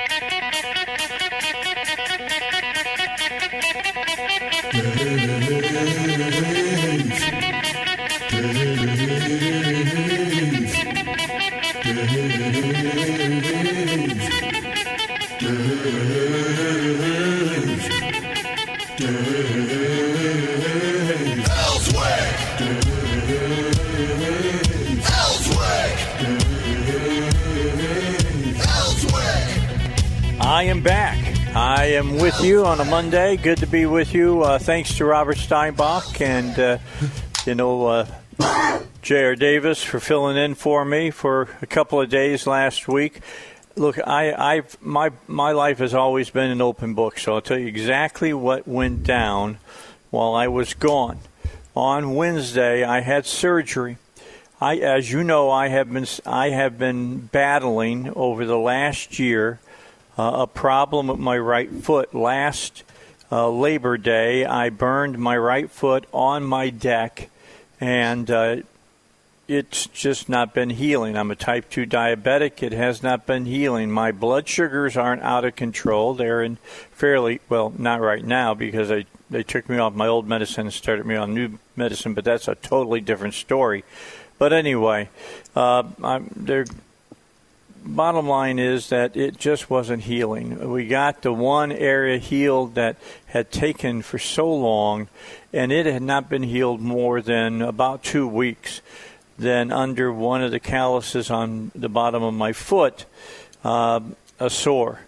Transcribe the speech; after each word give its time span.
I 0.00 0.27
I 31.88 31.92
am 31.92 32.18
with 32.18 32.44
you 32.44 32.66
on 32.66 32.80
a 32.80 32.84
Monday. 32.84 33.38
Good 33.38 33.56
to 33.58 33.66
be 33.66 33.86
with 33.86 34.12
you. 34.12 34.42
Uh, 34.42 34.58
thanks 34.58 34.98
to 34.98 35.06
Robert 35.06 35.38
Steinbach 35.38 36.20
and, 36.20 36.58
uh, 36.58 36.78
you 37.46 37.54
know, 37.54 37.86
uh, 37.86 38.82
J.R. 39.00 39.34
Davis 39.34 39.82
for 39.82 39.98
filling 39.98 40.36
in 40.36 40.54
for 40.54 40.84
me 40.84 41.10
for 41.10 41.48
a 41.62 41.66
couple 41.66 41.98
of 41.98 42.10
days 42.10 42.46
last 42.46 42.88
week. 42.88 43.22
Look, 43.74 43.98
I, 44.06 44.34
I've 44.34 44.76
my 44.82 45.12
my 45.26 45.52
life 45.52 45.78
has 45.78 45.94
always 45.94 46.28
been 46.28 46.50
an 46.50 46.60
open 46.60 46.92
book, 46.92 47.18
so 47.18 47.36
I'll 47.36 47.40
tell 47.40 47.58
you 47.58 47.68
exactly 47.68 48.34
what 48.34 48.68
went 48.68 49.02
down 49.02 49.56
while 50.10 50.34
I 50.34 50.46
was 50.46 50.74
gone. 50.74 51.20
On 51.74 52.14
Wednesday, 52.14 52.84
I 52.84 53.00
had 53.00 53.24
surgery. 53.24 53.96
I, 54.60 54.76
as 54.76 55.10
you 55.10 55.24
know, 55.24 55.50
I 55.50 55.68
have 55.68 55.90
been 55.90 56.06
I 56.26 56.50
have 56.50 56.78
been 56.78 57.16
battling 57.16 58.12
over 58.14 58.44
the 58.44 58.58
last 58.58 59.18
year 59.18 59.58
uh, 60.18 60.40
a 60.40 60.46
problem 60.46 61.06
with 61.06 61.18
my 61.18 61.38
right 61.38 61.70
foot. 61.70 62.14
Last 62.14 62.82
uh, 63.30 63.48
Labor 63.48 63.96
Day, 63.96 64.44
I 64.44 64.68
burned 64.68 65.18
my 65.18 65.36
right 65.38 65.70
foot 65.70 66.06
on 66.12 66.42
my 66.42 66.70
deck, 66.70 67.30
and 67.80 68.28
uh, 68.30 68.56
it's 69.46 69.86
just 69.86 70.28
not 70.28 70.52
been 70.52 70.70
healing. 70.70 71.16
I'm 71.16 71.30
a 71.30 71.36
type 71.36 71.70
2 71.70 71.86
diabetic. 71.86 72.62
It 72.62 72.72
has 72.72 73.02
not 73.02 73.26
been 73.26 73.46
healing. 73.46 73.90
My 73.90 74.10
blood 74.10 74.48
sugars 74.48 74.96
aren't 74.96 75.22
out 75.22 75.44
of 75.44 75.54
control. 75.54 76.14
They're 76.14 76.42
in 76.42 76.56
fairly, 76.90 77.40
well, 77.48 77.72
not 77.78 78.00
right 78.00 78.24
now 78.24 78.54
because 78.54 78.90
I, 78.90 79.04
they 79.30 79.44
took 79.44 79.68
me 79.68 79.78
off 79.78 79.94
my 79.94 80.08
old 80.08 80.26
medicine 80.26 80.66
and 80.66 80.74
started 80.74 81.06
me 81.06 81.14
on 81.14 81.32
new 81.32 81.58
medicine, 81.76 82.14
but 82.14 82.24
that's 82.24 82.48
a 82.48 82.56
totally 82.56 83.00
different 83.00 83.34
story. 83.34 83.84
But 84.38 84.52
anyway, 84.52 85.08
uh, 85.54 85.84
I'm, 86.02 86.30
they're 86.34 86.66
bottom 87.84 88.28
line 88.28 88.58
is 88.58 88.88
that 88.90 89.16
it 89.16 89.38
just 89.38 89.70
wasn't 89.70 90.02
healing. 90.02 90.70
We 90.70 90.86
got 90.86 91.22
the 91.22 91.32
one 91.32 91.72
area 91.72 92.18
healed 92.18 92.74
that 92.74 92.96
had 93.26 93.50
taken 93.50 94.02
for 94.02 94.18
so 94.18 94.52
long, 94.52 95.08
and 95.52 95.72
it 95.72 95.86
had 95.86 96.02
not 96.02 96.28
been 96.28 96.42
healed 96.42 96.80
more 96.80 97.20
than 97.20 97.62
about 97.62 98.02
two 98.02 98.26
weeks. 98.26 98.80
Then, 99.38 99.70
under 99.70 100.12
one 100.12 100.42
of 100.42 100.50
the 100.50 100.60
calluses 100.60 101.30
on 101.30 101.70
the 101.74 101.88
bottom 101.88 102.22
of 102.22 102.34
my 102.34 102.52
foot, 102.52 103.04
uh, 103.64 104.00
a 104.40 104.50
sore 104.50 105.00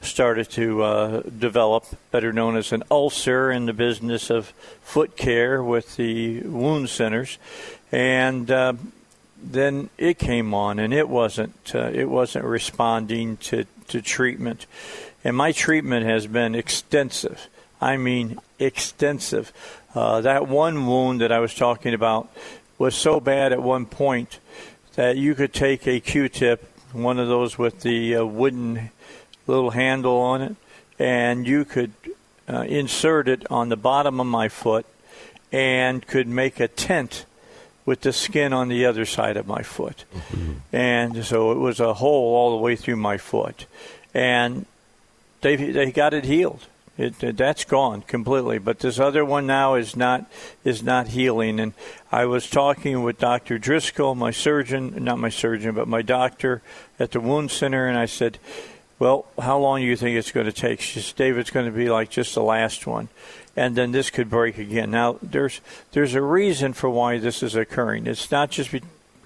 started 0.00 0.50
to 0.50 0.82
uh, 0.82 1.22
develop, 1.22 1.84
better 2.10 2.32
known 2.32 2.56
as 2.56 2.72
an 2.72 2.82
ulcer 2.90 3.50
in 3.50 3.66
the 3.66 3.72
business 3.72 4.30
of 4.30 4.52
foot 4.82 5.16
care 5.16 5.62
with 5.62 5.96
the 5.96 6.40
wound 6.42 6.88
centers. 6.88 7.38
And 7.90 8.50
uh, 8.50 8.74
then 9.52 9.90
it 9.98 10.18
came 10.18 10.54
on, 10.54 10.78
and 10.78 10.92
it 10.92 11.08
wasn't 11.08 11.74
uh, 11.74 11.90
it 11.92 12.08
wasn't 12.08 12.44
responding 12.44 13.36
to, 13.38 13.64
to 13.88 14.00
treatment. 14.00 14.66
And 15.22 15.36
my 15.36 15.52
treatment 15.52 16.06
has 16.06 16.26
been 16.26 16.54
extensive. 16.54 17.48
I 17.80 17.96
mean, 17.96 18.38
extensive. 18.58 19.52
Uh, 19.94 20.20
that 20.22 20.48
one 20.48 20.86
wound 20.86 21.20
that 21.20 21.30
I 21.30 21.38
was 21.38 21.54
talking 21.54 21.94
about 21.94 22.28
was 22.78 22.94
so 22.94 23.20
bad 23.20 23.52
at 23.52 23.62
one 23.62 23.86
point 23.86 24.38
that 24.94 25.16
you 25.16 25.34
could 25.34 25.52
take 25.52 25.86
a 25.86 26.00
Q-tip, 26.00 26.68
one 26.92 27.18
of 27.18 27.28
those 27.28 27.58
with 27.58 27.80
the 27.80 28.16
uh, 28.16 28.24
wooden 28.24 28.90
little 29.46 29.70
handle 29.70 30.16
on 30.16 30.42
it, 30.42 30.56
and 30.98 31.46
you 31.46 31.64
could 31.64 31.92
uh, 32.48 32.62
insert 32.62 33.28
it 33.28 33.50
on 33.50 33.68
the 33.68 33.76
bottom 33.76 34.20
of 34.20 34.26
my 34.26 34.48
foot 34.48 34.86
and 35.52 36.06
could 36.06 36.26
make 36.26 36.60
a 36.60 36.68
tent 36.68 37.26
with 37.86 38.00
the 38.00 38.12
skin 38.12 38.52
on 38.52 38.68
the 38.68 38.86
other 38.86 39.04
side 39.04 39.36
of 39.36 39.46
my 39.46 39.62
foot. 39.62 40.04
Mm-hmm. 40.14 40.52
And 40.72 41.24
so 41.24 41.52
it 41.52 41.58
was 41.58 41.80
a 41.80 41.94
hole 41.94 42.34
all 42.34 42.50
the 42.50 42.62
way 42.62 42.76
through 42.76 42.96
my 42.96 43.18
foot. 43.18 43.66
And 44.14 44.66
they, 45.42 45.56
they 45.56 45.92
got 45.92 46.14
it 46.14 46.24
healed. 46.24 46.66
It, 46.96 47.18
that's 47.36 47.64
gone 47.64 48.02
completely. 48.02 48.58
But 48.58 48.78
this 48.78 49.00
other 49.00 49.24
one 49.24 49.46
now 49.46 49.74
is 49.74 49.96
not 49.96 50.30
is 50.62 50.82
not 50.82 51.08
healing. 51.08 51.58
And 51.58 51.72
I 52.12 52.24
was 52.26 52.48
talking 52.48 53.02
with 53.02 53.18
Dr. 53.18 53.58
Driscoll, 53.58 54.14
my 54.14 54.30
surgeon, 54.30 55.02
not 55.02 55.18
my 55.18 55.28
surgeon, 55.28 55.74
but 55.74 55.88
my 55.88 56.02
doctor 56.02 56.62
at 57.00 57.10
the 57.10 57.18
wound 57.18 57.50
center, 57.50 57.88
and 57.88 57.98
I 57.98 58.06
said, 58.06 58.38
"Well, 59.00 59.26
how 59.40 59.58
long 59.58 59.80
do 59.80 59.86
you 59.86 59.96
think 59.96 60.16
it's 60.16 60.30
going 60.30 60.46
to 60.46 60.52
take?" 60.52 60.80
She 60.80 61.00
said, 61.00 61.16
"Dave, 61.16 61.36
it's 61.36 61.50
going 61.50 61.66
to 61.66 61.72
be 61.72 61.90
like 61.90 62.10
just 62.10 62.32
the 62.32 62.44
last 62.44 62.86
one." 62.86 63.08
And 63.56 63.76
then 63.76 63.92
this 63.92 64.10
could 64.10 64.28
break 64.28 64.58
again. 64.58 64.90
Now, 64.90 65.18
there's 65.22 65.60
there's 65.92 66.14
a 66.14 66.22
reason 66.22 66.72
for 66.72 66.90
why 66.90 67.18
this 67.18 67.42
is 67.42 67.54
occurring. 67.54 68.06
It's 68.06 68.30
not 68.30 68.50
just 68.50 68.70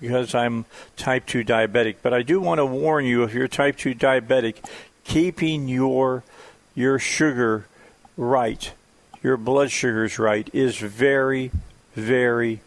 because 0.00 0.34
I'm 0.34 0.64
type 0.96 1.26
2 1.26 1.44
diabetic, 1.44 1.96
but 2.02 2.14
I 2.14 2.22
do 2.22 2.40
want 2.40 2.58
to 2.58 2.66
warn 2.66 3.04
you 3.04 3.24
if 3.24 3.34
you're 3.34 3.48
type 3.48 3.76
2 3.76 3.94
diabetic, 3.94 4.56
keeping 5.04 5.68
your 5.68 6.24
your 6.74 6.98
sugar 6.98 7.66
right, 8.16 8.72
your 9.22 9.36
blood 9.36 9.70
sugars 9.70 10.18
right 10.18 10.48
is 10.52 10.76
very 10.76 11.50
very 11.94 12.60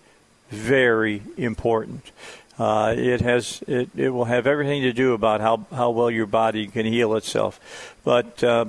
very 0.50 1.22
important. 1.38 2.12
Uh, 2.60 2.94
it 2.96 3.22
has 3.22 3.64
it, 3.68 3.90
it 3.96 4.10
will 4.10 4.26
have 4.26 4.46
everything 4.46 4.82
to 4.84 4.94
do 4.94 5.14
about 5.14 5.42
how, 5.42 5.66
how 5.72 5.90
well 5.90 6.12
your 6.12 6.26
body 6.26 6.68
can 6.68 6.86
heal 6.86 7.16
itself. 7.16 7.96
But 8.04 8.44
uh, 8.44 8.66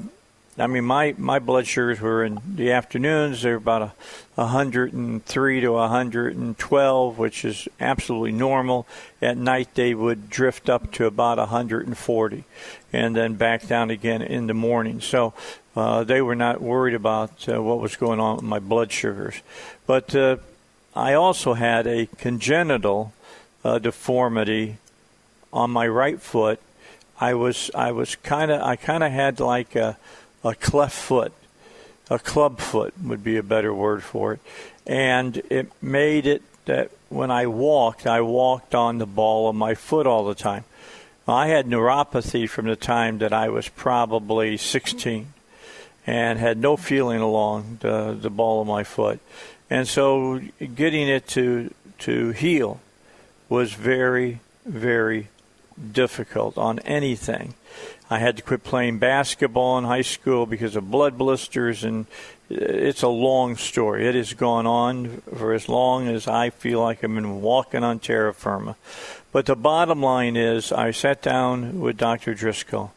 I 0.59 0.67
mean, 0.67 0.85
my, 0.85 1.15
my 1.17 1.39
blood 1.39 1.67
sugars 1.67 1.99
were 2.01 2.23
in 2.25 2.39
the 2.47 2.73
afternoons, 2.73 3.41
they're 3.41 3.55
about 3.55 3.83
a, 3.83 3.93
103 4.35 5.61
to 5.61 5.73
112, 5.73 7.19
which 7.19 7.45
is 7.45 7.69
absolutely 7.81 8.33
normal. 8.33 8.87
At 9.21 9.39
night, 9.39 9.75
they 9.75 9.95
would 9.95 10.29
drift 10.29 10.69
up 10.69 10.93
to 10.93 11.07
about 11.07 11.39
140 11.39 12.45
and 12.93 13.17
then 13.17 13.35
back 13.35 13.67
down 13.67 13.91
again 13.91 14.21
in 14.21 14.47
the 14.47 14.55
morning. 14.55 15.01
So 15.01 15.33
uh, 15.75 16.05
they 16.05 16.21
were 16.21 16.35
not 16.35 16.61
worried 16.61 16.95
about 16.95 17.49
uh, 17.49 17.63
what 17.63 17.81
was 17.81 17.97
going 17.97 18.21
on 18.21 18.37
with 18.37 18.45
my 18.45 18.59
blood 18.59 18.93
sugars. 18.93 19.41
But 19.87 20.15
uh, 20.15 20.37
I 20.95 21.15
also 21.15 21.55
had 21.55 21.87
a 21.87 22.07
congenital 22.19 23.15
uh, 23.65 23.79
deformity 23.79 24.77
on 25.53 25.71
my 25.71 25.87
right 25.87 26.21
foot. 26.21 26.61
I 27.21 27.35
was 27.35 27.71
I 27.75 27.93
was 27.93 28.17
kind 28.17 28.51
of 28.51 28.61
I 28.63 28.77
kind 28.77 29.05
of 29.05 29.13
had 29.13 29.39
like 29.39 29.77
a 29.77 29.97
a 30.45 30.55
cleft 30.55 30.97
foot, 30.97 31.33
a 32.11 32.19
club 32.19 32.59
foot 32.59 32.95
would 33.03 33.23
be 33.23 33.37
a 33.37 33.43
better 33.43 33.73
word 33.73 34.03
for 34.03 34.35
it, 34.35 34.41
and 34.87 35.37
it 35.51 35.71
made 35.83 36.27
it 36.27 36.43
that 36.65 36.91
when 37.09 37.31
I 37.31 37.47
walked, 37.47 38.07
I 38.07 38.21
walked 38.21 38.75
on 38.75 38.99
the 38.99 39.07
ball 39.07 39.49
of 39.49 39.55
my 39.55 39.75
foot 39.75 40.07
all 40.07 40.25
the 40.25 40.35
time. 40.35 40.65
I 41.27 41.49
had 41.49 41.67
neuropathy 41.67 42.49
from 42.49 42.67
the 42.67 42.77
time 42.77 43.19
that 43.19 43.33
I 43.33 43.49
was 43.49 43.69
probably 43.69 44.57
16 44.57 45.33
and 46.07 46.39
had 46.39 46.59
no 46.59 46.77
feeling 46.77 47.21
along 47.21 47.79
the, 47.81 48.17
the 48.21 48.31
ball 48.31 48.61
of 48.61 48.67
my 48.67 48.83
foot. 48.83 49.21
And 49.71 49.87
so 49.87 50.41
getting 50.75 51.09
it 51.09 51.29
to, 51.29 51.73
to 52.01 52.31
heal 52.31 52.81
was 53.49 53.73
very, 53.73 54.41
very 54.67 55.29
difficult 55.93 56.59
on 56.59 56.81
anything. 56.81 57.55
I 58.13 58.19
had 58.19 58.37
to 58.37 58.43
quit 58.43 58.63
playing 58.63 58.99
basketball 58.99 59.79
in 59.79 59.85
high 59.85 60.03
school 60.03 60.45
because 60.45 60.77
of 60.77 60.91
blood 60.91 61.17
blisters, 61.17 61.83
and 61.83 62.05
it's 62.51 63.01
a 63.01 63.09
long 63.09 63.57
story. 63.57 64.07
It 64.07 64.15
has 64.15 64.35
gone 64.35 64.67
on 64.67 65.23
for 65.35 65.55
as 65.55 65.67
long 65.67 66.09
as 66.09 66.29
I 66.29 66.51
feel 66.51 66.83
like 66.83 67.03
I've 67.03 67.15
been 67.15 67.41
walking 67.41 67.83
on 67.83 68.01
terra 68.01 68.35
firma. 68.35 68.77
But 69.33 69.47
the 69.47 69.57
bottom 69.57 70.03
line 70.03 70.37
is, 70.37 70.73
I 70.73 70.91
sat 70.91 71.23
down 71.23 71.81
with 71.81 71.97
Dr. 71.97 72.35
Driscoll, 72.35 72.93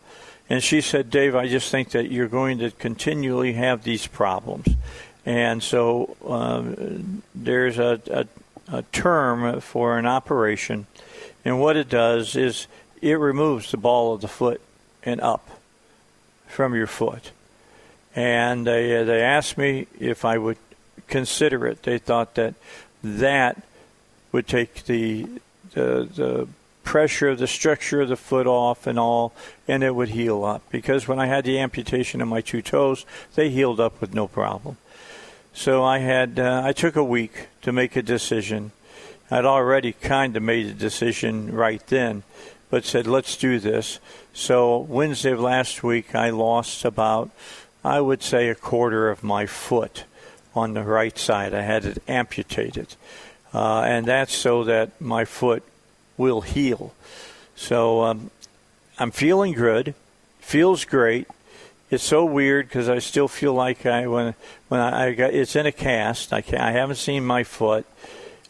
And 0.49 0.61
she 0.61 0.81
said, 0.81 1.09
Dave, 1.09 1.33
I 1.33 1.47
just 1.47 1.71
think 1.71 1.91
that 1.91 2.11
you're 2.11 2.27
going 2.27 2.57
to 2.57 2.71
continually 2.71 3.53
have 3.53 3.83
these 3.85 4.07
problems. 4.07 4.67
And 5.25 5.63
so 5.63 6.17
um, 6.27 7.23
there's 7.33 7.79
a, 7.79 8.01
a, 8.11 8.27
a 8.79 8.81
term 8.91 9.61
for 9.61 9.97
an 9.97 10.05
operation, 10.05 10.87
and 11.45 11.61
what 11.61 11.77
it 11.77 11.87
does 11.87 12.35
is 12.35 12.67
it 13.01 13.13
removes 13.13 13.71
the 13.71 13.77
ball 13.77 14.13
of 14.13 14.19
the 14.19 14.27
foot 14.27 14.59
and 15.05 15.21
up 15.21 15.49
from 16.47 16.73
your 16.73 16.87
foot. 16.87 17.31
And 18.15 18.65
they, 18.65 19.03
they 19.03 19.21
asked 19.21 19.57
me 19.57 19.87
if 19.99 20.25
I 20.25 20.37
would 20.37 20.57
consider 21.07 21.67
it. 21.67 21.83
They 21.83 21.97
thought 21.97 22.35
that 22.35 22.55
that 23.03 23.61
would 24.31 24.47
take 24.47 24.85
the, 24.85 25.27
the, 25.73 26.09
the 26.15 26.47
pressure 26.83 27.29
of 27.29 27.39
the 27.39 27.47
structure 27.47 28.01
of 28.01 28.09
the 28.09 28.15
foot 28.15 28.47
off 28.47 28.87
and 28.87 28.97
all, 28.97 29.33
and 29.67 29.83
it 29.83 29.93
would 29.93 30.09
heal 30.09 30.45
up. 30.45 30.61
Because 30.69 31.07
when 31.07 31.19
I 31.19 31.25
had 31.25 31.43
the 31.43 31.59
amputation 31.59 32.21
of 32.21 32.27
my 32.27 32.41
two 32.41 32.61
toes, 32.61 33.05
they 33.35 33.49
healed 33.49 33.79
up 33.79 33.99
with 33.99 34.13
no 34.13 34.27
problem. 34.27 34.77
So 35.53 35.83
I 35.83 35.99
had 35.99 36.37
uh, 36.39 36.61
I 36.65 36.73
took 36.73 36.95
a 36.95 37.03
week 37.03 37.47
to 37.61 37.71
make 37.71 37.95
a 37.95 38.01
decision. 38.01 38.71
I'd 39.31 39.45
already 39.45 39.93
kind 39.93 40.35
of 40.37 40.43
made 40.43 40.67
a 40.67 40.73
decision 40.73 41.53
right 41.53 41.85
then, 41.87 42.23
but 42.69 42.85
said 42.85 43.07
let's 43.07 43.37
do 43.37 43.59
this. 43.59 43.99
So 44.33 44.79
Wednesday 44.79 45.31
of 45.31 45.39
last 45.39 45.83
week, 45.83 46.15
I 46.15 46.29
lost 46.29 46.85
about 46.85 47.31
I 47.83 48.01
would 48.01 48.23
say 48.23 48.49
a 48.49 48.55
quarter 48.55 49.09
of 49.09 49.23
my 49.23 49.45
foot 49.45 50.05
on 50.55 50.73
the 50.73 50.83
right 50.83 51.17
side. 51.17 51.53
I 51.53 51.61
had 51.61 51.85
it 51.85 52.03
amputated, 52.07 52.95
uh, 53.53 53.81
and 53.81 54.05
that's 54.05 54.33
so 54.33 54.63
that 54.63 54.99
my 54.99 55.25
foot 55.25 55.63
will 56.17 56.41
heal. 56.41 56.93
So 57.55 58.03
um, 58.03 58.31
I'm 58.97 59.11
feeling 59.11 59.53
good, 59.53 59.93
feels 60.39 60.85
great. 60.85 61.27
It's 61.91 62.03
so 62.03 62.25
weird 62.25 62.67
because 62.67 62.89
I 62.89 62.99
still 62.99 63.27
feel 63.27 63.53
like 63.53 63.85
I 63.85 64.07
when 64.07 64.33
when 64.67 64.79
I, 64.79 65.07
I 65.07 65.13
got 65.13 65.33
it's 65.33 65.55
in 65.55 65.65
a 65.65 65.71
cast. 65.71 66.33
I 66.33 66.41
can 66.41 66.59
I 66.59 66.71
haven't 66.71 66.95
seen 66.95 67.25
my 67.25 67.43
foot. 67.43 67.85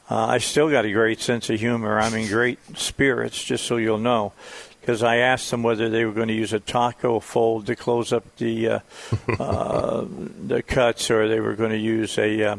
Uh, 0.10 0.26
I 0.28 0.38
still 0.38 0.70
got 0.70 0.86
a 0.86 0.92
great 0.92 1.20
sense 1.20 1.50
of 1.50 1.60
humor. 1.60 2.00
I'm 2.00 2.14
in 2.14 2.28
great 2.28 2.60
spirits, 2.78 3.44
just 3.44 3.66
so 3.66 3.78
you'll 3.78 3.98
know, 3.98 4.34
because 4.80 5.02
I 5.02 5.18
asked 5.18 5.50
them 5.50 5.64
whether 5.64 5.90
they 5.90 6.06
were 6.06 6.12
going 6.12 6.28
to 6.28 6.34
use 6.34 6.54
a 6.54 6.60
taco 6.60 7.20
fold 7.20 7.66
to 7.68 7.76
close 7.76 8.14
up 8.14 8.24
the 8.38 8.70
uh, 8.70 8.80
uh, 9.40 10.06
the 10.48 10.62
cuts, 10.62 11.10
or 11.10 11.28
they 11.28 11.40
were 11.40 11.56
going 11.56 11.72
to 11.72 11.78
use 11.78 12.18
a 12.18 12.44
uh, 12.44 12.58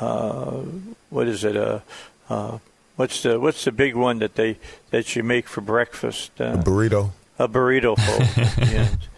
uh, 0.00 0.62
what 1.08 1.28
is 1.28 1.44
it 1.44 1.56
a 1.56 1.82
uh, 2.28 2.58
What's 2.96 3.22
the 3.22 3.38
what's 3.38 3.64
the 3.64 3.72
big 3.72 3.94
one 3.94 4.20
that 4.20 4.36
they 4.36 4.58
that 4.90 5.14
you 5.14 5.22
make 5.22 5.46
for 5.46 5.60
breakfast? 5.60 6.40
Uh, 6.40 6.54
a 6.54 6.56
burrito. 6.56 7.10
A 7.38 7.46
burrito 7.46 7.96
fold. 7.96 8.98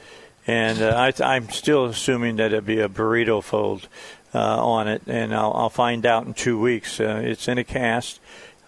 And 0.49 0.81
uh, 0.81 1.13
I, 1.21 1.37
am 1.37 1.51
still 1.51 1.85
assuming 1.85 2.37
that 2.37 2.55
it'd 2.55 2.65
be 2.65 2.81
a 2.81 2.89
burrito 2.89 3.43
fold 3.45 3.87
on 4.37 4.89
it, 4.89 5.03
and 5.07 5.35
I'll, 5.35 5.53
I'll, 5.55 5.71
find 5.71 6.05
out 6.05 6.27
in 6.27 6.35
two 6.35 6.61
weeks. 6.61 7.01
Uh, 7.01 7.23
it's 7.25 7.49
in 7.49 7.59
a 7.59 7.65
cast. 7.65 8.21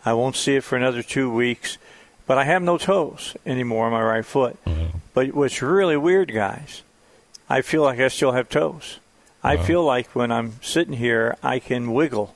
I 0.04 0.14
won't 0.14 0.36
see 0.36 0.56
it 0.56 0.64
for 0.64 0.76
another 0.76 1.02
two 1.02 1.30
weeks, 1.30 1.76
but 2.26 2.38
I 2.38 2.44
have 2.44 2.62
no 2.62 2.78
toes 2.78 3.36
anymore 3.44 3.86
on 3.86 3.92
my 3.92 4.02
right 4.02 4.24
foot. 4.24 4.62
Mm-hmm. 4.64 4.98
But 5.12 5.34
what's 5.34 5.60
really 5.60 5.96
weird, 5.96 6.32
guys, 6.32 6.82
I 7.48 7.62
feel 7.62 7.82
like 7.82 8.00
I 8.00 8.08
still 8.08 8.32
have 8.32 8.48
toes. 8.48 8.98
I 9.42 9.56
feel 9.56 9.82
like 9.82 10.14
when 10.14 10.30
I'm 10.30 10.62
sitting 10.62 10.94
here, 10.94 11.36
I 11.42 11.60
can 11.60 11.92
wiggle 11.92 12.34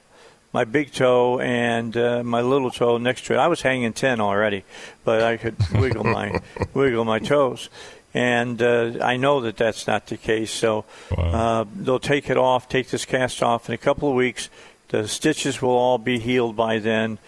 my 0.54 0.64
big 0.64 0.92
toe 0.92 1.40
and 1.40 1.96
uh, 1.96 2.22
my 2.22 2.40
little 2.40 2.70
toe 2.70 2.96
next 2.96 3.26
to 3.26 3.34
it. 3.34 3.38
I 3.38 3.48
was 3.48 3.62
hanging 3.62 3.92
ten 3.92 4.20
already, 4.20 4.64
but 5.04 5.22
I 5.22 5.36
could 5.36 5.56
wiggle 5.72 6.04
my 6.04 6.40
wiggle 6.74 7.04
my 7.04 7.18
toes. 7.18 7.68
And 8.14 8.62
uh, 8.62 8.92
I 9.02 9.16
know 9.16 9.40
that 9.40 9.56
that's 9.56 9.86
not 9.86 10.06
the 10.06 10.16
case. 10.16 10.52
So 10.52 10.84
wow. 11.16 11.24
uh, 11.24 11.64
they'll 11.74 11.98
take 11.98 12.30
it 12.30 12.36
off, 12.36 12.68
take 12.68 12.88
this 12.88 13.04
cast 13.04 13.42
off 13.42 13.68
in 13.68 13.74
a 13.74 13.78
couple 13.78 14.08
of 14.08 14.14
weeks. 14.14 14.48
The 14.88 15.08
stitches 15.08 15.60
will 15.60 15.70
all 15.70 15.98
be 15.98 16.20
healed 16.20 16.54
by 16.54 16.78
then, 16.78 17.18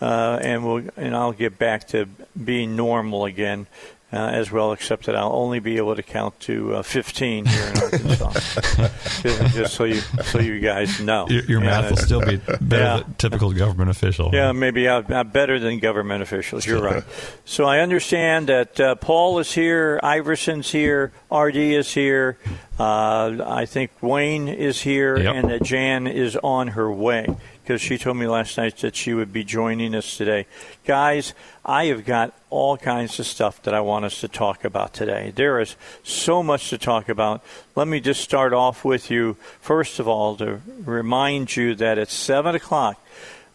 uh, 0.00 0.38
and 0.40 0.64
we'll 0.64 0.84
and 0.96 1.16
I'll 1.16 1.32
get 1.32 1.58
back 1.58 1.88
to 1.88 2.06
being 2.44 2.76
normal 2.76 3.24
again 3.24 3.66
uh, 4.12 4.16
as 4.16 4.52
well, 4.52 4.72
except 4.72 5.06
that 5.06 5.16
I'll 5.16 5.32
only 5.32 5.58
be 5.58 5.78
able 5.78 5.96
to 5.96 6.02
count 6.02 6.38
to 6.40 6.76
uh, 6.76 6.82
15 6.82 7.44
here 7.44 7.66
in 7.66 7.78
Arkansas. 7.78 8.30
just, 9.22 9.54
just, 9.54 9.74
so 9.74 9.84
you 9.84 9.96
so 9.96 10.38
you 10.38 10.60
guys 10.60 11.00
know. 11.00 11.26
Your, 11.28 11.44
your 11.44 11.60
math 11.60 11.90
will 11.90 11.96
still 11.96 12.20
be 12.20 12.36
better 12.36 12.60
yeah. 12.70 12.96
than 12.98 13.14
typical 13.14 13.52
government 13.52 13.90
official. 13.90 14.30
Yeah, 14.32 14.52
maybe 14.52 14.88
I'm, 14.88 15.12
I'm 15.12 15.28
better 15.30 15.58
than 15.58 15.80
government 15.80 16.22
officials. 16.22 16.64
You're 16.66 16.82
right. 16.82 17.02
So 17.48 17.64
I 17.64 17.78
understand 17.78 18.48
that 18.48 18.80
uh, 18.80 18.94
Paul 18.96 19.38
is 19.38 19.52
here, 19.52 20.00
Iverson's 20.02 20.70
here, 20.70 21.12
RD 21.30 21.56
is 21.56 21.94
here. 21.94 22.38
Uh, 22.78 23.38
I 23.46 23.66
think 23.66 23.92
Wayne 24.02 24.48
is 24.48 24.80
here, 24.80 25.16
yep. 25.16 25.34
and 25.36 25.50
that 25.50 25.62
Jan 25.62 26.06
is 26.06 26.36
on 26.36 26.68
her 26.68 26.90
way 26.90 27.36
because 27.66 27.82
she 27.82 27.98
told 27.98 28.16
me 28.16 28.28
last 28.28 28.56
night 28.56 28.76
that 28.76 28.94
she 28.94 29.12
would 29.12 29.32
be 29.32 29.42
joining 29.42 29.92
us 29.96 30.16
today. 30.16 30.46
Guys, 30.84 31.34
I 31.64 31.86
have 31.86 32.04
got 32.04 32.32
all 32.48 32.76
kinds 32.76 33.18
of 33.18 33.26
stuff 33.26 33.60
that 33.64 33.74
I 33.74 33.80
want 33.80 34.04
us 34.04 34.20
to 34.20 34.28
talk 34.28 34.62
about 34.62 34.94
today. 34.94 35.32
There 35.34 35.58
is 35.58 35.74
so 36.04 36.44
much 36.44 36.70
to 36.70 36.78
talk 36.78 37.08
about. 37.08 37.42
Let 37.74 37.88
me 37.88 37.98
just 37.98 38.20
start 38.20 38.52
off 38.52 38.84
with 38.84 39.10
you, 39.10 39.36
first 39.60 39.98
of 39.98 40.06
all, 40.06 40.36
to 40.36 40.60
remind 40.84 41.56
you 41.56 41.74
that 41.74 41.98
at 41.98 42.08
7 42.08 42.54
o'clock, 42.54 43.04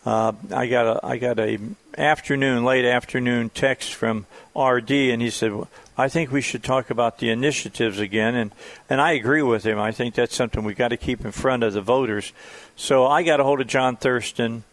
uh, 0.06 0.32
I 0.52 0.68
got 0.68 0.88
a 0.88 1.06
I 1.06 1.18
got 1.18 1.40
a 1.40 1.60
afternoon, 1.96 2.64
late 2.64 2.86
afternoon 2.86 3.50
text 3.50 3.94
from 3.94 4.26
RD, 4.56 4.92
and 4.92 5.22
he 5.22 5.30
said, 5.30 5.54
"I 5.96 6.10
think 6.10 6.32
we 6.32 6.42
should 6.42 6.64
talk 6.64 6.90
about 6.90 7.20
the 7.20 7.30
initiatives 7.30 8.00
again." 8.00 8.34
And 8.34 8.52
and 8.90 9.00
I 9.00 9.12
agree 9.12 9.44
with 9.44 9.64
him. 9.64 9.80
I 9.80 9.92
think 9.92 10.16
that's 10.16 10.36
something 10.36 10.64
we 10.64 10.74
got 10.74 10.88
to 10.88 10.98
keep 10.98 11.24
in 11.24 11.32
front 11.32 11.62
of 11.62 11.74
the 11.74 11.82
voters. 11.82 12.34
So 12.76 13.06
I 13.06 13.22
got 13.22 13.40
a 13.40 13.44
hold 13.44 13.62
of 13.62 13.68
John 13.68 13.96
Thurston, 13.96 14.64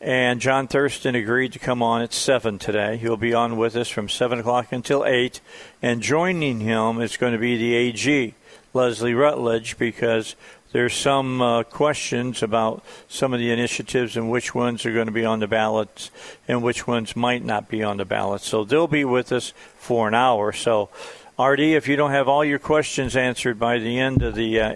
and 0.00 0.40
John 0.40 0.68
Thurston 0.68 1.16
agreed 1.16 1.52
to 1.54 1.58
come 1.58 1.82
on 1.82 2.00
at 2.02 2.12
seven 2.12 2.60
today. 2.60 2.98
He'll 2.98 3.16
be 3.16 3.34
on 3.34 3.56
with 3.56 3.74
us 3.74 3.88
from 3.88 4.08
seven 4.08 4.38
o'clock 4.38 4.70
until 4.70 5.04
eight, 5.04 5.40
and 5.82 6.00
joining 6.00 6.60
him 6.60 7.00
is 7.00 7.16
going 7.16 7.32
to 7.32 7.38
be 7.38 7.56
the 7.56 7.74
AG. 7.74 8.34
Leslie 8.74 9.14
Rutledge 9.14 9.78
because 9.78 10.36
there's 10.78 10.94
some 10.94 11.42
uh, 11.42 11.64
questions 11.64 12.40
about 12.40 12.84
some 13.08 13.34
of 13.34 13.40
the 13.40 13.50
initiatives 13.50 14.16
and 14.16 14.30
which 14.30 14.54
ones 14.54 14.86
are 14.86 14.92
going 14.92 15.06
to 15.06 15.12
be 15.12 15.24
on 15.24 15.40
the 15.40 15.48
ballots 15.48 16.12
and 16.46 16.62
which 16.62 16.86
ones 16.86 17.16
might 17.16 17.44
not 17.44 17.68
be 17.68 17.82
on 17.82 17.96
the 17.96 18.04
ballot. 18.04 18.42
So 18.42 18.62
they'll 18.62 18.86
be 18.86 19.04
with 19.04 19.32
us 19.32 19.52
for 19.76 20.06
an 20.06 20.14
hour. 20.14 20.52
So, 20.52 20.88
RD, 21.36 21.58
if 21.58 21.88
you 21.88 21.96
don't 21.96 22.12
have 22.12 22.28
all 22.28 22.44
your 22.44 22.60
questions 22.60 23.16
answered 23.16 23.58
by 23.58 23.80
the 23.80 23.98
end 23.98 24.22
of 24.22 24.36
the 24.36 24.60
uh, 24.60 24.74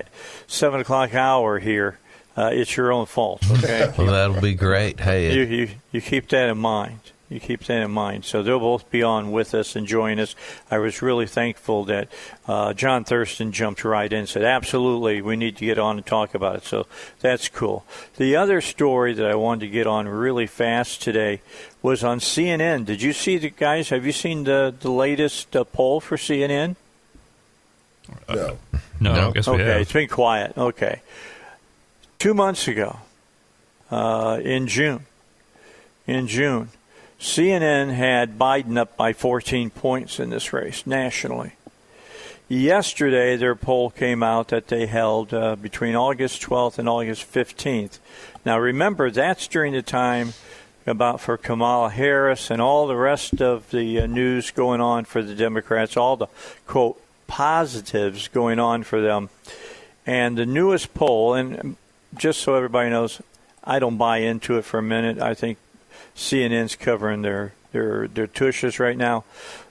7 0.48 0.80
o'clock 0.80 1.14
hour 1.14 1.60
here, 1.60 2.00
uh, 2.36 2.50
it's 2.52 2.76
your 2.76 2.90
own 2.90 3.06
fault. 3.06 3.48
Okay. 3.48 3.92
well, 3.96 4.08
that'll 4.08 4.40
be 4.40 4.54
great. 4.54 4.98
Hey, 4.98 5.32
you, 5.32 5.42
you, 5.42 5.68
you 5.92 6.00
keep 6.00 6.30
that 6.30 6.48
in 6.48 6.58
mind 6.58 7.11
you 7.32 7.40
keep 7.40 7.64
that 7.64 7.82
in 7.82 7.90
mind. 7.90 8.24
So 8.24 8.42
they'll 8.42 8.60
both 8.60 8.90
be 8.90 9.02
on 9.02 9.32
with 9.32 9.54
us 9.54 9.74
and 9.74 9.86
join 9.86 10.20
us. 10.20 10.34
I 10.70 10.78
was 10.78 11.02
really 11.02 11.26
thankful 11.26 11.84
that 11.84 12.08
uh, 12.46 12.74
John 12.74 13.04
Thurston 13.04 13.52
jumped 13.52 13.84
right 13.84 14.12
in 14.12 14.20
and 14.20 14.28
said, 14.28 14.44
absolutely, 14.44 15.22
we 15.22 15.36
need 15.36 15.56
to 15.56 15.64
get 15.64 15.78
on 15.78 15.96
and 15.96 16.06
talk 16.06 16.34
about 16.34 16.56
it. 16.56 16.64
So 16.64 16.86
that's 17.20 17.48
cool. 17.48 17.84
The 18.16 18.36
other 18.36 18.60
story 18.60 19.14
that 19.14 19.26
I 19.26 19.34
wanted 19.34 19.66
to 19.66 19.68
get 19.68 19.86
on 19.86 20.08
really 20.08 20.46
fast 20.46 21.02
today 21.02 21.40
was 21.80 22.04
on 22.04 22.18
CNN. 22.20 22.84
Did 22.84 23.02
you 23.02 23.12
see 23.12 23.38
the 23.38 23.50
guys? 23.50 23.88
Have 23.88 24.06
you 24.06 24.12
seen 24.12 24.44
the, 24.44 24.74
the 24.78 24.90
latest 24.90 25.56
uh, 25.56 25.64
poll 25.64 26.00
for 26.00 26.16
CNN? 26.16 26.76
No. 28.28 28.58
No, 29.00 29.14
no. 29.14 29.28
I 29.28 29.32
guess 29.32 29.46
we 29.46 29.54
okay, 29.54 29.64
have. 29.64 29.80
it's 29.80 29.92
been 29.92 30.08
quiet. 30.08 30.56
Okay. 30.56 31.00
Two 32.18 32.34
months 32.34 32.68
ago, 32.68 32.98
uh, 33.90 34.40
in 34.42 34.68
June, 34.68 35.06
in 36.06 36.28
June, 36.28 36.68
CNN 37.22 37.94
had 37.94 38.36
Biden 38.36 38.76
up 38.76 38.96
by 38.96 39.12
14 39.12 39.70
points 39.70 40.18
in 40.18 40.30
this 40.30 40.52
race 40.52 40.84
nationally. 40.88 41.52
Yesterday, 42.48 43.36
their 43.36 43.54
poll 43.54 43.90
came 43.90 44.24
out 44.24 44.48
that 44.48 44.66
they 44.66 44.86
held 44.86 45.32
uh, 45.32 45.54
between 45.54 45.94
August 45.94 46.42
12th 46.42 46.78
and 46.78 46.88
August 46.88 47.32
15th. 47.32 48.00
Now, 48.44 48.58
remember, 48.58 49.08
that's 49.08 49.46
during 49.46 49.72
the 49.72 49.82
time 49.82 50.32
about 50.84 51.20
for 51.20 51.36
Kamala 51.36 51.90
Harris 51.90 52.50
and 52.50 52.60
all 52.60 52.88
the 52.88 52.96
rest 52.96 53.40
of 53.40 53.70
the 53.70 54.00
uh, 54.00 54.06
news 54.06 54.50
going 54.50 54.80
on 54.80 55.04
for 55.04 55.22
the 55.22 55.36
Democrats, 55.36 55.96
all 55.96 56.16
the 56.16 56.26
quote 56.66 57.00
positives 57.28 58.26
going 58.26 58.58
on 58.58 58.82
for 58.82 59.00
them. 59.00 59.30
And 60.04 60.36
the 60.36 60.44
newest 60.44 60.92
poll, 60.92 61.34
and 61.34 61.76
just 62.16 62.40
so 62.40 62.56
everybody 62.56 62.90
knows, 62.90 63.22
I 63.62 63.78
don't 63.78 63.96
buy 63.96 64.18
into 64.18 64.58
it 64.58 64.64
for 64.64 64.78
a 64.78 64.82
minute. 64.82 65.20
I 65.20 65.34
think 65.34 65.58
CNN's 66.16 66.76
covering 66.76 67.22
their 67.22 67.52
their 67.72 68.08
their 68.08 68.26
tushes 68.26 68.78
right 68.78 68.96
now. 68.96 69.24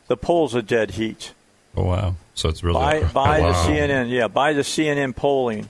The 0.08 0.18
poll's 0.18 0.56
a 0.56 0.62
dead 0.62 0.92
heat. 0.92 1.34
Oh 1.76 1.86
wow! 1.86 2.16
So 2.34 2.50
it's 2.50 2.64
really 2.64 2.80
by, 2.80 3.04
by 3.04 3.40
oh, 3.40 3.44
wow. 3.44 3.52
the 3.52 3.70
CNN. 3.70 4.10
Yeah, 4.10 4.28
by 4.28 4.54
the 4.54 4.62
CNN 4.62 5.16
polling, 5.16 5.70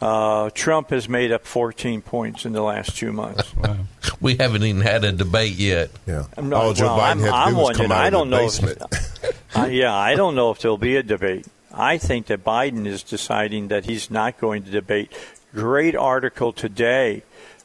uh, 0.00 0.50
Trump 0.50 0.90
has 0.90 1.08
made 1.08 1.32
up 1.32 1.46
14 1.46 2.02
points 2.02 2.44
in 2.44 2.52
the 2.52 2.62
last 2.62 2.96
two 2.96 3.12
months. 3.12 3.54
wow. 3.56 3.78
We 4.20 4.36
haven't 4.36 4.62
even 4.62 4.82
had 4.82 5.04
a 5.04 5.12
debate 5.12 5.54
yet. 5.54 5.90
Yeah. 6.06 6.26
No, 6.40 6.56
All 6.56 6.72
Joe 6.74 6.86
well, 6.86 6.98
Biden 6.98 7.10
I'm, 7.10 7.18
had 7.20 7.26
to 7.26 7.34
I'm 7.34 7.54
do 7.54 7.60
was 7.60 7.76
come 7.76 7.92
out 7.92 8.04
I 8.04 8.10
don't 8.10 8.30
know. 8.30 8.46
If, 8.46 8.60
Uh, 9.56 9.66
yeah, 9.66 9.94
I 9.94 10.16
don't 10.16 10.34
know 10.34 10.50
if 10.50 10.58
there'll 10.58 10.76
be 10.76 10.96
a 10.96 11.02
debate. 11.04 11.46
I 11.72 11.96
think 11.96 12.26
that 12.26 12.42
Biden 12.42 12.86
is 12.86 13.04
deciding 13.04 13.68
that 13.68 13.84
he's 13.84 14.10
not 14.10 14.40
going 14.40 14.64
to 14.64 14.70
debate. 14.70 15.12
Great 15.54 15.94
article 15.94 16.52
today 16.52 17.22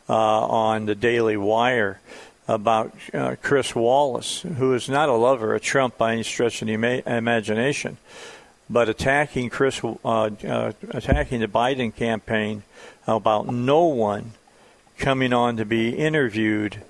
uh, 0.07 0.13
on 0.13 0.85
the 0.85 0.93
Daily 0.93 1.35
Wire 1.35 1.99
about 2.49 2.93
uh, 3.13 3.35
Chris 3.41 3.75
Wallace, 3.75 4.41
who 4.41 4.73
is 4.73 4.89
not 4.89 5.07
a 5.07 5.13
lover 5.13 5.53
of 5.53 5.61
Trump 5.61 5.97
by 5.97 6.13
any 6.13 6.23
stretch 6.23 6.61
of 6.61 6.67
the 6.67 6.73
ima- 6.73 7.03
imagination, 7.05 7.97
but 8.69 8.89
attacking 8.89 9.49
Chris, 9.49 9.81
uh, 9.83 9.95
uh, 10.03 10.71
attacking 10.89 11.41
the 11.41 11.47
Biden 11.47 11.95
campaign 11.95 12.63
about 13.07 13.47
no 13.47 13.85
one 13.85 14.31
coming 14.97 15.31
on 15.31 15.57
to 15.57 15.65
be 15.65 15.89
interviewed 15.95 16.81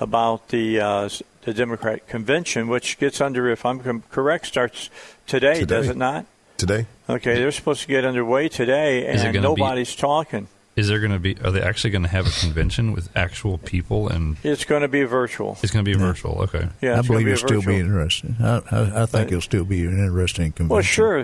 about 0.00 0.48
the 0.48 0.80
uh, 0.80 1.08
the 1.42 1.54
Democratic 1.54 2.06
convention, 2.08 2.68
which 2.68 2.98
gets 2.98 3.20
under, 3.20 3.48
if 3.48 3.64
I'm 3.64 4.02
correct, 4.10 4.46
starts 4.46 4.90
today, 5.26 5.60
Today. 5.60 5.74
does 5.76 5.88
it 5.88 5.96
not? 5.96 6.26
Today? 6.58 6.86
Okay, 7.08 7.34
they're 7.34 7.52
supposed 7.52 7.82
to 7.82 7.88
get 7.88 8.04
underway 8.04 8.48
today, 8.48 9.06
and 9.06 9.18
gonna 9.18 9.32
be- 9.32 9.40
nobody's 9.40 9.94
talking. 9.94 10.48
Is 10.80 10.88
there 10.88 10.98
going 10.98 11.12
to 11.12 11.18
be? 11.18 11.36
Are 11.44 11.50
they 11.50 11.62
actually 11.62 11.90
going 11.90 12.02
to 12.02 12.08
have 12.08 12.26
a 12.26 12.30
convention 12.30 12.92
with 12.92 13.08
actual 13.16 13.58
people? 13.58 14.08
And 14.08 14.36
It's 14.42 14.64
going 14.64 14.82
to 14.82 14.88
be 14.88 15.04
virtual. 15.04 15.58
it's 15.62 15.72
going 15.72 15.84
to 15.84 15.90
be 15.90 15.96
virtual. 15.96 16.42
Okay. 16.42 16.68
Yeah, 16.80 16.98
I 16.98 17.02
believe 17.02 17.28
it'll 17.28 17.46
still 17.48 17.62
be 17.62 17.76
interesting. 17.78 18.36
I, 18.40 18.56
I, 18.70 19.02
I 19.02 19.06
think 19.06 19.10
But- 19.12 19.26
it'll 19.28 19.40
still 19.42 19.64
be 19.64 19.84
an 19.84 19.98
interesting 19.98 20.52
convention. 20.52 20.68
Well, 20.68 20.82
sure. 20.82 21.20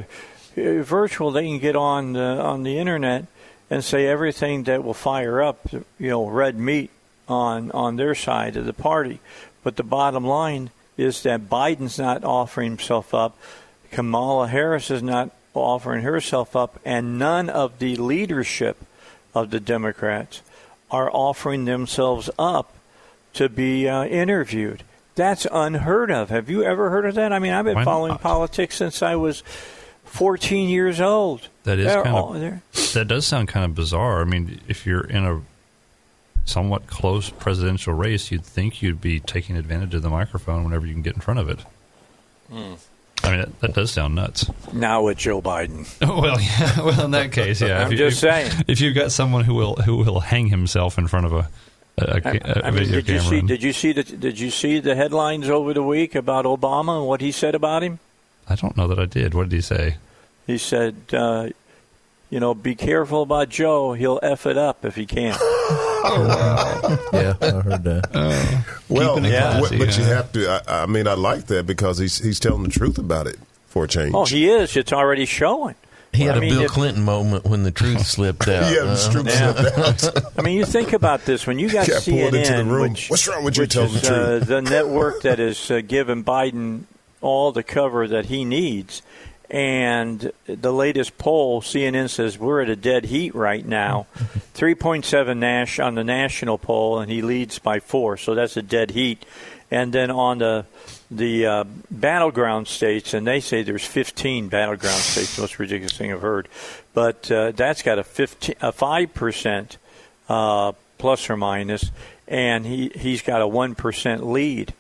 Uh, 0.57 0.83
Virtual, 0.83 1.31
they 1.33 1.45
can 1.47 1.59
get 1.59 1.77
on 1.77 2.15
the, 2.15 2.21
on 2.21 2.63
the 2.63 2.79
internet 2.79 3.27
and 3.69 3.85
say 3.85 4.07
everything 4.07 4.63
that 4.65 4.83
will 4.83 4.95
fire 4.95 5.43
up, 5.43 5.67
you 5.73 5.85
know, 6.09 6.27
red 6.29 6.57
meat 6.59 6.91
on 7.29 7.71
on 7.73 7.97
their 7.97 8.15
side 8.15 8.57
of 8.57 8.65
the 8.65 8.73
party. 8.73 9.21
But 9.63 9.77
the 9.77 9.83
bottom 9.83 10.25
line 10.25 10.71
is 10.97 11.23
that 11.25 11.49
Biden's 11.51 11.99
not 11.99 12.25
offering 12.25 12.71
himself 12.71 13.13
up, 13.13 13.37
Kamala 13.91 14.49
Harris 14.49 14.91
is 14.91 15.03
not 15.03 15.31
offering 15.53 16.03
herself 16.05 16.55
up, 16.57 16.79
and 16.85 17.19
none 17.19 17.51
of 17.51 17.79
the 17.79 17.97
leadership 17.97 18.77
of 19.37 19.51
the 19.51 19.61
Democrats 19.61 20.43
are 20.91 21.11
offering 21.13 21.65
themselves 21.65 22.31
up 22.39 22.73
to 23.35 23.49
be 23.49 23.89
uh, 23.89 24.05
interviewed. 24.05 24.83
That's 25.15 25.47
unheard 25.53 26.11
of. 26.11 26.31
Have 26.31 26.49
you 26.51 26.63
ever 26.65 26.91
heard 26.91 27.07
of 27.07 27.15
that? 27.15 27.33
I 27.33 27.39
mean, 27.39 27.53
I've 27.53 27.65
been 27.65 27.75
Why 27.77 27.85
following 27.85 28.13
not? 28.13 28.23
politics 28.23 28.77
since 28.77 29.03
I 29.03 29.17
was 29.17 29.43
14 30.05 30.69
years 30.69 31.01
old. 31.01 31.49
That 31.65 31.79
is 31.79 31.87
They're 31.87 32.03
kind 32.03 32.17
all- 32.17 32.35
of 32.35 32.63
that 32.95 33.09
does 33.09 33.27
sound 33.27 33.49
kind 33.49 33.65
of 33.65 33.75
bizarre. 33.75 34.21
I 34.23 34.25
mean, 34.25 34.61
if 34.69 34.87
you're 34.87 35.05
in 35.05 35.25
a 35.27 35.43
somewhat 36.45 36.87
close 36.87 37.29
presidential 37.29 37.93
race, 37.93 38.31
you'd 38.31 38.45
think 38.45 38.81
you'd 38.81 39.01
be 39.01 39.21
taking 39.21 39.57
advantage 39.57 39.95
of 39.95 40.03
the 40.03 40.09
microphone 40.11 40.65
whenever 40.65 40.87
you 40.87 40.93
can 40.95 41.03
get 41.03 41.15
in 41.15 41.21
front 41.21 41.41
of 41.41 41.49
it. 41.51 41.59
Hmm. 42.51 42.75
I 43.27 43.31
mean, 43.31 43.41
that, 43.41 43.61
that 43.61 43.75
does 43.75 43.91
sound 43.91 44.15
nuts. 44.15 44.51
now 44.73 45.03
with 45.03 45.19
Joe 45.19 45.43
Biden. 45.43 45.87
well, 46.23 46.41
yeah. 46.41 46.81
Well, 46.81 47.05
in 47.05 47.11
that 47.13 47.33
case, 47.33 47.61
yeah. 47.61 47.81
I'm 47.81 47.87
if 47.87 47.93
you, 47.93 47.99
just 47.99 48.23
if, 48.23 48.31
saying. 48.31 48.65
If 48.69 48.81
you've 48.81 48.95
got 48.95 49.13
someone 49.13 49.45
who 49.45 49.55
will 49.55 49.77
who 49.77 49.97
will 49.97 50.21
hang 50.21 50.47
himself 50.47 50.99
in 50.99 51.07
front 51.07 51.27
of 51.27 51.33
a 51.33 51.49
a, 51.99 52.03
a, 52.03 52.61
a 52.63 52.67
I 52.67 52.71
mean, 52.71 52.85
video 52.85 53.01
did 53.01 53.09
you 53.09 53.21
see? 53.21 53.41
Did 53.41 53.63
you 53.63 53.73
see 53.73 53.93
the? 53.93 54.03
Did 54.03 54.39
you 54.39 54.51
see 54.51 54.81
the 54.81 54.95
headlines 54.95 55.49
over 55.49 55.73
the 55.73 55.83
week 55.83 56.15
about 56.15 56.45
Obama 56.45 56.99
and 56.99 57.07
what 57.07 57.21
he 57.21 57.33
said 57.33 57.55
about 57.55 57.83
him? 57.83 57.99
I 58.49 58.55
don't 58.55 58.77
know 58.77 58.87
that 58.87 58.99
I 58.99 59.07
did. 59.07 59.35
What 59.35 59.49
did 59.49 59.57
he 59.57 59.63
say? 59.63 59.97
He 60.47 60.59
said, 60.59 60.97
uh, 61.13 61.49
"You 62.31 62.41
know, 62.41 62.55
be 62.55 62.75
careful 62.75 63.23
about 63.23 63.49
Joe. 63.49 63.95
He'll 63.95 64.21
f 64.23 64.47
it 64.47 64.59
up 64.59 64.85
if 64.85 64.95
he 64.95 65.07
can." 65.07 65.37
yeah, 67.13 67.35
I 67.41 67.51
heard 67.63 67.85
that. 67.85 68.65
Well, 68.89 69.15
Keeping 69.15 69.31
it 69.31 69.33
Yeah. 69.33 69.61
but, 69.61 69.69
classy, 69.69 69.79
but 69.79 69.99
you 69.99 70.05
have 70.05 70.33
to. 70.33 70.63
I, 70.71 70.83
I 70.83 70.87
mean, 70.87 71.07
I 71.09 71.15
like 71.15 71.47
that 71.47 71.67
because 71.67 71.99
he's 71.99 72.19
he's 72.19 72.39
telling 72.41 72.63
the 72.63 72.69
truth 72.69 72.99
about 72.99 73.27
it 73.27 73.39
for 73.69 73.85
a 73.85 73.89
change. 73.89 74.15
oh, 74.15 74.25
he 74.25 74.49
is. 74.49 74.77
It's 74.77 74.93
already 74.93 75.27
showing. 75.27 75.75
He 76.13 76.23
had 76.23 76.37
I 76.37 76.39
a 76.39 76.41
mean, 76.41 76.51
Bill 76.55 76.63
if- 76.63 76.71
Clinton 76.71 77.05
moment 77.05 77.45
when 77.45 77.63
the 77.63 77.71
truth 77.71 78.07
slipped 78.07 78.43
out. 78.49 78.73
yeah, 78.73 78.83
the 78.85 78.93
Uh, 78.93 79.11
truth 79.13 79.31
slipped 79.31 80.17
out. 80.17 80.33
I 80.39 80.43
mean, 80.43 80.57
you 80.57 80.65
think 80.65 80.93
about 80.93 81.25
this 81.25 81.47
when 81.47 81.59
you 81.59 81.69
got 81.73 81.87
Got 81.89 82.05
pulled 82.05 82.19
into 82.35 82.39
the 82.39 82.45
CNN, 82.45 82.71
room. 82.71 82.93
which, 82.93 83.11
What's 83.11 83.27
wrong 83.29 83.45
with 83.45 83.57
you? 83.57 83.63
which 83.65 83.73
Tell 83.73 83.85
is 83.85 84.01
the 84.01 84.07
truth. 84.07 84.43
uh, 84.43 84.45
the 84.45 84.63
network 84.63 85.23
that 85.23 85.41
is 85.41 85.71
uh, 85.71 85.81
giving 85.87 86.25
Biden 86.25 86.83
all 87.21 87.53
the 87.53 87.63
cover 87.63 88.07
that 88.09 88.27
he 88.27 88.45
needs. 88.45 89.03
And 89.49 90.33
the 90.47 90.73
latest 90.73 91.19
poll, 91.19 91.63
CNN 91.63 92.11
says 92.11 92.39
we're 92.39 92.63
at 92.63 92.69
a 92.69 92.77
dead 92.77 93.05
heat 93.05 93.35
right 93.35 93.65
now, 93.65 94.07
3.7 94.55 95.37
Nash 95.37 95.79
on 95.79 95.95
the 95.95 96.03
national 96.03 96.59
poll, 96.59 96.99
and 96.99 97.11
he 97.11 97.23
leads 97.23 97.59
by 97.59 97.79
four, 97.79 98.17
so 98.17 98.35
that's 98.35 98.57
a 98.57 98.63
dead 98.63 98.91
heat. 98.91 99.25
And 99.71 99.93
then 99.93 100.11
on 100.11 100.39
the 100.39 100.65
the 101.09 101.47
uh, 101.47 101.65
battleground 101.89 102.67
states, 102.67 103.15
and 103.15 103.25
they 103.25 103.39
say 103.39 103.63
there's 103.63 103.85
15 103.85 104.49
battleground 104.49 104.99
states, 104.99 105.39
most 105.39 105.59
ridiculous 105.61 105.97
thing 105.97 106.13
I've 106.13 106.21
heard, 106.21 106.49
but 106.95 107.31
uh, 107.31 107.53
that's 107.53 107.83
got 107.83 108.01
a 108.01 108.05
15, 108.05 108.57
a 108.61 108.73
five 108.73 109.15
percent 109.15 109.79
uh, 110.29 110.73
plus 110.99 111.31
or 111.31 111.37
minus, 111.37 111.91
and 112.27 112.67
he 112.67 112.91
he's 112.95 113.23
got 113.23 113.41
a 113.41 113.47
one 113.47 113.75
percent 113.77 114.27
lead 114.27 114.75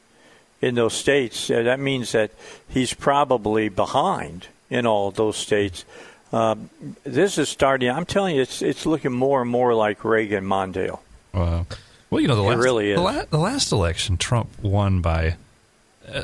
in 0.60 0.74
those 0.74 0.94
states. 0.94 1.50
Uh, 1.50 1.62
that 1.62 1.78
means 1.78 2.12
that 2.12 2.32
he's 2.68 2.94
probably 2.94 3.68
behind 3.68 4.48
in 4.70 4.86
all 4.86 5.10
those 5.10 5.36
states. 5.36 5.84
Um, 6.32 6.70
this 7.04 7.38
is 7.38 7.48
starting. 7.48 7.88
I'm 7.90 8.04
telling 8.04 8.36
you, 8.36 8.42
it's 8.42 8.60
it's 8.62 8.84
looking 8.86 9.12
more 9.12 9.42
and 9.42 9.50
more 9.50 9.74
like 9.74 10.04
Reagan 10.04 10.44
Mondale. 10.44 10.98
Wow. 11.32 11.66
Well, 12.10 12.20
you 12.20 12.28
know, 12.28 12.36
the 12.36 12.42
It 12.42 12.46
last, 12.56 12.58
really. 12.64 12.94
The, 12.94 13.00
la- 13.00 13.24
the 13.24 13.38
last 13.38 13.72
election, 13.72 14.16
Trump 14.16 14.48
won 14.62 15.00
by 15.00 15.36
uh, 16.12 16.22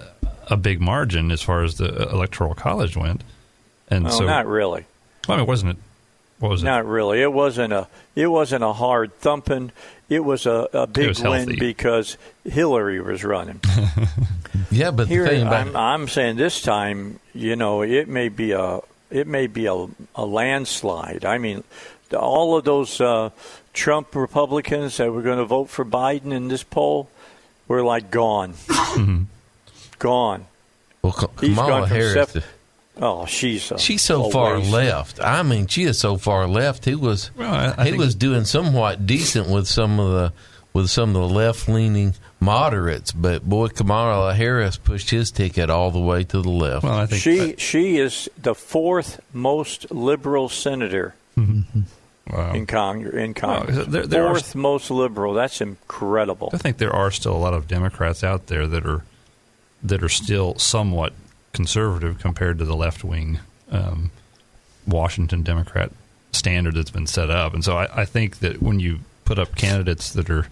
a 0.49 0.57
big 0.57 0.81
margin 0.81 1.31
as 1.31 1.43
far 1.43 1.63
as 1.65 1.77
the 1.77 2.09
electoral 2.11 2.55
college 2.55 2.97
went, 2.97 3.23
and 3.89 4.05
Well, 4.05 4.13
so 4.13 4.27
not 4.27 4.47
really. 4.47 4.85
well, 5.29 5.37
I 5.37 5.41
mean, 5.41 5.47
wasn't 5.47 5.73
it? 5.73 5.77
What 6.39 6.51
was 6.51 6.63
it? 6.63 6.67
Not 6.67 6.85
really. 6.87 7.21
It 7.23 7.33
wasn't 7.33 7.73
a. 7.73 7.87
It 8.17 8.27
wasn't 8.27 8.65
a 8.65 8.73
hard 8.73 9.15
thumping. 9.21 9.71
It 10.13 10.25
was 10.25 10.45
a, 10.47 10.69
a 10.73 10.87
big 10.87 11.09
was 11.09 11.23
win 11.23 11.59
because 11.59 12.19
Hillary 12.45 13.01
was 13.01 13.25
running. 13.25 13.61
yeah, 14.71 14.91
but 14.91 15.09
the 15.09 15.15
Here, 15.15 15.27
thing 15.27 15.43
about 15.47 15.69
I'm, 15.69 15.77
I'm 15.77 16.09
saying 16.09 16.37
this 16.37 16.61
time, 16.61 17.19
you 17.35 17.57
know, 17.57 17.83
it 17.83 18.09
may 18.09 18.29
be 18.29 18.53
a 18.53 18.81
it 19.11 19.27
may 19.27 19.47
be 19.47 19.67
a, 19.67 19.87
a 20.15 20.25
landslide. 20.27 21.25
I 21.25 21.39
mean, 21.39 21.65
all 22.15 22.57
of 22.57 22.65
those 22.65 23.01
uh, 23.01 23.31
Trump 23.73 24.15
Republicans 24.15 24.99
that 24.99 25.11
were 25.13 25.23
going 25.23 25.39
to 25.39 25.45
vote 25.45 25.71
for 25.71 25.85
Biden 25.85 26.33
in 26.33 26.49
this 26.49 26.63
poll 26.63 27.09
were 27.69 27.83
like 27.83 28.11
gone, 28.11 28.55
gone. 29.99 30.45
well, 31.03 31.13
Ka- 31.13 31.29
He's 31.41 31.51
Kamala 31.57 31.69
gone 31.71 31.89
from 31.89 31.97
Harris, 31.97 32.33
sep- 32.33 32.45
Oh, 33.01 33.25
she's 33.27 33.71
a, 33.73 33.79
she's 33.79 34.03
so 34.03 34.29
far 34.31 34.59
waste. 34.59 34.71
left. 34.71 35.21
I 35.21 35.43
mean, 35.43 35.67
she 35.67 35.85
is 35.85 35.99
so 35.99 36.17
far 36.19 36.47
left. 36.47 36.85
He 36.85 36.95
was 36.95 37.31
Well, 37.37 37.53
I- 37.53 37.75
I 37.79 37.87
he 37.91 37.97
was 37.97 38.15
doing 38.15 38.45
somewhat 38.45 39.07
decent 39.07 39.49
with 39.49 39.67
some 39.67 39.99
of 39.99 40.11
the 40.13 40.33
with 40.75 40.89
some 40.91 41.11
of 41.15 41.15
the 41.29 41.29
left 41.35 41.69
leaning 41.69 42.15
moderates, 42.41 43.13
but 43.13 43.45
boy, 43.49 43.69
Kamala 43.69 44.35
Harris 44.35 44.77
pushed 44.79 45.11
his 45.11 45.31
ticket 45.31 45.69
all 45.71 45.91
the 45.91 46.01
way 46.01 46.25
to 46.25 46.41
the 46.43 46.49
left. 46.51 46.85
Well, 46.85 46.95
I 46.99 47.07
think 47.07 47.23
She 47.23 47.55
she 47.57 47.99
is 47.99 48.29
the 48.41 48.55
fourth 48.55 49.21
most 49.33 49.91
liberal 49.91 50.49
senator 50.49 51.15
mm-hmm. 51.39 51.81
wow. 52.31 52.53
in 52.53 52.67
Congress. 52.67 53.15
In 53.15 53.33
Congress, 53.35 53.87
there- 53.87 54.07
there 54.07 54.27
are- 54.27 54.35
fourth 54.35 54.55
most 54.55 54.91
liberal. 54.91 55.33
That's 55.35 55.61
incredible. 55.61 56.51
I 56.53 56.59
think 56.59 56.77
there 56.79 56.93
are 56.95 57.11
still 57.11 57.35
a 57.35 57.39
lot 57.39 57.55
of 57.55 57.69
Democrats 57.69 58.23
out 58.25 58.47
there 58.49 58.67
that 58.67 58.85
are 58.87 59.03
that 59.83 60.03
are 60.03 60.09
still 60.11 60.57
somewhat 60.59 61.13
conservative 61.53 62.19
compared 62.19 62.59
to 62.59 62.65
the 62.65 62.77
left 62.77 63.05
wing 63.05 63.39
um, 63.71 64.11
Washington 64.87 65.43
Democrat 65.43 65.91
standard 66.33 66.75
that's 66.75 66.91
been 66.91 67.07
set 67.07 67.31
up. 67.31 67.55
And 67.55 67.65
so 67.65 67.77
I, 67.77 68.03
I 68.03 68.05
think 68.05 68.39
that 68.39 68.63
when 68.63 68.81
you 68.81 69.01
put 69.25 69.39
up 69.39 69.55
candidates 69.55 70.13
that 70.15 70.31
are 70.31 70.47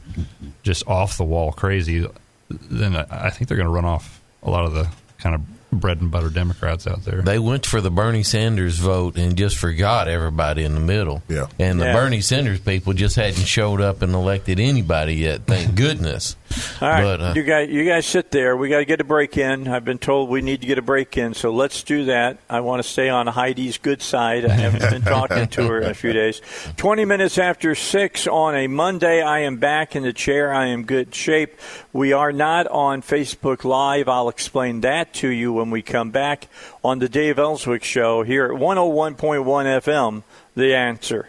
just 0.63 0.87
off 0.87 1.17
the 1.17 1.25
wall 1.25 1.53
crazy, 1.53 2.07
then 2.49 2.97
I, 2.97 3.07
I 3.27 3.31
think 3.31 3.49
they're 3.49 3.57
going 3.57 3.67
to 3.69 3.73
run 3.73 3.85
off 3.85 4.21
a 4.43 4.51
lot 4.51 4.65
of 4.65 4.73
the 4.75 4.89
kind 5.19 5.35
of 5.35 5.43
bread 5.73 6.01
and 6.01 6.11
butter 6.11 6.29
Democrats 6.31 6.87
out 6.87 7.05
there. 7.05 7.23
They 7.23 7.39
went 7.39 7.65
for 7.65 7.81
the 7.81 7.91
Bernie 7.91 8.23
Sanders 8.25 8.79
vote 8.79 9.17
and 9.17 9.37
just 9.37 9.57
forgot 9.57 10.09
everybody 10.09 10.65
in 10.65 10.75
the 10.75 10.81
middle. 10.81 11.23
Yeah. 11.29 11.47
And 11.59 11.81
the 11.81 11.87
Yeah. 11.87 11.93
Bernie 11.95 12.21
Sanders 12.21 12.61
people 12.61 12.93
just 12.93 13.17
hadn't 13.17 13.45
showed 13.47 13.81
up 13.81 14.03
and 14.03 14.13
elected 14.15 14.59
anybody 14.61 15.15
yet. 15.15 15.43
Thank 15.47 15.75
goodness. 15.77 16.37
All 16.81 16.89
right, 16.89 17.03
But, 17.03 17.21
uh, 17.21 17.33
you 17.37 17.43
guys, 17.43 17.69
you 17.69 17.85
guys 17.85 18.07
sit 18.07 18.31
there. 18.31 18.57
We 18.57 18.71
got 18.71 18.79
to 18.79 18.85
get 18.87 19.01
a 19.01 19.05
break 19.05 19.37
in. 19.37 19.69
I've 19.69 19.85
been 19.85 19.99
told 19.99 20.31
we 20.31 20.41
need 20.41 20.63
to 20.63 20.67
get 20.67 20.79
a 20.79 20.83
break 20.83 21.17
in, 21.19 21.35
so 21.35 21.53
let's 21.53 21.83
do 21.83 22.07
that. 22.07 22.39
I 22.49 22.61
want 22.61 22.83
to 22.83 22.89
stay 22.89 23.09
on 23.11 23.27
Heidi's 23.27 23.77
good 23.77 24.01
side. 24.01 24.47
I 24.47 24.55
haven't 24.55 24.91
been 24.91 25.03
talking 25.13 25.47
to 25.49 25.69
her 25.69 25.81
in 25.81 25.91
a 25.91 25.95
few 25.95 26.13
days. 26.13 26.41
Twenty 26.77 27.05
minutes 27.05 27.37
after 27.39 27.75
six 27.75 28.27
on 28.27 28.55
a 28.55 28.67
Monday, 28.67 29.21
I 29.21 29.41
am 29.41 29.59
back 29.59 29.95
in 29.95 30.03
the 30.05 30.13
chair. 30.13 30.53
I 30.53 30.67
am 30.69 30.85
good 30.85 31.15
shape. 31.15 31.59
We 31.93 32.13
are 32.13 32.33
not 32.33 32.67
on 32.69 33.03
Facebook 33.03 33.65
Live. 33.65 34.09
I'll 34.09 34.29
explain 34.31 34.81
that 34.81 35.13
to 35.15 35.29
you 35.29 35.53
when 35.53 35.71
we 35.71 35.83
come 35.83 36.11
back 36.11 36.49
on 36.83 36.99
the 36.99 37.09
Dave 37.09 37.39
Elswick 37.39 37.85
Show 37.85 38.23
here 38.23 38.47
at 38.47 38.53
101.1 38.53 39.45
FM. 39.45 40.23
The 40.55 40.75
answer. 40.75 41.29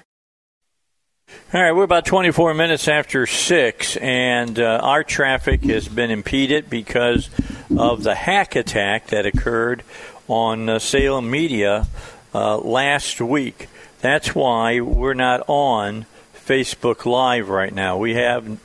All 1.54 1.62
right, 1.62 1.74
we're 1.74 1.84
about 1.84 2.06
24 2.06 2.54
minutes 2.54 2.88
after 2.88 3.28
6, 3.28 3.98
and 3.98 4.58
uh, 4.58 4.80
our 4.82 5.04
traffic 5.04 5.62
has 5.66 5.90
been 5.90 6.10
impeded 6.10 6.70
because 6.70 7.30
of 7.78 8.04
the 8.04 8.16
hack 8.16 8.56
attack 8.56 9.08
that 9.08 9.26
occurred 9.26 9.84
on 10.30 10.70
uh, 10.70 10.80
Salem 10.80 11.30
Media 11.30 11.90
uh, 12.34 12.58
last 12.58 13.20
week. 13.20 13.68
That's 14.00 14.34
why 14.34 14.80
we're 14.80 15.14
not 15.14 15.44
on 15.50 16.06
Facebook 16.34 17.06
Live 17.06 17.50
right 17.50 17.76
now. 17.76 17.98
We 17.98 18.14
have, 18.14 18.58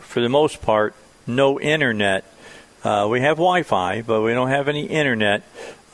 for 0.00 0.20
the 0.20 0.28
most 0.28 0.60
part, 0.60 0.94
no 1.26 1.58
internet. 1.58 2.26
Uh, 2.82 3.08
we 3.10 3.22
have 3.22 3.38
Wi 3.38 3.62
Fi, 3.62 4.02
but 4.02 4.20
we 4.20 4.34
don't 4.34 4.50
have 4.50 4.68
any 4.68 4.84
internet 4.84 5.44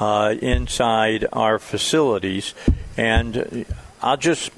uh, 0.01 0.35
inside 0.43 1.27
our 1.33 1.61
facilities. 1.61 2.55
And 2.97 3.67
I'll 4.03 4.17
just, 4.17 4.51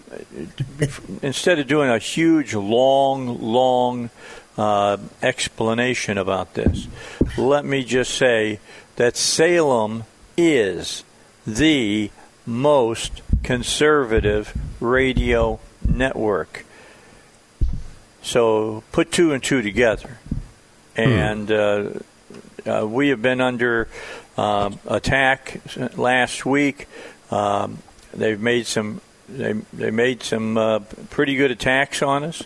instead 1.21 1.59
of 1.59 1.67
doing 1.67 1.91
a 1.91 1.99
huge, 1.99 2.55
long, 2.55 3.41
long 3.41 4.11
uh, 4.57 4.99
explanation 5.21 6.17
about 6.17 6.55
this, 6.55 6.87
let 7.37 7.65
me 7.65 7.83
just 7.85 8.15
say 8.15 8.61
that 8.97 9.17
Salem 9.17 10.05
is 10.37 11.03
the 11.47 12.11
most 12.47 13.23
conservative 13.43 14.57
radio 14.81 15.59
network. 15.87 16.65
So 18.23 18.85
put 18.93 19.11
two 19.11 19.33
and 19.33 19.43
two 19.43 19.63
together. 19.63 20.19
And 20.95 21.51
uh, 21.51 21.91
uh, 22.65 22.87
we 22.87 23.09
have 23.09 23.23
been 23.23 23.41
under 23.41 23.89
uh, 24.37 24.71
attack 24.87 25.61
last 25.97 26.47
week. 26.47 26.87
Um, 27.31 27.79
they've 28.13 28.41
made 28.41 28.67
some 28.67 29.01
they, 29.37 29.53
they 29.73 29.91
made 29.91 30.23
some 30.23 30.57
uh, 30.57 30.81
pretty 31.11 31.37
good 31.37 31.51
attacks 31.51 32.03
on 32.03 32.25
us. 32.25 32.43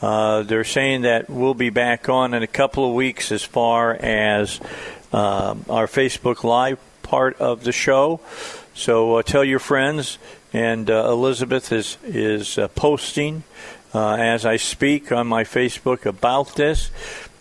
Uh, 0.00 0.42
they're 0.42 0.64
saying 0.64 1.02
that 1.02 1.28
we'll 1.28 1.54
be 1.54 1.70
back 1.70 2.08
on 2.08 2.32
in 2.32 2.42
a 2.42 2.46
couple 2.46 2.88
of 2.88 2.94
weeks 2.94 3.30
as 3.32 3.42
far 3.42 3.94
as 3.94 4.60
uh, 5.12 5.54
our 5.68 5.86
Facebook 5.86 6.42
Live 6.42 6.78
part 7.02 7.38
of 7.38 7.64
the 7.64 7.72
show. 7.72 8.20
So 8.74 9.16
uh, 9.16 9.22
tell 9.22 9.44
your 9.44 9.58
friends. 9.58 10.18
And 10.52 10.90
uh, 10.90 11.08
Elizabeth 11.08 11.70
is 11.70 11.96
is 12.04 12.58
uh, 12.58 12.66
posting 12.68 13.44
as 13.94 14.44
I 14.44 14.56
speak 14.56 15.12
on 15.12 15.28
my 15.28 15.44
Facebook 15.44 16.06
about 16.06 16.56
this, 16.56 16.90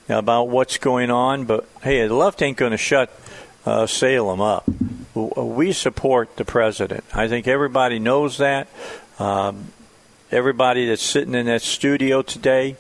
about 0.08 0.50
what's 0.50 0.78
going 0.78 1.10
on. 1.10 1.46
But 1.46 1.68
hey, 1.82 2.06
the 2.06 2.14
left 2.14 2.44
ain't 2.44 2.58
going 2.58 2.72
to 2.72 2.78
shut 2.78 3.10
uh, 3.66 3.88
Salem 3.88 4.42
up. 4.42 4.70
We 5.16 5.72
support 5.72 6.38
the 6.38 6.46
president. 6.46 7.04
I 7.14 7.28
think 7.28 7.48
everybody 7.48 8.00
knows 8.00 8.38
that. 8.38 8.68
Um, 9.18 9.74
everybody 10.32 10.88
that's 10.88 11.02
sitting 11.02 11.34
in 11.34 11.48
that 11.48 11.62
studio 11.62 12.22
today 12.22 12.76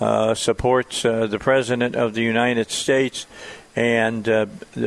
uh, 0.00 0.34
supports 0.34 1.04
uh, 1.04 1.26
the 1.26 1.38
president 1.38 1.96
of 1.96 2.14
the 2.14 2.22
United 2.22 2.70
States. 2.70 3.26
And 3.76 4.28
uh, 4.28 4.46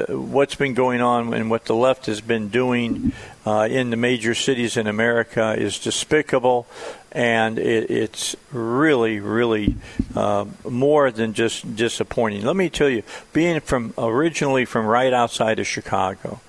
what's 0.10 0.56
been 0.56 0.74
going 0.74 1.02
on 1.02 1.34
and 1.34 1.50
what 1.50 1.66
the 1.66 1.75
left 1.75 2.08
has 2.08 2.20
been 2.20 2.50
doing 2.50 3.13
uh, 3.46 3.68
in 3.70 3.90
the 3.90 3.96
major 3.96 4.36
cities 4.36 4.75
in 4.75 4.88
America 4.88 5.56
is 5.58 5.80
despicable, 5.80 6.68
and 7.12 7.58
it, 7.58 7.90
it's 7.90 8.36
really, 8.52 9.20
really 9.20 9.78
uh, 10.16 10.46
more 10.70 11.12
than 11.12 11.34
just 11.34 11.75
disappointing. 11.75 12.46
Let 12.46 12.58
me 12.58 12.70
tell 12.70 12.90
you, 12.90 13.04
being 13.32 13.62
from 13.62 13.94
originally 13.98 14.66
from 14.66 14.86
right 14.86 15.13
outside 15.13 15.60
of 15.60 15.68
Chicago, 15.68 16.42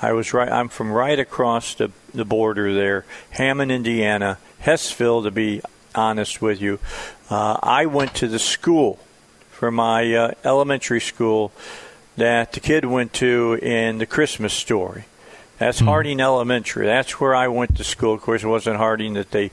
I 0.00 0.12
was 0.12 0.32
right. 0.32 0.48
I'm 0.48 0.68
from 0.68 0.92
right 0.92 1.18
across 1.18 1.74
the, 1.74 1.90
the 2.14 2.24
border 2.24 2.72
there, 2.72 3.04
Hammond, 3.30 3.72
Indiana, 3.72 4.38
Hessville, 4.62 5.24
to 5.24 5.30
be 5.30 5.60
honest 5.94 6.40
with 6.40 6.60
you. 6.60 6.78
Uh, 7.28 7.58
I 7.62 7.86
went 7.86 8.14
to 8.16 8.28
the 8.28 8.38
school 8.38 8.98
for 9.60 9.70
my 9.70 10.14
uh, 10.14 10.30
elementary 10.42 11.02
school 11.02 11.52
that 12.16 12.52
the 12.52 12.60
kid 12.60 12.86
went 12.86 13.12
to 13.12 13.58
in 13.60 13.98
the 13.98 14.06
Christmas 14.06 14.54
story. 14.54 15.04
That's 15.58 15.80
Hmm. 15.80 15.84
Harding 15.84 16.18
Elementary. 16.18 16.86
That's 16.86 17.20
where 17.20 17.34
I 17.34 17.48
went 17.48 17.76
to 17.76 17.84
school. 17.84 18.14
Of 18.14 18.22
course, 18.22 18.42
it 18.42 18.46
wasn't 18.46 18.78
Harding 18.78 19.12
that 19.14 19.32
they 19.32 19.50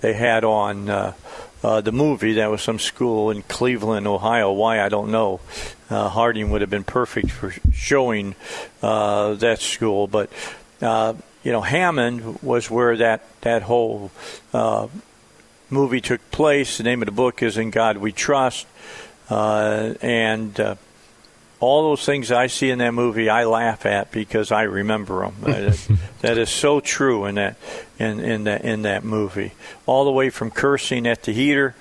they 0.00 0.14
had 0.14 0.44
on 0.44 0.88
uh, 0.88 1.12
uh, 1.62 1.82
the 1.82 1.92
movie. 1.92 2.32
That 2.32 2.50
was 2.50 2.62
some 2.62 2.78
school 2.78 3.30
in 3.30 3.42
Cleveland, 3.42 4.06
Ohio. 4.06 4.50
Why 4.50 4.80
I 4.80 4.88
don't 4.88 5.10
know. 5.10 5.40
Uh, 5.90 6.08
Harding 6.08 6.50
would 6.50 6.62
have 6.62 6.70
been 6.70 6.84
perfect 6.84 7.30
for 7.30 7.52
showing 7.70 8.36
uh, 8.80 9.34
that 9.34 9.60
school, 9.60 10.06
but 10.06 10.30
uh, 10.80 11.12
you 11.44 11.52
know 11.52 11.60
Hammond 11.60 12.40
was 12.42 12.70
where 12.70 12.96
that 12.96 13.20
that 13.42 13.60
whole 13.60 14.10
uh, 14.54 14.88
movie 15.68 16.00
took 16.00 16.22
place. 16.30 16.78
The 16.78 16.84
name 16.84 17.02
of 17.02 17.06
the 17.06 17.12
book 17.12 17.42
is 17.42 17.58
"In 17.58 17.70
God 17.70 17.98
We 17.98 18.10
Trust," 18.10 18.66
uh, 19.30 19.94
and 20.02 20.58
uh, 20.58 20.74
all 21.60 21.90
those 21.90 22.04
things 22.04 22.32
I 22.32 22.46
see 22.48 22.70
in 22.70 22.78
that 22.78 22.92
movie, 22.92 23.28
I 23.28 23.44
laugh 23.44 23.86
at 23.86 24.10
because 24.10 24.50
I 24.50 24.62
remember 24.62 25.20
them. 25.20 25.34
that, 25.42 25.98
that 26.20 26.38
is 26.38 26.50
so 26.50 26.80
true 26.80 27.26
in 27.26 27.36
that 27.36 27.56
in 27.98 28.20
in 28.20 28.44
that 28.44 28.64
in 28.64 28.82
that 28.82 29.04
movie. 29.04 29.52
All 29.86 30.04
the 30.04 30.10
way 30.10 30.30
from 30.30 30.50
cursing 30.50 31.06
at 31.06 31.22
the 31.22 31.32
heater, 31.32 31.74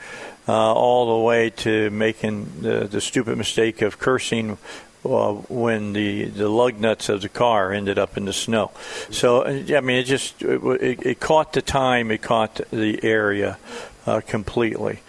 uh, 0.47 0.73
all 0.73 1.17
the 1.17 1.25
way 1.25 1.49
to 1.49 1.89
making 1.89 2.61
the, 2.61 2.87
the 2.87 3.01
stupid 3.01 3.37
mistake 3.37 3.81
of 3.81 3.97
cursing. 3.97 4.57
Uh, 5.05 5.31
when 5.47 5.93
the, 5.93 6.25
the 6.25 6.49
lug 6.49 6.77
nuts 6.77 7.07
of 7.07 7.21
the 7.21 7.29
car 7.29 7.71
ended 7.71 7.97
up 7.97 8.17
in 8.17 8.25
the 8.25 8.33
snow, 8.33 8.69
so 9.09 9.43
uh, 9.43 9.47
I 9.47 9.79
mean, 9.79 9.95
it 9.95 10.03
just 10.03 10.41
it, 10.41 10.61
it, 10.61 11.05
it 11.05 11.19
caught 11.21 11.53
the 11.53 11.61
time, 11.61 12.11
it 12.11 12.21
caught 12.21 12.59
the 12.69 13.01
area 13.01 13.57
uh, 14.05 14.19
completely. 14.19 14.99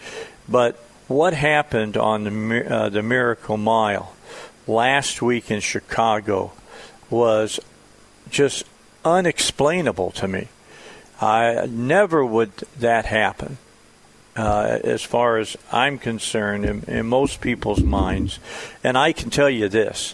But 0.48 0.80
what 1.10 1.34
happened 1.34 1.96
on 1.96 2.24
the 2.24 2.74
uh, 2.74 2.88
the 2.88 3.02
Miracle 3.02 3.56
Mile? 3.56 4.14
last 4.70 5.20
week 5.20 5.50
in 5.50 5.60
Chicago 5.60 6.52
was 7.10 7.60
just 8.30 8.64
unexplainable 9.04 10.12
to 10.12 10.28
me. 10.28 10.48
I 11.20 11.66
never 11.68 12.24
would 12.24 12.52
that 12.78 13.04
happen, 13.06 13.58
uh, 14.36 14.78
as 14.82 15.02
far 15.02 15.38
as 15.38 15.56
I'm 15.70 15.98
concerned, 15.98 16.64
in, 16.64 16.84
in 16.84 17.06
most 17.06 17.40
people's 17.40 17.82
minds. 17.82 18.38
And 18.82 18.96
I 18.96 19.12
can 19.12 19.28
tell 19.28 19.50
you 19.50 19.68
this: 19.68 20.12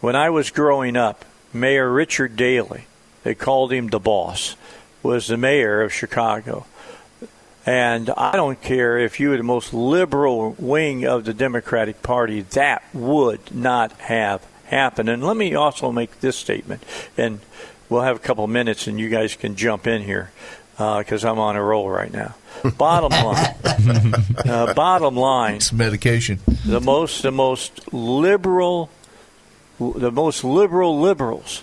when 0.00 0.16
I 0.16 0.30
was 0.30 0.50
growing 0.50 0.96
up, 0.96 1.24
Mayor 1.52 1.92
Richard 1.92 2.34
Daley, 2.34 2.86
they 3.22 3.34
called 3.34 3.72
him 3.72 3.88
the 3.88 4.00
boss, 4.00 4.56
was 5.02 5.28
the 5.28 5.36
mayor 5.36 5.82
of 5.82 5.92
Chicago. 5.92 6.66
And 7.66 8.10
I 8.10 8.32
don't 8.32 8.60
care 8.60 8.98
if 8.98 9.18
you 9.20 9.30
were 9.30 9.36
the 9.38 9.42
most 9.42 9.72
liberal 9.72 10.54
wing 10.58 11.04
of 11.06 11.24
the 11.24 11.32
Democratic 11.32 12.02
Party, 12.02 12.42
that 12.42 12.82
would 12.92 13.54
not 13.54 13.92
have 14.00 14.44
happened. 14.66 15.08
And 15.08 15.24
let 15.24 15.36
me 15.36 15.54
also 15.54 15.90
make 15.90 16.20
this 16.20 16.36
statement, 16.36 16.82
and 17.16 17.40
we'll 17.88 18.02
have 18.02 18.16
a 18.16 18.20
couple 18.20 18.44
of 18.44 18.50
minutes, 18.50 18.86
and 18.86 19.00
you 19.00 19.08
guys 19.08 19.34
can 19.34 19.56
jump 19.56 19.86
in 19.86 20.02
here 20.02 20.30
because 20.76 21.24
I'm 21.24 21.38
on 21.38 21.56
a 21.56 21.62
roll 21.62 21.88
right 21.88 22.12
now. 22.12 22.34
Bottom 22.76 23.10
line, 23.12 24.14
uh, 24.48 24.74
bottom 24.74 25.16
line, 25.16 25.56
It's 25.56 25.72
medication. 25.72 26.40
the 26.64 26.80
most 26.80 27.22
the 27.22 27.32
most 27.32 27.92
liberal 27.92 28.90
the 29.78 30.10
most 30.12 30.44
liberal 30.44 31.00
liberals 31.00 31.62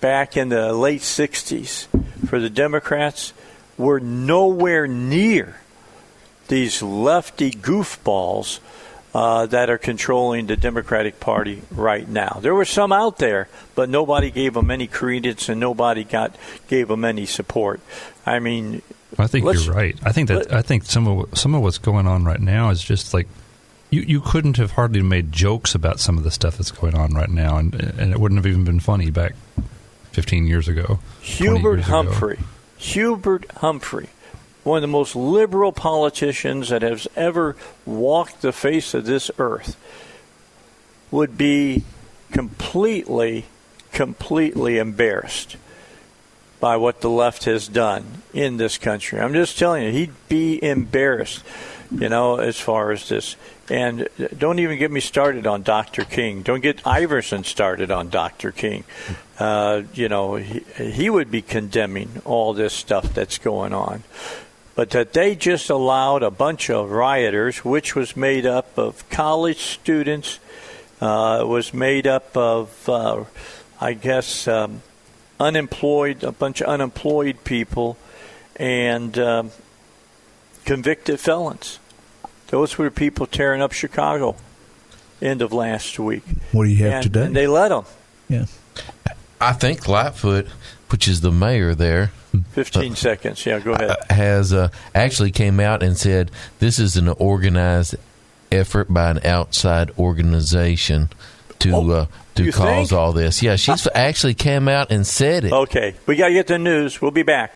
back 0.00 0.36
in 0.36 0.48
the 0.48 0.72
late 0.72 1.00
60s 1.00 1.86
for 2.28 2.38
the 2.40 2.50
Democrats 2.50 3.32
were 3.76 4.00
nowhere 4.00 4.86
near 4.86 5.60
these 6.48 6.82
lefty 6.82 7.50
goofballs 7.50 8.60
uh, 9.14 9.46
that 9.46 9.70
are 9.70 9.78
controlling 9.78 10.46
the 10.46 10.56
Democratic 10.56 11.20
Party 11.20 11.62
right 11.70 12.08
now. 12.08 12.38
There 12.42 12.54
were 12.54 12.64
some 12.64 12.92
out 12.92 13.18
there, 13.18 13.48
but 13.74 13.88
nobody 13.88 14.30
gave 14.30 14.54
them 14.54 14.70
any 14.70 14.86
credence 14.86 15.48
and 15.48 15.60
nobody 15.60 16.04
got 16.04 16.34
gave 16.68 16.88
them 16.88 17.04
any 17.04 17.24
support. 17.24 17.80
I 18.26 18.40
mean, 18.40 18.82
I 19.16 19.28
think 19.28 19.44
you're 19.44 19.72
right. 19.72 19.96
I 20.02 20.12
think 20.12 20.28
that 20.28 20.52
I 20.52 20.62
think 20.62 20.84
some 20.84 21.06
of 21.06 21.38
some 21.38 21.54
of 21.54 21.62
what's 21.62 21.78
going 21.78 22.06
on 22.06 22.24
right 22.24 22.40
now 22.40 22.70
is 22.70 22.82
just 22.82 23.14
like 23.14 23.28
you 23.90 24.02
you 24.02 24.20
couldn't 24.20 24.56
have 24.56 24.72
hardly 24.72 25.02
made 25.02 25.30
jokes 25.30 25.74
about 25.74 26.00
some 26.00 26.18
of 26.18 26.24
the 26.24 26.32
stuff 26.32 26.56
that's 26.56 26.72
going 26.72 26.96
on 26.96 27.14
right 27.14 27.30
now, 27.30 27.56
and 27.56 27.74
and 27.74 28.12
it 28.12 28.18
wouldn't 28.18 28.38
have 28.38 28.46
even 28.46 28.64
been 28.64 28.80
funny 28.80 29.10
back 29.10 29.34
15 30.10 30.46
years 30.46 30.66
ago. 30.66 30.98
Hubert 31.20 31.76
years 31.76 31.88
ago. 31.88 32.02
Hubert 32.84 33.50
Humphrey, 33.56 34.10
one 34.62 34.76
of 34.76 34.82
the 34.82 34.88
most 34.88 35.16
liberal 35.16 35.72
politicians 35.72 36.68
that 36.68 36.82
has 36.82 37.08
ever 37.16 37.56
walked 37.86 38.42
the 38.42 38.52
face 38.52 38.92
of 38.92 39.06
this 39.06 39.30
earth, 39.38 39.76
would 41.10 41.38
be 41.38 41.82
completely, 42.30 43.46
completely 43.90 44.76
embarrassed 44.76 45.56
by 46.60 46.76
what 46.76 47.00
the 47.00 47.08
left 47.08 47.44
has 47.44 47.68
done 47.68 48.04
in 48.34 48.58
this 48.58 48.76
country. 48.76 49.18
I'm 49.18 49.32
just 49.32 49.58
telling 49.58 49.84
you, 49.84 49.90
he'd 49.90 50.28
be 50.28 50.62
embarrassed, 50.62 51.42
you 51.90 52.10
know, 52.10 52.36
as 52.36 52.60
far 52.60 52.92
as 52.92 53.08
this. 53.08 53.36
And 53.70 54.08
don't 54.36 54.58
even 54.58 54.78
get 54.78 54.90
me 54.90 55.00
started 55.00 55.46
on 55.46 55.62
Dr. 55.62 56.04
King. 56.04 56.42
Don't 56.42 56.60
get 56.60 56.86
Iverson 56.86 57.44
started 57.44 57.90
on 57.90 58.10
Dr. 58.10 58.52
King. 58.52 58.84
Uh, 59.38 59.82
you 59.94 60.08
know, 60.08 60.36
he, 60.36 60.60
he 60.76 61.08
would 61.08 61.30
be 61.30 61.40
condemning 61.40 62.20
all 62.24 62.52
this 62.52 62.74
stuff 62.74 63.14
that's 63.14 63.38
going 63.38 63.72
on. 63.72 64.02
But 64.74 64.90
that 64.90 65.12
they 65.12 65.34
just 65.34 65.70
allowed 65.70 66.22
a 66.22 66.30
bunch 66.30 66.68
of 66.68 66.90
rioters, 66.90 67.64
which 67.64 67.94
was 67.94 68.16
made 68.16 68.44
up 68.44 68.76
of 68.76 69.08
college 69.08 69.60
students, 69.60 70.40
uh, 71.00 71.44
was 71.46 71.72
made 71.72 72.06
up 72.06 72.36
of, 72.36 72.88
uh, 72.88 73.24
I 73.80 73.94
guess, 73.94 74.46
um, 74.46 74.82
unemployed, 75.40 76.22
a 76.22 76.32
bunch 76.32 76.60
of 76.60 76.68
unemployed 76.68 77.44
people, 77.44 77.96
and 78.56 79.18
um, 79.18 79.50
convicted 80.64 81.20
felons. 81.20 81.78
Those 82.54 82.78
were 82.78 82.84
the 82.84 82.92
people 82.92 83.26
tearing 83.26 83.62
up 83.62 83.72
Chicago 83.72 84.36
end 85.20 85.42
of 85.42 85.52
last 85.52 85.98
week. 85.98 86.22
What 86.52 86.66
do 86.66 86.70
you 86.70 86.84
have 86.84 86.92
and, 86.92 87.02
today? 87.02 87.24
And 87.24 87.34
they 87.34 87.48
let 87.48 87.70
them. 87.70 87.84
yeah. 88.28 88.46
I 89.40 89.54
think 89.54 89.88
Lightfoot, 89.88 90.46
which 90.88 91.08
is 91.08 91.20
the 91.20 91.32
mayor 91.32 91.74
there, 91.74 92.12
15 92.52 92.94
seconds. 92.94 93.44
Yeah, 93.44 93.58
go 93.58 93.72
ahead. 93.72 93.90
uh, 93.90 93.96
has 94.08 94.52
uh, 94.52 94.68
actually 94.94 95.32
came 95.32 95.58
out 95.58 95.82
and 95.82 95.98
said 95.98 96.30
this 96.60 96.78
is 96.78 96.96
an 96.96 97.08
organized 97.08 97.96
effort 98.52 98.86
by 98.88 99.10
an 99.10 99.26
outside 99.26 99.90
organization 99.98 101.08
to 101.58 101.72
Oh, 101.74 101.90
uh, 101.90 102.06
to 102.36 102.44
you 102.44 102.52
cause 102.52 102.90
think? 102.90 102.92
all 102.92 103.12
this. 103.12 103.42
Yeah, 103.42 103.56
she's 103.56 103.88
actually 103.96 104.34
came 104.34 104.68
out 104.68 104.92
and 104.92 105.04
said 105.04 105.44
it. 105.44 105.52
Okay, 105.52 105.96
we 106.06 106.14
got 106.14 106.28
to 106.28 106.34
get 106.34 106.46
the 106.46 106.60
news. 106.60 107.02
We'll 107.02 107.10
be 107.10 107.24
back. 107.24 107.52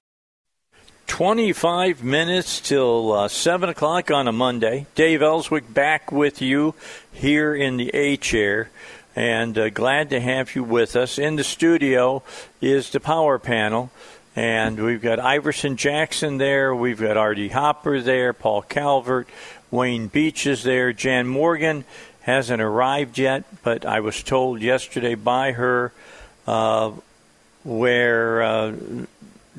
25 1.08 2.04
minutes 2.04 2.60
till 2.60 3.12
uh, 3.12 3.28
7 3.28 3.68
o'clock 3.70 4.10
on 4.12 4.28
a 4.28 4.32
Monday. 4.32 4.86
Dave 4.94 5.20
Elswick 5.20 5.72
back 5.72 6.12
with 6.12 6.40
you 6.40 6.74
here 7.10 7.56
in 7.56 7.76
the 7.76 7.90
A 7.92 8.16
chair. 8.16 8.70
And 9.16 9.58
uh, 9.58 9.70
glad 9.70 10.10
to 10.10 10.20
have 10.20 10.54
you 10.54 10.62
with 10.62 10.94
us. 10.94 11.18
In 11.18 11.34
the 11.34 11.42
studio 11.42 12.22
is 12.60 12.90
the 12.90 13.00
power 13.00 13.40
panel. 13.40 13.90
And 14.36 14.80
we've 14.80 15.02
got 15.02 15.18
Iverson 15.18 15.76
Jackson 15.76 16.38
there. 16.38 16.72
We've 16.72 17.00
got 17.00 17.20
RD 17.20 17.50
Hopper 17.50 18.00
there. 18.00 18.32
Paul 18.32 18.62
Calvert. 18.62 19.28
Wayne 19.72 20.06
Beech 20.06 20.46
is 20.46 20.62
there. 20.62 20.92
Jan 20.92 21.26
Morgan 21.26 21.84
hasn't 22.20 22.62
arrived 22.62 23.18
yet, 23.18 23.44
but 23.64 23.84
I 23.84 24.00
was 24.00 24.22
told 24.22 24.60
yesterday 24.60 25.16
by 25.16 25.52
her 25.52 25.92
uh, 26.46 26.92
where 27.64 28.42
uh, 28.42 28.72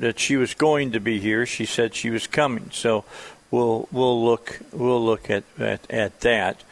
that 0.00 0.18
she 0.18 0.36
was 0.36 0.54
going 0.54 0.92
to 0.92 1.00
be 1.00 1.20
here. 1.20 1.46
She 1.46 1.64
said 1.64 1.94
she 1.94 2.10
was 2.10 2.26
coming, 2.26 2.70
so 2.72 3.04
we'll 3.50 3.88
we'll 3.92 4.22
look 4.22 4.60
we'll 4.72 5.04
look 5.04 5.30
at 5.30 5.44
at, 5.58 5.90
at 5.90 6.20
that. 6.20 6.62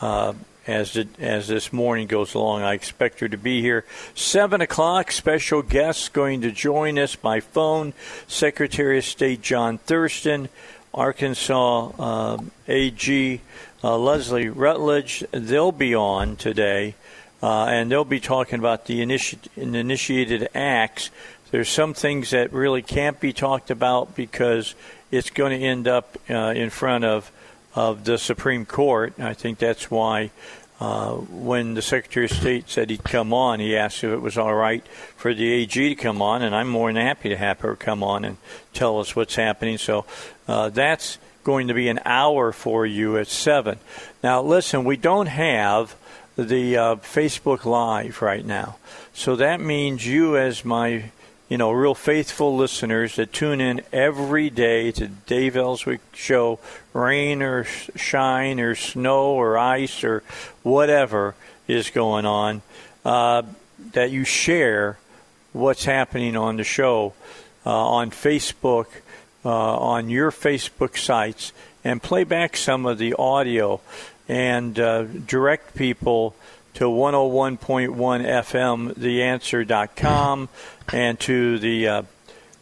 Uh, 0.00 0.34
as 0.66 0.96
it, 0.96 1.08
as 1.20 1.46
this 1.46 1.72
morning 1.72 2.08
goes 2.08 2.34
along, 2.34 2.62
I 2.62 2.74
expect 2.74 3.20
her 3.20 3.28
to 3.28 3.36
be 3.36 3.60
here. 3.60 3.84
Seven 4.14 4.60
o'clock. 4.60 5.12
Special 5.12 5.62
guests 5.62 6.08
going 6.08 6.40
to 6.40 6.50
join 6.50 6.98
us 6.98 7.14
by 7.14 7.38
phone. 7.40 7.92
Secretary 8.26 8.98
of 8.98 9.04
State 9.04 9.42
John 9.42 9.78
Thurston, 9.78 10.48
Arkansas 10.92 11.92
uh, 11.98 12.38
AG 12.66 13.40
uh, 13.84 13.98
Leslie 13.98 14.48
Rutledge. 14.48 15.24
They'll 15.30 15.72
be 15.72 15.94
on 15.94 16.34
today, 16.34 16.96
uh, 17.42 17.66
and 17.66 17.90
they'll 17.90 18.04
be 18.04 18.20
talking 18.20 18.58
about 18.58 18.86
the 18.86 19.00
initi- 19.00 19.48
initiated 19.56 20.48
acts. 20.54 21.10
There's 21.56 21.70
some 21.70 21.94
things 21.94 22.32
that 22.32 22.52
really 22.52 22.82
can't 22.82 23.18
be 23.18 23.32
talked 23.32 23.70
about 23.70 24.14
because 24.14 24.74
it's 25.10 25.30
going 25.30 25.58
to 25.58 25.66
end 25.66 25.88
up 25.88 26.18
uh, 26.28 26.52
in 26.54 26.68
front 26.68 27.06
of 27.06 27.32
of 27.74 28.04
the 28.04 28.18
Supreme 28.18 28.66
Court. 28.66 29.14
I 29.18 29.32
think 29.32 29.56
that's 29.56 29.90
why 29.90 30.32
uh, 30.80 31.12
when 31.12 31.72
the 31.72 31.80
Secretary 31.80 32.26
of 32.26 32.32
State 32.32 32.68
said 32.68 32.90
he'd 32.90 33.04
come 33.04 33.32
on, 33.32 33.60
he 33.60 33.74
asked 33.74 34.04
if 34.04 34.10
it 34.10 34.20
was 34.20 34.36
all 34.36 34.54
right 34.54 34.86
for 35.16 35.32
the 35.32 35.50
AG 35.50 35.88
to 35.88 35.94
come 35.94 36.20
on, 36.20 36.42
and 36.42 36.54
I'm 36.54 36.68
more 36.68 36.92
than 36.92 37.00
happy 37.02 37.30
to 37.30 37.38
have 37.38 37.60
her 37.60 37.74
come 37.74 38.02
on 38.02 38.26
and 38.26 38.36
tell 38.74 39.00
us 39.00 39.16
what's 39.16 39.36
happening. 39.36 39.78
So 39.78 40.04
uh, 40.46 40.68
that's 40.68 41.16
going 41.42 41.68
to 41.68 41.74
be 41.74 41.88
an 41.88 42.00
hour 42.04 42.52
for 42.52 42.84
you 42.84 43.16
at 43.16 43.28
7. 43.28 43.78
Now, 44.22 44.42
listen, 44.42 44.84
we 44.84 44.98
don't 44.98 45.28
have 45.28 45.96
the 46.36 46.76
uh, 46.76 46.96
Facebook 46.96 47.64
Live 47.64 48.20
right 48.20 48.44
now. 48.44 48.76
So 49.14 49.36
that 49.36 49.58
means 49.58 50.06
you, 50.06 50.36
as 50.36 50.62
my 50.62 51.12
you 51.48 51.56
know, 51.56 51.70
real 51.70 51.94
faithful 51.94 52.56
listeners 52.56 53.16
that 53.16 53.32
tune 53.32 53.60
in 53.60 53.80
every 53.92 54.50
day 54.50 54.90
to 54.90 55.06
Dave 55.06 55.56
Elswick 55.56 56.00
show, 56.12 56.58
rain 56.92 57.40
or 57.40 57.64
shine 57.64 58.58
or 58.58 58.74
snow 58.74 59.26
or 59.28 59.56
ice 59.56 60.02
or 60.02 60.24
whatever 60.62 61.36
is 61.68 61.90
going 61.90 62.26
on, 62.26 62.62
uh, 63.04 63.42
that 63.92 64.10
you 64.10 64.24
share 64.24 64.98
what's 65.52 65.84
happening 65.84 66.36
on 66.36 66.56
the 66.56 66.64
show 66.64 67.12
uh, 67.64 67.70
on 67.70 68.10
Facebook, 68.10 68.86
uh, 69.44 69.48
on 69.48 70.10
your 70.10 70.32
Facebook 70.32 70.98
sites, 70.98 71.52
and 71.84 72.02
play 72.02 72.24
back 72.24 72.56
some 72.56 72.86
of 72.86 72.98
the 72.98 73.14
audio 73.14 73.80
and 74.28 74.80
uh, 74.80 75.04
direct 75.04 75.76
people 75.76 76.34
to 76.76 76.84
101.1 76.84 77.56
FM, 77.96 78.92
theanswer.com, 78.92 80.48
and 80.92 81.18
to 81.20 81.58
the, 81.58 81.88
uh, 81.88 82.02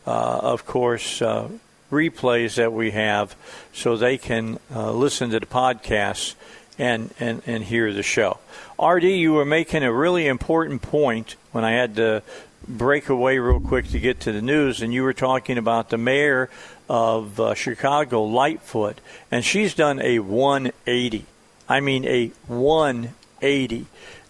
uh, 0.07 0.39
of 0.41 0.65
course, 0.65 1.21
uh, 1.21 1.49
replays 1.91 2.55
that 2.55 2.73
we 2.73 2.93
have 2.93 3.35
so 3.73 3.97
they 3.97 4.17
can 4.17 4.61
uh, 4.73 4.93
listen 4.93 5.31
to 5.31 5.41
the 5.41 5.47
podcasts 5.47 6.37
and, 6.79 7.13
and, 7.19 7.43
and 7.45 7.65
hear 7.65 7.93
the 7.93 8.05
show. 8.05 8.39
RD, 8.81 9.03
you 9.03 9.33
were 9.33 9.45
making 9.45 9.83
a 9.83 9.93
really 9.93 10.29
important 10.29 10.81
point 10.81 11.35
when 11.51 11.65
I 11.65 11.73
had 11.73 11.97
to 11.97 12.23
break 12.69 13.09
away 13.09 13.39
real 13.39 13.59
quick 13.59 13.89
to 13.89 13.99
get 13.99 14.21
to 14.21 14.31
the 14.31 14.43
news, 14.43 14.81
and 14.81 14.95
you 14.95 15.03
were 15.03 15.13
talking 15.13 15.59
about 15.59 15.91
the 15.91 15.99
mayor 15.99 16.51
of 16.89 17.41
uh, 17.41 17.55
Chicago, 17.55 18.23
Lightfoot, 18.23 19.01
and 19.33 19.45
she's 19.45 19.75
done 19.75 20.01
a 20.01 20.21
180. 20.21 21.27
I 21.69 21.81
mean, 21.81 22.05
a 22.05 22.29
180. 22.47 23.24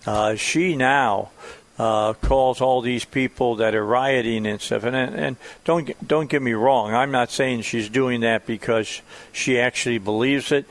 Uh, 0.07 0.35
she 0.35 0.77
now 0.77 1.31
uh, 1.79 2.13
calls 2.15 2.61
all 2.61 2.81
these 2.83 3.05
people 3.05 3.57
that 3.57 3.75
are 3.75 3.85
rioting 3.85 4.47
and 4.47 4.61
stuff. 4.61 4.85
And, 4.85 4.95
and 4.97 5.37
don't 5.65 5.85
get- 5.87 6.07
don't 6.07 6.29
get 6.31 6.43
me 6.43 6.53
wrong. 6.53 6.95
I'm 6.95 7.11
not 7.11 7.31
saying 7.31 7.63
she's 7.63 7.89
doing 7.89 8.21
that 8.21 8.47
because 8.47 9.01
she 9.33 9.59
actually 9.59 9.99
believes 9.99 10.53
it. 10.53 10.67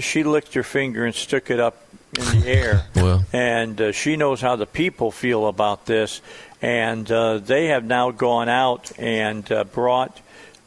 She 0.00 0.22
licked 0.24 0.54
her 0.54 0.62
finger 0.62 1.04
and 1.04 1.14
stuck 1.14 1.50
it 1.50 1.58
up 1.60 1.76
in 2.18 2.40
the 2.40 2.48
air. 2.48 2.86
Well. 2.96 3.24
and 3.32 3.80
uh, 3.80 3.92
she 3.92 4.16
knows 4.16 4.40
how 4.40 4.56
the 4.56 4.66
people 4.66 5.10
feel 5.10 5.46
about 5.46 5.86
this. 5.86 6.20
And 6.62 7.10
uh, 7.10 7.38
they 7.38 7.66
have 7.66 7.84
now 7.84 8.10
gone 8.12 8.48
out 8.48 8.92
and 8.98 9.50
uh, 9.52 9.64
brought 9.64 10.20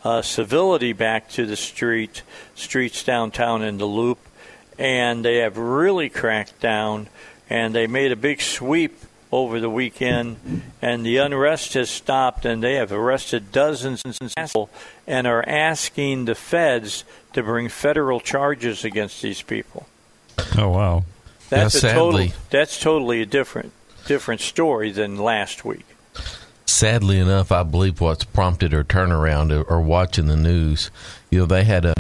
uh, 0.04 0.22
civility 0.22 0.94
back 0.94 1.30
to 1.32 1.46
the 1.46 1.56
street 1.56 2.22
streets 2.56 3.04
downtown 3.04 3.64
in 3.64 3.78
the 3.78 3.86
Loop, 3.86 4.20
and 4.78 5.24
they 5.24 5.38
have 5.38 5.58
really 5.58 6.10
cracked 6.10 6.60
down. 6.60 7.08
And 7.50 7.74
they 7.74 7.88
made 7.88 8.12
a 8.12 8.18
big 8.18 8.42
sweep 8.42 9.00
over 9.32 9.60
the 9.60 9.70
weekend, 9.70 10.64
and 10.82 11.06
the 11.06 11.18
unrest 11.18 11.74
has 11.74 11.90
stopped, 11.90 12.46
and 12.46 12.64
they 12.64 12.76
have 12.76 12.92
arrested 12.92 13.52
dozens 13.52 14.02
of 14.06 14.34
people 14.36 14.70
and 15.06 15.28
are 15.28 15.44
asking 15.48 16.26
the 16.26 16.36
feds 16.36 17.04
to 17.34 17.44
bring 17.44 17.68
federal 17.70 18.20
charges 18.20 18.84
against 18.86 19.22
these 19.22 19.42
people. 19.42 19.88
Oh 20.58 20.70
wow. 20.70 21.04
That's 21.50 21.82
Yeah, 21.84 21.92
a 21.92 21.94
total. 21.94 22.28
That's 22.50 22.80
totally 22.80 23.22
a 23.22 23.26
different 23.26 23.72
different 24.06 24.42
story 24.42 24.92
than 24.92 25.18
last 25.18 25.66
week. 25.66 25.86
Sadly 26.66 27.18
enough, 27.20 27.52
I 27.52 27.64
believe 27.64 28.02
what's 28.02 28.24
prompted 28.24 28.72
her 28.72 28.84
turnaround 28.84 29.52
or, 29.58 29.64
or 29.64 29.82
watching 29.82 30.28
the 30.28 30.36
news. 30.36 30.92
You 31.30 31.40
know, 31.40 31.46
they 31.46 31.64
had 31.64 31.86
a 31.86 31.94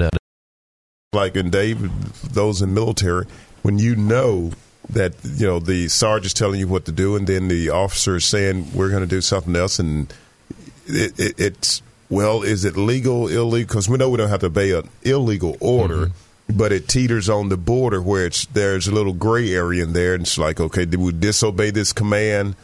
like 1.13 1.37
in 1.37 1.49
David, 1.49 1.89
those 2.33 2.61
in 2.61 2.73
military, 2.73 3.25
when 3.61 3.79
you 3.79 3.95
know 3.95 4.51
that 4.89 5.13
you 5.23 5.47
know 5.47 5.59
the 5.59 5.87
sergeant's 5.87 6.33
telling 6.33 6.59
you 6.59 6.67
what 6.67 6.83
to 6.83 6.91
do, 6.91 7.15
and 7.15 7.25
then 7.27 7.47
the 7.47 7.69
officer 7.69 8.17
is 8.17 8.25
saying 8.25 8.73
we're 8.73 8.89
going 8.89 9.03
to 9.03 9.07
do 9.07 9.21
something 9.21 9.55
else, 9.55 9.79
and 9.79 10.13
it, 10.85 11.17
it, 11.17 11.39
it's 11.39 11.81
well, 12.09 12.43
is 12.43 12.65
it 12.65 12.75
legal, 12.75 13.29
illegal? 13.29 13.67
Because 13.67 13.87
we 13.87 13.97
know 13.97 14.09
we 14.09 14.17
don't 14.17 14.27
have 14.27 14.41
to 14.41 14.47
obey 14.47 14.71
an 14.71 14.89
illegal 15.03 15.55
order, 15.61 16.07
mm-hmm. 16.07 16.57
but 16.57 16.73
it 16.73 16.89
teeters 16.89 17.29
on 17.29 17.47
the 17.47 17.57
border 17.57 18.01
where 18.01 18.25
it's 18.25 18.45
there's 18.47 18.87
a 18.87 18.91
little 18.93 19.13
gray 19.13 19.53
area 19.53 19.83
in 19.83 19.93
there, 19.93 20.13
and 20.13 20.23
it's 20.23 20.37
like, 20.37 20.59
okay, 20.59 20.83
did 20.83 20.99
we 20.99 21.13
disobey 21.13 21.69
this 21.69 21.93
command? 21.93 22.57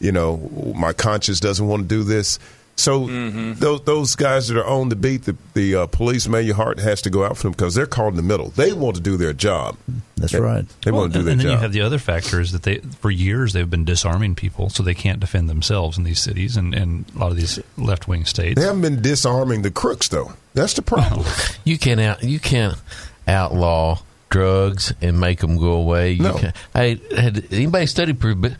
You 0.00 0.12
know, 0.12 0.38
my 0.74 0.94
conscience 0.94 1.38
doesn't 1.38 1.66
want 1.66 1.82
to 1.82 1.88
do 1.88 2.02
this. 2.02 2.38
So 2.80 3.06
those 3.54 3.82
those 3.84 4.14
guys 4.16 4.48
that 4.48 4.58
are 4.58 4.66
on 4.66 4.88
the 4.88 4.96
beat, 4.96 5.24
the 5.24 5.36
the 5.54 5.74
uh, 5.76 5.86
police, 5.86 6.26
man, 6.28 6.44
your 6.44 6.54
heart 6.56 6.78
has 6.80 7.02
to 7.02 7.10
go 7.10 7.24
out 7.24 7.36
for 7.36 7.44
them 7.44 7.52
because 7.52 7.74
they're 7.74 7.86
caught 7.86 8.08
in 8.08 8.16
the 8.16 8.22
middle. 8.22 8.48
They 8.50 8.72
want 8.72 8.96
to 8.96 9.02
do 9.02 9.16
their 9.16 9.32
job. 9.32 9.76
That's 10.16 10.34
right. 10.34 10.64
They 10.84 10.90
want 10.90 11.12
to 11.12 11.18
do 11.18 11.18
and, 11.20 11.26
their 11.28 11.32
and 11.32 11.40
then 11.40 11.50
you 11.50 11.56
have 11.58 11.72
the 11.72 11.80
other 11.82 11.98
factor 11.98 12.40
is 12.40 12.52
that 12.52 12.62
they 12.62 12.78
for 12.78 13.10
years 13.10 13.52
they've 13.52 13.68
been 13.68 13.84
disarming 13.84 14.34
people 14.34 14.68
so 14.68 14.82
they 14.82 14.94
can't 14.94 15.20
defend 15.20 15.48
themselves 15.48 15.96
in 15.96 16.04
these 16.04 16.20
cities 16.20 16.56
and, 16.56 16.74
and 16.74 17.04
a 17.14 17.18
lot 17.18 17.30
of 17.30 17.36
these 17.36 17.58
left 17.78 18.06
wing 18.08 18.24
states. 18.24 18.60
they 18.60 18.66
haven't 18.66 18.82
been 18.82 19.00
disarming 19.02 19.62
the 19.62 19.70
crooks 19.70 20.08
though. 20.08 20.32
That's 20.54 20.74
the 20.74 20.82
problem. 20.82 21.24
you 21.64 21.78
can't 21.78 22.00
out 22.00 22.22
you 22.22 22.38
can't 22.40 22.76
outlaw 23.26 23.98
drugs 24.28 24.92
and 25.00 25.18
make 25.20 25.40
them 25.40 25.56
go 25.56 25.72
away. 25.72 26.12
You 26.12 26.22
No. 26.22 26.34
can, 26.38 26.52
hey, 26.74 27.00
had 27.16 27.46
anybody 27.52 27.86
studied 27.86 28.18
prohibi- 28.20 28.56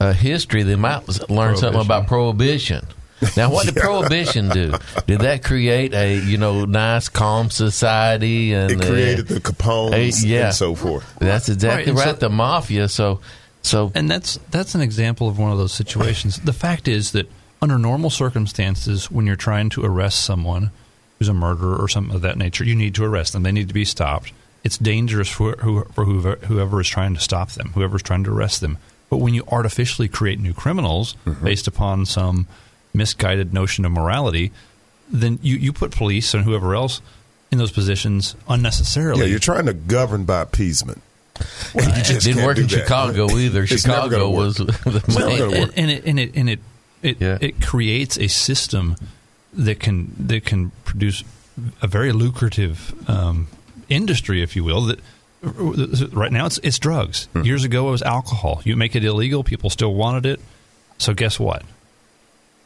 uh, 0.00 0.12
history? 0.12 0.62
They 0.62 0.76
might 0.76 1.30
learn 1.30 1.56
something 1.56 1.80
about 1.80 2.06
prohibition. 2.06 2.86
Now, 3.36 3.50
what 3.50 3.66
did 3.66 3.76
prohibition 3.76 4.48
do? 4.50 4.74
Did 5.06 5.20
that 5.20 5.42
create 5.44 5.94
a 5.94 6.16
you 6.18 6.36
know 6.36 6.64
nice, 6.64 7.08
calm 7.08 7.50
society? 7.50 8.52
And 8.52 8.70
It 8.72 8.80
uh, 8.82 8.86
created 8.86 9.28
the 9.28 9.40
Capones 9.40 9.92
Hey, 9.94 10.12
yeah. 10.28 10.46
and 10.46 10.54
so 10.54 10.74
forth. 10.74 11.04
That's 11.20 11.48
exactly 11.48 11.92
Right, 11.92 12.04
right. 12.06 12.14
so- 12.14 12.20
the 12.20 12.28
mafia. 12.30 12.88
So, 12.88 13.20
so 13.62 13.92
And 13.94 14.10
that's 14.10 14.38
that's 14.50 14.74
an 14.74 14.80
example 14.82 15.28
of 15.28 15.38
one 15.38 15.50
of 15.52 15.58
those 15.58 15.72
situations. 15.72 16.38
The 16.40 16.52
fact 16.52 16.86
is 16.88 17.12
that 17.12 17.30
under 17.62 17.78
normal 17.78 18.10
circumstances, 18.10 19.10
when 19.10 19.26
you're 19.26 19.36
trying 19.36 19.70
to 19.70 19.84
arrest 19.84 20.24
someone 20.24 20.70
who's 21.18 21.28
a 21.28 21.34
murderer 21.34 21.76
or 21.76 21.88
something 21.88 22.14
of 22.14 22.22
that 22.22 22.36
nature, 22.36 22.64
you 22.64 22.74
need 22.74 22.94
to 22.96 23.04
arrest 23.04 23.32
them. 23.32 23.42
They 23.42 23.52
need 23.52 23.68
to 23.68 23.74
be 23.74 23.84
stopped. 23.86 24.32
It's 24.64 24.76
dangerous 24.76 25.28
for, 25.28 25.52
who, 25.58 25.84
for 25.94 26.04
whoever, 26.04 26.36
whoever 26.46 26.80
is 26.80 26.88
trying 26.88 27.14
to 27.14 27.20
stop 27.20 27.50
them, 27.52 27.70
whoever 27.74 27.96
is 27.96 28.02
trying 28.02 28.24
to 28.24 28.32
arrest 28.32 28.60
them. 28.60 28.76
But 29.08 29.18
when 29.18 29.32
you 29.34 29.44
artificially 29.48 30.08
create 30.08 30.40
new 30.40 30.52
criminals 30.52 31.16
Mm-hmm. 31.24 31.44
based 31.44 31.66
upon 31.68 32.04
some 32.06 32.46
misguided 32.94 33.52
notion 33.52 33.84
of 33.84 33.92
morality, 33.92 34.52
then 35.10 35.38
you, 35.42 35.56
you 35.56 35.72
put 35.72 35.90
police 35.90 36.32
and 36.32 36.44
whoever 36.44 36.74
else 36.74 37.00
in 37.50 37.58
those 37.58 37.72
positions 37.72 38.34
unnecessarily. 38.48 39.20
Yeah, 39.22 39.26
you're 39.26 39.38
trying 39.38 39.66
to 39.66 39.74
govern 39.74 40.24
by 40.24 40.40
appeasement. 40.40 41.02
Well, 41.74 41.84
You 41.84 41.94
it 42.00 42.04
just 42.04 42.24
didn't 42.26 42.44
work 42.44 42.56
in 42.58 42.64
that. 42.64 42.70
Chicago 42.70 43.28
either. 43.36 43.64
It's 43.64 43.82
Chicago 43.82 44.08
gonna 44.10 44.30
was 44.30 44.56
the 44.56 45.04
never 45.18 45.50
work. 45.50 45.72
and, 45.76 45.78
and 45.78 45.90
it 45.90 46.04
and 46.06 46.20
it 46.20 46.30
and 46.36 46.48
it 46.50 46.60
it, 47.02 47.20
Yeah. 47.20 47.38
it 47.40 47.60
creates 47.60 48.16
a 48.18 48.28
system 48.28 48.96
that 49.52 49.80
can 49.80 50.14
that 50.28 50.44
can 50.44 50.70
produce 50.84 51.24
a 51.82 51.86
very 51.88 52.12
lucrative 52.12 52.94
um, 53.10 53.48
industry, 53.88 54.42
if 54.42 54.54
you 54.56 54.62
will. 54.64 54.82
That 54.82 55.00
right 56.12 56.32
now 56.32 56.46
it's 56.46 56.58
it's 56.62 56.78
drugs. 56.78 57.26
Hmm. 57.32 57.42
Years 57.42 57.64
ago 57.64 57.88
it 57.88 57.90
was 57.90 58.02
alcohol. 58.02 58.62
You 58.64 58.76
make 58.76 58.94
it 58.96 59.04
illegal, 59.04 59.42
people 59.44 59.70
still 59.70 59.94
wanted 59.94 60.26
it. 60.26 60.40
So 60.98 61.14
guess 61.14 61.38
what? 61.40 61.62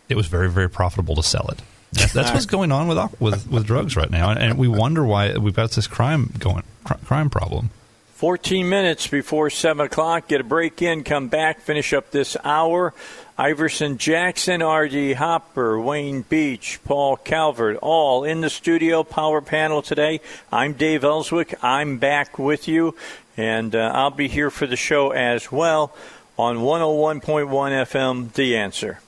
It 0.09 0.17
was 0.17 0.27
very 0.27 0.51
very 0.51 0.71
profitable 0.71 1.15
to 1.17 1.23
sell 1.23 1.49
it. 1.51 1.61
That's, 1.93 2.13
that's 2.13 2.33
what's 2.33 2.47
going 2.47 2.71
on 2.73 2.89
with 2.89 3.21
with 3.21 3.51
with 3.51 3.67
drugs 3.67 3.97
right 3.97 4.11
now, 4.11 4.31
and, 4.31 4.39
and 4.39 4.59
we 4.59 4.69
wonder 4.69 5.05
why 5.05 5.37
we've 5.37 5.55
got 5.55 5.71
this 5.73 5.87
crime 5.87 6.33
going 6.39 6.63
cr- 6.85 6.95
crime 7.05 7.31
problem. 7.31 7.71
14 8.19 8.69
minutes 8.69 9.07
before 9.07 9.49
7 9.49 9.87
o'clock. 9.87 10.27
Get 10.27 10.41
a 10.41 10.45
break 10.45 10.83
in, 10.83 11.05
come 11.05 11.29
back, 11.29 11.61
finish 11.61 11.93
up 11.93 12.11
this 12.11 12.37
hour. 12.43 12.93
Iverson 13.39 13.97
Jackson, 13.97 14.61
R.D. 14.61 15.13
Hopper, 15.13 15.79
Wayne 15.79 16.23
Beech, 16.23 16.81
Paul 16.85 17.17
Calvert, 17.17 17.77
all 17.77 18.25
in 18.25 18.41
the 18.41 18.51
studio 18.51 19.05
power 19.05 19.41
panel 19.41 19.83
today. 19.83 20.21
I'm 20.51 20.73
Dave 20.73 21.05
Elswick. 21.05 21.55
I'm 21.63 21.99
back 21.99 22.41
with 22.41 22.67
you, 22.67 22.97
and 23.37 23.77
uh, 23.77 23.93
I'll 23.95 24.11
be 24.11 24.27
here 24.27 24.51
for 24.51 24.67
the 24.67 24.75
show 24.75 25.13
as 25.13 25.53
well 25.53 25.95
on 26.37 26.57
101.1 26.57 27.23
FM, 27.23 28.33
The 28.33 28.57
Answer. 28.57 28.99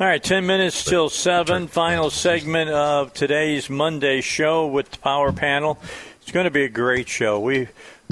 All 0.00 0.08
right, 0.08 0.20
10 0.20 0.44
minutes 0.44 0.82
till 0.82 1.08
7. 1.08 1.68
Final 1.68 2.10
segment 2.10 2.68
of 2.68 3.14
today's 3.14 3.70
Monday 3.70 4.20
show 4.22 4.66
with 4.66 4.90
the 4.90 4.98
power 4.98 5.30
panel. 5.30 5.78
It's 6.20 6.32
going 6.32 6.46
to 6.46 6.50
be 6.50 6.64
a 6.64 6.68
great 6.68 7.08
show. 7.08 7.38
We 7.38 7.68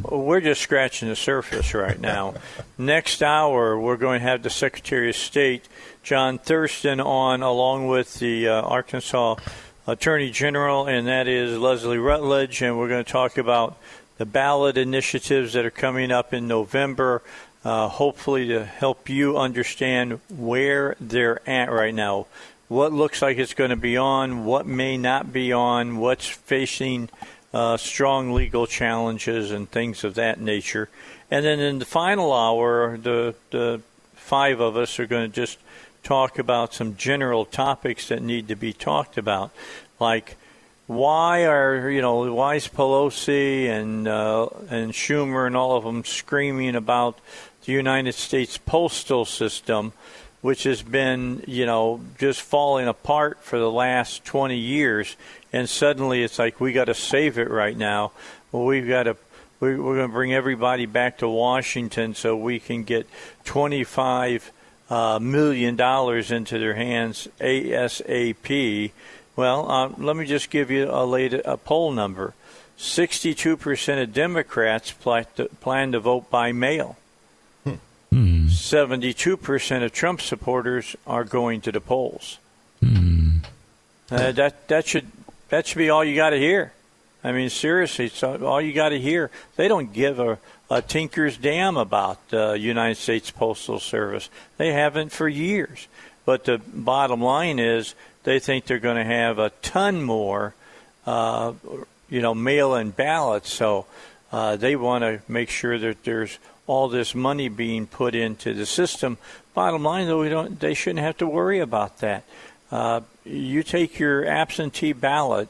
we're 0.08 0.40
just 0.40 0.62
scratching 0.62 1.08
the 1.08 1.16
surface 1.16 1.74
right 1.74 1.98
now. 1.98 2.34
Next 2.78 3.20
hour, 3.20 3.76
we're 3.76 3.96
going 3.96 4.20
to 4.20 4.28
have 4.28 4.44
the 4.44 4.48
Secretary 4.48 5.10
of 5.10 5.16
State, 5.16 5.66
John 6.04 6.38
Thurston, 6.38 7.00
on 7.00 7.42
along 7.42 7.88
with 7.88 8.20
the 8.20 8.46
uh, 8.46 8.62
Arkansas 8.62 9.34
Attorney 9.84 10.30
General, 10.30 10.86
and 10.86 11.08
that 11.08 11.26
is 11.26 11.58
Leslie 11.58 11.98
Rutledge, 11.98 12.62
and 12.62 12.78
we're 12.78 12.88
going 12.88 13.04
to 13.04 13.10
talk 13.10 13.36
about 13.36 13.76
the 14.18 14.24
ballot 14.24 14.78
initiatives 14.78 15.54
that 15.54 15.66
are 15.66 15.70
coming 15.70 16.12
up 16.12 16.32
in 16.32 16.46
November. 16.46 17.22
Uh, 17.64 17.88
hopefully, 17.88 18.48
to 18.48 18.64
help 18.64 19.08
you 19.08 19.38
understand 19.38 20.18
where 20.28 20.96
they're 21.00 21.40
at 21.48 21.70
right 21.70 21.94
now, 21.94 22.26
what 22.68 22.92
looks 22.92 23.22
like 23.22 23.38
it's 23.38 23.54
going 23.54 23.70
to 23.70 23.76
be 23.76 23.96
on, 23.96 24.44
what 24.44 24.66
may 24.66 24.96
not 24.96 25.32
be 25.32 25.52
on, 25.52 25.98
what's 25.98 26.26
facing 26.26 27.08
uh, 27.54 27.76
strong 27.76 28.32
legal 28.32 28.66
challenges 28.66 29.50
and 29.50 29.70
things 29.70 30.04
of 30.04 30.14
that 30.14 30.40
nature. 30.40 30.88
And 31.30 31.44
then 31.44 31.60
in 31.60 31.78
the 31.78 31.84
final 31.84 32.32
hour, 32.32 32.96
the 32.96 33.34
the 33.50 33.80
five 34.14 34.60
of 34.60 34.76
us 34.76 34.98
are 34.98 35.06
going 35.06 35.30
to 35.30 35.34
just 35.34 35.58
talk 36.02 36.38
about 36.38 36.74
some 36.74 36.96
general 36.96 37.44
topics 37.44 38.08
that 38.08 38.22
need 38.22 38.48
to 38.48 38.56
be 38.56 38.72
talked 38.72 39.18
about, 39.18 39.52
like 40.00 40.36
why 40.86 41.46
are 41.46 41.88
you 41.90 42.00
know 42.00 42.32
why 42.32 42.56
is 42.56 42.68
Pelosi 42.68 43.66
and 43.66 44.08
uh, 44.08 44.48
and 44.68 44.92
Schumer 44.92 45.46
and 45.46 45.56
all 45.56 45.76
of 45.76 45.84
them 45.84 46.04
screaming 46.04 46.74
about 46.74 47.18
the 47.64 47.72
United 47.72 48.14
States 48.14 48.58
postal 48.58 49.24
system, 49.24 49.92
which 50.40 50.64
has 50.64 50.82
been 50.82 51.42
you 51.46 51.66
know 51.66 52.00
just 52.18 52.42
falling 52.42 52.88
apart 52.88 53.38
for 53.42 53.58
the 53.58 53.70
last 53.70 54.24
20 54.24 54.56
years, 54.56 55.16
and 55.52 55.68
suddenly 55.68 56.22
it's 56.22 56.38
like 56.38 56.60
we 56.60 56.72
got 56.72 56.86
to 56.86 56.94
save 56.94 57.38
it 57.38 57.50
right 57.50 57.76
now. 57.76 58.12
Well, 58.50 58.64
we've 58.64 58.88
got 58.88 59.04
to. 59.04 59.16
we- 59.60 59.76
We're 59.78 59.96
going 59.96 60.08
to 60.08 60.12
bring 60.12 60.34
everybody 60.34 60.86
back 60.86 61.18
to 61.18 61.28
Washington 61.28 62.14
so 62.14 62.36
we 62.36 62.58
can 62.58 62.82
get 62.82 63.06
25 63.44 64.50
uh, 64.90 65.18
million 65.20 65.76
dollars 65.76 66.30
into 66.30 66.58
their 66.58 66.74
hands 66.74 67.28
ASAP. 67.40 68.90
Well, 69.36 69.70
uh, 69.70 69.88
let 69.96 70.16
me 70.16 70.26
just 70.26 70.50
give 70.50 70.70
you 70.70 70.90
a, 70.90 71.06
late, 71.06 71.32
a 71.32 71.56
poll 71.56 71.92
number. 71.92 72.34
62% 72.78 74.02
of 74.02 74.12
Democrats 74.12 74.90
plan 74.92 75.92
to 75.92 76.00
vote 76.00 76.28
by 76.30 76.52
mail. 76.52 76.96
72% 78.12 79.84
of 79.84 79.92
Trump 79.92 80.20
supporters 80.20 80.96
are 81.06 81.24
going 81.24 81.60
to 81.62 81.72
the 81.72 81.80
polls. 81.80 82.38
Uh, 84.10 84.32
that 84.32 84.68
that 84.68 84.86
should 84.86 85.06
that 85.48 85.66
should 85.66 85.78
be 85.78 85.88
all 85.88 86.04
you 86.04 86.14
got 86.14 86.30
to 86.30 86.38
hear. 86.38 86.72
I 87.24 87.32
mean, 87.32 87.50
seriously, 87.50 88.06
it's 88.06 88.22
all 88.22 88.60
you 88.60 88.72
got 88.72 88.90
to 88.90 88.98
hear. 88.98 89.30
They 89.56 89.68
don't 89.68 89.92
give 89.92 90.18
a, 90.18 90.38
a 90.70 90.82
tinker's 90.82 91.36
damn 91.36 91.76
about 91.76 92.18
uh, 92.32 92.52
United 92.54 92.96
States 92.96 93.30
Postal 93.30 93.78
Service. 93.78 94.28
They 94.56 94.72
haven't 94.72 95.12
for 95.12 95.28
years. 95.28 95.86
But 96.24 96.44
the 96.44 96.58
bottom 96.58 97.22
line 97.22 97.58
is, 97.58 97.94
they 98.24 98.38
think 98.38 98.66
they're 98.66 98.78
going 98.78 98.96
to 98.96 99.04
have 99.04 99.38
a 99.38 99.50
ton 99.62 100.02
more, 100.02 100.54
uh, 101.06 101.52
you 102.08 102.20
know, 102.20 102.34
mail-in 102.34 102.90
ballots. 102.90 103.52
So 103.52 103.86
uh, 104.32 104.56
they 104.56 104.76
want 104.76 105.02
to 105.02 105.20
make 105.28 105.48
sure 105.48 105.78
that 105.78 106.04
there's 106.04 106.38
all 106.72 106.88
this 106.88 107.14
money 107.14 107.50
being 107.50 107.86
put 107.86 108.14
into 108.14 108.54
the 108.54 108.64
system. 108.64 109.18
Bottom 109.52 109.82
line, 109.82 110.06
though, 110.06 110.20
we 110.20 110.30
don't. 110.30 110.58
They 110.58 110.72
shouldn't 110.72 111.04
have 111.04 111.18
to 111.18 111.26
worry 111.26 111.60
about 111.60 111.98
that. 111.98 112.24
Uh, 112.70 113.02
you 113.26 113.62
take 113.62 113.98
your 113.98 114.24
absentee 114.24 114.94
ballot. 114.94 115.48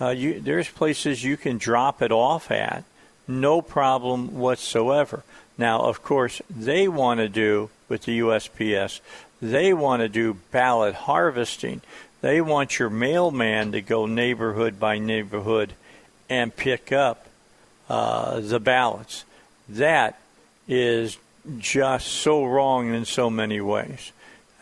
Uh, 0.00 0.08
you, 0.08 0.40
there's 0.40 0.68
places 0.68 1.22
you 1.22 1.36
can 1.36 1.58
drop 1.58 2.00
it 2.00 2.10
off 2.10 2.50
at, 2.50 2.82
no 3.28 3.60
problem 3.60 4.38
whatsoever. 4.38 5.22
Now, 5.58 5.82
of 5.82 6.02
course, 6.02 6.40
they 6.48 6.88
want 6.88 7.18
to 7.18 7.28
do 7.28 7.68
with 7.90 8.04
the 8.04 8.20
USPS. 8.20 9.00
They 9.42 9.74
want 9.74 10.00
to 10.00 10.08
do 10.08 10.38
ballot 10.50 10.94
harvesting. 10.94 11.82
They 12.22 12.40
want 12.40 12.78
your 12.78 12.88
mailman 12.88 13.72
to 13.72 13.82
go 13.82 14.06
neighborhood 14.06 14.80
by 14.80 14.98
neighborhood 14.98 15.74
and 16.30 16.56
pick 16.56 16.90
up 16.90 17.26
uh, 17.90 18.40
the 18.40 18.58
ballots. 18.58 19.24
That 19.68 20.18
is 20.68 21.18
just 21.58 22.06
so 22.08 22.44
wrong 22.44 22.92
in 22.94 23.04
so 23.04 23.28
many 23.30 23.60
ways. 23.60 24.12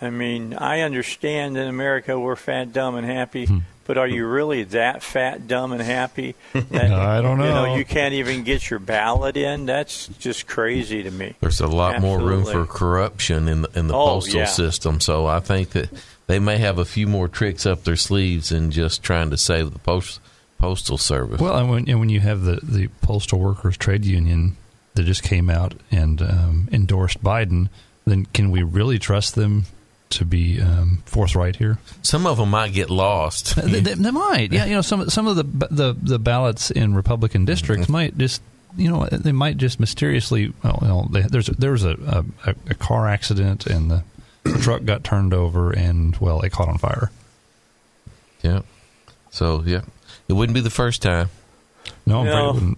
I 0.01 0.11
mean, 0.11 0.55
I 0.55 0.81
understand 0.81 1.57
in 1.57 1.69
America 1.69 2.19
we're 2.19 2.35
fat, 2.37 2.73
dumb, 2.73 2.97
and 2.97 3.07
happy, 3.07 3.47
hmm. 3.47 3.59
but 3.85 3.99
are 3.99 4.09
you 4.09 4.27
really 4.27 4.65
that 4.65 5.01
fat, 5.01 5.47
dumb, 5.47 5.71
and 5.73 5.81
happy? 5.81 6.35
That, 6.53 6.91
I 6.93 7.21
don't 7.23 7.38
You 7.38 7.45
know. 7.47 7.67
know, 7.67 7.75
you 7.77 7.85
can't 7.85 8.15
even 8.15 8.43
get 8.43 8.69
your 8.69 8.81
ballot 8.81 9.37
in. 9.37 9.67
That's 9.67 10.09
just 10.19 10.49
crazy 10.49 11.05
to 11.05 11.11
me. 11.12 11.37
There's 11.41 11.61
a 11.61 11.69
lot 11.69 12.01
more 12.01 12.19
room 12.19 12.45
for 12.45 12.67
corruption 12.67 13.47
in 13.47 13.62
the, 13.62 13.71
in 13.79 13.87
the 13.87 13.95
Oh, 13.95 14.07
postal 14.07 14.41
yeah. 14.41 14.47
system. 14.47 14.99
So 15.01 15.27
I 15.27 15.38
think 15.38 15.71
that 15.71 15.88
they 16.27 16.41
may 16.41 16.57
have 16.59 16.79
a 16.79 16.85
few 16.85 17.07
more 17.07 17.29
tricks 17.29 17.65
up 17.65 17.85
their 17.85 17.95
sleeves 17.97 18.49
than 18.49 18.73
just 18.73 19.05
trying 19.05 19.31
to 19.31 19.37
save 19.37 19.73
the 19.73 19.79
post, 19.79 20.19
postal 20.59 20.99
service. 20.99 21.41
Well, 21.41 21.57
and 21.57 21.71
when, 21.71 21.88
and 21.88 22.01
when 22.01 22.09
you 22.09 22.19
have 22.21 22.43
the, 22.43 22.59
the 22.62 22.88
Postal 23.03 23.38
Workers 23.38 23.77
Trade 23.77 24.05
Union 24.05 24.57
that 24.94 25.05
just 25.05 25.22
came 25.22 25.48
out 25.50 25.74
and 25.90 26.20
um, 26.22 26.68
endorsed 26.72 27.22
Biden, 27.22 27.68
then 28.07 28.26
can 28.26 28.50
we 28.50 28.62
really 28.62 28.98
trust 28.98 29.35
them 29.35 29.64
to 30.11 30.24
be 30.24 30.61
um, 30.61 31.02
forthright 31.07 31.57
here? 31.57 31.78
Some 32.02 32.26
of 32.26 32.37
them 32.37 32.50
might 32.50 32.72
get 32.72 32.90
lost. 32.90 33.57
they, 33.57 33.81
they, 33.81 33.94
they 33.94 34.11
might, 34.11 34.52
yeah. 34.52 34.66
You 34.66 34.74
know, 34.74 34.83
some 34.83 35.09
some 35.09 35.26
of 35.26 35.37
the 35.37 35.44
the 35.70 35.96
the 36.00 36.18
ballots 36.18 36.70
in 36.70 36.94
Republican 36.94 37.44
districts 37.44 37.88
might 37.88 38.16
just. 38.16 38.42
You 38.74 38.90
know, 38.90 39.05
they 39.05 39.33
might 39.33 39.59
just 39.59 39.78
mysteriously. 39.78 40.55
Well, 40.64 40.78
well 40.81 41.09
they, 41.11 41.20
there's 41.20 41.48
there 41.48 41.72
was 41.72 41.85
a, 41.85 42.24
a, 42.46 42.55
a 42.70 42.74
car 42.74 43.07
accident 43.07 43.66
and 43.66 43.90
the, 43.90 44.02
the 44.44 44.59
truck 44.61 44.85
got 44.85 45.05
turned 45.05 45.35
over 45.35 45.72
and 45.72 46.16
well, 46.16 46.40
it 46.40 46.52
caught 46.52 46.68
on 46.70 46.78
fire. 46.78 47.11
Yeah. 48.42 48.62
So 49.31 49.62
yeah, 49.66 49.83
it 50.26 50.33
wouldn't 50.33 50.55
be 50.55 50.62
the 50.62 50.70
first 50.70 51.02
time. 51.02 51.28
No, 52.07 52.20
I'm 52.20 52.28
afraid 52.28 52.62
No. 52.70 52.76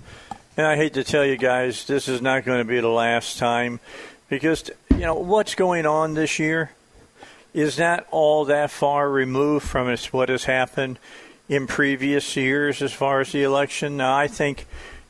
And 0.57 0.65
I 0.65 0.77
hate 0.77 0.95
to 0.95 1.03
tell 1.03 1.25
you 1.25 1.37
guys, 1.37 1.85
this 1.85 2.07
is 2.07 2.23
not 2.23 2.45
going 2.45 2.59
to 2.59 2.65
be 2.65 2.79
the 2.79 2.87
last 2.87 3.39
time 3.39 3.81
because, 4.29 4.71
you 4.91 4.99
know, 4.99 5.15
what's 5.15 5.57
going 5.57 5.85
on 5.85 6.15
this 6.15 6.39
year 6.39 6.71
is 7.53 7.77
not 7.77 8.07
all 8.13 8.45
that 8.45 8.71
far 8.71 9.11
removed 9.11 9.67
from 9.67 9.93
what 10.13 10.29
has 10.29 10.45
happened 10.45 11.01
in 11.49 11.67
previous 11.67 12.37
years 12.37 12.83
as 12.83 12.93
far 12.93 13.21
as 13.21 13.33
the 13.33 13.43
election. 13.43 13.97
Now, 13.97 14.17
I 14.17 14.29
think, 14.29 14.67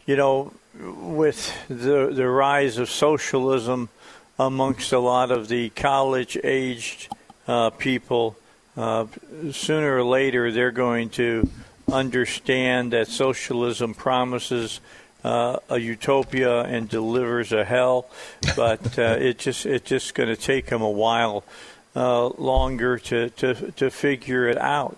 you 0.07 0.17
know, 0.17 0.55
with 0.81 1.55
the, 1.69 2.11
the 2.11 2.27
rise 2.27 2.79
of 2.79 2.89
socialism 2.89 3.91
amongst 4.39 4.95
a 4.95 4.99
lot 4.99 5.31
of 5.31 5.49
the 5.49 5.69
college-aged 5.71 7.09
uh, 7.47 7.69
people. 7.69 8.35
Uh, 8.79 9.07
sooner 9.53 9.99
or 9.99 10.05
later, 10.05 10.51
they're 10.51 10.71
going 10.71 11.11
to 11.11 11.51
understand 11.93 12.95
that 12.95 13.09
socialism 13.09 13.93
promises 13.93 14.81
uh, 15.25 15.59
a 15.71 15.79
utopia 15.79 16.61
and 16.61 16.89
delivers 16.89 17.51
a 17.51 17.65
hell, 17.65 18.07
but 18.57 18.99
uh, 18.99 19.03
it 19.19 19.39
just 19.39 19.67
it's 19.67 19.89
just 19.89 20.15
going 20.15 20.29
to 20.29 20.37
take 20.37 20.67
them 20.67 20.83
a 20.83 20.91
while 20.91 21.45
uh, 21.97 22.29
longer 22.29 22.99
to, 22.99 23.31
to 23.31 23.73
to 23.73 23.91
figure 23.91 24.47
it 24.49 24.59
out. 24.59 24.97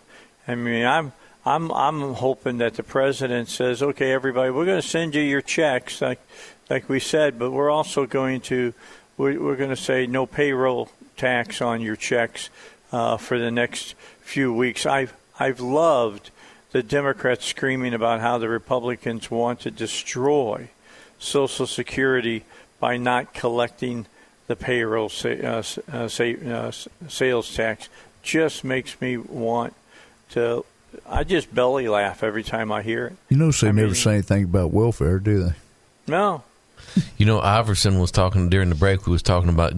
I 0.49 0.57
mean, 0.57 0.85
I'm 0.85 1.13
I'm 1.45 1.71
I'm 1.71 2.15
hoping 2.15 2.59
that 2.59 2.75
the 2.75 2.83
president 2.83 3.49
says, 3.49 3.83
"Okay, 3.83 4.13
everybody, 4.13 4.51
we're 4.51 4.65
going 4.65 4.83
to 4.83 4.87
send 4.87 5.15
you 5.15 5.23
your 5.23 5.43
checks, 5.43 6.03
like 6.03 6.21
like 6.69 6.89
we 6.89 6.99
said, 6.99 7.39
but 7.39 7.53
we're 7.53 7.71
also 7.71 8.07
going 8.07 8.41
to 8.43 8.75
we're, 9.17 9.41
we're 9.41 9.57
going 9.57 9.71
to 9.71 9.77
say 9.77 10.07
no 10.07 10.27
payroll 10.27 10.91
tax 11.17 11.63
on 11.63 11.81
your 11.81 11.97
checks 11.97 12.51
uh, 12.91 13.17
for 13.17 13.39
the 13.39 13.51
next 13.51 13.95
few 14.21 14.53
weeks." 14.53 14.87
I've 14.87 15.15
I've 15.39 15.61
loved 15.61 16.31
the 16.73 16.83
Democrats 16.83 17.45
screaming 17.47 17.95
about 17.95 18.21
how 18.21 18.39
the 18.39 18.49
Republicans 18.49 19.31
want 19.31 19.61
to 19.61 19.71
destroy 19.71 20.69
Social 21.19 21.67
Security 21.67 22.45
by 22.81 22.97
not 22.97 23.33
collecting 23.33 24.07
the 24.47 24.57
payroll 24.57 25.09
sa- 25.09 25.29
uh, 25.31 25.63
uh, 25.93 26.09
sa- 26.09 26.25
uh, 26.25 26.71
sales 27.09 27.55
tax 27.55 27.89
just 28.23 28.65
makes 28.65 29.01
me 29.01 29.17
want 29.17 29.75
to. 30.31 30.65
I 31.09 31.25
just 31.25 31.55
belly 31.55 31.89
laugh 31.89 32.23
every 32.23 32.43
time 32.43 32.71
I 32.73 32.83
hear 32.83 33.07
it. 33.07 33.17
You 33.29 33.37
notice 33.37 33.61
they 33.61 33.69
I 33.69 33.73
never 33.73 33.89
mean- 33.89 33.95
say 33.95 34.13
anything 34.15 34.45
about 34.45 34.73
welfare, 34.73 35.19
do 35.19 35.43
they? 35.43 35.53
No, 36.07 36.43
You 37.17 37.27
know, 37.27 37.41
Iverson 37.41 37.99
was 37.99 38.11
talking 38.13 38.49
during 38.49 38.69
the 38.69 38.75
break. 38.77 39.07
We 39.07 39.13
was 39.13 39.23
talking 39.23 39.49
about 39.49 39.73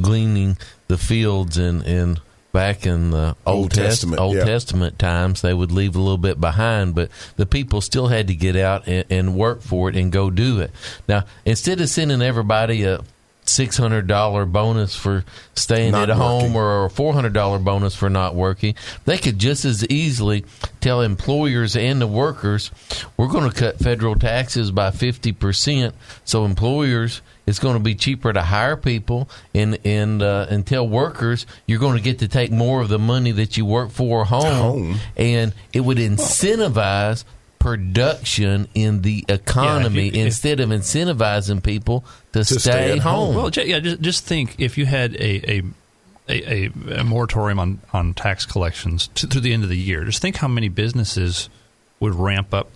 gleaning 0.00 0.58
the 0.88 0.98
fields 0.98 1.56
and 1.56 1.82
and 1.86 2.20
back 2.52 2.86
in 2.86 3.10
the 3.10 3.34
Old, 3.46 3.70
Test- 3.70 4.02
Testament, 4.02 4.20
Old 4.20 4.36
yeah. 4.36 4.44
Testament 4.44 4.98
times, 4.98 5.42
they 5.42 5.54
would 5.54 5.72
leave 5.72 5.96
a 5.96 5.98
little 5.98 6.18
bit 6.18 6.40
behind, 6.40 6.94
but 6.94 7.10
the 7.36 7.46
people 7.46 7.80
still 7.80 8.08
had 8.08 8.28
to 8.28 8.34
get 8.34 8.56
out 8.56 8.86
and, 8.86 9.04
and 9.10 9.34
work 9.34 9.62
for 9.62 9.88
it 9.88 9.96
and 9.96 10.12
go 10.12 10.30
do 10.30 10.60
it. 10.60 10.70
Now, 11.08 11.24
instead 11.44 11.80
of 11.80 11.88
sending 11.88 12.22
everybody 12.22 12.84
a 12.84 13.00
six 13.44 13.76
hundred 13.76 14.06
dollar 14.06 14.46
bonus 14.46 14.94
for 14.94 15.24
staying 15.54 15.92
Not 15.92 16.10
at 16.10 16.16
home 16.16 16.54
or 16.54 16.84
a 16.84 16.90
four 16.90 17.12
hundred 17.12 17.32
dollar 17.32 17.58
bonus 17.58 17.94
for 17.94 18.08
not 18.08 18.34
working, 18.34 18.74
they 19.04 19.18
could 19.18 19.38
just 19.38 19.64
as 19.64 19.86
easily 19.88 20.44
tell 20.80 21.00
employers 21.00 21.76
and 21.76 22.00
the 22.00 22.06
workers, 22.06 22.70
we're 23.16 23.28
going 23.28 23.50
to 23.50 23.56
cut 23.56 23.78
federal 23.78 24.14
taxes 24.14 24.70
by 24.70 24.90
fifty 24.90 25.32
percent. 25.32 25.94
So 26.24 26.44
employers, 26.44 27.20
it's 27.46 27.58
going 27.58 27.74
to 27.74 27.82
be 27.82 27.94
cheaper 27.96 28.32
to 28.32 28.42
hire 28.42 28.76
people, 28.76 29.28
and 29.54 29.78
and 29.84 30.22
uh, 30.22 30.46
and 30.48 30.66
tell 30.66 30.86
workers 30.88 31.44
you're 31.66 31.80
going 31.80 31.96
to 31.96 32.02
get 32.02 32.20
to 32.20 32.28
take 32.28 32.52
more 32.52 32.80
of 32.80 32.88
the 32.88 32.98
money 32.98 33.32
that 33.32 33.56
you 33.56 33.66
work 33.66 33.90
for 33.90 34.24
home, 34.24 34.44
Home. 34.44 35.00
and 35.16 35.52
it 35.72 35.80
would 35.80 35.98
incentivize 35.98 37.24
production 37.62 38.66
in 38.74 39.02
the 39.02 39.24
economy 39.28 40.08
if 40.08 40.14
you- 40.14 40.20
if- 40.20 40.26
instead 40.26 40.60
of 40.60 40.70
incentivizing 40.70 41.62
people 41.62 42.04
to, 42.32 42.44
stay 42.44 42.58
stay, 42.58 42.92
at 42.92 42.98
home. 42.98 43.34
home. 43.34 43.36
Well, 43.36 43.50
yeah, 43.54 43.78
just, 43.78 44.00
just 44.00 44.24
think 44.24 44.56
if 44.58 44.76
you 44.78 44.86
had 44.86 45.14
a 45.14 45.50
a, 45.58 45.62
a, 46.28 46.52
a, 46.54 46.98
a 47.00 47.04
moratorium 47.04 47.58
on, 47.58 47.80
on 47.92 48.14
tax 48.14 48.46
collections 48.46 49.08
to, 49.14 49.26
through 49.26 49.40
the 49.42 49.52
end 49.52 49.62
of 49.62 49.68
the 49.68 49.76
year, 49.78 50.04
just 50.04 50.20
think 50.22 50.36
how 50.36 50.48
many 50.48 50.68
businesses 50.68 51.48
would 52.00 52.14
ramp 52.14 52.52
up 52.52 52.68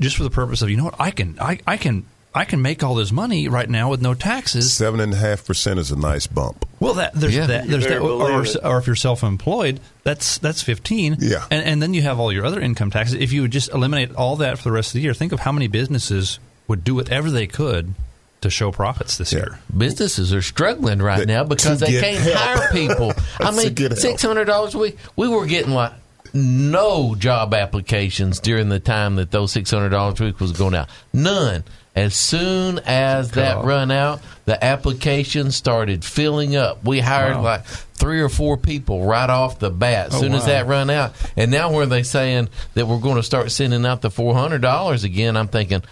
just 0.00 0.16
for 0.16 0.22
the 0.22 0.30
purpose 0.30 0.62
of 0.62 0.70
you 0.70 0.76
know 0.76 0.84
what 0.84 0.94
I 0.98 1.10
can 1.10 1.36
I, 1.40 1.58
I 1.66 1.76
can 1.76 2.04
I 2.38 2.44
can 2.44 2.62
make 2.62 2.84
all 2.84 2.94
this 2.94 3.10
money 3.10 3.48
right 3.48 3.68
now 3.68 3.90
with 3.90 4.00
no 4.00 4.14
taxes. 4.14 4.72
Seven 4.72 5.00
and 5.00 5.12
a 5.12 5.16
half 5.16 5.44
percent 5.44 5.80
is 5.80 5.90
a 5.90 5.96
nice 5.96 6.26
bump. 6.28 6.64
Well, 6.78 6.94
that 6.94 7.12
there's 7.14 7.34
Yeah. 7.34 7.46
that 7.46 7.66
there's 7.66 7.84
that, 7.86 7.98
or, 7.98 8.30
or 8.64 8.78
if 8.78 8.86
you're 8.86 8.94
self-employed, 8.96 9.80
that's 10.04 10.38
that's 10.38 10.62
15. 10.62 11.16
Yeah. 11.18 11.44
and, 11.50 11.64
and 11.64 11.82
then 11.82 11.94
you 11.94 12.02
have 12.02 12.20
all 12.20 12.32
your 12.32 12.44
other 12.46 12.60
income 12.60 12.90
taxes. 12.92 13.14
If 13.16 13.32
you 13.32 13.42
would 13.42 13.50
just 13.50 13.70
eliminate 13.70 14.14
all 14.14 14.36
that 14.36 14.58
for 14.58 14.64
the 14.64 14.72
rest 14.72 14.90
of 14.90 14.92
the 14.94 15.00
year, 15.00 15.14
think 15.14 15.32
of 15.32 15.40
how 15.40 15.50
many 15.50 15.66
businesses 15.66 16.38
would 16.68 16.84
do 16.84 16.94
whatever 16.94 17.28
they 17.30 17.46
could 17.48 17.94
to 18.42 18.50
show 18.50 18.70
profits 18.70 19.18
this 19.18 19.32
Yeah. 19.32 19.38
year. 19.40 19.58
businesses 19.76 20.32
are 20.32 20.42
struggling 20.42 21.00
right 21.02 21.18
To- 21.20 21.26
now 21.26 21.42
because 21.42 21.80
they 21.80 22.00
can't 22.00 22.18
help. 22.18 22.36
hire 22.36 22.70
people. 22.72 23.12
I 23.40 23.50
mean, 23.50 23.74
six 23.96 24.22
hundred 24.22 24.44
dollars 24.44 24.74
a 24.76 24.78
week. 24.78 24.96
We 25.16 25.26
were 25.26 25.44
getting 25.46 25.72
like 25.74 25.92
no 26.32 27.14
job 27.16 27.52
applications 27.54 28.38
during 28.38 28.68
the 28.68 28.78
time 28.78 29.16
that 29.16 29.30
those 29.32 29.50
six 29.50 29.70
hundred 29.70 29.88
dollars 29.88 30.20
a 30.20 30.24
week 30.24 30.38
was 30.40 30.52
going 30.52 30.74
out. 30.74 30.88
None. 31.12 31.64
As 31.98 32.14
soon 32.14 32.78
as 32.86 33.32
that 33.32 33.64
run 33.64 33.90
out, 33.90 34.20
the 34.44 34.62
applications 34.64 35.56
started 35.56 36.04
filling 36.04 36.54
up. 36.56 36.84
We 36.84 37.00
hired 37.00 37.36
Wow. 37.36 37.42
like 37.42 37.64
three 37.66 38.20
or 38.20 38.28
four 38.28 38.56
people 38.56 39.04
right 39.04 39.28
off 39.28 39.58
the 39.58 39.70
bat. 39.70 40.08
As 40.08 40.14
Oh, 40.14 40.20
soon 40.20 40.34
as 40.34 40.46
that 40.46 40.66
run 40.68 40.90
out, 40.90 41.12
and 41.36 41.50
now 41.50 41.72
where 41.72 41.86
they 41.86 42.04
saying 42.04 42.48
that 42.74 42.86
we're 42.86 43.00
going 43.00 43.16
to 43.16 43.22
start 43.22 43.50
sending 43.50 43.84
out 43.84 44.00
the 44.00 44.10
four 44.10 44.34
hundred 44.34 44.62
dollars 44.62 45.02
again, 45.02 45.36
I'm 45.36 45.48
thinking, 45.48 45.82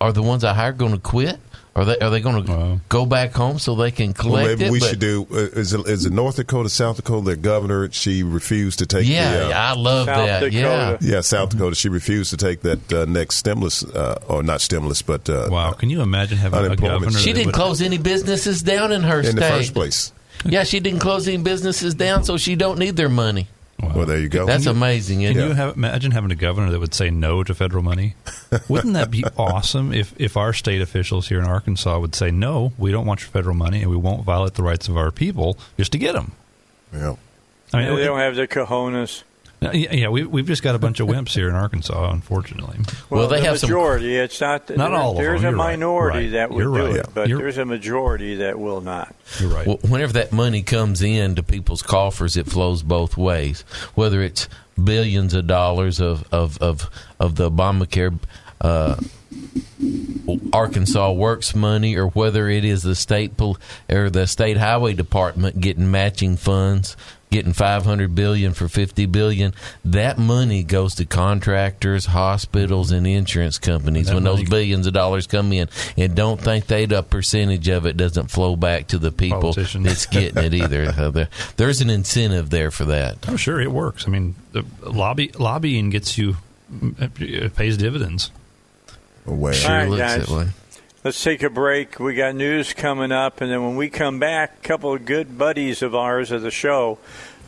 are 0.00 0.12
the 0.12 0.22
ones 0.22 0.44
I 0.44 0.54
hired 0.54 0.78
going 0.78 0.92
to 0.92 0.98
quit? 1.00 1.38
Are 1.76 1.84
they 1.84 1.98
are 1.98 2.08
they 2.08 2.20
going 2.20 2.42
to 2.42 2.50
Wow. 2.50 2.80
go 2.88 3.04
back 3.04 3.32
home 3.34 3.58
so 3.58 3.74
they 3.74 3.90
can 3.90 4.14
collect 4.14 4.32
Well, 4.32 4.42
collect 4.44 4.58
maybe 4.60 4.68
it? 4.68 4.72
we 4.72 4.80
But- 4.80 4.88
should 4.88 4.98
do. 4.98 5.26
Uh, 5.30 5.36
is, 5.60 5.74
it, 5.74 5.86
is 5.86 6.06
it 6.06 6.12
North 6.12 6.36
Dakota, 6.36 6.70
South 6.70 6.96
Dakota? 6.96 7.26
Their 7.26 7.36
governor, 7.36 7.90
she 7.92 8.22
refused 8.22 8.78
to 8.78 8.86
take. 8.86 9.06
Yeah, 9.06 9.30
the, 9.30 9.54
uh, 9.54 9.58
I 9.58 9.74
love 9.74 10.06
South 10.06 10.26
that. 10.26 10.40
Dakota. 10.40 10.98
Yeah. 11.02 11.16
yeah, 11.16 11.20
South 11.20 11.50
Dakota. 11.50 11.76
She 11.76 11.90
refused 11.90 12.30
to 12.30 12.38
take 12.38 12.62
that 12.62 12.92
uh, 12.92 13.04
next 13.04 13.36
stimulus, 13.36 13.84
uh, 13.84 14.18
or 14.26 14.42
not 14.42 14.62
stimulus, 14.62 15.02
but 15.02 15.28
uh, 15.28 15.48
Wow, 15.50 15.72
can 15.72 15.90
you 15.90 16.00
imagine 16.00 16.38
having 16.38 16.58
a 16.58 16.62
Unemployment. 16.62 17.02
governor? 17.02 17.18
She 17.18 17.34
didn't 17.34 17.52
close 17.52 17.82
any 17.82 17.98
businesses 17.98 18.62
down 18.62 18.90
in 18.90 19.02
her 19.02 19.18
in 19.20 19.26
state. 19.26 19.34
the 19.36 19.42
first 19.42 19.74
place. 19.74 20.12
Yeah, 20.46 20.64
she 20.64 20.80
didn't 20.80 21.00
close 21.00 21.28
any 21.28 21.38
businesses 21.42 21.94
down, 21.94 22.24
so 22.24 22.38
she 22.38 22.56
don't 22.56 22.78
need 22.78 22.96
their 22.96 23.08
money. 23.10 23.48
Wow. 23.80 23.92
Well, 23.94 24.06
there 24.06 24.18
you 24.18 24.28
go. 24.28 24.46
That's 24.46 24.66
amazing. 24.66 25.20
Can 25.20 25.36
Isn't 25.36 25.48
you 25.48 25.54
have, 25.54 25.76
imagine 25.76 26.10
having 26.12 26.30
a 26.30 26.36
governor 26.36 26.70
that 26.70 26.80
would 26.80 26.94
say 26.94 27.10
no 27.10 27.44
to 27.44 27.54
federal 27.54 27.82
money? 27.82 28.14
Wouldn't 28.68 28.94
that 28.94 29.10
be 29.10 29.22
awesome 29.36 29.92
if, 29.92 30.14
if 30.18 30.36
our 30.36 30.54
state 30.54 30.80
officials 30.80 31.28
here 31.28 31.38
in 31.38 31.44
Arkansas 31.44 31.98
would 31.98 32.14
say, 32.14 32.30
no, 32.30 32.72
we 32.78 32.90
don't 32.90 33.04
want 33.04 33.20
your 33.20 33.28
federal 33.28 33.54
money 33.54 33.82
and 33.82 33.90
we 33.90 33.96
won't 33.96 34.24
violate 34.24 34.54
the 34.54 34.62
rights 34.62 34.88
of 34.88 34.96
our 34.96 35.10
people 35.10 35.58
just 35.76 35.92
to 35.92 35.98
get 35.98 36.12
them? 36.12 36.32
yeah. 36.92 37.16
I 37.72 37.84
mean, 37.84 37.96
they 37.96 38.04
don't 38.04 38.18
have 38.20 38.36
the 38.36 38.46
cojones. 38.46 39.24
Yeah, 39.60 39.70
yeah 39.72 40.08
we, 40.08 40.24
we've 40.24 40.46
just 40.46 40.62
got 40.62 40.74
a 40.74 40.78
bunch 40.78 41.00
of 41.00 41.08
wimps 41.08 41.30
here 41.34 41.48
in 41.48 41.54
Arkansas, 41.54 42.10
unfortunately. 42.12 42.78
Well, 43.10 43.26
they 43.28 43.40
the 43.40 43.46
have 43.46 43.58
some- 43.58 43.70
majority. 43.70 44.16
It's 44.16 44.40
not. 44.40 44.68
Not 44.70 44.90
there- 44.90 44.98
all 44.98 45.10
of 45.12 45.16
There's 45.18 45.40
a 45.42 45.48
you're 45.48 45.52
minority 45.52 46.18
Right. 46.26 46.32
that 46.32 46.50
would 46.50 46.62
You're 46.62 46.76
do 46.78 46.86
right. 46.86 46.96
it, 46.96 47.06
but 47.14 47.28
You're- 47.28 47.42
there's 47.42 47.58
a 47.58 47.64
majority 47.64 48.36
that 48.36 48.58
will 48.58 48.80
not. 48.80 49.14
You're 49.40 49.50
right. 49.50 49.66
Well, 49.66 49.78
whenever 49.88 50.12
that 50.14 50.32
money 50.32 50.62
comes 50.62 51.02
in 51.02 51.34
to 51.36 51.42
people's 51.42 51.82
coffers, 51.82 52.36
it 52.36 52.46
flows 52.46 52.82
both 52.82 53.16
ways. 53.16 53.62
Whether 53.94 54.22
it's 54.22 54.48
billions 54.82 55.32
of 55.34 55.46
dollars 55.46 56.00
of 56.00 56.24
of 56.32 56.58
of, 56.58 56.90
of 57.18 57.36
the 57.36 57.50
Obamacare. 57.50 58.18
Uh, 58.60 58.96
Arkansas 60.52 61.12
Works 61.12 61.54
money, 61.54 61.96
or 61.96 62.08
whether 62.08 62.48
it 62.48 62.64
is 62.64 62.82
the 62.82 62.94
state 62.94 63.36
pol- 63.36 63.58
or 63.90 64.10
the 64.10 64.26
state 64.26 64.56
highway 64.56 64.92
department 64.94 65.60
getting 65.60 65.90
matching 65.90 66.36
funds, 66.36 66.96
getting 67.36 67.52
five 67.52 67.84
hundred 67.84 68.14
billion 68.14 68.54
for 68.54 68.68
fifty 68.68 69.04
billion, 69.06 69.52
that 69.84 70.18
money 70.18 70.62
goes 70.62 70.94
to 70.96 71.04
contractors, 71.04 72.06
hospitals, 72.06 72.90
and 72.92 73.06
insurance 73.06 73.58
companies. 73.58 74.12
When 74.12 74.24
those 74.24 74.42
billions 74.48 74.86
of 74.86 74.94
dollars 74.94 75.26
come 75.26 75.52
in, 75.52 75.68
and 75.96 76.14
don't 76.14 76.40
think 76.40 76.66
that 76.68 76.92
a 76.92 77.02
percentage 77.02 77.68
of 77.68 77.84
it 77.86 77.96
doesn't 77.96 78.30
flow 78.30 78.56
back 78.56 78.88
to 78.88 78.98
the 78.98 79.12
people 79.12 79.52
that's 79.52 80.06
getting 80.06 80.42
it 80.44 80.54
either. 80.54 80.86
Uh, 80.96 81.10
there- 81.10 81.28
there's 81.56 81.80
an 81.80 81.90
incentive 81.90 82.48
there 82.50 82.70
for 82.70 82.84
that. 82.86 83.16
Oh, 83.28 83.36
sure, 83.36 83.60
it 83.60 83.70
works. 83.70 84.06
I 84.06 84.10
mean, 84.10 84.34
the 84.52 84.64
lobby 84.82 85.30
lobbying 85.38 85.90
gets 85.90 86.16
you 86.16 86.36
it 86.98 87.54
pays 87.54 87.76
dividends. 87.76 88.30
Well, 89.26 89.52
Sure 89.52 89.70
All 89.70 89.76
right, 89.76 89.88
looks 89.88 90.00
guys. 90.00 90.26
that 90.26 90.34
way. 90.36 90.46
Let's 91.06 91.22
take 91.22 91.44
a 91.44 91.50
break. 91.50 92.00
We 92.00 92.16
got 92.16 92.34
news 92.34 92.72
coming 92.72 93.12
up, 93.12 93.40
and 93.40 93.48
then 93.48 93.62
when 93.62 93.76
we 93.76 93.90
come 93.90 94.18
back, 94.18 94.56
a 94.58 94.66
couple 94.66 94.92
of 94.92 95.04
good 95.04 95.38
buddies 95.38 95.80
of 95.80 95.94
ours 95.94 96.32
of 96.32 96.42
the 96.42 96.50
show 96.50 96.98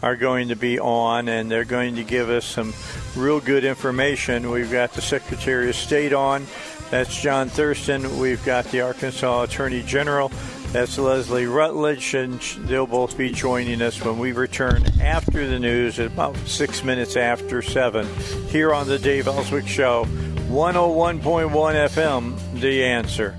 are 0.00 0.14
going 0.14 0.50
to 0.50 0.54
be 0.54 0.78
on, 0.78 1.28
and 1.28 1.50
they're 1.50 1.64
going 1.64 1.96
to 1.96 2.04
give 2.04 2.30
us 2.30 2.44
some 2.44 2.72
real 3.16 3.40
good 3.40 3.64
information. 3.64 4.52
We've 4.52 4.70
got 4.70 4.92
the 4.92 5.02
Secretary 5.02 5.68
of 5.68 5.74
State 5.74 6.12
on. 6.12 6.46
That's 6.92 7.20
John 7.20 7.48
Thurston. 7.48 8.20
We've 8.20 8.44
got 8.44 8.66
the 8.66 8.82
Arkansas 8.82 9.42
Attorney 9.42 9.82
General. 9.82 10.30
That's 10.72 10.98
Leslie 10.98 11.46
Rutledge, 11.46 12.14
and 12.14 12.38
they'll 12.68 12.86
both 12.86 13.16
be 13.16 13.30
joining 13.30 13.80
us 13.80 14.04
when 14.04 14.18
we 14.18 14.32
return 14.32 14.84
after 15.00 15.46
the 15.46 15.58
news 15.58 15.98
at 15.98 16.08
about 16.08 16.36
six 16.46 16.84
minutes 16.84 17.16
after 17.16 17.62
seven 17.62 18.06
here 18.48 18.74
on 18.74 18.86
the 18.86 18.98
Dave 18.98 19.28
Elswick 19.28 19.66
Show, 19.66 20.04
101.1 20.50 21.50
FM, 21.50 22.60
The 22.60 22.84
Answer. 22.84 23.34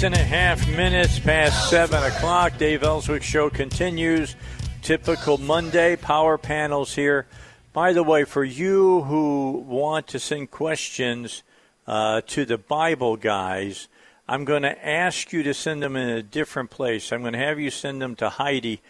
Six 0.00 0.06
and 0.06 0.14
a 0.14 0.24
half 0.24 0.66
minutes 0.68 1.18
past 1.18 1.68
seven 1.68 2.02
o'clock. 2.02 2.56
Dave 2.56 2.82
Elswick 2.82 3.22
Show 3.22 3.50
continues. 3.50 4.34
Typical 4.80 5.36
Monday 5.36 5.94
power 5.94 6.38
panels 6.38 6.94
here. 6.94 7.26
By 7.74 7.92
the 7.92 8.02
way, 8.02 8.24
for 8.24 8.42
you 8.42 9.02
who 9.02 9.62
want 9.68 10.06
to 10.08 10.18
send 10.18 10.50
questions 10.50 11.42
uh, 11.86 12.22
to 12.28 12.46
the 12.46 12.56
Bible 12.56 13.16
guys, 13.16 13.88
I'm 14.26 14.46
going 14.46 14.62
to 14.62 14.88
ask 14.88 15.34
you 15.34 15.42
to 15.42 15.52
send 15.52 15.82
them 15.82 15.96
in 15.96 16.08
a 16.08 16.22
different 16.22 16.70
place. 16.70 17.12
I'm 17.12 17.20
going 17.20 17.34
to 17.34 17.38
have 17.38 17.60
you 17.60 17.70
send 17.70 18.00
them 18.00 18.16
to 18.16 18.30
Heidi. 18.30 18.80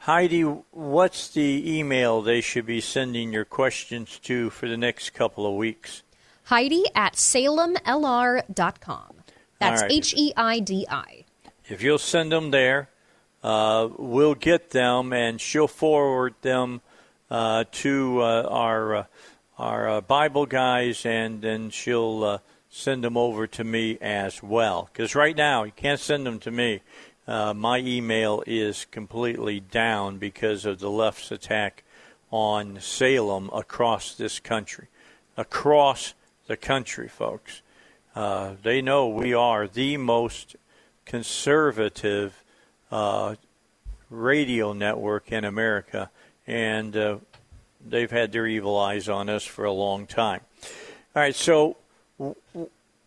Heidi, 0.00 0.42
what's 0.42 1.30
the 1.30 1.78
email 1.78 2.20
they 2.20 2.42
should 2.42 2.66
be 2.66 2.82
sending 2.82 3.32
your 3.32 3.46
questions 3.46 4.18
to 4.24 4.50
for 4.50 4.68
the 4.68 4.76
next 4.76 5.14
couple 5.14 5.46
of 5.46 5.54
weeks? 5.54 6.02
Heidi 6.44 6.84
at 6.94 7.14
salemlr.com. 7.14 9.19
That's. 9.60 9.82
H 9.82 10.14
E 10.16 10.32
I 10.36 10.58
D 10.58 10.86
I. 10.90 11.24
If 11.68 11.82
you'll 11.82 11.98
send 11.98 12.32
them 12.32 12.50
there, 12.50 12.88
uh, 13.44 13.88
we'll 13.96 14.34
get 14.34 14.70
them, 14.70 15.12
and 15.12 15.40
she'll 15.40 15.68
forward 15.68 16.34
them 16.42 16.80
uh, 17.30 17.64
to 17.72 18.20
uh, 18.20 18.48
our 18.50 18.94
uh, 18.96 19.04
our 19.58 19.88
uh, 19.88 20.00
Bible 20.00 20.46
guys, 20.46 21.06
and 21.06 21.42
then 21.42 21.70
she'll 21.70 22.24
uh, 22.24 22.38
send 22.70 23.04
them 23.04 23.16
over 23.16 23.46
to 23.46 23.62
me 23.62 23.98
as 24.00 24.42
well. 24.42 24.88
Because 24.92 25.14
right 25.14 25.36
now 25.36 25.64
you 25.64 25.72
can't 25.72 26.00
send 26.00 26.26
them 26.26 26.40
to 26.40 26.50
me. 26.50 26.80
Uh, 27.28 27.54
my 27.54 27.78
email 27.78 28.42
is 28.46 28.86
completely 28.90 29.60
down 29.60 30.18
because 30.18 30.64
of 30.64 30.80
the 30.80 30.90
left's 30.90 31.30
attack 31.30 31.84
on 32.32 32.80
Salem 32.80 33.50
across 33.52 34.14
this 34.14 34.40
country, 34.40 34.88
across 35.36 36.14
the 36.46 36.56
country, 36.56 37.08
folks. 37.08 37.62
Uh, 38.14 38.54
they 38.62 38.82
know 38.82 39.08
we 39.08 39.32
are 39.32 39.66
the 39.66 39.96
most 39.96 40.56
conservative 41.04 42.42
uh, 42.90 43.36
radio 44.08 44.72
network 44.72 45.30
in 45.32 45.44
America, 45.44 46.10
and 46.46 46.96
uh, 46.96 47.16
they've 47.86 48.10
had 48.10 48.32
their 48.32 48.46
evil 48.46 48.78
eyes 48.78 49.08
on 49.08 49.28
us 49.28 49.44
for 49.44 49.64
a 49.64 49.72
long 49.72 50.06
time. 50.06 50.40
All 51.14 51.22
right, 51.22 51.34
so 51.34 51.76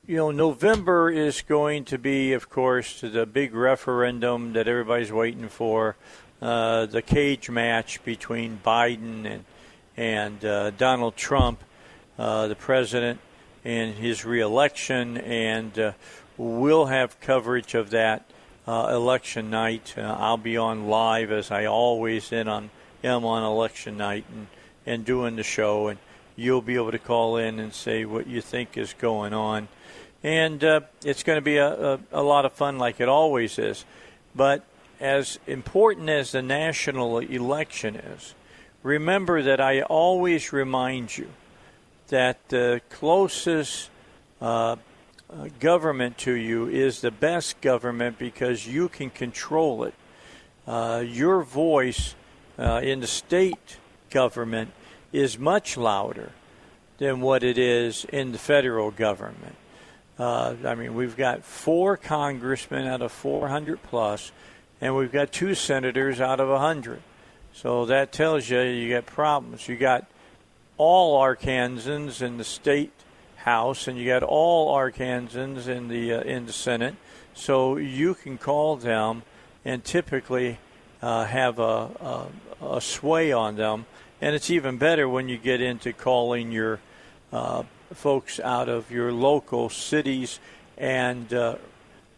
you 0.06 0.18
know, 0.18 0.32
November 0.32 1.10
is 1.10 1.42
going 1.42 1.86
to 1.86 1.98
be, 1.98 2.34
of 2.34 2.50
course, 2.50 3.02
the 3.02 3.26
big 3.26 3.54
referendum 3.54 4.54
that 4.54 4.68
everybody's 4.68 5.12
waiting 5.12 5.48
for, 5.48 5.96
uh, 6.42 6.86
the 6.88 7.02
cage 7.02 7.50
match 7.50 8.04
between 8.04 8.60
Biden 8.66 9.26
and 9.26 9.46
and 9.96 10.44
uh, 10.44 10.72
Donald 10.72 11.16
Trump, 11.16 11.60
uh, 12.18 12.48
the 12.48 12.56
president, 12.56 13.20
and 13.66 13.96
his 13.96 14.26
reelection, 14.26 15.18
and 15.18 15.78
uh, 15.80 15.92
we'll 16.38 16.86
have 16.86 17.20
coverage 17.20 17.76
of 17.76 17.92
that 17.92 18.26
uh, 18.68 18.90
election 18.92 19.50
night. 19.50 19.94
Uh, 19.98 20.02
I'll 20.02 20.38
be 20.38 20.58
on 20.58 20.88
live 20.88 21.32
as 21.32 21.52
I 21.52 21.66
always 21.66 22.32
in 22.32 22.48
on 22.48 22.70
am 23.04 23.26
on 23.26 23.44
election 23.44 23.98
night 23.98 24.26
and 24.34 24.48
and 24.86 25.06
doing 25.06 25.36
the 25.36 25.44
show, 25.44 25.88
and 25.88 26.00
you'll 26.36 26.62
be 26.62 26.76
able 26.76 26.92
to 26.92 27.00
call 27.00 27.38
in 27.38 27.60
and 27.60 27.74
say 27.74 28.06
what 28.06 28.28
you 28.28 28.42
think 28.42 28.78
is 28.78 28.94
going 28.94 29.34
on, 29.34 29.68
and 30.24 30.64
uh, 30.64 30.82
it's 31.06 31.24
going 31.24 31.38
to 31.38 31.42
be 31.42 31.58
a, 31.58 31.94
a, 31.94 32.00
a 32.12 32.24
lot 32.24 32.46
of 32.46 32.54
fun 32.54 32.78
like 32.78 33.00
it 33.00 33.08
always 33.08 33.58
is. 33.58 33.86
But 34.36 34.66
as 35.00 35.40
important 35.48 36.10
as 36.10 36.32
the 36.32 36.42
national 36.42 37.20
election 37.20 37.96
is, 37.96 38.34
remember 38.82 39.42
that 39.42 39.62
I 39.62 39.82
always 39.84 40.52
remind 40.52 41.18
you 41.18 41.30
that 42.14 42.48
the 42.50 42.80
closest 42.92 43.90
uh, 44.40 44.76
government 45.60 46.16
to 46.16 46.32
you 46.32 46.68
is 46.68 47.02
the 47.02 47.10
best 47.10 47.60
government 47.60 48.20
because 48.20 48.68
you 48.68 48.88
can 48.88 49.10
control 49.10 49.84
it. 49.84 49.96
Uh, 50.68 51.04
your 51.04 51.42
voice 51.42 52.14
uh, 52.60 52.82
in 52.84 53.00
the 53.00 53.08
state 53.08 53.78
government 54.12 54.70
is 55.12 55.40
much 55.40 55.76
louder 55.76 56.32
than 57.00 57.20
what 57.20 57.44
it 57.44 57.58
is 57.58 58.06
in 58.14 58.32
the 58.32 58.38
federal 58.38 58.92
government. 58.92 59.56
Uh, 60.20 60.54
I 60.66 60.76
mean, 60.76 60.94
we've 60.94 61.18
got 61.18 61.44
four 61.44 61.98
congressmen 61.98 62.86
out 62.86 63.02
of 63.02 63.12
400 63.12 63.82
plus, 63.82 64.32
and 64.80 64.96
we've 64.96 65.12
got 65.12 65.32
two 65.32 65.56
senators 65.56 66.22
out 66.22 66.40
of 66.40 66.48
100. 66.48 67.02
So 67.54 67.88
that 67.88 68.12
tells 68.12 68.48
you 68.52 68.60
you 68.60 68.94
got 68.94 69.08
problems. 69.08 69.68
You 69.68 69.78
got 69.78 70.06
all 70.84 71.18
Arkansans 71.18 72.22
in 72.22 72.36
the 72.36 72.44
state 72.44 72.92
house, 73.38 73.88
and 73.88 73.98
you 73.98 74.06
got 74.06 74.22
all 74.22 74.76
Arkansans 74.76 75.70
in 75.70 75.88
the 75.88 76.14
uh, 76.14 76.22
in 76.22 76.46
the 76.46 76.52
Senate. 76.52 76.96
So 77.34 77.78
you 77.78 78.16
can 78.16 78.38
call 78.38 78.76
them, 78.76 79.24
and 79.64 79.82
typically 79.82 80.60
uh, 81.02 81.24
have 81.24 81.58
a, 81.60 82.28
a, 82.62 82.76
a 82.76 82.82
sway 82.82 83.32
on 83.32 83.56
them. 83.56 83.86
And 84.20 84.36
it's 84.36 84.50
even 84.50 84.78
better 84.78 85.08
when 85.08 85.30
you 85.30 85.38
get 85.38 85.62
into 85.62 85.94
calling 85.94 86.52
your 86.52 86.82
uh, 87.32 87.64
folks 87.94 88.42
out 88.42 88.68
of 88.68 88.92
your 88.92 89.14
local 89.14 89.70
cities 89.70 90.42
and 90.78 91.34
uh, 91.34 91.56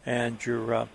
and 0.08 0.44
your 0.44 0.74
uh, 0.74 0.88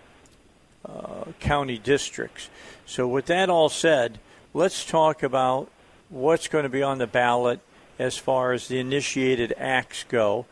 uh, 0.84 1.24
county 1.38 1.78
districts. 1.78 2.50
So, 2.84 3.06
with 3.06 3.26
that 3.26 3.48
all 3.48 3.68
said, 3.68 4.18
let's 4.54 4.84
talk 4.84 5.22
about 5.22 5.70
what's 6.10 6.48
going 6.48 6.64
to 6.64 6.68
be 6.68 6.82
on 6.82 6.98
the 6.98 7.06
ballot 7.06 7.60
as 7.98 8.18
far 8.18 8.52
as 8.52 8.68
the 8.68 8.78
initiated 8.78 9.54
acts 9.56 10.04
go. 10.04 10.46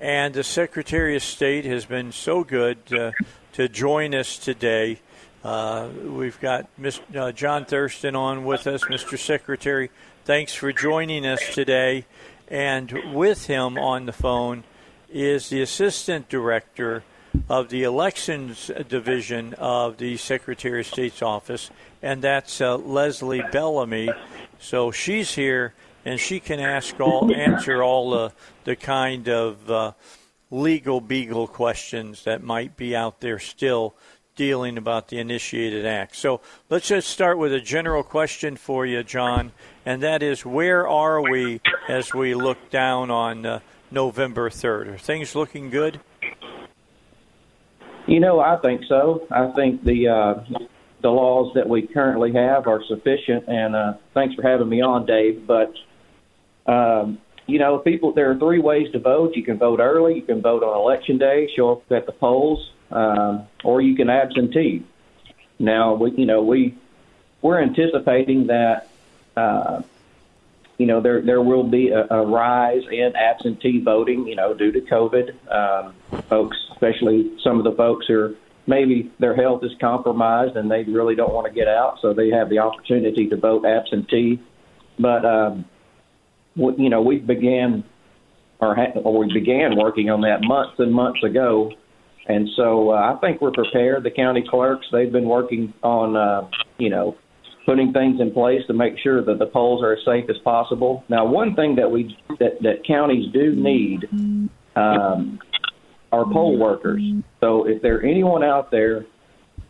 And 0.00 0.34
the 0.34 0.42
Secretary 0.42 1.14
of 1.14 1.22
State 1.22 1.64
has 1.64 1.84
been 1.84 2.10
so 2.10 2.42
good 2.42 2.78
uh, 2.92 3.12
to 3.52 3.68
join 3.68 4.14
us 4.14 4.38
today. 4.38 4.98
Uh, 5.44 5.88
we've 6.04 6.40
got 6.40 6.66
Ms., 6.76 7.00
uh, 7.14 7.30
John 7.32 7.64
Thurston 7.64 8.16
on 8.16 8.44
with 8.44 8.66
us, 8.66 8.82
Mr. 8.84 9.18
Secretary. 9.18 9.90
Thanks 10.24 10.54
for 10.54 10.72
joining 10.72 11.26
us 11.26 11.40
today. 11.54 12.06
And 12.48 13.14
with 13.14 13.46
him 13.46 13.78
on 13.78 14.06
the 14.06 14.12
phone 14.12 14.64
is 15.10 15.50
the 15.50 15.62
Assistant 15.62 16.28
Director 16.28 17.04
of 17.48 17.68
the 17.68 17.82
Elections 17.82 18.70
Division 18.88 19.54
of 19.54 19.98
the 19.98 20.16
Secretary 20.16 20.80
of 20.80 20.86
State's 20.86 21.22
office, 21.22 21.70
and 22.02 22.22
that's 22.22 22.60
uh, 22.60 22.76
Leslie 22.76 23.42
Bellamy. 23.52 24.10
So 24.62 24.92
she's 24.92 25.34
here, 25.34 25.74
and 26.04 26.20
she 26.20 26.38
can 26.38 26.60
ask 26.60 26.98
all, 27.00 27.34
answer 27.34 27.82
all 27.82 28.10
the 28.10 28.32
the 28.62 28.76
kind 28.76 29.28
of 29.28 29.68
uh, 29.68 29.92
legal 30.52 31.00
beagle 31.00 31.48
questions 31.48 32.22
that 32.24 32.44
might 32.44 32.76
be 32.76 32.94
out 32.94 33.20
there 33.20 33.40
still 33.40 33.96
dealing 34.36 34.78
about 34.78 35.08
the 35.08 35.18
initiated 35.18 35.84
act. 35.84 36.14
So 36.14 36.40
let's 36.70 36.86
just 36.86 37.08
start 37.08 37.38
with 37.38 37.52
a 37.52 37.60
general 37.60 38.04
question 38.04 38.56
for 38.56 38.86
you, 38.86 39.02
John, 39.02 39.50
and 39.84 40.00
that 40.02 40.22
is 40.22 40.46
where 40.46 40.86
are 40.86 41.20
we 41.20 41.60
as 41.88 42.14
we 42.14 42.34
look 42.34 42.70
down 42.70 43.10
on 43.10 43.44
uh, 43.44 43.60
November 43.90 44.48
3rd? 44.48 44.94
Are 44.94 44.98
things 44.98 45.34
looking 45.34 45.70
good? 45.70 46.00
You 48.06 48.20
know, 48.20 48.38
I 48.38 48.56
think 48.58 48.82
so. 48.88 49.26
I 49.30 49.48
think 49.48 49.84
the 49.84 50.08
uh, 50.08 50.34
the 51.02 51.10
laws 51.10 51.52
that 51.54 51.68
we 51.68 51.82
currently 51.82 52.32
have 52.32 52.66
are 52.66 52.82
sufficient, 52.84 53.48
and 53.48 53.74
uh, 53.74 53.94
thanks 54.14 54.34
for 54.34 54.42
having 54.42 54.68
me 54.68 54.80
on, 54.80 55.04
Dave. 55.04 55.46
But 55.46 55.74
um, 56.66 57.18
you 57.46 57.58
know, 57.58 57.78
people, 57.78 58.12
there 58.12 58.30
are 58.30 58.38
three 58.38 58.60
ways 58.60 58.90
to 58.92 58.98
vote. 58.98 59.34
You 59.34 59.42
can 59.42 59.58
vote 59.58 59.80
early, 59.80 60.16
you 60.16 60.22
can 60.22 60.40
vote 60.40 60.62
on 60.62 60.76
election 60.76 61.18
day, 61.18 61.50
show 61.54 61.72
up 61.72 61.92
at 61.92 62.06
the 62.06 62.12
polls, 62.12 62.70
um, 62.90 63.46
or 63.64 63.80
you 63.80 63.96
can 63.96 64.08
absentee. 64.08 64.84
Now, 65.58 65.94
we, 65.94 66.12
you 66.12 66.26
know, 66.26 66.42
we 66.42 66.74
we're 67.40 67.60
anticipating 67.60 68.46
that, 68.46 68.88
uh, 69.36 69.82
you 70.78 70.86
know, 70.86 71.00
there 71.00 71.20
there 71.20 71.42
will 71.42 71.64
be 71.64 71.88
a, 71.88 72.06
a 72.10 72.24
rise 72.24 72.82
in 72.90 73.14
absentee 73.16 73.80
voting, 73.80 74.26
you 74.26 74.36
know, 74.36 74.54
due 74.54 74.72
to 74.72 74.80
COVID. 74.80 75.34
Um, 75.50 75.94
folks, 76.22 76.56
especially 76.72 77.38
some 77.42 77.58
of 77.58 77.64
the 77.64 77.72
folks 77.72 78.06
who 78.06 78.18
are 78.18 78.34
maybe 78.66 79.12
their 79.18 79.34
health 79.34 79.62
is 79.64 79.72
compromised 79.80 80.56
and 80.56 80.70
they 80.70 80.84
really 80.84 81.14
don't 81.14 81.32
want 81.32 81.46
to 81.46 81.52
get 81.52 81.68
out, 81.68 81.98
so 82.00 82.12
they 82.14 82.30
have 82.30 82.48
the 82.48 82.58
opportunity 82.58 83.28
to 83.28 83.36
vote 83.36 83.64
absentee. 83.64 84.40
But 84.98 85.24
um, 85.24 85.64
you 86.54 86.90
know, 86.90 87.02
we 87.02 87.18
began 87.18 87.84
or, 88.60 88.76
or 88.98 89.18
we 89.18 89.32
began 89.32 89.76
working 89.76 90.10
on 90.10 90.20
that 90.20 90.42
months 90.42 90.74
and 90.78 90.92
months 90.92 91.22
ago, 91.24 91.72
and 92.28 92.48
so 92.56 92.90
uh, 92.90 93.14
I 93.14 93.18
think 93.20 93.40
we're 93.40 93.52
prepared. 93.52 94.04
The 94.04 94.10
county 94.10 94.44
clerks 94.48 94.86
they've 94.92 95.10
been 95.10 95.28
working 95.28 95.74
on 95.82 96.16
uh, 96.16 96.48
you 96.78 96.90
know 96.90 97.16
putting 97.66 97.92
things 97.92 98.20
in 98.20 98.32
place 98.32 98.60
to 98.66 98.74
make 98.74 98.94
sure 99.02 99.24
that 99.24 99.38
the 99.38 99.46
polls 99.46 99.82
are 99.82 99.92
as 99.92 100.04
safe 100.04 100.28
as 100.28 100.36
possible. 100.38 101.04
Now, 101.08 101.24
one 101.24 101.54
thing 101.54 101.76
that 101.76 101.90
we 101.90 102.16
that, 102.38 102.62
that 102.62 102.84
counties 102.86 103.32
do 103.32 103.54
need 103.54 104.08
um, 104.76 105.38
are 106.12 106.24
poll 106.24 106.58
workers. 106.58 107.02
So, 107.40 107.66
if 107.66 107.82
there 107.82 108.02
anyone 108.02 108.44
out 108.44 108.70
there 108.70 109.06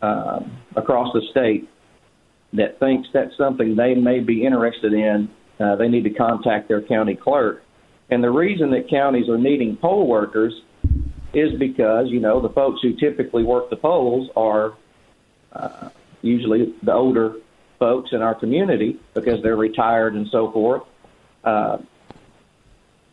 um, 0.01 0.51
across 0.75 1.11
the 1.13 1.21
state 1.31 1.69
that 2.53 2.79
thinks 2.79 3.07
that's 3.13 3.35
something 3.37 3.75
they 3.75 3.95
may 3.95 4.19
be 4.19 4.45
interested 4.45 4.93
in, 4.93 5.29
uh, 5.59 5.75
they 5.77 5.87
need 5.87 6.03
to 6.03 6.11
contact 6.11 6.67
their 6.67 6.81
county 6.81 7.15
clerk. 7.15 7.63
And 8.09 8.23
the 8.23 8.29
reason 8.29 8.69
that 8.71 8.89
counties 8.89 9.29
are 9.29 9.37
needing 9.37 9.77
poll 9.77 10.07
workers 10.07 10.53
is 11.33 11.57
because 11.57 12.07
you 12.09 12.19
know 12.19 12.41
the 12.41 12.49
folks 12.49 12.81
who 12.81 12.95
typically 12.95 13.43
work 13.43 13.69
the 13.69 13.75
polls 13.75 14.29
are 14.35 14.73
uh, 15.53 15.89
usually 16.21 16.75
the 16.83 16.93
older 16.93 17.35
folks 17.79 18.11
in 18.11 18.21
our 18.21 18.35
community 18.35 18.99
because 19.13 19.41
they're 19.41 19.55
retired 19.55 20.13
and 20.13 20.27
so 20.31 20.51
forth. 20.51 20.83
Uh, 21.43 21.77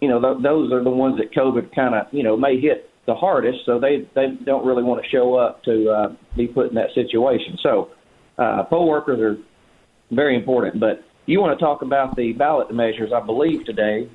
you 0.00 0.08
know, 0.08 0.20
th- 0.20 0.42
those 0.42 0.72
are 0.72 0.84
the 0.84 0.90
ones 0.90 1.18
that 1.18 1.32
COVID 1.32 1.74
kind 1.74 1.94
of 1.94 2.12
you 2.12 2.22
know 2.22 2.36
may 2.36 2.60
hit 2.60 2.89
the 3.06 3.14
hardest, 3.14 3.60
so 3.66 3.78
they 3.78 4.08
they 4.14 4.28
don't 4.44 4.64
really 4.64 4.82
want 4.82 5.02
to 5.02 5.08
show 5.08 5.34
up 5.34 5.62
to 5.64 5.90
uh, 5.90 6.12
be 6.36 6.46
put 6.46 6.68
in 6.68 6.74
that 6.74 6.92
situation. 6.94 7.58
So, 7.62 7.90
uh, 8.38 8.64
poll 8.64 8.88
workers 8.88 9.20
are 9.20 9.42
very 10.14 10.36
important. 10.36 10.80
But 10.80 11.02
you 11.26 11.40
want 11.40 11.58
to 11.58 11.64
talk 11.64 11.82
about 11.82 12.16
the 12.16 12.32
ballot 12.32 12.72
measures, 12.72 13.12
I 13.12 13.20
believe 13.20 13.64
today. 13.64 14.08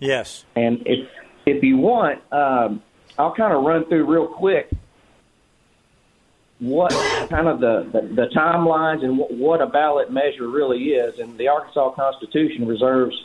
Yes. 0.00 0.44
And 0.56 0.82
if 0.86 1.08
if 1.46 1.62
you 1.62 1.76
want, 1.78 2.20
um, 2.32 2.82
I'll 3.18 3.34
kind 3.34 3.52
of 3.52 3.64
run 3.64 3.86
through 3.88 4.06
real 4.06 4.26
quick 4.26 4.70
what 6.62 6.92
kind 7.28 7.48
of 7.48 7.58
the, 7.58 7.90
the, 7.92 8.00
the 8.14 8.26
timelines 8.36 9.02
and 9.02 9.18
what, 9.18 9.32
what 9.32 9.60
a 9.60 9.66
ballot 9.66 10.12
measure 10.12 10.48
really 10.48 10.90
is. 10.90 11.18
And 11.18 11.36
the 11.36 11.48
Arkansas 11.48 11.94
Constitution 11.94 12.68
reserves 12.68 13.16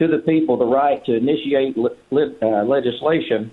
to 0.00 0.08
the 0.08 0.18
people 0.18 0.56
the 0.56 0.66
right 0.66 1.04
to 1.04 1.14
initiate 1.14 1.76
le- 1.76 1.96
le- 2.10 2.34
uh, 2.42 2.64
legislation. 2.64 3.52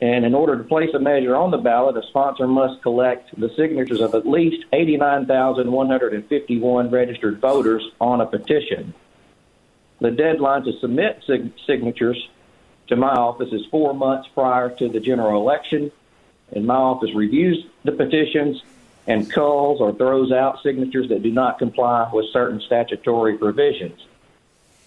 And 0.00 0.24
in 0.24 0.34
order 0.34 0.56
to 0.56 0.64
place 0.64 0.88
a 0.94 0.98
measure 0.98 1.36
on 1.36 1.50
the 1.50 1.58
ballot, 1.58 2.02
a 2.02 2.06
sponsor 2.08 2.46
must 2.46 2.80
collect 2.82 3.38
the 3.38 3.50
signatures 3.54 4.00
of 4.00 4.14
at 4.14 4.26
least 4.26 4.64
89,151 4.72 6.90
registered 6.90 7.38
voters 7.38 7.86
on 8.00 8.22
a 8.22 8.26
petition. 8.26 8.94
The 10.00 10.10
deadline 10.10 10.64
to 10.64 10.72
submit 10.80 11.22
sig- 11.26 11.52
signatures 11.66 12.30
to 12.86 12.96
my 12.96 13.12
office 13.12 13.52
is 13.52 13.66
four 13.70 13.92
months 13.92 14.26
prior 14.32 14.70
to 14.70 14.88
the 14.88 15.00
general 15.00 15.38
election, 15.40 15.92
and 16.52 16.66
my 16.66 16.76
office 16.76 17.14
reviews 17.14 17.66
the 17.84 17.92
petitions 17.92 18.62
and 19.06 19.30
culls 19.30 19.82
or 19.82 19.92
throws 19.92 20.32
out 20.32 20.62
signatures 20.62 21.10
that 21.10 21.22
do 21.22 21.30
not 21.30 21.58
comply 21.58 22.08
with 22.12 22.24
certain 22.32 22.60
statutory 22.60 23.36
provisions. 23.36 24.00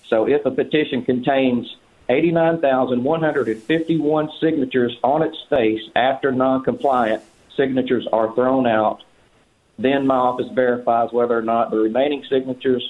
So 0.07 0.27
if 0.27 0.43
a 0.45 0.51
petition 0.51 1.05
contains 1.05 1.75
89,151 2.09 4.29
signatures 4.39 4.97
on 5.03 5.23
its 5.23 5.37
face 5.49 5.81
after 5.95 6.31
non-compliant 6.31 7.23
signatures 7.55 8.07
are 8.11 8.35
thrown 8.35 8.67
out, 8.67 9.03
then 9.79 10.05
my 10.05 10.15
office 10.15 10.49
verifies 10.53 11.11
whether 11.11 11.35
or 11.37 11.41
not 11.41 11.71
the 11.71 11.77
remaining 11.77 12.23
signatures 12.29 12.83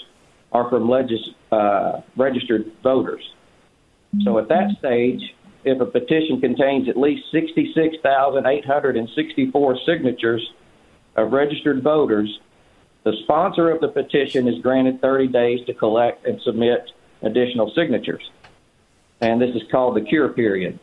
are 0.51 0.67
from 0.69 0.89
legis- 0.89 1.29
uh, 1.51 2.01
registered 2.15 2.71
voters. 2.81 3.31
So 4.23 4.37
at 4.37 4.47
that 4.49 4.77
stage, 4.77 5.33
if 5.63 5.79
a 5.79 5.85
petition 5.85 6.41
contains 6.41 6.89
at 6.89 6.97
least 6.97 7.31
66,864 7.31 9.77
signatures 9.85 10.51
of 11.15 11.31
registered 11.31 11.81
voters, 11.81 12.41
the 13.03 13.13
sponsor 13.23 13.69
of 13.69 13.79
the 13.81 13.87
petition 13.87 14.47
is 14.47 14.61
granted 14.61 15.01
30 15.01 15.27
days 15.27 15.65
to 15.65 15.73
collect 15.73 16.25
and 16.25 16.39
submit 16.41 16.91
additional 17.21 17.71
signatures. 17.73 18.29
And 19.23 19.41
this 19.41 19.55
is 19.55 19.63
called 19.71 19.95
the 19.95 20.01
cure 20.01 20.29
period. 20.29 20.79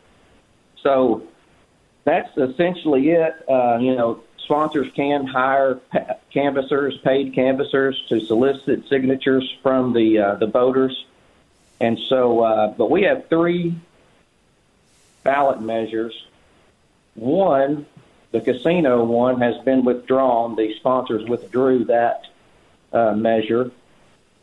So 0.81 1.27
that's 2.03 2.35
essentially 2.37 3.11
it. 3.11 3.35
Uh, 3.47 3.77
you 3.79 3.95
know, 3.95 4.23
sponsors 4.39 4.91
can 4.95 5.27
hire 5.27 5.75
pa- 5.75 6.15
canvassers, 6.33 6.97
paid 7.03 7.35
canvassers, 7.35 8.01
to 8.09 8.19
solicit 8.19 8.87
signatures 8.89 9.47
from 9.61 9.93
the 9.93 10.17
uh, 10.17 10.35
the 10.35 10.47
voters. 10.47 11.05
And 11.79 11.99
so, 12.09 12.41
uh, 12.41 12.67
but 12.69 12.89
we 12.89 13.03
have 13.03 13.27
three 13.29 13.75
ballot 15.23 15.61
measures. 15.61 16.13
One, 17.15 17.85
the 18.31 18.41
casino 18.41 19.03
one, 19.03 19.39
has 19.41 19.57
been 19.63 19.83
withdrawn. 19.83 20.55
The 20.55 20.75
sponsors 20.77 21.27
withdrew 21.27 21.85
that 21.85 22.25
uh, 22.91 23.13
measure, 23.13 23.71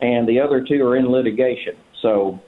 and 0.01 0.29
the 0.29 0.41
other 0.41 0.61
two 0.61 0.85
are 0.87 0.97
in 0.97 1.09
litigation. 1.09 1.77
So, 2.01 2.41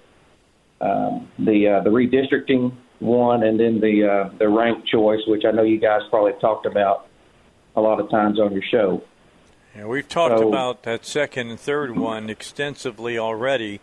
um, 0.81 1.29
the 1.39 1.69
uh, 1.69 1.81
the 1.83 1.91
redistricting 1.91 2.73
one, 3.01 3.43
and 3.43 3.59
then 3.59 3.81
the 3.81 4.05
uh, 4.09 4.31
the 4.39 4.49
ranked 4.49 4.89
choice, 4.89 5.21
which 5.27 5.45
I 5.45 5.51
know 5.51 5.63
you 5.63 5.79
guys 5.79 6.03
probably 6.11 6.33
talked 6.41 6.67
about 6.67 7.07
a 7.77 7.81
lot 7.81 8.01
of 8.01 8.11
times 8.11 8.41
on 8.41 8.53
your 8.53 8.63
show. 8.71 9.03
Yeah, 9.77 9.87
we've 9.87 10.09
talked 10.09 10.39
So- 10.39 10.49
about 10.49 10.83
that 10.85 11.05
second 11.05 11.49
and 11.51 11.61
third 11.61 11.97
one 11.97 12.29
extensively 12.29 13.19
already 13.19 13.81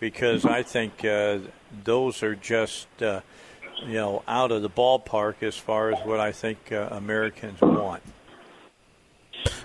because 0.00 0.44
I 0.44 0.62
think 0.62 1.04
uh, 1.04 1.38
those 1.84 2.22
are 2.22 2.34
just 2.34 2.86
uh, 3.02 3.20
you 3.84 3.94
know 3.94 4.22
out 4.28 4.52
of 4.52 4.62
the 4.62 4.70
ballpark 4.70 5.42
as 5.42 5.56
far 5.56 5.90
as 5.92 5.98
what 6.06 6.20
I 6.20 6.30
think 6.32 6.70
uh, 6.70 6.88
Americans 6.90 7.60
want. 7.60 8.02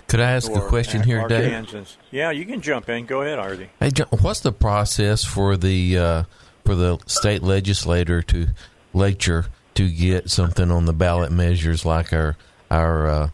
Could 0.07 0.19
I 0.19 0.31
ask 0.31 0.51
a 0.51 0.59
question 0.61 1.03
here, 1.03 1.27
Dave? 1.27 1.95
Yeah, 2.09 2.31
you 2.31 2.45
can 2.45 2.61
jump 2.61 2.89
in. 2.89 3.05
Go 3.05 3.21
ahead, 3.21 3.37
RD. 3.39 3.69
Hey, 3.79 3.91
what's 4.21 4.39
the 4.39 4.51
process 4.51 5.23
for 5.23 5.55
the 5.55 5.97
uh, 5.97 6.23
for 6.69 6.75
the 6.75 6.99
state 7.07 7.41
legislator 7.41 8.21
to 8.21 8.49
lecture 8.93 9.45
to 9.73 9.89
get 9.89 10.29
something 10.29 10.69
on 10.69 10.85
the 10.85 10.93
ballot 10.93 11.31
measures 11.31 11.83
like 11.83 12.13
our 12.13 12.37
our 12.69 13.07
uh, 13.07 13.29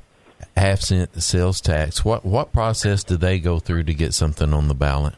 half 0.56 0.80
cent 0.80 1.22
sales 1.22 1.60
tax? 1.60 2.06
What 2.06 2.24
what 2.24 2.54
process 2.54 3.04
do 3.04 3.18
they 3.18 3.40
go 3.40 3.60
through 3.60 3.84
to 3.84 3.94
get 3.94 4.14
something 4.14 4.54
on 4.54 4.70
the 4.70 4.74
ballot? 4.74 5.16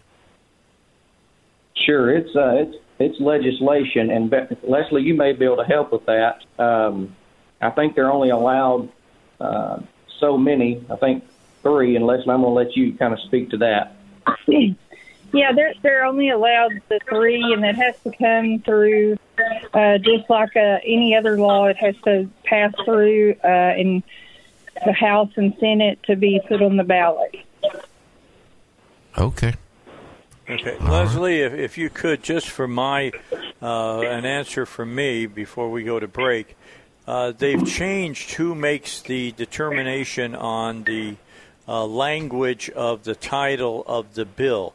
Sure, 1.76 2.10
it's 2.10 2.36
uh, 2.36 2.56
it's 2.56 2.78
it's 2.98 3.22
legislation, 3.22 4.10
and 4.10 4.32
Be- 4.32 4.58
Leslie, 4.64 5.04
you 5.04 5.14
may 5.14 5.34
be 5.34 5.46
able 5.46 5.58
to 5.58 5.66
help 5.66 5.92
with 5.92 6.08
that. 6.08 6.40
Um, 6.58 7.16
I 7.62 7.70
think 7.70 7.94
they're 7.94 8.12
only 8.12 8.32
allowed 8.32 8.90
uh, 9.40 9.80
so 10.20 10.40
many. 10.40 10.84
I 10.90 10.96
think 10.96 11.24
three, 11.62 11.96
and 11.96 12.08
Leslie, 12.08 12.34
I'm 12.34 12.42
going 12.42 12.66
to 12.66 12.70
let 12.70 12.76
you 12.76 12.94
kind 12.94 13.14
of 13.14 13.20
speak 13.28 13.52
to 13.52 13.58
that. 13.58 13.96
Yeah, 15.34 15.52
they're 15.52 15.74
they're 15.82 16.06
only 16.06 16.30
allowed 16.30 16.82
the 16.88 17.00
three, 17.08 17.42
and 17.54 17.66
it 17.66 17.76
has 17.76 17.96
to 18.04 18.12
come 18.12 18.60
through 18.60 19.18
uh, 19.74 19.98
just 19.98 20.30
like 20.30 20.56
uh, 20.56 20.80
any 20.86 21.16
other 21.16 21.38
law. 21.38 21.66
It 21.66 21.78
has 21.78 21.96
to 22.06 22.30
pass 22.46 22.74
through 22.86 23.36
uh, 23.44 23.74
in 23.78 24.04
the 24.86 24.94
House 24.94 25.32
and 25.36 25.56
Senate 25.60 26.00
to 26.04 26.16
be 26.16 26.40
put 26.48 26.62
on 26.62 26.78
the 26.78 26.84
ballot. 26.84 27.36
Okay. 29.18 29.54
Okay, 30.50 30.78
Leslie, 30.80 31.42
if, 31.42 31.54
if 31.54 31.78
you 31.78 31.90
could, 31.90 32.24
just 32.24 32.50
for 32.50 32.70
my 32.70 33.12
uh, 33.62 34.00
an 34.00 34.26
answer 34.26 34.66
for 34.66 34.86
me 34.86 35.26
before 35.26 35.70
we 35.70 35.84
go 35.84 36.00
to 36.00 36.08
break, 36.08 36.56
uh, 37.06 37.34
they've 37.38 37.68
changed 37.68 38.34
who 38.36 38.56
makes 38.56 39.02
the 39.02 39.34
determination 39.34 40.36
on 40.36 40.84
the 40.84 41.18
uh, 41.68 41.86
language 41.86 42.70
of 42.70 43.04
the 43.04 43.14
title 43.16 43.84
of 43.88 44.14
the 44.14 44.24
bill. 44.24 44.74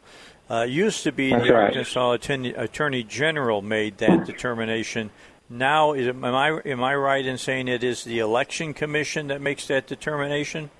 Uh, 0.50 0.62
used 0.62 1.02
to 1.04 1.12
be 1.12 1.30
That's 1.30 1.46
the 1.46 1.52
right. 1.54 1.64
Arkansas 1.68 2.12
Attorney, 2.12 2.50
Attorney 2.50 3.02
General 3.02 3.62
made 3.62 3.98
that 3.98 4.26
determination. 4.26 5.10
Now, 5.48 5.92
is 5.92 6.06
it, 6.06 6.10
am 6.16 6.24
I 6.24 6.60
am 6.64 6.82
I 6.82 6.94
right 6.94 7.24
in 7.24 7.38
saying 7.38 7.68
it 7.68 7.82
is 7.84 8.04
the 8.04 8.18
Election 8.18 8.74
Commission 8.74 9.28
that 9.28 9.40
makes 9.40 9.66
that 9.68 9.86
determination? 9.86 10.70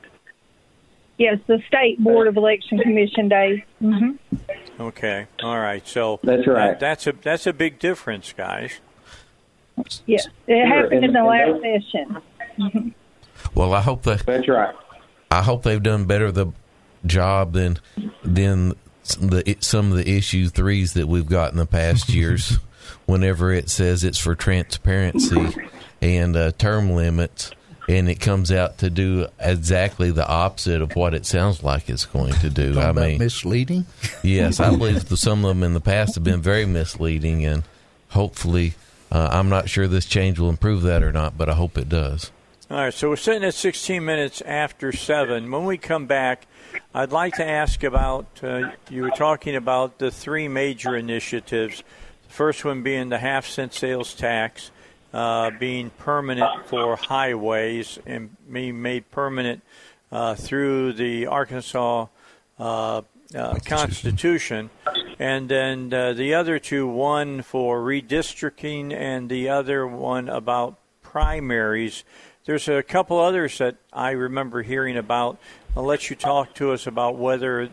Yes, 1.19 1.39
the 1.47 1.63
State 1.69 2.03
Board 2.03 2.27
of 2.27 2.37
Election 2.37 2.79
Commission, 2.79 3.29
Dave. 3.29 3.63
hmm 3.79 4.13
Okay, 4.81 5.27
all 5.43 5.59
right. 5.59 5.87
So 5.87 6.19
That's 6.23 6.47
right. 6.47 6.71
that- 6.71 6.81
that's 6.81 7.07
a 7.07 7.13
that's 7.13 7.47
a 7.47 7.53
big 7.53 7.79
difference, 7.79 8.33
guys. 8.33 8.81
Yes, 10.07 10.27
it 10.47 10.67
happened 10.67 11.05
in 11.05 11.13
the 11.13 11.23
last 11.23 11.63
those- 11.63 11.63
session. 11.91 12.17
Mhm. 12.59 12.93
Well, 13.55 13.73
I 13.75 13.81
hope 13.81 14.03
that 14.03 14.25
That's 14.27 14.49
right. 14.49 14.75
I 15.31 15.43
hope 15.43 15.63
they've 15.63 15.83
done 15.83 16.05
better 16.05 16.31
the 16.33 16.49
job 17.07 17.53
than 17.53 17.79
than 18.25 18.75
some 19.03 19.25
of 19.25 19.31
the 19.31 19.57
some 19.61 19.91
of 19.91 19.97
the 19.97 20.11
issue 20.11 20.49
threes 20.49 20.95
that 20.95 21.07
we've 21.07 21.29
got 21.29 21.53
in 21.53 21.59
the 21.59 21.67
past 21.67 22.09
years. 22.13 22.59
Whenever 23.07 23.53
it 23.53 23.69
says 23.69 24.05
it's 24.05 24.19
for 24.19 24.35
transparency 24.35 25.55
and 26.01 26.37
uh, 26.37 26.53
term 26.53 26.91
limits, 26.91 27.51
and 27.89 28.09
it 28.09 28.21
comes 28.21 28.53
out 28.53 28.79
to 28.79 28.91
do 28.91 29.27
exactly 29.41 30.11
the 30.11 30.27
opposite 30.27 30.81
of 30.83 30.95
what 30.95 31.15
it 31.15 31.27
sounds 31.27 31.63
like 31.63 31.89
it's 31.89 32.05
going 32.05 32.33
to 32.35 32.51
do. 32.51 32.75
Talking 32.75 32.99
I 32.99 33.07
mean, 33.07 33.19
misleading. 33.19 33.87
yes, 34.23 34.61
I 34.61 34.71
believe 34.71 35.05
that 35.09 35.17
some 35.17 35.45
of 35.45 35.49
them 35.49 35.63
in 35.63 35.75
the 35.75 35.81
past 35.81 36.15
have 36.15 36.25
been 36.25 36.41
very 36.41 36.65
misleading, 36.65 37.45
and 37.45 37.65
hopefully, 38.11 38.75
uh, 39.11 39.29
I'm 39.33 39.49
not 39.49 39.69
sure 39.69 39.89
this 39.89 40.07
change 40.07 40.39
will 40.39 40.51
improve 40.51 40.83
that 40.83 41.03
or 41.03 41.13
not, 41.13 41.37
but 41.37 41.49
I 41.49 41.55
hope 41.55 41.77
it 41.77 41.89
does. 41.89 42.31
All 42.71 42.79
right, 42.79 42.95
so 42.95 43.11
we're 43.11 43.17
sitting 43.17 43.45
at 43.45 43.55
16 43.55 44.03
minutes 44.05 44.41
after 44.43 44.93
7. 44.93 45.51
When 45.51 45.65
we 45.67 45.77
come 45.77 46.07
back, 46.07 46.47
I'd 46.95 47.13
like 47.13 47.35
to 47.37 47.49
ask 47.49 47.83
about 47.83 48.27
uh, 48.43 48.71
you 48.91 49.03
were 49.03 49.11
talking 49.11 49.57
about 49.57 49.99
the 49.99 50.11
three 50.11 50.49
major 50.49 50.97
initiatives. 50.97 51.83
The 52.29 52.35
first 52.35 52.65
one 52.65 52.83
being 52.83 53.09
the 53.09 53.19
half 53.19 53.47
cent 53.47 53.75
sales 53.75 54.15
tax 54.15 54.71
uh, 55.13 55.51
being 55.51 55.91
permanent 55.91 56.67
for 56.67 56.97
highways 56.97 57.99
and 58.07 58.37
being 58.51 58.81
made 58.81 59.11
permanent 59.11 59.63
uh, 60.11 60.35
through 60.35 60.95
the 60.95 61.27
Arkansas 61.27 62.07
uh, 62.59 63.03
uh, 63.35 63.55
Constitution. 63.65 64.71
And 65.19 65.49
then 65.49 65.93
uh, 65.93 66.13
the 66.15 66.35
other 66.35 66.59
two 66.59 66.87
one 66.87 67.43
for 67.43 67.81
redistricting, 67.81 68.93
and 68.93 69.29
the 69.29 69.49
other 69.49 69.87
one 69.87 70.29
about 70.29 70.79
primaries. 71.03 72.05
There's 72.45 72.67
a 72.67 72.83
couple 72.83 73.21
others 73.21 73.59
that 73.59 73.77
I 73.93 74.11
remember 74.11 74.63
hearing 74.63 74.97
about. 74.97 75.39
I'll 75.77 75.85
let 75.85 76.11
you 76.11 76.17
talk 76.17 76.55
to 76.57 76.73
us 76.73 76.89
about 76.89 77.17
whether 77.17 77.69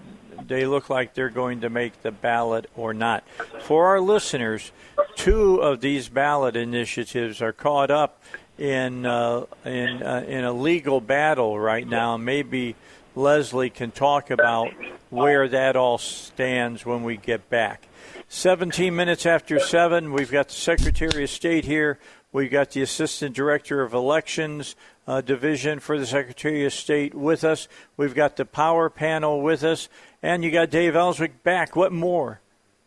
they 0.45 0.67
look 0.67 0.91
like 0.91 1.15
they're 1.15 1.31
going 1.31 1.61
to 1.61 1.71
make 1.71 2.03
the 2.03 2.11
ballot 2.11 2.69
or 2.75 2.93
not. 2.93 3.23
For 3.61 3.87
our 3.87 3.99
listeners, 3.99 4.71
two 5.15 5.55
of 5.55 5.81
these 5.81 6.07
ballot 6.07 6.55
initiatives 6.55 7.41
are 7.41 7.51
caught 7.51 7.89
up 7.89 8.21
in 8.59 9.07
uh, 9.07 9.45
in 9.65 10.03
uh, 10.03 10.23
in 10.27 10.43
a 10.43 10.53
legal 10.53 11.01
battle 11.01 11.59
right 11.59 11.87
now. 11.87 12.17
Maybe 12.17 12.75
Leslie 13.15 13.71
can 13.71 13.89
talk 13.89 14.29
about 14.29 14.71
where 15.09 15.47
that 15.47 15.75
all 15.77 15.97
stands 15.97 16.85
when 16.85 17.01
we 17.01 17.17
get 17.17 17.49
back. 17.49 17.87
17 18.31 18.95
minutes 18.95 19.25
after 19.25 19.59
7, 19.59 20.13
we've 20.13 20.29
got 20.29 20.49
the 20.49 20.53
Secretary 20.53 21.23
of 21.23 21.29
State 21.31 21.65
here. 21.65 21.97
We've 22.31 22.51
got 22.51 22.71
the 22.71 22.81
Assistant 22.81 23.35
Director 23.35 23.81
of 23.81 23.93
Elections 23.93 24.75
uh, 25.07 25.21
Division 25.21 25.79
for 25.79 25.97
the 25.97 26.05
Secretary 26.05 26.63
of 26.63 26.73
State 26.73 27.15
with 27.15 27.43
us. 27.43 27.67
We've 27.97 28.13
got 28.13 28.35
the 28.35 28.45
Power 28.45 28.89
Panel 28.89 29.41
with 29.41 29.63
us. 29.63 29.89
And 30.21 30.43
you 30.43 30.51
got 30.51 30.69
Dave 30.69 30.95
Elswick 30.95 31.41
back. 31.43 31.75
What 31.75 31.91
more 31.91 32.41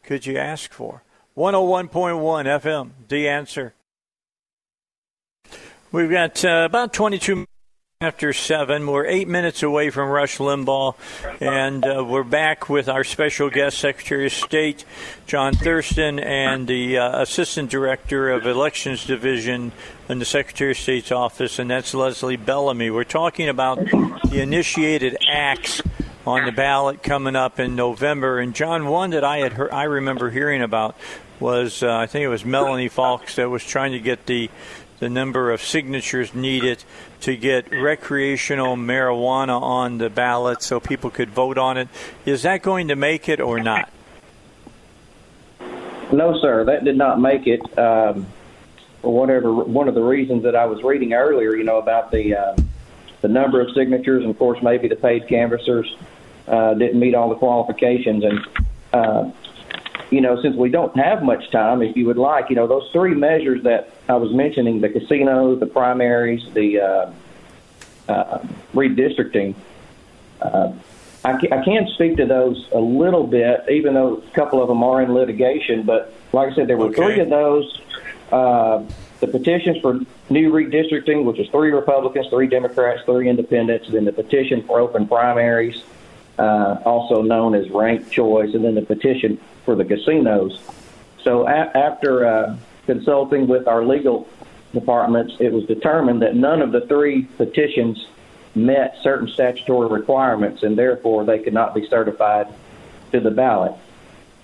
could 0.05 0.27
you 0.27 0.37
ask 0.39 0.73
for? 0.73 1.03
101.1 1.37 1.91
FM, 1.91 2.91
the 3.09 3.29
answer. 3.29 3.75
We've 5.91 6.11
got 6.11 6.45
uh, 6.45 6.65
about 6.65 6.93
22 6.93 7.47
after 8.03 8.33
7. 8.33 8.85
We're 8.89 9.07
eight 9.07 9.29
minutes 9.29 9.63
away 9.63 9.91
from 9.91 10.09
Rush 10.09 10.39
Limbaugh, 10.39 10.97
and 11.41 11.87
uh, 11.87 12.05
we're 12.05 12.25
back 12.25 12.69
with 12.69 12.89
our 12.89 13.05
special 13.05 13.49
guest, 13.49 13.79
Secretary 13.79 14.27
of 14.27 14.33
State 14.33 14.85
John 15.29 15.55
Thurston, 15.55 16.19
and 16.19 16.67
the 16.67 16.99
uh, 16.99 17.23
Assistant 17.23 17.71
Director 17.71 18.31
of 18.31 18.45
Elections 18.45 19.07
Division 19.07 19.71
in 20.09 20.19
the 20.19 20.25
Secretary 20.25 20.73
of 20.73 20.79
State's 20.79 21.13
office, 21.13 21.61
and 21.61 21.71
that's 21.71 21.95
Leslie 21.95 22.37
Bellamy. 22.37 22.91
We're 22.91 23.05
talking 23.05 23.49
about 23.49 23.79
the 23.79 24.41
initiated 24.41 25.17
acts 25.31 25.81
on 26.27 26.45
the 26.45 26.53
ballot 26.53 27.05
coming 27.05 27.37
up 27.37 27.61
in 27.61 27.77
November. 27.77 28.41
And 28.41 28.53
John, 28.53 28.87
one 28.89 29.11
that 29.11 29.23
I 29.23 29.39
had 29.39 29.53
heard, 29.53 29.71
I 29.71 29.85
remember 29.85 30.31
hearing 30.31 30.63
about 30.63 30.97
was 31.39 31.85
uh, 31.85 31.93
I 31.93 32.07
think 32.07 32.25
it 32.25 32.29
was 32.29 32.45
Melanie 32.45 32.89
Fox 32.89 33.37
that 33.37 33.49
was 33.49 33.65
trying 33.65 33.93
to 33.93 34.01
get 34.01 34.27
the 34.27 34.51
the 35.03 35.09
number 35.09 35.51
of 35.51 35.61
signatures 35.61 36.33
needed 36.33 36.85
to 37.23 37.37
get 37.37 37.71
recreational 37.71 38.77
marijuana 38.77 39.61
on 39.61 39.99
the 39.99 40.11
ballot 40.11 40.63
so 40.63 40.79
people 40.81 41.11
could 41.11 41.31
vote 41.31 41.59
on 41.59 41.77
it. 41.79 41.89
Is 42.27 42.43
that 42.43 42.63
going 42.63 42.89
to 42.89 42.97
make 42.97 43.29
it 43.29 43.41
or 43.41 43.61
not? 43.61 43.89
No, 46.13 46.39
sir, 46.41 46.65
that 46.65 46.85
did 46.85 46.97
not 46.97 47.21
make 47.21 47.47
it. 47.47 47.79
Um, 47.79 48.27
whatever 49.01 49.53
one 49.53 49.89
of 49.89 49.95
the 49.95 50.03
reasons 50.03 50.43
that 50.43 50.55
I 50.55 50.67
was 50.67 50.83
reading 50.83 51.15
earlier, 51.15 51.57
you 51.57 51.65
know, 51.65 51.79
about 51.79 52.11
the 52.11 52.37
uh, 52.37 52.57
the 53.21 53.29
number 53.29 53.61
of 53.61 53.73
signatures, 53.73 54.23
and 54.23 54.31
of 54.31 54.39
course, 54.39 54.63
maybe 54.63 54.89
the 54.89 54.97
paid 54.97 55.29
canvassers 55.29 55.97
uh, 56.49 56.75
didn't 56.75 56.99
meet 57.01 57.15
all 57.15 57.29
the 57.29 57.37
qualifications. 57.37 58.25
And, 58.25 58.47
uh, 58.93 59.31
you 60.13 60.21
know, 60.21 60.41
since 60.43 60.55
we 60.55 60.69
don't 60.69 60.95
have 60.97 61.23
much 61.23 61.51
time, 61.51 61.81
if 61.81 61.97
you 61.97 62.05
would 62.07 62.19
like, 62.19 62.51
you 62.51 62.57
know, 62.57 62.67
those 62.67 62.89
three 62.93 63.15
measures 63.15 63.63
that 63.63 63.91
I 64.09 64.15
was 64.17 64.33
mentioning 64.33 64.83
the 64.83 64.91
casinos, 64.91 65.59
the 65.59 65.67
primaries, 65.67 66.43
the 66.53 66.81
uh, 66.81 67.13
uh, 68.09 68.47
redistricting. 68.75 69.55
Uh, 70.41 70.73
I, 71.25 71.39
can, 71.39 71.53
I 71.53 71.65
can 71.65 71.89
speak 71.95 72.19
to 72.19 72.27
those 72.27 72.69
a 72.73 72.79
little 72.79 73.27
bit, 73.27 73.65
even 73.71 73.95
though 73.95 74.17
a 74.17 74.31
couple 74.33 74.61
of 74.61 74.69
them 74.69 74.85
are 74.85 75.01
in 75.01 75.15
litigation. 75.15 75.85
But 75.85 76.13
like 76.33 76.53
I 76.53 76.55
said, 76.57 76.69
there 76.69 76.77
were 76.77 76.87
okay. 76.87 76.97
three 76.97 77.21
of 77.21 77.31
those. 77.31 77.81
Uh, 78.31 78.85
the 79.21 79.29
petitions 79.29 79.79
for 79.79 80.01
new 80.29 80.53
redistricting, 80.53 81.25
which 81.25 81.39
is 81.39 81.49
three 81.49 81.71
Republicans, 81.71 82.27
three 82.29 82.49
Democrats, 82.49 83.03
three 83.07 83.29
independents, 83.29 83.89
then 83.89 84.05
the 84.05 84.13
petition 84.13 84.63
for 84.65 84.81
open 84.81 85.07
primaries, 85.07 85.83
uh, 86.39 86.79
also 86.85 87.23
known 87.23 87.55
as 87.55 87.69
ranked 87.71 88.11
choice, 88.11 88.55
and 88.55 88.65
then 88.65 88.75
the 88.75 88.83
petition 88.83 89.39
for 89.65 89.75
the 89.75 89.85
casinos. 89.85 90.61
So 91.23 91.47
a- 91.47 91.71
after 91.77 92.27
uh, 92.27 92.57
consulting 92.87 93.47
with 93.47 93.69
our 93.69 93.85
legal 93.85 94.29
departments, 94.73 95.35
it 95.39 95.53
was 95.53 95.65
determined 95.67 96.23
that 96.23 96.35
none 96.35 96.63
of 96.63 96.73
the 96.73 96.83
three 96.83 97.25
petitions 97.37 98.07
met 98.55 98.97
certain 99.03 99.29
statutory 99.29 99.89
requirements, 99.89 100.63
and 100.63 100.77
therefore 100.77 101.25
they 101.25 101.39
could 101.39 101.55
not 101.55 101.75
be 101.75 101.87
certified 101.89 102.49
to 103.13 103.21
the 103.21 103.31
ballot. 103.31 103.73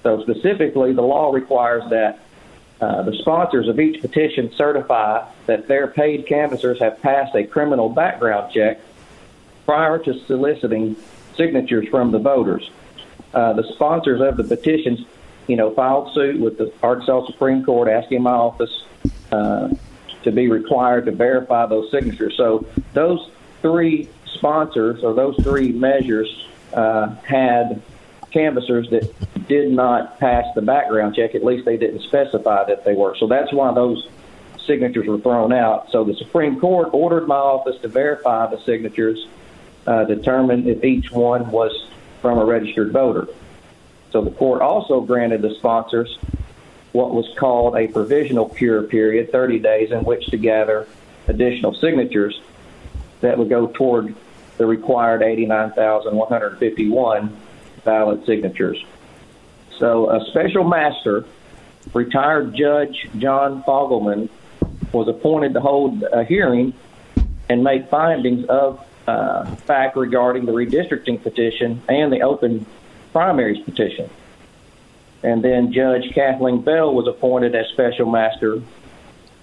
So 0.02 0.22
specifically, 0.22 0.92
the 0.92 1.02
law 1.02 1.32
requires 1.32 1.88
that 1.90 2.20
uh, 2.80 3.02
the 3.02 3.12
sponsors 3.14 3.66
of 3.66 3.80
each 3.80 4.00
petition 4.00 4.52
certify 4.54 5.28
that 5.46 5.66
their 5.66 5.88
paid 5.88 6.26
canvassers 6.26 6.78
have 6.78 7.02
passed 7.02 7.34
a 7.34 7.44
criminal 7.44 7.88
background 7.88 8.52
check 8.52 8.78
prior 9.64 9.98
to 9.98 10.14
soliciting 10.26 10.96
signatures 11.38 11.88
from 11.88 12.10
the 12.10 12.18
voters. 12.18 12.70
Uh, 13.32 13.54
the 13.54 13.64
sponsors 13.72 14.20
of 14.20 14.36
the 14.36 14.44
petitions, 14.44 15.06
you 15.46 15.56
know, 15.56 15.70
filed 15.70 16.12
suit 16.12 16.38
with 16.38 16.58
the 16.58 16.70
Arkansas 16.82 17.26
Supreme 17.26 17.64
Court 17.64 17.88
asking 17.88 18.22
my 18.22 18.32
office 18.32 18.84
uh, 19.32 19.68
to 20.24 20.32
be 20.32 20.48
required 20.48 21.06
to 21.06 21.12
verify 21.12 21.64
those 21.64 21.90
signatures. 21.90 22.36
So 22.36 22.66
those 22.92 23.30
three 23.62 24.08
sponsors 24.26 25.02
or 25.02 25.14
those 25.14 25.36
three 25.42 25.72
measures 25.72 26.46
uh, 26.74 27.14
had 27.22 27.80
canvassers 28.30 28.90
that 28.90 29.48
did 29.48 29.72
not 29.72 30.18
pass 30.18 30.44
the 30.54 30.62
background 30.62 31.14
check. 31.14 31.34
At 31.34 31.44
least 31.44 31.64
they 31.64 31.76
didn't 31.76 32.02
specify 32.02 32.64
that 32.64 32.84
they 32.84 32.94
were. 32.94 33.16
So 33.16 33.26
that's 33.26 33.52
why 33.52 33.72
those 33.72 34.08
signatures 34.66 35.06
were 35.06 35.18
thrown 35.18 35.52
out. 35.52 35.90
So 35.90 36.04
the 36.04 36.14
Supreme 36.14 36.60
Court 36.60 36.90
ordered 36.92 37.26
my 37.26 37.36
office 37.36 37.80
to 37.82 37.88
verify 37.88 38.50
the 38.50 38.60
signatures, 38.64 39.26
uh, 39.88 40.04
determine 40.04 40.68
if 40.68 40.84
each 40.84 41.10
one 41.10 41.50
was 41.50 41.88
from 42.20 42.38
a 42.38 42.44
registered 42.44 42.92
voter. 42.92 43.26
So 44.10 44.22
the 44.22 44.30
court 44.30 44.60
also 44.60 45.00
granted 45.00 45.40
the 45.40 45.54
sponsors 45.54 46.18
what 46.92 47.14
was 47.14 47.26
called 47.36 47.74
a 47.76 47.88
provisional 47.88 48.48
cure 48.48 48.82
period, 48.82 49.32
30 49.32 49.60
days 49.60 49.92
in 49.92 50.04
which 50.04 50.26
to 50.26 50.36
gather 50.36 50.86
additional 51.26 51.72
signatures 51.74 52.38
that 53.20 53.38
would 53.38 53.48
go 53.48 53.68
toward 53.68 54.14
the 54.56 54.66
required 54.66 55.22
89,151 55.22 57.36
ballot 57.84 58.26
signatures. 58.26 58.84
So 59.78 60.10
a 60.10 60.22
special 60.26 60.64
master, 60.64 61.24
retired 61.94 62.54
Judge 62.54 63.08
John 63.18 63.62
Fogleman, 63.62 64.28
was 64.92 65.08
appointed 65.08 65.54
to 65.54 65.60
hold 65.60 66.02
a 66.02 66.24
hearing 66.24 66.74
and 67.48 67.62
make 67.62 67.88
findings 67.88 68.44
of 68.46 68.84
uh, 69.08 69.56
fact 69.56 69.96
regarding 69.96 70.44
the 70.44 70.52
redistricting 70.52 71.22
petition 71.22 71.80
and 71.88 72.12
the 72.12 72.22
open 72.22 72.66
primaries 73.12 73.62
petition. 73.64 74.10
And 75.22 75.42
then 75.42 75.72
Judge 75.72 76.12
Kathleen 76.14 76.60
Bell 76.60 76.94
was 76.94 77.06
appointed 77.06 77.54
as 77.54 77.66
special 77.68 78.06
master 78.10 78.62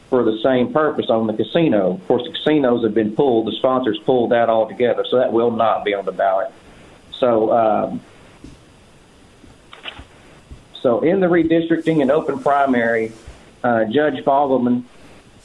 for 0.10 0.24
the 0.24 0.40
same 0.44 0.72
purpose 0.72 1.10
on 1.10 1.28
the 1.28 1.34
casino. 1.34 1.96
Of 1.96 2.08
course, 2.08 2.24
the 2.24 2.32
casinos 2.32 2.84
have 2.84 2.94
been 2.94 3.16
pulled. 3.16 3.48
The 3.48 3.54
sponsors 3.54 3.98
pulled 4.06 4.32
that 4.32 4.50
altogether, 4.50 5.04
so 5.10 5.18
that 5.18 5.34
will 5.34 5.52
not 5.52 5.84
be 5.84 5.94
on 5.94 6.06
the 6.06 6.12
ballot. 6.12 6.52
So 7.12 7.52
um, 7.52 8.02
so 10.82 11.00
in 11.00 11.20
the 11.20 11.28
redistricting 11.28 12.02
and 12.02 12.12
open 12.12 12.40
primary, 12.40 13.12
uh, 13.64 13.86
Judge 13.86 14.24
Fogleman 14.24 14.84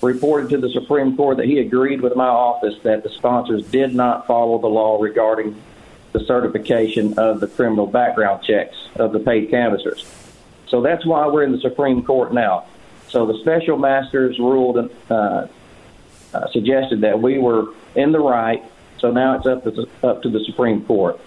reported 0.03 0.51
to 0.51 0.59
the 0.59 0.71
Supreme 0.71 1.17
Court 1.17 1.37
that 1.39 1.47
he 1.47 1.59
agreed 1.59 2.01
with 2.01 2.17
my 2.17 2.27
office 2.27 2.75
that 2.83 3.03
the 3.03 3.11
sponsors 3.11 3.67
did 3.67 3.95
not 3.95 4.27
follow 4.27 4.59
the 4.59 4.67
law 4.67 5.01
regarding 5.01 5.61
the 6.13 6.21
certification 6.21 7.19
of 7.19 7.41
the 7.41 7.47
criminal 7.47 7.87
background 7.87 8.43
checks 8.43 8.77
of 8.97 9.13
the 9.13 9.21
paid 9.21 9.51
canvassers. 9.51 10.05
So 10.69 10.81
that's 10.81 11.05
why 11.05 11.27
we're 11.27 11.43
in 11.43 11.53
the 11.53 11.61
Supreme 11.61 12.03
Court 12.03 12.33
now. 12.33 12.67
So 13.09 13.27
the 13.27 13.39
special 13.41 13.77
masters 13.77 14.39
ruled, 14.39 14.91
uh, 15.11 15.47
uh, 16.33 16.51
suggested 16.53 17.01
that 17.03 17.21
we 17.21 17.39
were 17.39 17.67
in 17.95 18.13
the 18.13 18.21
right. 18.21 18.63
So 18.99 19.11
now 19.11 19.37
it's 19.37 19.47
up 19.47 19.65
to 19.65 19.71
the, 19.71 19.89
up 20.03 20.23
to 20.23 20.31
the 20.31 20.41
Supreme 20.45 20.85
Court. 20.85 21.21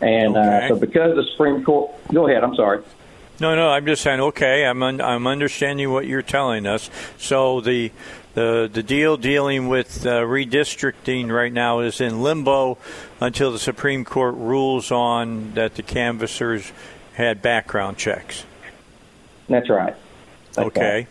And 0.00 0.36
uh, 0.36 0.40
okay. 0.40 0.64
uh, 0.64 0.68
so 0.68 0.76
because 0.76 1.16
the 1.16 1.24
Supreme 1.30 1.64
Court, 1.64 1.90
go 2.12 2.28
ahead. 2.28 2.44
I'm 2.44 2.54
sorry. 2.54 2.82
No, 3.42 3.56
no, 3.56 3.70
I'm 3.70 3.84
just 3.86 4.02
saying. 4.02 4.20
Okay, 4.20 4.64
I'm 4.64 4.84
un- 4.84 5.00
I'm 5.00 5.26
understanding 5.26 5.90
what 5.90 6.06
you're 6.06 6.22
telling 6.22 6.64
us. 6.64 6.88
So 7.18 7.60
the 7.60 7.90
the 8.34 8.70
the 8.72 8.84
deal 8.84 9.16
dealing 9.16 9.66
with 9.66 10.06
uh, 10.06 10.20
redistricting 10.20 11.28
right 11.28 11.52
now 11.52 11.80
is 11.80 12.00
in 12.00 12.22
limbo 12.22 12.78
until 13.18 13.50
the 13.50 13.58
Supreme 13.58 14.04
Court 14.04 14.36
rules 14.36 14.92
on 14.92 15.54
that 15.54 15.74
the 15.74 15.82
canvassers 15.82 16.70
had 17.14 17.42
background 17.42 17.98
checks. 17.98 18.44
That's 19.48 19.68
right. 19.68 19.96
That's 20.52 20.68
okay. 20.68 20.94
right. 20.94 21.06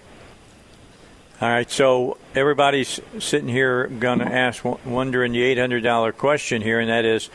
All 1.42 1.50
right. 1.50 1.70
So 1.70 2.16
everybody's 2.34 3.02
sitting 3.20 3.50
here 3.50 3.88
going 3.88 4.20
to 4.20 4.26
ask, 4.26 4.64
wondering 4.86 5.34
the 5.34 5.42
eight 5.42 5.58
hundred 5.58 5.84
dollar 5.84 6.14
question 6.14 6.62
here, 6.62 6.80
and 6.80 6.90
that 6.90 7.04
is, 7.04 7.30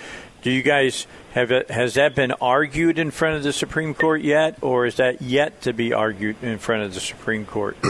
do 0.47 0.53
you 0.53 0.63
guys 0.63 1.09
have 1.33 1.51
has 1.69 1.95
that 1.95 2.15
been 2.15 2.31
argued 2.31 3.01
in 3.01 3.11
front 3.11 3.35
of 3.35 3.43
the 3.43 3.53
Supreme 3.53 3.95
Court 3.95 4.23
yet, 4.23 4.57
or 4.63 4.87
is 4.87 4.95
that 4.95 5.21
yet 5.21 5.61
to 5.63 5.73
be 5.73 5.93
argued 5.93 6.37
in 6.41 6.59
front 6.59 6.85
of 6.85 6.95
the 6.95 7.01
Supreme 7.01 7.45
Court? 7.45 7.77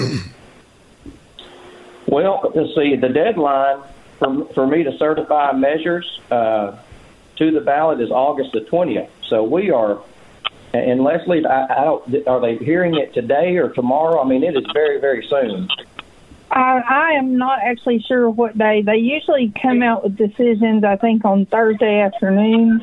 Well, 2.08 2.52
let's 2.54 2.72
see. 2.76 2.94
The 2.94 3.08
deadline 3.08 3.82
for 4.20 4.46
for 4.54 4.66
me 4.66 4.84
to 4.84 4.96
certify 4.96 5.52
measures 5.52 6.20
uh, 6.30 6.78
to 7.34 7.50
the 7.50 7.60
ballot 7.60 8.00
is 8.00 8.10
August 8.10 8.52
the 8.52 8.60
twentieth. 8.60 9.10
So 9.28 9.42
we 9.42 9.70
are. 9.70 10.00
And 10.72 11.02
Leslie, 11.02 11.44
I, 11.44 11.64
I 11.64 11.84
don't. 11.84 12.28
Are 12.28 12.40
they 12.40 12.56
hearing 12.64 12.94
it 12.94 13.12
today 13.12 13.56
or 13.56 13.70
tomorrow? 13.70 14.22
I 14.22 14.24
mean, 14.26 14.44
it 14.44 14.56
is 14.56 14.64
very, 14.72 15.00
very 15.00 15.26
soon. 15.28 15.68
I, 16.50 16.78
I 16.78 17.10
am 17.18 17.36
not 17.36 17.58
actually 17.62 18.00
sure 18.00 18.30
what 18.30 18.56
day. 18.56 18.82
They 18.82 18.96
usually 18.96 19.52
come 19.60 19.82
out 19.82 20.04
with 20.04 20.16
decisions, 20.16 20.84
I 20.84 20.96
think, 20.96 21.24
on 21.24 21.46
Thursday 21.46 22.00
afternoons, 22.00 22.82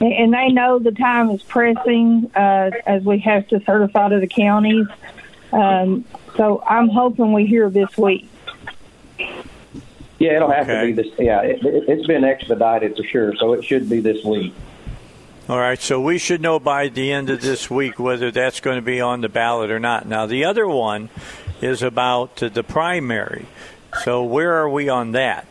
and, 0.00 0.12
and 0.12 0.32
they 0.32 0.48
know 0.48 0.78
the 0.78 0.92
time 0.92 1.30
is 1.30 1.42
pressing 1.42 2.30
uh, 2.34 2.70
as 2.86 3.02
we 3.02 3.18
have 3.20 3.48
to 3.48 3.60
certify 3.64 4.10
to 4.10 4.20
the 4.20 4.28
counties. 4.28 4.86
Um, 5.52 6.04
so 6.36 6.62
I'm 6.66 6.88
hoping 6.88 7.32
we 7.32 7.46
hear 7.46 7.68
this 7.68 7.96
week. 7.98 8.28
Yeah, 10.18 10.36
it'll 10.36 10.50
have 10.50 10.68
Okay. 10.68 10.80
to 10.80 10.94
be 10.94 11.02
this. 11.02 11.18
Yeah, 11.18 11.40
it, 11.40 11.64
it, 11.64 11.88
it's 11.88 12.06
been 12.06 12.24
expedited 12.24 12.96
for 12.96 13.02
sure, 13.02 13.34
so 13.36 13.54
it 13.54 13.64
should 13.64 13.88
be 13.88 14.00
this 14.00 14.22
week. 14.24 14.54
All 15.48 15.58
right, 15.58 15.80
so 15.80 16.00
we 16.00 16.18
should 16.18 16.40
know 16.40 16.60
by 16.60 16.86
the 16.88 17.10
end 17.10 17.28
of 17.28 17.40
this 17.40 17.68
week 17.68 17.98
whether 17.98 18.30
that's 18.30 18.60
going 18.60 18.76
to 18.76 18.82
be 18.82 19.00
on 19.00 19.20
the 19.20 19.28
ballot 19.28 19.72
or 19.72 19.80
not. 19.80 20.06
Now, 20.06 20.26
the 20.26 20.44
other 20.44 20.68
one 20.68 21.08
is 21.60 21.82
about 21.82 22.42
uh, 22.42 22.48
the 22.48 22.62
primary. 22.62 23.46
So, 24.04 24.24
where 24.24 24.54
are 24.54 24.68
we 24.68 24.88
on 24.88 25.12
that? 25.12 25.46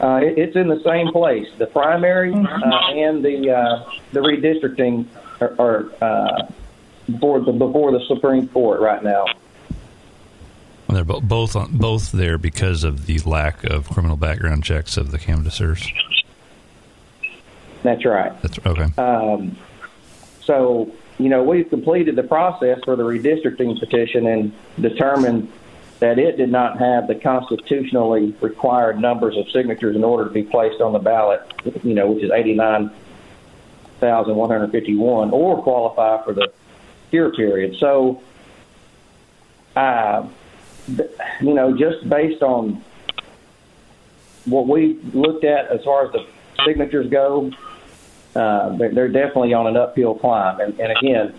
Uh, 0.00 0.20
it, 0.22 0.38
it's 0.38 0.56
in 0.56 0.68
the 0.68 0.82
same 0.82 1.12
place. 1.12 1.46
The 1.58 1.66
primary 1.66 2.32
uh, 2.32 2.92
and 2.92 3.24
the 3.24 3.50
uh, 3.50 3.90
the 4.12 4.20
redistricting 4.20 5.06
are, 5.40 5.54
are 5.58 5.92
uh, 6.02 6.46
before 7.06 7.40
the 7.40 7.52
before 7.52 7.92
the 7.92 8.04
Supreme 8.06 8.48
Court 8.48 8.80
right 8.80 9.02
now. 9.02 9.26
Well, 10.86 10.96
they're 10.96 11.04
bo- 11.04 11.20
both 11.20 11.54
on, 11.54 11.76
both 11.76 12.12
there 12.12 12.38
because 12.38 12.82
of 12.82 13.06
the 13.06 13.18
lack 13.20 13.62
of 13.64 13.88
criminal 13.88 14.16
background 14.16 14.64
checks 14.64 14.96
of 14.96 15.10
the 15.10 15.18
canvassers. 15.18 15.86
That's 17.82 18.04
right. 18.04 18.32
That's 18.42 18.58
okay. 18.66 18.88
Um, 19.00 19.56
so, 20.42 20.92
you 21.22 21.28
know, 21.28 21.42
we've 21.42 21.68
completed 21.68 22.16
the 22.16 22.22
process 22.22 22.78
for 22.84 22.96
the 22.96 23.02
redistricting 23.02 23.78
petition 23.78 24.26
and 24.26 24.54
determined 24.80 25.52
that 26.00 26.18
it 26.18 26.38
did 26.38 26.50
not 26.50 26.78
have 26.78 27.06
the 27.08 27.14
constitutionally 27.14 28.34
required 28.40 28.98
numbers 28.98 29.36
of 29.36 29.46
signatures 29.50 29.94
in 29.94 30.02
order 30.02 30.24
to 30.24 30.30
be 30.30 30.42
placed 30.42 30.80
on 30.80 30.94
the 30.94 30.98
ballot, 30.98 31.42
you 31.84 31.92
know, 31.94 32.10
which 32.10 32.24
is 32.24 32.30
89,151, 32.30 35.30
or 35.30 35.62
qualify 35.62 36.24
for 36.24 36.32
the 36.32 36.50
cure 37.10 37.30
period. 37.32 37.76
So, 37.78 38.22
uh, 39.76 40.26
you 40.88 41.54
know, 41.54 41.76
just 41.76 42.08
based 42.08 42.42
on 42.42 42.82
what 44.46 44.66
we 44.66 44.98
looked 45.12 45.44
at 45.44 45.68
as 45.68 45.84
far 45.84 46.06
as 46.06 46.12
the 46.12 46.24
signatures 46.64 47.10
go, 47.10 47.52
uh, 48.34 48.76
they're, 48.76 49.08
definitely 49.08 49.52
on 49.54 49.66
an 49.66 49.76
uphill 49.76 50.14
climb. 50.14 50.60
And, 50.60 50.78
and 50.80 50.96
again, 50.96 51.34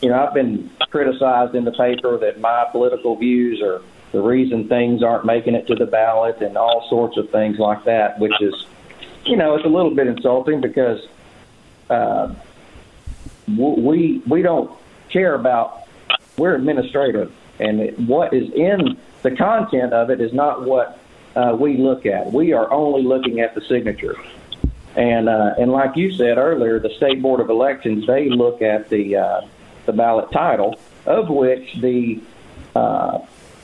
you 0.00 0.08
know, 0.08 0.26
I've 0.26 0.34
been 0.34 0.70
criticized 0.90 1.54
in 1.54 1.64
the 1.64 1.72
paper 1.72 2.18
that 2.18 2.40
my 2.40 2.66
political 2.70 3.16
views 3.16 3.62
are 3.62 3.80
the 4.10 4.20
reason 4.20 4.68
things 4.68 5.02
aren't 5.02 5.24
making 5.24 5.54
it 5.54 5.66
to 5.68 5.74
the 5.74 5.86
ballot 5.86 6.42
and 6.42 6.56
all 6.56 6.86
sorts 6.88 7.16
of 7.16 7.30
things 7.30 7.58
like 7.58 7.84
that, 7.84 8.18
which 8.18 8.34
is, 8.40 8.66
you 9.24 9.36
know, 9.36 9.54
it's 9.54 9.64
a 9.64 9.68
little 9.68 9.94
bit 9.94 10.06
insulting 10.06 10.60
because 10.60 11.06
uh, 11.88 12.34
we 13.48 14.22
we 14.26 14.42
don't 14.42 14.70
care 15.08 15.34
about 15.34 15.86
we're 16.36 16.54
administrative, 16.54 17.32
and 17.58 18.08
what 18.08 18.32
is 18.32 18.50
in 18.52 18.98
the 19.22 19.30
content 19.30 19.92
of 19.92 20.10
it 20.10 20.20
is 20.20 20.32
not 20.32 20.64
what 20.64 20.98
uh, 21.36 21.56
we 21.58 21.76
look 21.76 22.06
at. 22.06 22.32
We 22.32 22.52
are 22.52 22.70
only 22.72 23.02
looking 23.02 23.40
at 23.40 23.54
the 23.54 23.60
signatures. 23.60 24.16
And 24.96 25.28
uh, 25.28 25.54
and 25.58 25.72
like 25.72 25.96
you 25.96 26.12
said 26.12 26.36
earlier, 26.36 26.78
the 26.78 26.90
state 26.96 27.22
board 27.22 27.40
of 27.40 27.48
elections 27.48 28.06
they 28.06 28.28
look 28.28 28.60
at 28.60 28.90
the 28.90 29.16
uh, 29.16 29.40
the 29.86 29.92
ballot 29.92 30.30
title, 30.32 30.78
of 31.06 31.30
which 31.30 31.74
the 31.80 32.20
uh, 32.74 33.20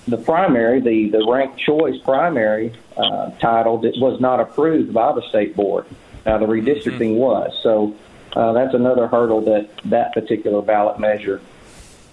the 0.07 0.17
primary, 0.17 0.81
the 0.81 1.11
the 1.11 1.27
ranked 1.31 1.59
choice 1.59 1.99
primary 2.03 2.73
uh, 2.97 3.31
title 3.33 3.79
that 3.79 3.99
was 3.99 4.21
not 4.21 4.41
approved 4.41 4.95
by 4.95 5.13
the 5.13 5.23
state 5.29 5.55
board. 5.55 5.85
Now 6.25 6.39
the 6.39 6.47
redistricting 6.47 7.17
was 7.17 7.53
so. 7.63 7.95
Uh, 8.35 8.53
that's 8.53 8.75
another 8.75 9.07
hurdle 9.09 9.41
that 9.41 9.69
that 9.87 10.13
particular 10.13 10.61
ballot 10.63 11.01
measure 11.01 11.41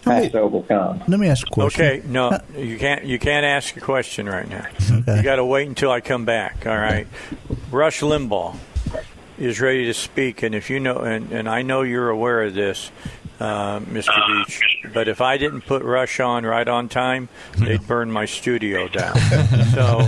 has 0.06 0.32
to 0.32 0.40
overcome. 0.40 1.04
Let 1.08 1.20
me 1.20 1.28
ask 1.28 1.46
a 1.46 1.50
question. 1.50 1.86
Okay, 1.86 2.08
no, 2.08 2.40
you 2.58 2.78
can't. 2.78 3.06
You 3.06 3.20
can't 3.20 3.46
ask 3.46 3.76
a 3.78 3.82
question 3.82 4.28
right 4.28 4.48
now. 4.48 4.66
You 5.16 5.24
got 5.24 5.36
to 5.36 5.46
wait 5.46 5.68
until 5.68 5.92
I 5.92 6.02
come 6.02 6.26
back. 6.26 6.66
All 6.66 6.78
right. 6.78 7.08
Rush 7.70 8.02
Limbaugh 8.02 8.58
is 9.38 9.60
ready 9.60 9.86
to 9.86 9.94
speak, 9.94 10.44
and 10.44 10.56
if 10.56 10.70
you 10.70 10.80
know, 10.80 10.98
and, 11.00 11.32
and 11.32 11.50
I 11.50 11.62
know 11.62 11.82
you're 11.82 12.10
aware 12.10 12.44
of 12.44 12.54
this, 12.54 12.92
uh, 13.40 13.80
Mr. 13.80 14.46
Beech. 14.46 14.62
But 14.94 15.08
if 15.08 15.22
I 15.22 15.38
didn't 15.38 15.62
put 15.62 15.84
Rush 15.84 16.20
on 16.20 16.46
right 16.46 16.68
on 16.68 16.88
time, 16.90 17.30
they'd 17.58 17.86
burn 17.86 18.12
my 18.12 18.26
studio 18.26 18.88
down. 18.88 19.18
so 19.74 20.08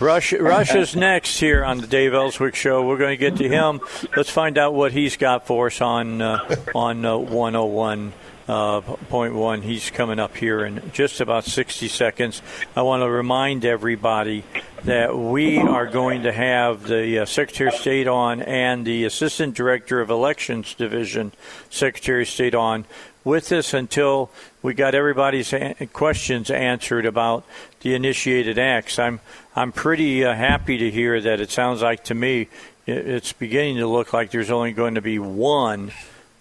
Rush, 0.00 0.32
Rush 0.32 0.74
is 0.74 0.94
next 0.94 1.38
here 1.40 1.64
on 1.64 1.78
the 1.78 1.86
Dave 1.86 2.14
Elswick 2.14 2.54
Show. 2.54 2.86
We're 2.86 2.98
going 2.98 3.10
to 3.10 3.16
get 3.16 3.36
to 3.38 3.48
him. 3.48 3.80
Let's 4.16 4.30
find 4.30 4.58
out 4.58 4.74
what 4.74 4.92
he's 4.92 5.16
got 5.16 5.46
for 5.46 5.66
us 5.66 5.80
on 5.80 6.22
uh, 6.22 6.56
on 6.74 7.04
uh, 7.04 7.16
101. 7.16 8.12
Uh, 8.48 8.80
point 8.80 9.34
one. 9.34 9.60
He's 9.60 9.90
coming 9.90 10.18
up 10.18 10.34
here 10.34 10.64
in 10.64 10.90
just 10.94 11.20
about 11.20 11.44
60 11.44 11.86
seconds. 11.88 12.40
I 12.74 12.80
want 12.80 13.02
to 13.02 13.10
remind 13.10 13.66
everybody 13.66 14.42
that 14.84 15.14
we 15.14 15.58
are 15.58 15.86
going 15.86 16.22
to 16.22 16.32
have 16.32 16.84
the 16.84 17.18
uh, 17.18 17.26
Secretary 17.26 17.68
of 17.68 17.74
State 17.74 18.08
on 18.08 18.40
and 18.40 18.86
the 18.86 19.04
Assistant 19.04 19.54
Director 19.54 20.00
of 20.00 20.08
Elections 20.08 20.72
Division 20.72 21.32
Secretary 21.68 22.22
of 22.22 22.28
State 22.28 22.54
on 22.54 22.86
with 23.22 23.52
us 23.52 23.74
until 23.74 24.30
we 24.62 24.72
got 24.72 24.94
everybody's 24.94 25.52
questions 25.92 26.50
answered 26.50 27.04
about 27.04 27.44
the 27.80 27.94
initiated 27.94 28.58
acts. 28.58 28.98
I'm 28.98 29.20
I'm 29.56 29.72
pretty 29.72 30.24
uh, 30.24 30.34
happy 30.34 30.78
to 30.78 30.90
hear 30.90 31.20
that 31.20 31.42
it 31.42 31.50
sounds 31.50 31.82
like 31.82 32.04
to 32.04 32.14
me 32.14 32.48
it's 32.86 33.34
beginning 33.34 33.76
to 33.76 33.86
look 33.86 34.14
like 34.14 34.30
there's 34.30 34.50
only 34.50 34.72
going 34.72 34.94
to 34.94 35.02
be 35.02 35.18
one 35.18 35.92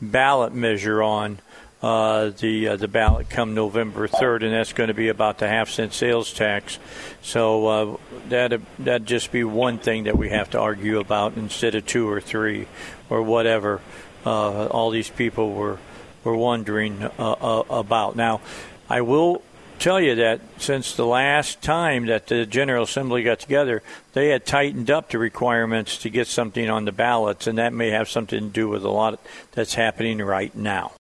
ballot 0.02 0.54
measure 0.54 1.04
on 1.04 1.40
uh, 1.82 2.32
the 2.40 2.70
uh, 2.70 2.76
the 2.76 2.88
ballot 2.88 3.30
come 3.30 3.54
November 3.54 4.08
3rd, 4.08 4.44
and 4.44 4.54
that's 4.54 4.74
going 4.74 4.88
to 4.88 4.94
be 4.94 5.10
about 5.10 5.38
the 5.38 5.48
half 5.48 5.70
cent 5.70 5.94
sales 5.94 6.34
tax. 6.34 6.80
So 7.22 7.68
uh, 7.68 7.98
that 8.30 8.60
that 8.80 9.06
just 9.06 9.32
be 9.32 9.44
one 9.44 9.78
thing 9.78 10.06
that 10.06 10.18
we 10.18 10.30
have 10.30 10.50
to 10.52 10.60
argue 10.60 11.00
about 11.00 11.38
instead 11.38 11.76
of 11.76 11.86
two 11.86 12.10
or 12.10 12.20
three 12.20 12.68
or 13.10 13.22
whatever. 13.22 13.82
Uh, 14.26 14.66
all 14.68 14.90
these 14.90 15.10
people 15.10 15.54
were 15.54 15.78
were 16.24 16.36
wondering 16.36 17.04
uh, 17.04 17.10
uh, 17.20 17.64
about. 17.70 18.16
Now, 18.16 18.42
I 18.90 19.02
will 19.02 19.44
tell 19.80 20.02
you 20.02 20.16
that 20.16 20.42
since 20.58 20.96
the 20.96 21.06
last 21.06 21.62
time 21.62 22.08
that 22.08 22.28
the 22.28 22.46
General 22.48 22.84
Assembly 22.84 23.22
got 23.22 23.40
together, 23.40 23.84
they 24.14 24.30
had 24.30 24.46
tightened 24.46 24.90
up 24.90 25.10
the 25.10 25.20
requirements 25.20 26.00
to 26.00 26.10
get 26.10 26.28
something 26.28 26.70
on 26.70 26.86
the 26.86 26.92
ballots, 26.92 27.46
and 27.46 27.60
that 27.60 27.72
may 27.72 27.92
have 27.92 28.10
something 28.10 28.40
to 28.40 28.50
do 28.50 28.68
with 28.68 28.84
a 28.84 28.90
lot 28.90 29.20
that's 29.52 29.76
happening 29.76 30.18
right 30.18 30.56
now. 30.56 30.97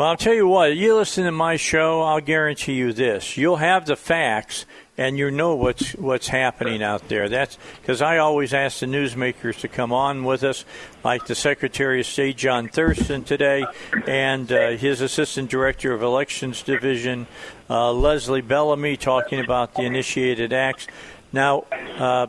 Well, 0.00 0.08
I'll 0.08 0.16
tell 0.16 0.32
you 0.32 0.48
what, 0.48 0.74
you 0.78 0.96
listen 0.96 1.24
to 1.24 1.30
my 1.30 1.56
show, 1.56 2.00
I'll 2.00 2.22
guarantee 2.22 2.72
you 2.72 2.94
this. 2.94 3.36
You'll 3.36 3.56
have 3.56 3.84
the 3.84 3.96
facts 3.96 4.64
and 4.96 5.18
you 5.18 5.30
know 5.30 5.54
what's 5.56 5.90
what's 5.90 6.28
happening 6.28 6.82
out 6.82 7.08
there. 7.08 7.28
That's 7.28 7.58
because 7.82 8.00
I 8.00 8.16
always 8.16 8.54
ask 8.54 8.80
the 8.80 8.86
newsmakers 8.86 9.60
to 9.60 9.68
come 9.68 9.92
on 9.92 10.24
with 10.24 10.42
us, 10.42 10.64
like 11.04 11.26
the 11.26 11.34
Secretary 11.34 12.00
of 12.00 12.06
State 12.06 12.38
John 12.38 12.66
Thurston 12.68 13.24
today, 13.24 13.66
and 14.06 14.50
uh, 14.50 14.70
his 14.70 15.02
Assistant 15.02 15.50
Director 15.50 15.92
of 15.92 16.00
Elections 16.02 16.62
Division 16.62 17.26
uh, 17.68 17.92
Leslie 17.92 18.40
Bellamy 18.40 18.96
talking 18.96 19.38
about 19.38 19.74
the 19.74 19.82
initiated 19.82 20.54
acts. 20.54 20.86
Now, 21.30 21.66
uh, 21.98 22.26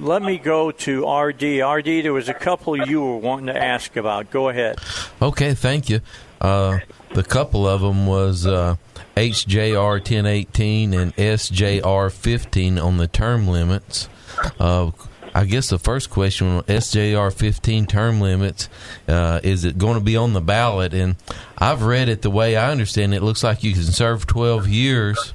let 0.00 0.22
me 0.22 0.38
go 0.38 0.70
to 0.70 1.06
RD. 1.06 1.60
RD, 1.60 2.04
there 2.04 2.14
was 2.14 2.30
a 2.30 2.34
couple 2.34 2.88
you 2.88 3.02
were 3.02 3.18
wanting 3.18 3.48
to 3.48 3.62
ask 3.62 3.96
about. 3.96 4.30
Go 4.30 4.48
ahead. 4.48 4.78
Okay, 5.20 5.52
thank 5.52 5.90
you. 5.90 6.00
Uh, 6.40 6.78
the 7.14 7.22
couple 7.22 7.66
of 7.66 7.80
them 7.80 8.06
was 8.06 8.46
uh, 8.46 8.76
HJR 9.16 9.98
1018 9.98 10.94
and 10.94 11.16
SJR 11.16 12.12
15 12.12 12.78
on 12.78 12.96
the 12.98 13.08
term 13.08 13.48
limits. 13.48 14.08
Uh, 14.60 14.90
I 15.34 15.44
guess 15.44 15.68
the 15.68 15.78
first 15.78 16.08
question 16.08 16.46
on 16.46 16.62
SJR 16.62 17.30
15 17.32 17.86
term 17.86 18.20
limits 18.20 18.70
uh, 19.06 19.40
is 19.42 19.64
it 19.64 19.76
going 19.76 19.98
to 19.98 20.04
be 20.04 20.16
on 20.16 20.32
the 20.32 20.40
ballot? 20.40 20.94
And 20.94 21.16
I've 21.58 21.82
read 21.82 22.08
it 22.08 22.22
the 22.22 22.30
way 22.30 22.56
I 22.56 22.70
understand 22.70 23.12
it. 23.12 23.18
it 23.18 23.22
looks 23.22 23.42
like 23.42 23.62
you 23.62 23.74
can 23.74 23.82
serve 23.82 24.26
12 24.26 24.66
years, 24.66 25.34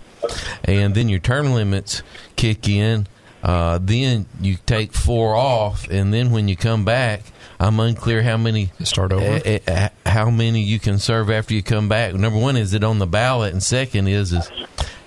and 0.64 0.96
then 0.96 1.08
your 1.08 1.20
term 1.20 1.54
limits 1.54 2.02
kick 2.36 2.68
in. 2.68 3.08
Uh, 3.44 3.80
then 3.82 4.26
you 4.40 4.58
take 4.66 4.94
four 4.94 5.36
off, 5.36 5.90
and 5.90 6.14
then 6.14 6.32
when 6.32 6.48
you 6.48 6.56
come 6.56 6.86
back, 6.86 7.24
I'm 7.60 7.80
unclear 7.80 8.22
how 8.22 8.38
many 8.38 8.72
start 8.84 9.12
over. 9.12 9.42
Uh, 9.46 9.60
uh, 9.68 9.90
how 10.06 10.30
many 10.30 10.62
you 10.62 10.80
can 10.80 11.00
serve 11.00 11.30
after 11.30 11.54
you 11.54 11.64
come 11.64 11.90
back. 11.90 12.14
Number 12.14 12.40
one, 12.40 12.58
is 12.58 12.74
it 12.74 12.84
on 12.84 13.00
the 13.00 13.08
ballot, 13.08 13.54
and 13.54 13.62
second 13.62 14.08
is 14.08 14.34
is 14.34 14.50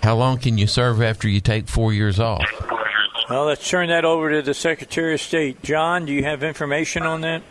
how 0.02 0.16
long 0.16 0.38
can 0.38 0.58
you 0.58 0.66
serve 0.66 1.00
after 1.00 1.28
you 1.28 1.40
take 1.40 1.68
four 1.68 1.92
years 1.92 2.20
off? 2.20 2.44
Well, 3.30 3.46
let's 3.46 3.68
turn 3.68 3.88
that 3.88 4.04
over 4.04 4.30
to 4.30 4.42
the 4.42 4.52
Secretary 4.52 5.14
of 5.14 5.20
State. 5.20 5.62
John, 5.62 6.04
do 6.04 6.12
you 6.12 6.24
have 6.24 6.42
information 6.42 7.04
on 7.04 7.22
that? 7.22 7.42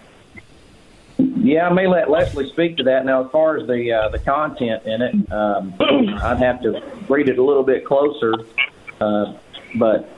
Yeah, 1.18 1.68
I 1.68 1.74
may 1.74 1.88
let 1.88 2.10
Leslie 2.10 2.50
speak 2.50 2.78
to 2.78 2.84
that. 2.84 3.06
Now, 3.06 3.26
as 3.26 3.32
far 3.32 3.58
as 3.58 3.68
the 3.68 3.92
uh, 3.92 4.10
the 4.10 4.20
content 4.20 4.84
in 4.86 5.02
it, 5.02 5.32
um, 5.32 5.74
I'd 5.80 6.38
have 6.38 6.62
to 6.62 6.82
read 7.10 7.28
it 7.28 7.38
a 7.38 7.44
little 7.44 7.64
bit 7.64 7.86
closer. 7.86 8.34
Uh, 9.02 9.34
but 9.76 10.10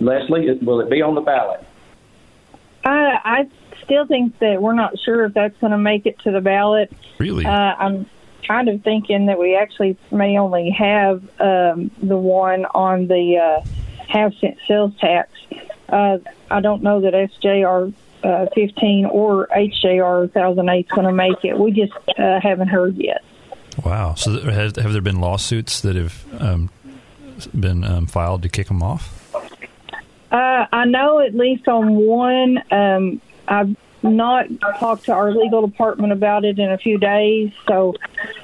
Leslie, 0.00 0.58
will 0.62 0.80
it 0.80 0.90
be 0.90 1.02
on 1.02 1.14
the 1.14 1.20
ballot? 1.20 1.64
Uh, 2.84 3.18
I 3.24 3.48
still 3.82 4.06
think 4.06 4.38
that 4.38 4.62
we're 4.62 4.74
not 4.74 4.98
sure 4.98 5.24
if 5.24 5.34
that's 5.34 5.56
going 5.58 5.72
to 5.72 5.78
make 5.78 6.06
it 6.06 6.18
to 6.20 6.30
the 6.30 6.40
ballot. 6.40 6.92
Really? 7.18 7.44
Uh, 7.44 7.50
I'm 7.50 8.06
kind 8.46 8.68
of 8.68 8.82
thinking 8.82 9.26
that 9.26 9.38
we 9.38 9.56
actually 9.56 9.96
may 10.10 10.38
only 10.38 10.70
have 10.70 11.22
um, 11.40 11.90
the 12.02 12.16
one 12.16 12.64
on 12.66 13.08
the 13.08 13.38
uh, 13.38 13.66
half 14.08 14.34
cent 14.34 14.58
sales 14.68 14.92
tax. 15.00 15.30
Uh, 15.88 16.18
I 16.50 16.60
don't 16.60 16.82
know 16.82 17.00
that 17.00 17.12
SJR 17.12 17.92
uh, 18.22 18.46
15 18.54 19.06
or 19.06 19.46
HJR 19.48 20.34
1008 20.34 20.86
is 20.86 20.90
going 20.90 21.06
to 21.06 21.12
make 21.12 21.44
it. 21.44 21.58
We 21.58 21.72
just 21.72 21.92
uh, 22.18 22.40
haven't 22.40 22.68
heard 22.68 22.96
yet. 22.96 23.24
Wow. 23.84 24.14
So, 24.14 24.40
have, 24.40 24.76
have 24.76 24.92
there 24.92 25.02
been 25.02 25.20
lawsuits 25.20 25.80
that 25.82 25.96
have 25.96 26.24
um, 26.40 26.70
been 27.58 27.84
um, 27.84 28.06
filed 28.06 28.42
to 28.42 28.48
kick 28.48 28.68
them 28.68 28.82
off? 28.82 29.15
Uh, 30.30 30.66
I 30.72 30.84
know 30.86 31.20
at 31.20 31.34
least 31.34 31.68
on 31.68 31.94
one. 31.94 32.62
Um, 32.70 33.20
I've 33.48 33.76
not 34.02 34.46
talked 34.78 35.06
to 35.06 35.12
our 35.12 35.32
legal 35.32 35.66
department 35.66 36.12
about 36.12 36.44
it 36.44 36.58
in 36.58 36.70
a 36.70 36.78
few 36.78 36.98
days, 36.98 37.52
so 37.66 37.94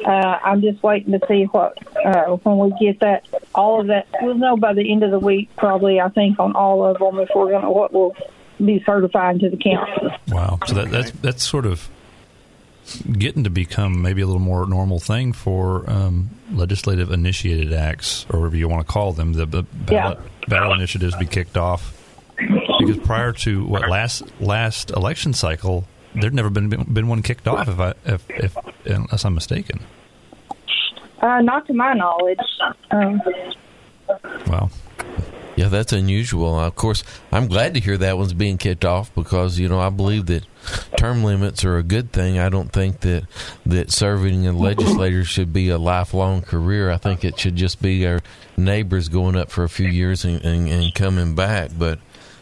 uh, 0.04 0.38
I'm 0.42 0.60
just 0.60 0.82
waiting 0.82 1.12
to 1.18 1.26
see 1.28 1.44
what 1.44 1.78
uh, 2.04 2.36
when 2.36 2.58
we 2.58 2.78
get 2.80 3.00
that 3.00 3.26
all 3.54 3.80
of 3.80 3.88
that. 3.88 4.06
We'll 4.20 4.34
know 4.34 4.56
by 4.56 4.74
the 4.74 4.90
end 4.90 5.02
of 5.02 5.10
the 5.10 5.18
week, 5.18 5.50
probably. 5.56 6.00
I 6.00 6.08
think 6.08 6.38
on 6.38 6.54
all 6.54 6.84
of 6.84 6.98
them 6.98 7.18
if 7.18 7.28
we're 7.34 7.50
going 7.50 7.62
to 7.62 7.70
what 7.70 7.92
will 7.92 8.16
be 8.64 8.82
certified 8.84 9.40
to 9.40 9.50
the 9.50 9.56
county. 9.56 10.16
Wow. 10.28 10.58
So 10.66 10.74
that, 10.74 10.90
that's 10.90 11.10
that's 11.12 11.42
sort 11.44 11.66
of 11.66 11.88
getting 13.12 13.44
to 13.44 13.50
become 13.50 14.02
maybe 14.02 14.22
a 14.22 14.26
little 14.26 14.40
more 14.40 14.66
normal 14.66 14.98
thing 14.98 15.32
for 15.32 15.88
um, 15.88 16.30
legislative 16.52 17.10
initiated 17.10 17.72
acts, 17.72 18.26
or 18.30 18.40
whatever 18.40 18.56
you 18.56 18.68
want 18.68 18.86
to 18.86 18.92
call 18.92 19.12
them. 19.12 19.32
The, 19.34 19.46
the 19.46 19.62
ballot, 19.62 20.18
Yeah. 20.20 20.28
Ballot 20.48 20.78
initiatives 20.78 21.14
be 21.16 21.26
kicked 21.26 21.56
off 21.56 21.96
because 22.36 22.98
prior 22.98 23.32
to 23.32 23.64
what 23.64 23.88
last 23.88 24.22
last 24.40 24.90
election 24.90 25.32
cycle, 25.32 25.86
there'd 26.14 26.34
never 26.34 26.50
been 26.50 26.68
been 26.68 27.08
one 27.08 27.22
kicked 27.22 27.46
off. 27.48 27.68
If 27.68 27.78
I 27.78 27.94
if, 28.04 28.28
if 28.30 28.56
unless 28.84 29.24
I'm 29.24 29.34
mistaken. 29.34 29.80
Uh, 31.20 31.40
not 31.40 31.66
to 31.68 31.72
my 31.72 31.92
knowledge. 31.92 32.40
Um, 32.90 33.20
Wow. 34.46 34.70
Yeah, 35.56 35.68
that's 35.68 35.92
unusual. 35.92 36.58
Of 36.58 36.74
course, 36.76 37.04
I'm 37.30 37.46
glad 37.46 37.74
to 37.74 37.80
hear 37.80 37.98
that 37.98 38.16
one's 38.16 38.32
being 38.32 38.56
kicked 38.56 38.84
off 38.84 39.14
because 39.14 39.58
you 39.58 39.68
know 39.68 39.80
I 39.80 39.90
believe 39.90 40.26
that 40.26 40.46
term 40.96 41.24
limits 41.24 41.64
are 41.64 41.76
a 41.76 41.82
good 41.82 42.10
thing. 42.10 42.38
I 42.38 42.48
don't 42.48 42.72
think 42.72 43.00
that 43.00 43.26
that 43.66 43.90
serving 43.90 44.44
in 44.44 44.58
legislators 44.58 45.28
should 45.28 45.52
be 45.52 45.68
a 45.68 45.78
lifelong 45.78 46.40
career. 46.40 46.90
I 46.90 46.96
think 46.96 47.24
it 47.24 47.38
should 47.38 47.56
just 47.56 47.82
be 47.82 48.06
our 48.06 48.20
neighbors 48.56 49.08
going 49.08 49.36
up 49.36 49.50
for 49.50 49.64
a 49.64 49.68
few 49.68 49.88
years 49.88 50.24
and, 50.24 50.42
and, 50.42 50.68
and 50.68 50.94
coming 50.94 51.34
back. 51.34 51.70
But 51.76 51.98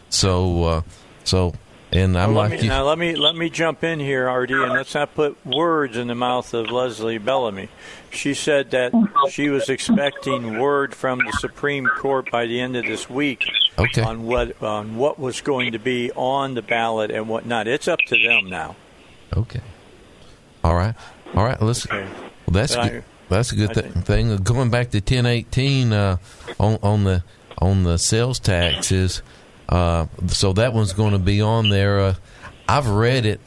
so 0.09 0.63
uh, 0.63 0.81
so, 1.23 1.53
and 1.91 2.17
I'm 2.17 2.33
Well, 2.33 2.43
like 2.49 2.51
me, 2.59 2.63
you. 2.63 2.69
now 2.69 2.83
let 2.83 2.97
me 2.97 3.15
let 3.15 3.35
me 3.35 3.49
jump 3.49 3.83
in 3.83 3.99
here, 3.99 4.29
RD, 4.31 4.51
and 4.51 4.71
let's 4.73 4.93
not 4.95 5.13
put 5.15 5.43
words 5.45 5.97
in 5.97 6.07
the 6.07 6.15
mouth 6.15 6.53
of 6.53 6.69
Leslie 6.71 7.17
Bellamy. 7.17 7.69
She 8.11 8.33
said 8.33 8.71
that 8.71 8.91
she 9.29 9.49
was 9.49 9.69
expecting 9.69 10.59
word 10.59 10.93
from 10.93 11.19
the 11.19 11.31
Supreme 11.39 11.87
Court 11.87 12.29
by 12.31 12.45
the 12.45 12.59
end 12.59 12.75
of 12.75 12.85
this 12.85 13.09
week 13.09 13.43
Okay. 13.77 14.01
on 14.01 14.25
what 14.25 14.61
on 14.61 14.97
what 14.97 15.17
was 15.19 15.41
going 15.41 15.71
to 15.73 15.79
be 15.79 16.11
on 16.13 16.53
the 16.55 16.61
ballot 16.61 17.11
and 17.11 17.27
what 17.29 17.45
not. 17.45 17.67
It's 17.67 17.87
up 17.87 17.99
to 18.07 18.17
them 18.27 18.49
now. 18.49 18.75
Okay. 19.35 19.61
All 20.63 20.75
right. 20.75 20.93
All 21.35 21.43
right. 21.43 21.61
Let's. 21.61 21.85
Okay. 21.87 22.03
Well, 22.45 22.53
that's 22.53 22.75
But 22.75 22.85
I- 22.85 23.03
That's 23.29 23.51
a 23.53 23.55
good 23.55 23.73
th- 23.73 23.93
thing. 24.03 24.35
Going 24.37 24.69
back 24.69 24.89
to 24.91 24.99
ten 24.99 25.25
eighteen 25.25 25.93
uh, 25.93 26.17
on 26.59 26.77
on 26.83 27.05
the 27.05 27.23
on 27.59 27.83
the 27.83 27.97
sales 27.97 28.39
taxes, 28.39 29.21
uh, 29.71 30.07
so 30.27 30.53
that 30.53 30.73
one's 30.73 30.93
going 30.93 31.13
to 31.13 31.19
be 31.19 31.41
on 31.41 31.69
there. 31.69 31.99
Uh, 31.99 32.15
I've 32.67 32.87
read 32.89 33.25
it. 33.25 33.41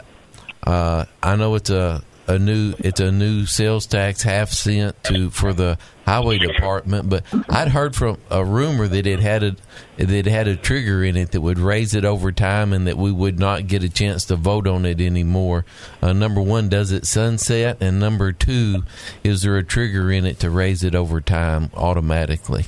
Uh, 0.66 1.04
I 1.22 1.36
know 1.36 1.54
it's 1.54 1.70
a 1.70 2.02
a 2.26 2.38
new 2.38 2.74
it's 2.78 3.00
a 3.00 3.12
new 3.12 3.44
sales 3.44 3.86
tax 3.86 4.22
half 4.22 4.50
cent 4.50 5.02
to 5.04 5.30
for 5.30 5.52
the 5.52 5.76
highway 6.06 6.38
department, 6.38 7.08
but 7.08 7.24
I'd 7.50 7.68
heard 7.68 7.94
from 7.94 8.18
a 8.30 8.44
rumor 8.44 8.88
that 8.88 9.06
it 9.06 9.20
had 9.20 9.42
a 9.42 9.56
that 9.96 10.10
it 10.10 10.26
had 10.26 10.48
a 10.48 10.56
trigger 10.56 11.04
in 11.04 11.16
it 11.16 11.32
that 11.32 11.40
would 11.40 11.58
raise 11.58 11.94
it 11.94 12.04
over 12.04 12.32
time, 12.32 12.72
and 12.72 12.86
that 12.86 12.96
we 12.96 13.12
would 13.12 13.38
not 13.38 13.66
get 13.66 13.82
a 13.82 13.88
chance 13.88 14.24
to 14.26 14.36
vote 14.36 14.66
on 14.66 14.86
it 14.86 15.00
anymore. 15.00 15.64
Uh, 16.00 16.12
number 16.12 16.40
one, 16.40 16.68
does 16.68 16.92
it 16.92 17.06
sunset? 17.06 17.78
And 17.80 18.00
number 18.00 18.32
two, 18.32 18.84
is 19.22 19.42
there 19.42 19.56
a 19.56 19.64
trigger 19.64 20.10
in 20.10 20.24
it 20.24 20.40
to 20.40 20.50
raise 20.50 20.82
it 20.82 20.94
over 20.94 21.20
time 21.20 21.70
automatically? 21.74 22.66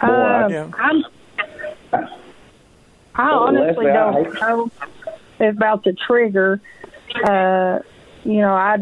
Um, 0.00 0.52
Yeah. 0.52 0.70
I'm, 0.78 1.04
I 3.14 3.30
Well, 3.30 3.38
honestly 3.40 3.86
don't 3.86 4.34
know 4.34 4.70
about 5.40 5.84
the 5.84 5.92
trigger. 5.92 6.60
Uh, 7.24 7.80
you 8.24 8.40
know, 8.40 8.54
I 8.54 8.78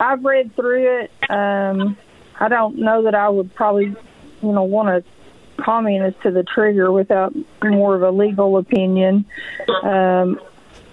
I've 0.00 0.24
read 0.24 0.54
through 0.54 1.02
it. 1.02 1.10
Um, 1.30 1.96
I 2.38 2.48
don't 2.48 2.78
know 2.78 3.02
that 3.04 3.14
I 3.14 3.28
would 3.28 3.54
probably, 3.54 3.86
you 3.86 4.52
know, 4.52 4.64
want 4.64 5.04
to 5.04 5.62
comment 5.62 6.04
as 6.04 6.14
to 6.22 6.30
the 6.30 6.44
trigger 6.44 6.92
without 6.92 7.34
more 7.64 7.94
of 7.94 8.02
a 8.02 8.10
legal 8.10 8.58
opinion. 8.58 9.24
Um, 9.82 10.40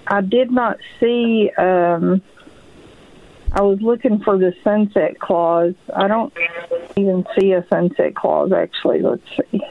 I 0.08 0.22
did 0.22 0.52
not 0.52 0.78
see. 1.00 1.52
Um, 1.58 2.22
I 3.52 3.62
was 3.62 3.82
looking 3.82 4.20
for 4.20 4.38
the 4.38 4.54
sunset 4.64 5.20
clause. 5.20 5.74
I 5.96 6.08
don't 6.08 6.34
even 6.96 7.26
see 7.38 7.52
a 7.54 7.66
sunset 7.68 8.16
clause. 8.16 8.52
Actually, 8.52 9.02
let's 9.02 9.24
see. 9.52 9.62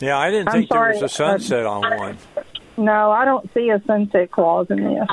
Yeah, 0.00 0.18
I 0.18 0.30
didn't 0.30 0.52
think 0.52 0.68
there 0.70 0.88
was 0.90 1.02
a 1.02 1.08
sunset 1.08 1.66
on 1.66 1.82
one. 1.98 2.18
No, 2.76 3.10
I 3.10 3.24
don't 3.24 3.52
see 3.54 3.70
a 3.70 3.82
sunset 3.86 4.30
clause 4.30 4.68
in 4.70 4.76
this. 4.84 5.06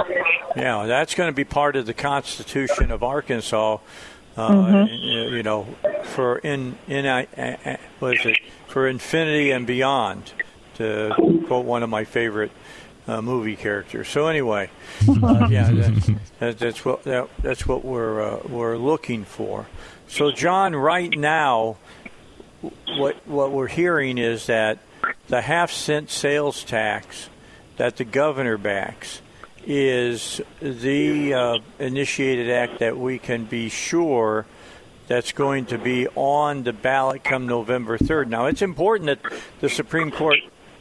Yeah, 0.56 0.86
that's 0.86 1.16
going 1.16 1.30
to 1.30 1.36
be 1.36 1.44
part 1.44 1.76
of 1.76 1.88
the 1.88 1.96
Constitution 1.96 2.92
of 2.92 3.02
Arkansas. 3.02 3.78
Uh, 4.38 4.52
Mhm. 4.52 5.32
You 5.32 5.44
know, 5.44 5.66
for 6.04 6.38
in 6.40 6.78
in 6.88 7.06
uh, 7.06 7.26
uh, 7.38 7.78
what 8.00 8.16
is 8.20 8.26
it 8.26 8.38
for 8.68 8.86
infinity 8.88 9.50
and 9.52 9.66
beyond, 9.66 10.34
to 10.76 11.14
quote 11.48 11.66
one 11.66 11.82
of 11.84 11.90
my 11.90 12.04
favorite 12.04 12.52
uh, 13.08 13.22
movie 13.22 13.56
character. 13.56 14.04
So 14.04 14.28
anyway, 14.28 14.70
uh, 15.08 15.48
yeah, 15.52 15.72
that, 15.72 16.20
that, 16.40 16.60
that's 16.60 16.86
what 16.86 17.04
that, 17.04 17.30
that's 17.42 17.68
what 17.68 17.86
we're 17.86 18.22
uh, 18.22 18.40
we're 18.48 18.78
looking 18.78 19.24
for. 19.24 19.68
So 20.08 20.32
John, 20.32 20.76
right 20.76 21.16
now, 21.18 21.78
what 22.98 23.16
what 23.28 23.52
we're 23.52 23.68
hearing 23.68 24.18
is 24.18 24.48
that 24.48 24.80
the 25.28 25.42
half 25.42 25.72
cent 25.72 26.10
sales 26.10 26.64
tax 26.64 27.30
that 27.78 27.98
the 27.98 28.06
governor 28.06 28.58
backs 28.58 29.22
is 29.66 30.42
the 30.62 31.34
uh, 31.34 31.58
initiated 31.80 32.50
act 32.50 32.80
that 32.80 32.98
we 32.98 33.18
can 33.18 33.46
be 33.46 33.68
sure 33.70 34.46
that's 35.08 35.32
going 35.32 35.66
to 35.66 35.78
be 35.78 36.08
on 36.16 36.64
the 36.64 36.74
ballot 36.74 37.24
come 37.24 37.48
November 37.48 37.98
3rd. 37.98 38.28
Now, 38.28 38.46
it's 38.46 38.62
important 38.62 39.08
that 39.08 39.34
the 39.60 39.70
Supreme 39.70 40.12
Court 40.12 40.38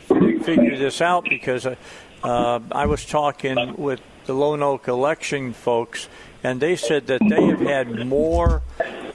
figure 0.06 0.78
this 0.78 1.00
out 1.00 1.24
because 1.24 1.66
uh, 2.24 2.60
I 2.72 2.86
was 2.86 3.04
talking 3.04 3.76
with 3.76 4.00
the 4.24 4.32
Lonoke 4.32 4.88
election 4.88 5.52
folks, 5.52 6.08
and 6.42 6.58
they 6.58 6.74
said 6.74 7.06
that 7.08 7.20
they 7.28 7.46
have 7.46 7.60
had 7.60 8.06
more 8.06 8.62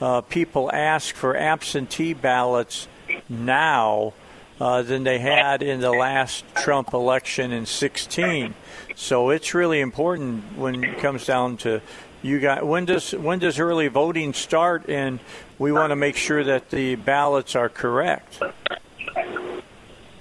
uh, 0.00 0.20
people 0.22 0.70
ask 0.72 1.14
for 1.14 1.36
absentee 1.36 2.14
ballots 2.14 2.86
now 3.28 4.14
uh, 4.60 4.82
than 4.82 5.02
they 5.02 5.18
had 5.18 5.62
in 5.62 5.80
the 5.80 5.90
last 5.90 6.44
Trump 6.54 6.92
election 6.92 7.50
in 7.50 7.66
16. 7.66 8.54
So 8.94 9.30
it's 9.30 9.54
really 9.54 9.80
important 9.80 10.56
when 10.56 10.84
it 10.84 10.98
comes 10.98 11.26
down 11.26 11.56
to 11.58 11.80
you 12.22 12.38
got 12.38 12.66
when 12.66 12.84
does 12.84 13.12
when 13.12 13.38
does 13.38 13.58
early 13.58 13.88
voting 13.88 14.34
start, 14.34 14.88
and 14.88 15.20
we 15.58 15.72
want 15.72 15.90
to 15.90 15.96
make 15.96 16.16
sure 16.16 16.44
that 16.44 16.70
the 16.70 16.96
ballots 16.96 17.56
are 17.56 17.70
correct. 17.70 18.40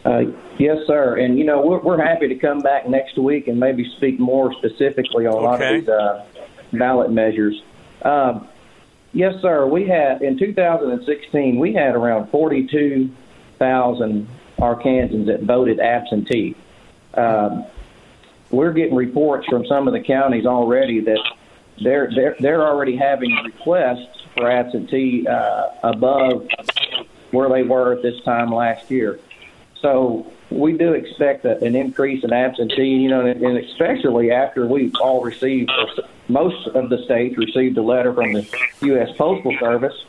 Uh, 0.10 0.24
yes, 0.58 0.78
sir. 0.88 1.18
And 1.18 1.38
you 1.38 1.46
know 1.46 1.62
we're, 1.62 1.80
we're 1.80 2.04
happy 2.04 2.28
to 2.28 2.36
come 2.36 2.62
back 2.62 2.90
next 2.90 3.18
week 3.18 3.48
and 3.48 3.60
maybe 3.60 3.86
speak 3.98 4.20
more 4.20 4.52
specifically 4.54 5.28
on 5.28 5.34
a 5.34 5.38
lot 5.40 5.62
Okay. 5.62 5.76
of 5.78 5.82
these 5.82 5.90
uh, 5.90 6.26
ballot 6.74 7.12
measures. 7.12 7.62
Um, 8.02 8.48
yes, 9.14 9.36
sir. 9.42 9.68
We 9.68 9.88
had 9.88 10.24
in 10.24 10.40
2016 10.40 11.60
we 11.60 11.74
had 11.74 11.94
around 11.96 12.32
42,000 12.32 14.28
Arkansans 14.58 15.28
that 15.28 15.44
voted 15.44 15.80
absentee. 15.80 16.56
Um, 17.14 17.66
we're 18.50 18.74
getting 18.74 18.96
reports 18.96 19.46
from 19.48 19.64
some 19.68 19.88
of 19.88 19.94
the 19.94 20.02
counties 20.02 20.48
already 20.48 21.02
that 21.02 21.20
they're 21.84 22.10
they're 22.16 22.36
they're 22.40 22.68
already 22.68 22.96
having 22.96 23.32
requests 23.46 24.24
for 24.34 24.50
absentee 24.50 25.28
uh, 25.28 25.68
above 25.84 26.48
where 27.32 27.48
they 27.50 27.62
were 27.62 27.94
at 27.94 28.02
this 28.02 28.20
time 28.24 28.52
last 28.52 28.90
year. 28.90 29.20
So 29.82 30.32
we 30.50 30.74
do 30.78 30.94
expect 30.94 31.46
a, 31.46 31.58
an 31.64 31.76
increase 31.76 32.24
in 32.24 32.34
absentee, 32.34 32.96
you 32.96 33.10
know, 33.10 33.26
and, 33.26 33.42
and 33.42 33.58
especially 33.58 34.32
after 34.32 34.66
we've 34.66 34.94
all 35.02 35.22
received, 35.24 35.72
most 36.28 36.68
of 36.68 36.90
the 36.90 37.04
states 37.06 37.38
received 37.38 37.78
a 37.78 37.82
letter 37.82 38.14
from 38.14 38.34
the 38.34 38.48
U.S. 38.82 39.10
Postal 39.18 39.56
Service 39.60 40.06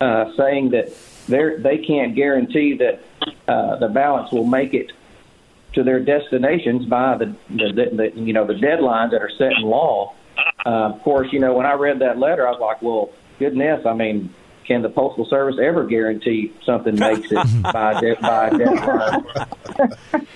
uh, 0.00 0.32
saying 0.36 0.70
that 0.70 0.92
they're, 1.28 1.58
they 1.58 1.78
can't 1.78 2.14
guarantee 2.14 2.74
that 2.74 3.02
uh, 3.48 3.76
the 3.76 3.88
ballots 3.88 4.32
will 4.32 4.46
make 4.46 4.74
it 4.74 4.92
to 5.74 5.82
their 5.82 6.00
destinations 6.00 6.86
by 6.86 7.16
the, 7.16 7.26
the, 7.50 7.72
the, 7.72 8.12
the 8.14 8.20
you 8.20 8.32
know 8.32 8.46
the 8.46 8.54
deadlines 8.54 9.10
that 9.10 9.20
are 9.20 9.30
set 9.30 9.52
in 9.52 9.62
law. 9.62 10.14
Uh, 10.64 10.70
of 10.70 11.02
course, 11.02 11.32
you 11.32 11.38
know 11.38 11.54
when 11.54 11.66
I 11.66 11.74
read 11.74 11.98
that 11.98 12.18
letter, 12.18 12.46
I 12.46 12.50
was 12.50 12.60
like, 12.60 12.82
well, 12.82 13.10
goodness, 13.38 13.84
I 13.84 13.92
mean, 13.92 14.32
can 14.66 14.82
the 14.82 14.88
postal 14.88 15.26
service 15.26 15.56
ever 15.62 15.84
guarantee 15.84 16.52
something 16.64 16.98
makes 16.98 17.30
it 17.30 17.62
by 17.72 18.00
de- 18.00 18.16
by 18.20 18.50
deadline? 18.50 19.24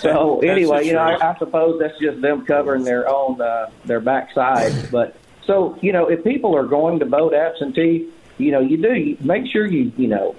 So 0.00 0.40
anyway, 0.40 0.86
you 0.86 0.92
know, 0.94 0.98
I, 0.98 1.30
I 1.30 1.38
suppose 1.38 1.78
that's 1.78 1.96
just 2.00 2.20
them 2.20 2.44
covering 2.44 2.82
their 2.82 3.08
own 3.08 3.40
uh, 3.40 3.70
their 3.84 4.00
backside. 4.00 4.90
But 4.90 5.16
so 5.44 5.78
you 5.80 5.92
know, 5.92 6.08
if 6.08 6.24
people 6.24 6.56
are 6.56 6.66
going 6.66 6.98
to 6.98 7.04
vote 7.04 7.32
absentee, 7.32 8.08
you 8.38 8.50
know, 8.50 8.60
you 8.60 8.76
do 8.76 8.94
you 8.94 9.16
make 9.20 9.46
sure 9.46 9.64
you 9.64 9.92
you 9.96 10.08
know 10.08 10.34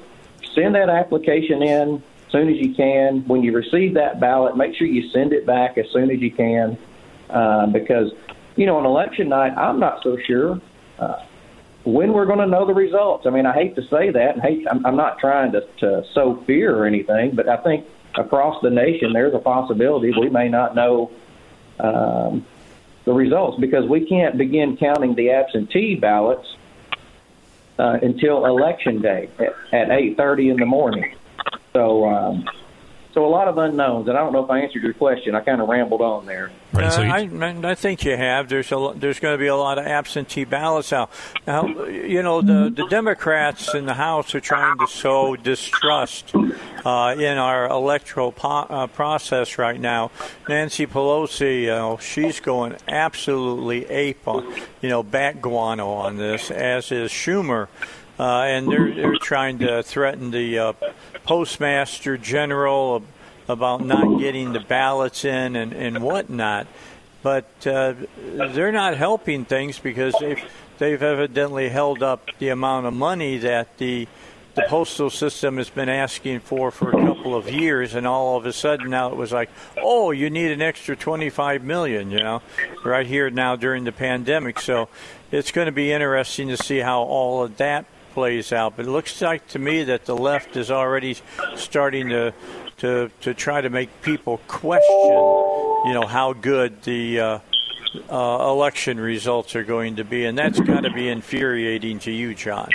send 0.54 0.76
that 0.76 0.90
application 0.90 1.64
in 1.64 2.04
as 2.26 2.32
soon 2.32 2.50
as 2.50 2.58
you 2.58 2.76
can. 2.76 3.26
When 3.28 3.44
you 3.44 3.56
receive 3.56 3.94
that 3.94 4.20
ballot, 4.20 4.58
make 4.58 4.76
sure 4.76 4.88
you 4.88 5.10
send 5.12 5.32
it 5.32 5.46
back 5.46 5.78
as 5.78 5.86
soon 5.92 6.12
as 6.12 6.20
you 6.20 6.32
can, 6.32 6.78
uh, 7.30 7.68
because 7.68 8.12
you 8.58 8.66
know 8.66 8.78
on 8.78 8.86
election 8.86 9.30
night, 9.30 9.54
I'm 9.58 9.80
not 9.80 10.04
so 10.04 10.18
sure. 10.18 10.60
Uh, 11.00 11.24
when 11.88 12.12
we're 12.12 12.26
going 12.26 12.40
to 12.40 12.46
know 12.46 12.66
the 12.66 12.74
results. 12.74 13.26
I 13.26 13.30
mean, 13.30 13.46
I 13.46 13.54
hate 13.54 13.76
to 13.76 13.82
say 13.88 14.10
that, 14.10 14.34
and 14.34 14.42
hate, 14.42 14.68
I'm, 14.70 14.86
I'm 14.86 14.98
not 14.98 15.20
trying 15.20 15.54
to, 15.54 15.62
to 15.78 16.04
sow 16.14 16.36
fear 16.46 16.76
or 16.76 16.86
anything, 16.86 17.34
but 17.34 17.48
I 17.48 17.56
think 17.58 17.86
across 18.16 18.62
the 18.62 18.70
nation 18.70 19.14
there's 19.14 19.34
a 19.34 19.40
possibility 19.40 20.12
we 20.20 20.30
may 20.30 20.50
not 20.50 20.76
know 20.76 21.12
um, 21.80 22.46
the 23.06 23.14
results 23.14 23.58
because 23.62 23.88
we 23.88 24.06
can't 24.06 24.38
begin 24.38 24.76
counting 24.76 25.16
the 25.16 25.32
absentee 25.32 25.96
ballots 25.96 26.58
uh, 27.80 28.00
until 28.02 28.46
election 28.46 29.02
day 29.02 29.30
at, 29.40 29.56
at 29.72 29.88
8:30 29.88 30.52
in 30.52 30.58
the 30.58 30.66
morning. 30.66 31.16
So, 31.72 32.10
um, 32.10 32.50
so 33.18 33.26
a 33.26 33.28
lot 33.28 33.48
of 33.48 33.58
unknowns, 33.58 34.08
and 34.08 34.16
I 34.16 34.22
don't 34.22 34.32
know 34.32 34.44
if 34.44 34.50
I 34.52 34.60
answered 34.60 34.84
your 34.84 34.94
question. 34.94 35.34
I 35.34 35.40
kind 35.40 35.60
of 35.60 35.68
rambled 35.68 36.02
on 36.02 36.28
there. 36.28 36.52
Uh, 36.72 36.82
I, 36.82 37.28
I 37.64 37.74
think 37.74 38.06
you 38.06 38.16
have. 38.16 38.48
There's 38.48 38.72
a, 38.72 38.94
there's 38.96 39.20
going 39.20 39.34
to 39.34 39.40
be 39.40 39.48
a 39.48 39.56
lot 39.56 39.80
of 39.80 39.88
absentee 39.88 40.44
ballots 40.44 40.94
out. 40.94 41.10
Now, 41.48 41.66
you 41.88 42.22
know, 42.22 42.44
the, 42.44 42.70
the 42.70 42.86
Democrats 42.86 43.74
in 43.74 43.88
the 43.88 43.96
House 43.96 44.36
are 44.36 44.40
trying 44.40 44.78
to 44.78 44.86
sow 44.86 45.36
distrust 45.36 46.32
uh, 46.36 47.16
in 47.18 47.40
our 47.40 47.68
electoral 47.68 48.34
po- 48.34 48.68
uh, 48.70 48.86
process 48.86 49.58
right 49.58 49.80
now. 49.80 50.12
Nancy 50.48 50.86
Pelosi, 50.86 51.62
you 51.62 51.68
know, 51.70 51.98
she's 51.98 52.40
going 52.40 52.76
absolutely 52.88 53.88
ape 53.88 54.28
on, 54.28 54.46
you 54.80 54.90
know, 54.90 55.02
bat 55.02 55.42
guano 55.42 55.90
on 55.90 56.18
this, 56.18 56.52
as 56.52 56.92
is 56.92 57.10
Schumer. 57.10 57.68
Uh, 58.20 58.42
and 58.42 58.72
they're, 58.72 58.94
they're 58.96 59.18
trying 59.20 59.60
to 59.60 59.84
threaten 59.84 60.32
the 60.32 60.58
uh, 60.58 60.74
postmaster 61.28 62.18
general 62.18 63.04
about 63.50 63.84
not 63.84 64.20
getting 64.20 64.54
the 64.54 64.62
ballots 64.62 65.26
in 65.26 65.58
and, 65.58 65.74
and 65.74 66.02
whatnot. 66.02 66.68
But 67.22 67.68
uh, 67.68 67.96
they're 68.18 68.72
not 68.72 68.96
helping 68.96 69.44
things 69.44 69.78
because 69.78 70.16
they've, 70.20 70.42
they've 70.78 71.04
evidently 71.04 71.68
held 71.68 72.02
up 72.02 72.30
the 72.40 72.50
amount 72.50 72.86
of 72.86 72.94
money 72.94 73.38
that 73.40 73.78
the 73.78 74.08
the 74.56 74.64
postal 74.64 75.12
system 75.12 75.58
has 75.58 75.70
been 75.70 75.88
asking 75.88 76.40
for 76.40 76.72
for 76.72 76.90
a 76.90 77.06
couple 77.06 77.36
of 77.36 77.48
years, 77.48 77.94
and 77.94 78.08
all 78.08 78.38
of 78.38 78.46
a 78.48 78.52
sudden 78.52 78.90
now 78.90 79.12
it 79.12 79.16
was 79.16 79.32
like, 79.32 79.52
oh, 79.78 80.10
you 80.10 80.32
need 80.32 80.50
an 80.52 80.64
extra 80.64 80.96
25 80.96 81.64
million, 81.64 82.10
you 82.10 82.18
know, 82.18 82.42
right 82.84 83.06
here 83.06 83.30
now 83.30 83.56
during 83.56 83.84
the 83.84 83.92
pandemic. 83.92 84.60
So 84.60 84.90
it's 85.32 85.52
going 85.52 85.68
to 85.68 85.72
be 85.72 85.92
interesting 85.92 86.48
to 86.48 86.58
see 86.58 86.80
how 86.80 87.04
all 87.04 87.44
of 87.44 87.58
that 87.58 87.86
plays 88.18 88.52
out. 88.52 88.76
But 88.76 88.88
it 88.88 88.90
looks 88.90 89.22
like 89.22 89.48
to 89.50 89.60
me 89.60 89.84
that 89.84 90.06
the 90.06 90.18
left 90.18 90.58
is 90.58 90.72
already 90.72 91.18
starting 91.56 92.10
to 92.10 92.34
to 92.78 93.12
to 93.22 93.36
try 93.36 93.62
to 93.62 93.70
make 93.70 93.90
people 94.02 94.40
question, 94.48 94.82
you 95.86 95.94
know, 95.94 96.08
how 96.08 96.34
good 96.34 96.82
the 96.82 97.20
uh, 97.20 97.40
uh, 98.10 98.50
election 98.50 99.00
results 99.00 99.56
are 99.56 99.64
going 99.64 99.98
to 99.98 100.04
be, 100.04 100.26
and 100.26 100.36
that's 100.36 100.60
got 100.60 100.82
to 100.82 100.92
be 100.92 101.08
infuriating 101.10 102.00
to 102.00 102.12
you, 102.12 102.34
John. 102.34 102.72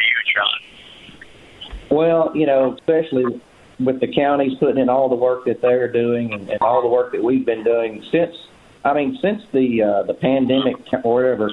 Well, 1.90 2.30
you 2.36 2.46
know, 2.46 2.76
especially 2.78 3.42
with 3.80 3.98
the 3.98 4.14
counties 4.14 4.56
putting 4.60 4.80
in 4.80 4.88
all 4.88 5.08
the 5.08 5.16
work 5.16 5.44
that 5.46 5.60
they're 5.60 5.90
doing 5.90 6.32
and, 6.32 6.48
and 6.50 6.60
all 6.60 6.82
the 6.82 6.88
work 6.88 7.10
that 7.10 7.24
we've 7.24 7.44
been 7.44 7.64
doing 7.64 8.00
since, 8.12 8.36
I 8.84 8.94
mean, 8.94 9.18
since 9.20 9.42
the 9.50 9.82
uh, 9.82 10.02
the 10.04 10.14
pandemic 10.14 10.76
or 11.02 11.14
whatever, 11.14 11.50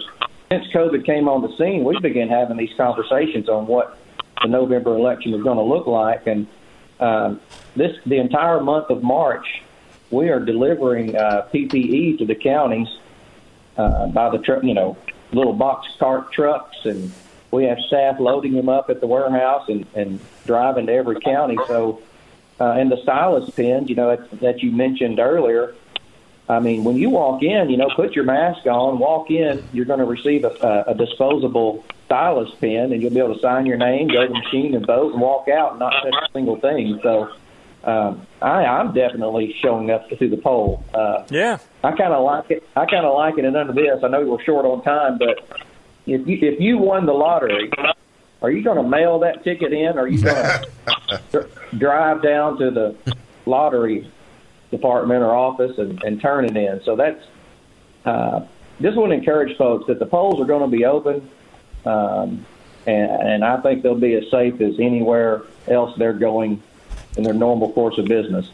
since 0.50 0.68
COVID 0.68 1.06
came 1.06 1.28
on 1.28 1.42
the 1.42 1.56
scene, 1.58 1.84
we 1.84 2.00
began 2.00 2.28
having 2.28 2.58
these 2.58 2.74
conversations 2.76 3.48
on 3.50 3.68
what 3.68 3.98
the 4.42 4.48
November 4.48 4.96
election 4.96 5.32
was 5.32 5.44
going 5.44 5.58
to 5.58 5.64
look 5.64 5.86
like, 5.86 6.26
and 6.26 6.48
um, 7.00 7.40
this 7.76 7.98
the 8.06 8.18
entire 8.18 8.60
month 8.60 8.90
of 8.90 9.04
March, 9.04 9.62
we 10.10 10.30
are 10.30 10.40
delivering 10.40 11.16
uh, 11.16 11.48
PPE 11.54 12.18
to 12.18 12.26
the 12.26 12.36
counties 12.36 12.88
uh, 13.78 14.08
by 14.08 14.30
the 14.30 14.40
truck, 14.40 14.64
you 14.64 14.74
know, 14.74 14.98
little 15.32 15.54
box 15.54 15.88
cart 16.00 16.32
trucks, 16.32 16.78
and 16.84 17.12
we 17.52 17.66
have 17.66 17.78
staff 17.88 18.20
loading 18.20 18.54
them 18.54 18.70
up 18.70 18.90
at 18.90 19.02
the 19.02 19.08
warehouse 19.08 19.68
and, 19.70 19.86
and 19.94 20.20
driving 20.46 20.88
to 20.88 20.94
every 20.94 21.20
county. 21.20 21.58
So, 21.68 22.02
uh, 22.60 22.72
and 22.72 22.92
the 22.92 23.02
stylus 23.04 23.50
pens, 23.52 23.90
you 23.90 23.96
know, 23.96 24.16
that, 24.16 24.40
that 24.40 24.64
you 24.64 24.72
mentioned 24.72 25.20
earlier. 25.20 25.76
I 26.50 26.60
mean, 26.60 26.84
when 26.84 26.98
you 26.98 27.12
walk 27.12 27.44
in, 27.44 27.70
you 27.70 27.78
know, 27.78 27.90
put 27.96 28.16
your 28.16 28.26
mask 28.26 28.66
on, 28.66 28.98
walk 28.98 29.30
in, 29.30 29.64
you're 29.72 29.86
going 29.86 30.00
to 30.00 30.06
receive 30.06 30.44
a, 30.44 30.50
a, 30.50 30.92
a 30.92 30.96
disposable 30.96 31.86
stylus 32.06 32.50
pen, 32.60 32.92
and 32.92 33.02
you'll 33.02 33.14
be 33.14 33.20
able 33.20 33.36
to 33.36 33.40
sign 33.40 33.68
your 33.68 33.78
name, 33.78 34.08
go 34.08 34.24
to 34.26 34.28
the 34.28 34.34
machine 34.34 34.74
and 34.74 34.86
vote, 34.86 35.14
and 35.14 35.22
walk 35.22 35.48
out 35.48 35.72
and 35.72 35.80
not 35.80 35.92
touch 36.02 36.14
a 36.28 36.32
single 36.34 36.60
thing. 36.60 37.00
So, 37.04 37.32
um, 37.84 38.26
I, 38.42 38.66
I'm 38.66 38.94
definitely 38.94 39.56
showing 39.62 39.92
up 39.92 40.10
to 40.10 40.28
the 40.28 40.38
poll. 40.38 40.84
Uh, 40.92 41.24
yeah, 41.30 41.60
I 41.84 41.92
kind 41.92 42.14
of 42.14 42.24
like 42.24 42.50
it. 42.50 42.68
I 42.76 42.86
kind 42.88 43.06
of 43.06 43.16
like 43.16 43.38
it. 43.38 43.46
And 43.46 43.56
under 43.56 43.74
this, 43.74 44.04
I 44.04 44.08
know 44.08 44.26
we're 44.26 44.44
short 44.44 44.66
on 44.66 44.84
time, 44.84 45.20
but 45.20 45.62
if 46.08 46.28
you 46.28 46.40
if 46.42 46.60
you 46.60 46.80
won 46.80 47.06
the 47.06 47.14
lottery, 47.14 47.72
are 48.42 48.52
you 48.52 48.64
going 48.64 48.78
to 48.78 48.90
mail 48.90 49.20
that 49.20 49.44
ticket 49.44 49.72
in? 49.72 49.98
Or 49.98 50.02
are 50.02 50.08
you 50.08 50.22
going 50.22 50.66
to 51.32 51.48
drive 51.78 52.24
down 52.24 52.58
to 52.58 52.72
the 52.72 52.96
lottery 53.46 54.12
department 54.72 55.24
or 55.24 55.36
office 55.36 55.78
and, 55.78 56.02
and 56.04 56.22
turn 56.22 56.46
it 56.46 56.56
in? 56.56 56.82
So 56.84 56.96
that's 56.96 57.24
uh, 58.06 58.46
just 58.82 58.98
want 58.98 59.12
to 59.12 59.18
encourage 59.18 59.58
folks 59.58 59.88
that 59.88 60.00
the 60.00 60.06
polls 60.06 60.40
are 60.40 60.46
going 60.46 60.70
to 60.70 60.76
be 60.76 60.86
open, 60.86 61.30
um, 61.86 62.46
and, 62.86 63.12
and 63.12 63.46
I 63.46 63.62
think 63.62 63.84
they'll 63.84 63.96
be 63.96 64.16
as 64.16 64.30
safe 64.32 64.62
as 64.62 64.80
anywhere 64.80 65.44
else 65.68 65.98
they're 65.98 66.14
going 66.14 66.64
in 67.18 67.24
their 67.24 67.34
normal 67.34 67.72
course 67.74 67.98
of 67.98 68.06
business. 68.06 68.50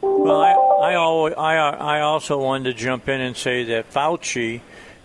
Well, 0.00 0.40
I 0.40 0.52
I, 0.52 0.94
always, 0.96 1.34
I 1.34 1.56
I 1.56 2.00
also 2.00 2.38
wanted 2.38 2.64
to 2.64 2.74
jump 2.74 3.08
in 3.08 3.20
and 3.20 3.36
say 3.36 3.64
that 3.64 3.92
Fauci 3.92 4.60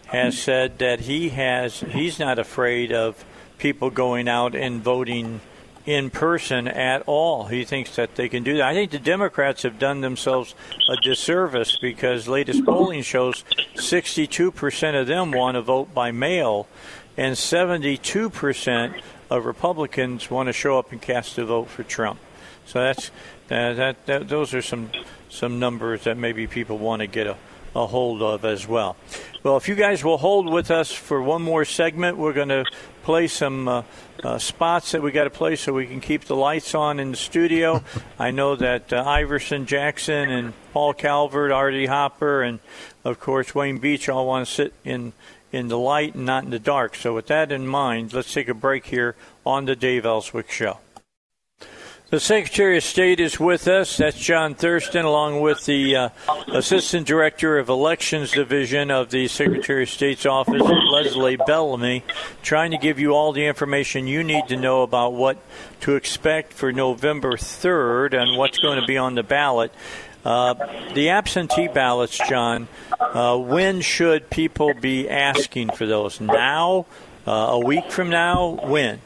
has 0.07 0.37
said 0.37 0.79
that 0.79 1.01
he 1.01 1.29
has 1.29 1.79
he's 1.79 2.19
not 2.19 2.39
afraid 2.39 2.91
of 2.91 3.23
people 3.57 3.89
going 3.89 4.27
out 4.27 4.55
and 4.55 4.81
voting 4.81 5.41
in 5.87 6.09
person 6.09 6.67
at 6.67 7.01
all. 7.07 7.45
He 7.45 7.63
thinks 7.63 7.95
that 7.95 8.15
they 8.15 8.27
can 8.27 8.43
do 8.43 8.57
that. 8.57 8.67
I 8.67 8.73
think 8.73 8.91
the 8.91 8.99
Democrats 8.99 9.63
have 9.63 9.79
done 9.79 10.01
themselves 10.01 10.53
a 10.89 10.97
disservice 10.97 11.77
because 11.79 12.27
latest 12.27 12.65
polling 12.65 13.01
shows 13.01 13.45
62% 13.75 15.01
of 15.01 15.07
them 15.07 15.31
want 15.31 15.55
to 15.55 15.61
vote 15.61 15.93
by 15.93 16.11
mail, 16.11 16.67
and 17.15 17.35
72% 17.35 19.01
of 19.29 19.45
Republicans 19.45 20.29
want 20.29 20.47
to 20.47 20.53
show 20.53 20.77
up 20.77 20.91
and 20.91 21.01
cast 21.01 21.37
a 21.37 21.45
vote 21.45 21.69
for 21.69 21.83
Trump. 21.83 22.19
So 22.65 22.81
that's 22.81 23.09
uh, 23.49 23.73
that, 23.73 24.05
that. 24.07 24.27
Those 24.27 24.53
are 24.53 24.61
some 24.61 24.89
some 25.29 25.57
numbers 25.57 26.03
that 26.03 26.17
maybe 26.17 26.47
people 26.47 26.77
want 26.77 26.99
to 26.99 27.07
get 27.07 27.27
a, 27.27 27.37
a 27.73 27.87
hold 27.87 28.21
of 28.21 28.43
as 28.43 28.67
well. 28.67 28.97
Well, 29.41 29.55
if 29.55 29.69
you 29.69 29.75
guys 29.75 30.03
will 30.03 30.17
hold 30.17 30.51
with 30.51 30.69
us 30.69 30.91
for 30.91 31.21
one 31.21 31.41
more 31.41 31.63
segment, 31.63 32.17
we're 32.17 32.33
going 32.33 32.49
to 32.49 32.65
play 33.07 33.25
some 33.25 33.69
uh, 33.69 33.83
uh, 34.21 34.37
spots 34.37 34.91
that 34.91 35.01
we 35.01 35.13
got 35.13 35.23
to 35.23 35.29
play 35.29 35.55
so 35.55 35.71
we 35.71 35.87
can 35.87 36.01
keep 36.01 36.25
the 36.25 36.35
lights 36.35 36.75
on 36.75 36.99
in 36.99 37.11
the 37.11 37.15
studio. 37.15 37.81
I 38.19 38.31
know 38.31 38.57
that 38.57 38.91
uh, 38.91 39.01
Iverson 39.01 39.65
Jackson 39.65 40.29
and 40.29 40.53
Paul 40.73 40.93
Calvert, 40.93 41.53
RD 41.53 41.87
Hopper, 41.87 42.41
and 42.41 42.59
of 43.05 43.17
course 43.21 43.55
Wayne 43.55 43.77
Beech 43.77 44.09
all 44.09 44.27
want 44.27 44.45
to 44.45 44.53
sit 44.53 44.73
in 44.83 45.13
in 45.53 45.69
the 45.69 45.77
light 45.79 46.15
and 46.15 46.25
not 46.25 46.43
in 46.43 46.49
the 46.49 46.59
dark. 46.59 46.95
So 46.95 47.15
with 47.15 47.27
that 47.27 47.49
in 47.49 47.65
mind, 47.65 48.11
let's 48.11 48.33
take 48.33 48.49
a 48.49 48.53
break 48.53 48.87
here 48.87 49.15
on 49.45 49.63
the 49.63 49.77
Dave 49.77 50.05
Elswick 50.05 50.51
Show. 50.51 50.79
The 52.09 52.21
Secretary 52.21 52.77
of 52.77 52.85
State 52.85 53.19
is 53.19 53.37
with 53.37 53.67
us. 53.67 53.97
That's 53.97 54.17
John 54.17 54.55
Thurston, 54.55 55.03
along 55.03 55.41
with 55.41 55.65
the 55.65 55.93
uh, 55.93 56.09
Assistant 56.47 57.05
Director 57.05 57.57
of 57.57 57.67
Elections 57.67 58.31
Division 58.31 58.91
of 58.91 59.09
the 59.09 59.27
Secretary 59.27 59.83
of 59.83 59.89
State's 59.89 60.25
office, 60.25 60.61
Leslie 60.61 61.35
Bellamy, 61.35 62.05
trying 62.41 62.71
to 62.71 62.77
give 62.77 62.97
you 62.97 63.11
all 63.11 63.33
the 63.33 63.45
information 63.45 64.07
you 64.07 64.23
need 64.23 64.47
to 64.47 64.55
know 64.55 64.83
about 64.83 65.15
what 65.15 65.35
to 65.81 65.95
expect 65.95 66.53
for 66.53 66.71
November 66.71 67.33
3rd 67.33 68.13
and 68.13 68.37
what's 68.37 68.59
going 68.59 68.79
to 68.79 68.87
be 68.87 68.97
on 68.97 69.15
the 69.15 69.23
ballot. 69.23 69.73
Uh, 70.23 70.53
the 70.93 71.09
absentee 71.09 71.67
ballots, 71.67 72.17
John, 72.29 72.69
uh, 73.01 73.37
when 73.37 73.81
should 73.81 74.29
people 74.29 74.73
be 74.73 75.09
asking 75.09 75.71
for 75.71 75.85
those? 75.85 76.21
Now? 76.21 76.85
Uh, 77.27 77.31
a 77.31 77.59
week 77.59 77.91
from 77.91 78.09
now? 78.09 78.51
When? 78.63 79.01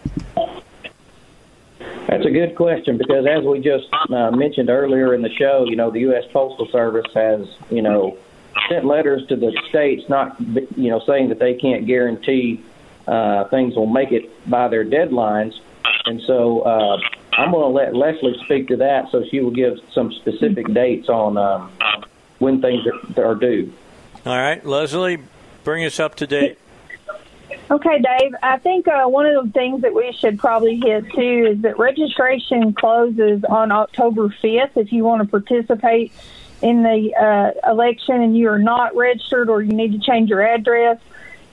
That's 2.08 2.26
a 2.26 2.32
good 2.32 2.56
question 2.56 2.98
because, 2.98 3.26
as 3.26 3.44
we 3.44 3.60
just 3.60 3.88
uh, 4.10 4.32
mentioned 4.32 4.70
earlier 4.70 5.14
in 5.14 5.22
the 5.22 5.30
show, 5.30 5.66
you 5.68 5.76
know, 5.76 5.92
the 5.92 6.02
U.S. 6.02 6.24
Postal 6.34 6.68
Service 6.72 7.06
has, 7.14 7.48
you 7.70 7.82
know, 7.82 8.18
sent 8.70 8.86
letters 8.86 9.26
to 9.28 9.36
the 9.36 9.52
states, 9.70 10.10
not, 10.10 10.40
you 10.76 10.90
know, 10.90 11.02
saying 11.08 11.30
that 11.30 11.40
they 11.40 11.54
can't 11.54 11.86
guarantee 11.86 12.64
uh, 13.08 13.46
things 13.50 13.76
will 13.76 13.88
make 13.88 14.12
it 14.12 14.30
by 14.50 14.68
their 14.68 14.86
deadlines. 14.86 15.54
And 16.06 16.22
so 16.22 16.62
uh, 16.62 16.98
I'm 17.34 17.52
going 17.52 17.64
to 17.64 17.68
let 17.68 17.96
Leslie 17.96 18.38
speak 18.46 18.68
to 18.70 18.78
that 18.78 19.12
so 19.12 19.24
she 19.30 19.40
will 19.40 19.52
give 19.52 19.78
some 19.94 20.12
specific 20.12 20.68
dates 20.74 21.10
on 21.10 21.38
um, 21.38 21.72
when 22.40 22.62
things 22.62 22.84
are, 23.18 23.26
are 23.26 23.36
due. 23.36 23.72
All 24.26 24.38
right, 24.38 24.64
Leslie, 24.66 25.20
bring 25.64 25.86
us 25.86 26.00
up 26.00 26.16
to 26.16 26.28
date. 26.28 26.58
Okay, 27.72 28.02
Dave. 28.02 28.36
I 28.44 28.58
think 28.58 28.86
uh, 28.90 29.06
one 29.06 29.26
of 29.26 29.46
the 29.46 29.52
things 29.54 29.84
that 29.84 29.94
we 29.94 30.12
should 30.12 30.38
probably 30.38 30.76
hit 30.76 31.10
too 31.14 31.52
is 31.52 31.62
that 31.62 31.80
registration 31.80 32.74
closes 32.74 33.46
on 33.46 33.72
October 33.72 34.28
5th. 34.28 34.76
If 34.76 34.92
you 34.92 35.06
want 35.06 35.22
to 35.22 35.28
participate 35.30 36.12
in 36.62 36.84
the 36.84 37.16
uh, 37.16 37.72
election 37.72 38.22
and 38.22 38.36
you 38.36 38.50
are 38.50 38.60
not 38.60 38.94
registered 38.94 39.50
or 39.50 39.62
you 39.62 39.72
need 39.72 39.94
to 39.94 40.00
change 40.00 40.30
your 40.30 40.46
address, 40.46 41.00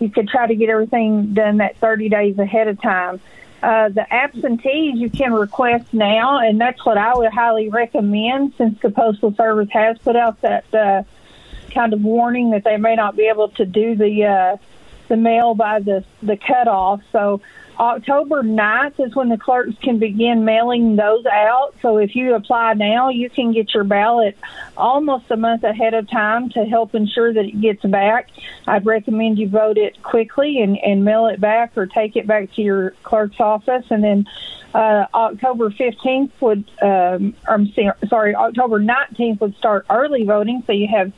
you 0.00 0.10
could 0.10 0.26
try 0.28 0.48
to 0.48 0.56
get 0.56 0.68
everything 0.70 1.34
done 1.34 1.58
that 1.58 1.76
30 1.76 2.08
days 2.08 2.36
ahead 2.36 2.66
of 2.66 2.82
time. 2.82 3.20
Uh, 3.62 3.88
the 3.88 4.12
absentees 4.12 4.98
you 4.98 5.10
can 5.10 5.32
request 5.32 5.94
now, 5.94 6.40
and 6.40 6.60
that's 6.60 6.84
what 6.84 6.98
I 6.98 7.14
would 7.14 7.30
highly 7.32 7.68
recommend 7.68 8.54
since 8.58 8.76
the 8.80 8.90
Postal 8.90 9.32
Service 9.36 9.68
has 9.70 9.96
put 9.98 10.16
out 10.16 10.40
that 10.40 10.74
uh, 10.74 11.04
kind 11.70 11.92
of 11.92 12.02
warning 12.02 12.50
that 12.50 12.64
they 12.64 12.76
may 12.76 12.96
not 12.96 13.14
be 13.14 13.28
able 13.28 13.50
to 13.50 13.64
do 13.64 13.94
the 13.94 14.24
uh, 14.24 14.56
the 15.08 15.16
mail 15.16 15.54
by 15.54 15.80
the 15.80 16.04
the 16.22 16.36
cutoff. 16.36 17.00
So 17.12 17.40
October 17.78 18.42
9th 18.42 19.06
is 19.06 19.14
when 19.14 19.28
the 19.28 19.38
clerks 19.38 19.76
can 19.80 19.98
begin 19.98 20.44
mailing 20.44 20.96
those 20.96 21.24
out. 21.26 21.74
So 21.80 21.98
if 21.98 22.16
you 22.16 22.34
apply 22.34 22.74
now, 22.74 23.08
you 23.10 23.30
can 23.30 23.52
get 23.52 23.72
your 23.72 23.84
ballot 23.84 24.36
almost 24.76 25.30
a 25.30 25.36
month 25.36 25.62
ahead 25.62 25.94
of 25.94 26.10
time 26.10 26.50
to 26.50 26.64
help 26.64 26.96
ensure 26.96 27.32
that 27.32 27.44
it 27.44 27.60
gets 27.60 27.82
back. 27.82 28.30
I'd 28.66 28.84
recommend 28.84 29.38
you 29.38 29.48
vote 29.48 29.78
it 29.78 30.02
quickly 30.02 30.60
and, 30.60 30.76
and 30.78 31.04
mail 31.04 31.26
it 31.26 31.40
back 31.40 31.78
or 31.78 31.86
take 31.86 32.16
it 32.16 32.26
back 32.26 32.52
to 32.54 32.62
your 32.62 32.90
clerk's 33.04 33.38
office. 33.38 33.84
And 33.90 34.02
then 34.02 34.26
uh, 34.74 35.06
October 35.14 35.70
15th 35.70 36.32
would, 36.40 36.68
um, 36.82 37.34
I'm 37.46 37.72
sorry, 38.08 38.34
October 38.34 38.80
19th 38.80 39.40
would 39.40 39.56
start 39.56 39.86
early 39.88 40.24
voting. 40.24 40.64
So 40.66 40.72
you 40.72 40.88
have 40.88 41.12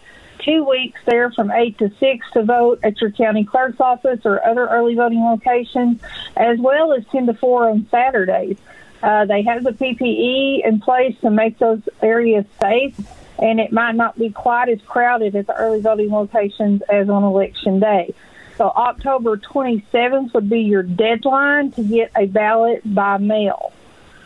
two 0.44 0.64
weeks 0.64 1.00
there 1.06 1.30
from 1.30 1.50
8 1.50 1.78
to 1.78 1.92
6 1.98 2.26
to 2.32 2.42
vote 2.42 2.80
at 2.82 3.00
your 3.00 3.10
county 3.10 3.44
clerk's 3.44 3.80
office 3.80 4.20
or 4.24 4.44
other 4.44 4.66
early 4.66 4.94
voting 4.94 5.22
locations, 5.22 6.00
as 6.36 6.58
well 6.58 6.92
as 6.92 7.04
10 7.12 7.26
to 7.26 7.34
4 7.34 7.70
on 7.70 7.86
Saturdays. 7.90 8.58
Uh, 9.02 9.24
they 9.24 9.42
have 9.42 9.64
the 9.64 9.72
PPE 9.72 10.66
in 10.66 10.80
place 10.80 11.16
to 11.20 11.30
make 11.30 11.58
those 11.58 11.80
areas 12.02 12.44
safe, 12.60 12.98
and 13.38 13.58
it 13.60 13.72
might 13.72 13.94
not 13.94 14.18
be 14.18 14.30
quite 14.30 14.68
as 14.68 14.80
crowded 14.82 15.34
at 15.34 15.46
the 15.46 15.54
early 15.54 15.80
voting 15.80 16.10
locations 16.10 16.82
as 16.82 17.08
on 17.08 17.24
election 17.24 17.80
day. 17.80 18.14
So 18.58 18.68
October 18.68 19.38
27th 19.38 20.34
would 20.34 20.50
be 20.50 20.60
your 20.60 20.82
deadline 20.82 21.70
to 21.72 21.82
get 21.82 22.10
a 22.14 22.26
ballot 22.26 22.82
by 22.84 23.16
mail. 23.16 23.72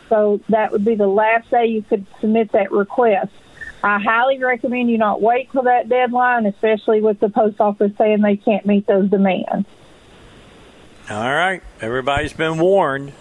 So 0.09 0.41
that 0.49 0.71
would 0.71 0.83
be 0.83 0.95
the 0.95 1.07
last 1.07 1.49
day 1.49 1.67
you 1.67 1.81
could 1.81 2.05
submit 2.19 2.51
that 2.51 2.71
request. 2.71 3.31
I 3.85 3.99
highly 3.99 4.39
recommend 4.39 4.89
you 4.89 4.97
not 4.97 5.21
wait 5.21 5.51
till 5.51 5.61
that 5.63 5.87
deadline, 5.87 6.47
especially 6.47 7.01
with 7.01 7.19
the 7.19 7.29
post 7.29 7.61
office 7.61 7.91
saying 7.99 8.21
they 8.21 8.35
can't 8.35 8.65
meet 8.65 8.87
those 8.87 9.11
demands. 9.11 9.67
All 11.07 11.31
right, 11.31 11.61
everybody's 11.81 12.33
been 12.33 12.57
warned. 12.57 13.13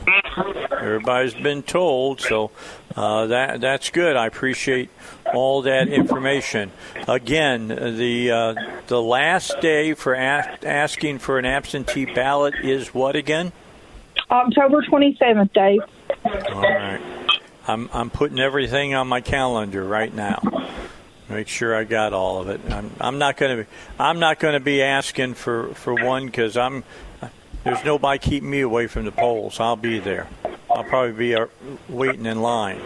Everybody's 0.71 1.35
been 1.35 1.63
told, 1.63 2.23
so 2.23 2.51
uh, 2.97 3.27
that 3.27 3.61
that's 3.61 3.91
good. 3.91 4.17
I 4.17 4.27
appreciate 4.27 4.89
all 5.35 5.61
that 5.63 5.89
information. 5.89 6.73
Again, 7.07 7.69
the 7.69 8.31
uh, 8.31 8.55
the 8.87 9.03
last 9.03 9.61
day 9.61 9.93
for 9.93 10.15
a- 10.15 10.59
asking 10.65 11.19
for 11.19 11.39
an 11.39 11.45
absentee 11.45 12.07
ballot 12.07 12.55
is 12.63 12.95
what 12.95 13.17
again? 13.17 13.53
October 14.31 14.81
twenty 14.89 15.15
seventh, 15.19 15.53
Dave. 15.53 15.81
All 16.25 16.63
right. 16.63 17.24
I'm 17.67 17.89
I'm 17.93 18.11
putting 18.11 18.39
everything 18.39 18.95
on 18.95 19.09
my 19.09 19.21
calendar 19.21 19.85
right 19.85 20.13
now. 20.13 20.43
Make 21.29 21.49
sure 21.49 21.75
I 21.75 21.85
got 21.85 22.13
all 22.13 22.41
of 22.41 22.49
it. 22.49 22.61
I'm 22.71 22.91
I'm 23.01 23.19
not 23.19 23.37
going 23.37 23.65
to 23.65 23.71
I'm 23.99 24.19
not 24.19 24.39
going 24.39 24.55
to 24.55 24.61
be 24.61 24.83
asking 24.83 25.35
for 25.35 25.75
for 25.75 25.95
one 25.95 26.27
because 26.27 26.57
I'm 26.57 26.85
there's 27.65 27.85
nobody 27.85 28.19
keeping 28.19 28.51
me 28.51 28.61
away 28.61 28.87
from 28.87 29.07
the 29.07 29.13
polls. 29.13 29.59
I'll 29.59 29.77
be 29.77 29.99
there. 29.99 30.29
I'll 30.71 30.85
probably 30.85 31.13
be 31.13 31.35
uh, 31.35 31.47
waiting 31.89 32.27
in 32.27 32.43
line 32.43 32.83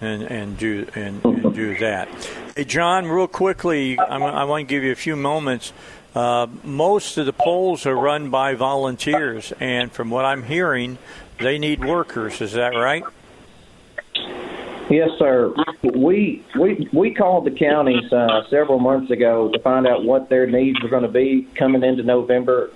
and 0.00 0.22
and 0.22 0.58
do 0.58 0.88
and, 0.96 1.24
and 1.24 1.54
do 1.54 1.78
that. 1.78 2.08
Hey, 2.56 2.64
John, 2.64 3.06
real 3.06 3.28
quickly, 3.28 3.98
I'm, 3.98 4.22
i 4.22 4.44
want 4.44 4.66
to 4.68 4.74
give 4.74 4.82
you 4.82 4.90
a 4.90 4.96
few 4.96 5.14
moments. 5.14 5.72
Uh, 6.12 6.48
most 6.64 7.16
of 7.18 7.26
the 7.26 7.32
polls 7.32 7.86
are 7.86 7.94
run 7.94 8.30
by 8.30 8.54
volunteers, 8.54 9.52
and 9.60 9.92
from 9.92 10.10
what 10.10 10.24
I'm 10.24 10.42
hearing, 10.42 10.98
they 11.38 11.56
need 11.56 11.84
workers. 11.84 12.40
Is 12.40 12.54
that 12.54 12.74
right? 12.74 13.04
Yes, 14.90 15.10
sir. 15.20 15.54
We 15.82 16.44
we 16.58 16.88
we 16.92 17.14
called 17.14 17.44
the 17.44 17.52
counties 17.52 18.12
uh, 18.12 18.44
several 18.48 18.80
months 18.80 19.12
ago 19.12 19.48
to 19.52 19.58
find 19.60 19.86
out 19.86 20.04
what 20.04 20.28
their 20.28 20.48
needs 20.48 20.82
were 20.82 20.88
going 20.88 21.04
to 21.04 21.08
be 21.08 21.46
coming 21.54 21.84
into 21.84 22.02
November, 22.02 22.70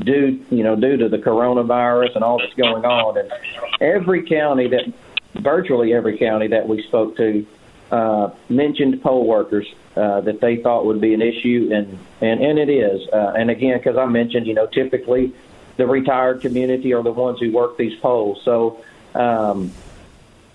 due 0.00 0.44
you 0.50 0.64
know 0.64 0.74
due 0.74 0.96
to 0.96 1.08
the 1.08 1.18
coronavirus 1.18 2.16
and 2.16 2.24
all 2.24 2.40
that's 2.40 2.54
going 2.54 2.84
on. 2.84 3.18
And 3.18 3.32
every 3.80 4.24
county 4.26 4.66
that, 4.66 4.92
virtually 5.36 5.94
every 5.94 6.18
county 6.18 6.48
that 6.48 6.68
we 6.68 6.82
spoke 6.82 7.16
to, 7.18 7.46
uh, 7.92 8.30
mentioned 8.48 9.00
poll 9.00 9.24
workers 9.24 9.72
uh, 9.94 10.22
that 10.22 10.40
they 10.40 10.56
thought 10.56 10.86
would 10.86 11.00
be 11.00 11.14
an 11.14 11.22
issue, 11.22 11.70
and 11.72 11.96
and 12.20 12.42
and 12.42 12.58
it 12.58 12.68
is. 12.68 13.08
Uh, 13.12 13.34
and 13.38 13.48
again, 13.48 13.78
because 13.78 13.96
I 13.96 14.06
mentioned, 14.06 14.48
you 14.48 14.54
know, 14.54 14.66
typically 14.66 15.32
the 15.76 15.86
retired 15.86 16.40
community 16.40 16.92
are 16.94 17.02
the 17.04 17.12
ones 17.12 17.38
who 17.38 17.52
work 17.52 17.76
these 17.76 17.96
polls. 18.00 18.42
So. 18.44 18.82
Um, 19.14 19.72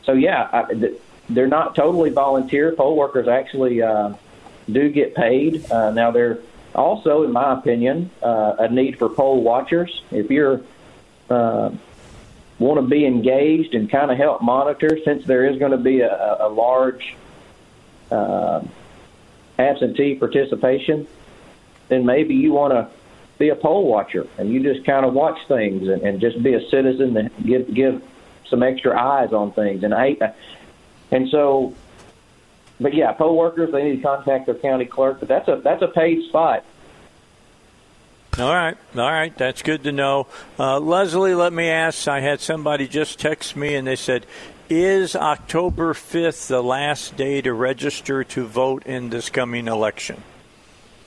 so 0.06 0.14
yeah, 0.14 0.50
I, 0.52 0.96
they're 1.30 1.48
not 1.48 1.76
totally 1.76 2.10
volunteer. 2.10 2.74
Poll 2.74 2.96
workers 2.96 3.28
actually 3.28 3.82
uh, 3.82 4.14
do 4.72 4.90
get 4.90 5.16
paid. 5.16 5.70
Uh, 5.72 5.92
now, 5.92 6.12
they're 6.12 6.40
also, 6.74 7.24
in 7.24 7.32
my 7.32 7.54
opinion, 7.54 8.10
uh, 8.22 8.56
a 8.60 8.70
need 8.70 9.00
for 9.00 9.10
poll 9.10 9.42
watchers. 9.42 10.04
If 10.12 10.30
you're 10.30 10.62
uh, 11.30 11.72
want 12.60 12.80
to 12.80 12.88
be 12.88 13.06
engaged 13.06 13.74
and 13.74 13.90
kind 13.90 14.12
of 14.12 14.18
help 14.18 14.42
monitor, 14.42 14.98
since 15.04 15.26
there 15.26 15.46
is 15.46 15.58
going 15.58 15.72
to 15.72 15.78
be 15.78 16.02
a, 16.02 16.38
a 16.42 16.50
large 16.50 17.16
uh, 18.12 18.62
absentee 19.58 20.16
participation, 20.16 21.08
then 21.88 22.06
maybe 22.06 22.36
you 22.36 22.52
want 22.52 22.74
to 22.74 22.88
be 23.38 23.50
a 23.50 23.56
poll 23.56 23.88
watcher 23.88 24.28
and 24.38 24.50
you 24.50 24.64
just 24.64 24.86
kind 24.86 25.06
of 25.06 25.14
watch 25.14 25.38
things 25.48 25.88
and, 25.90 26.02
and 26.04 26.22
just 26.22 26.42
be 26.42 26.54
a 26.54 26.70
citizen 26.70 27.18
and 27.18 27.30
give 27.46 27.74
give 27.74 28.02
some 28.50 28.64
extra 28.64 29.00
eyes 29.00 29.34
on 29.34 29.52
things. 29.52 29.84
And 29.84 29.94
I, 29.94 30.18
and 31.12 31.30
so, 31.30 31.74
but 32.80 32.94
yeah, 32.94 33.12
poll 33.14 33.38
workers 33.38 33.72
they 33.72 33.84
need 33.84 33.98
to 33.98 34.04
contact 34.04 34.46
their 34.46 34.56
county 34.56 34.86
clerk. 34.86 35.20
But 35.20 35.30
that's 35.30 35.48
a 35.48 35.62
that's 35.64 35.82
a 35.82 35.88
paid 35.88 36.28
spot. 36.30 36.64
All 38.38 38.54
right, 38.54 38.76
all 38.98 39.12
right, 39.12 39.36
that's 39.38 39.62
good 39.62 39.84
to 39.84 39.94
know. 39.94 40.28
Uh, 40.60 40.78
Leslie, 40.80 41.36
let 41.36 41.54
me 41.54 41.70
ask. 41.70 42.06
I 42.08 42.20
had 42.20 42.42
somebody 42.42 42.86
just 42.86 43.18
text 43.18 43.56
me 43.56 43.76
and 43.76 43.88
they 43.88 43.96
said, 43.96 44.26
"Is 44.70 45.16
October 45.16 45.94
fifth 45.94 46.50
the 46.50 46.62
last 46.62 47.16
day 47.16 47.42
to 47.42 47.54
register 47.54 48.26
to 48.26 48.46
vote 48.46 48.86
in 48.86 49.10
this 49.10 49.30
coming 49.30 49.68
election?" 49.68 50.22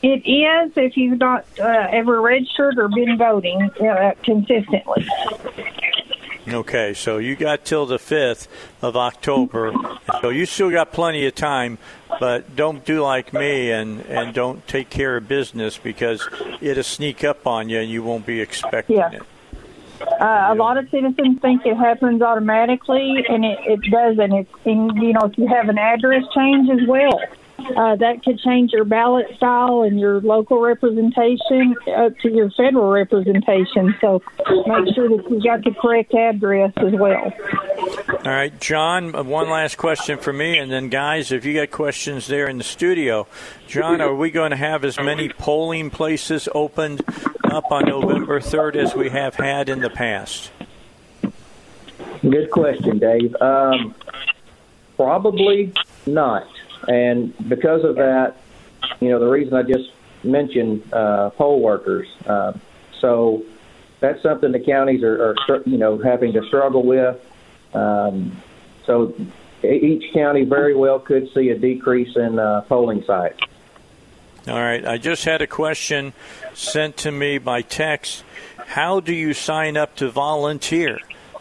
It 0.01 0.24
is 0.24 0.73
if 0.77 0.97
you've 0.97 1.19
not 1.19 1.44
uh, 1.59 1.89
ever 1.90 2.20
registered 2.20 2.78
or 2.78 2.89
been 2.89 3.19
voting 3.19 3.60
uh, 3.81 4.12
consistently. 4.23 5.06
Okay, 6.50 6.94
so 6.94 7.18
you 7.18 7.36
got 7.36 7.64
till 7.64 7.84
the 7.86 7.98
5th 7.98 8.48
of 8.80 8.96
October. 8.96 9.72
So 10.22 10.30
you 10.30 10.46
still 10.46 10.70
got 10.70 10.92
plenty 10.92 11.26
of 11.26 11.34
time, 11.34 11.78
but 12.20 12.56
don't 12.56 12.84
do 12.84 13.02
like 13.02 13.32
me 13.32 13.70
and, 13.70 14.00
and 14.06 14.32
don't 14.34 14.66
take 14.66 14.88
care 14.88 15.16
of 15.16 15.28
business 15.28 15.76
because 15.76 16.26
it'll 16.60 16.82
sneak 16.82 17.22
up 17.24 17.46
on 17.46 17.68
you 17.68 17.80
and 17.80 17.90
you 17.90 18.02
won't 18.02 18.24
be 18.26 18.40
expecting 18.40 18.96
Yeah. 18.96 19.10
it. 19.12 19.22
Uh, 20.00 20.48
a 20.50 20.54
lot 20.54 20.76
of 20.78 20.88
citizens 20.90 21.40
think 21.40 21.66
it 21.66 21.76
happens 21.76 22.22
automatically, 22.22 23.24
and 23.28 23.44
it, 23.44 23.58
it 23.66 23.80
doesn't. 23.90 24.32
It's 24.32 24.50
and, 24.64 24.96
you 24.96 25.12
know 25.12 25.22
if 25.24 25.36
you 25.36 25.48
have 25.48 25.68
an 25.68 25.76
address 25.76 26.22
change 26.34 26.70
as 26.70 26.86
well, 26.88 27.20
uh, 27.76 27.96
that 27.96 28.22
could 28.24 28.38
change 28.40 28.72
your 28.72 28.84
ballot 28.84 29.26
style 29.36 29.82
and 29.82 29.98
your 29.98 30.20
local 30.20 30.60
representation 30.60 31.74
up 31.96 32.18
to 32.20 32.30
your 32.30 32.50
federal 32.50 32.90
representation. 32.90 33.94
So 34.00 34.22
make 34.66 34.94
sure 34.94 35.08
that 35.08 35.24
you 35.28 35.42
got 35.42 35.64
the 35.64 35.74
correct 35.80 36.14
address 36.14 36.72
as 36.76 36.92
well. 36.92 37.32
All 38.24 38.32
right, 38.32 38.58
John, 38.60 39.14
uh, 39.14 39.22
one 39.22 39.48
last 39.48 39.76
question 39.76 40.18
for 40.18 40.32
me, 40.32 40.58
and 40.58 40.70
then, 40.70 40.88
guys, 40.88 41.30
if 41.30 41.44
you 41.44 41.54
got 41.54 41.70
questions 41.70 42.26
there 42.26 42.48
in 42.48 42.58
the 42.58 42.64
studio, 42.64 43.26
John, 43.66 44.00
are 44.00 44.14
we 44.14 44.30
going 44.30 44.50
to 44.50 44.56
have 44.56 44.84
as 44.84 44.98
many 44.98 45.28
polling 45.28 45.90
places 45.90 46.48
opened 46.54 47.02
up 47.44 47.70
on 47.70 47.84
November 47.86 48.40
3rd 48.40 48.76
as 48.76 48.94
we 48.94 49.10
have 49.10 49.34
had 49.36 49.68
in 49.68 49.80
the 49.80 49.90
past? 49.90 50.50
Good 52.22 52.50
question, 52.50 52.98
Dave. 52.98 53.34
Um, 53.40 53.94
probably 54.96 55.72
not. 56.06 56.48
And 56.86 57.34
because 57.48 57.84
of 57.84 57.96
that, 57.96 58.36
you 59.00 59.09
know, 59.09 59.18
the 59.18 59.28
reason 59.28 59.55
I 59.55 59.62
just 59.62 59.90
mentioned 60.22 60.92
uh, 60.92 61.30
poll 61.30 61.60
workers. 61.60 62.09
Uh, 62.26 62.52
so 63.00 63.42
that's 64.00 64.22
something 64.22 64.52
the 64.52 64.60
counties 64.60 65.02
are, 65.02 65.34
are, 65.48 65.62
you 65.66 65.78
know, 65.78 65.98
having 65.98 66.32
to 66.32 66.46
struggle 66.46 66.84
with. 66.84 67.18
Um, 67.74 68.36
so 68.86 69.14
each 69.62 70.12
county 70.12 70.44
very 70.44 70.74
well 70.74 70.98
could 70.98 71.32
see 71.34 71.50
a 71.50 71.59
decrease 71.59 72.16
in 72.16 72.38
uh, 72.38 72.62
polling 72.62 73.02
sites. 73.05 73.40
All 74.46 74.60
right. 74.60 74.84
I 74.84 74.96
just 74.98 75.24
had 75.24 75.42
a 75.42 75.46
question 75.46 76.14
sent 76.55 76.96
to 76.98 77.12
me 77.12 77.38
by 77.38 77.62
text. 77.62 78.24
How 78.56 79.00
do 79.00 79.12
you 79.12 79.34
sign 79.34 79.76
up 79.76 79.96
to 79.96 80.10
volunteer 80.10 80.98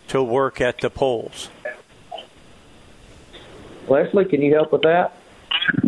to 0.09 0.22
work 0.22 0.59
at 0.59 0.80
the 0.80 0.89
polls? 0.89 1.49
Leslie, 3.88 4.26
can 4.26 4.41
you 4.41 4.53
help 4.53 4.73
with 4.73 4.81
that? 4.81 5.15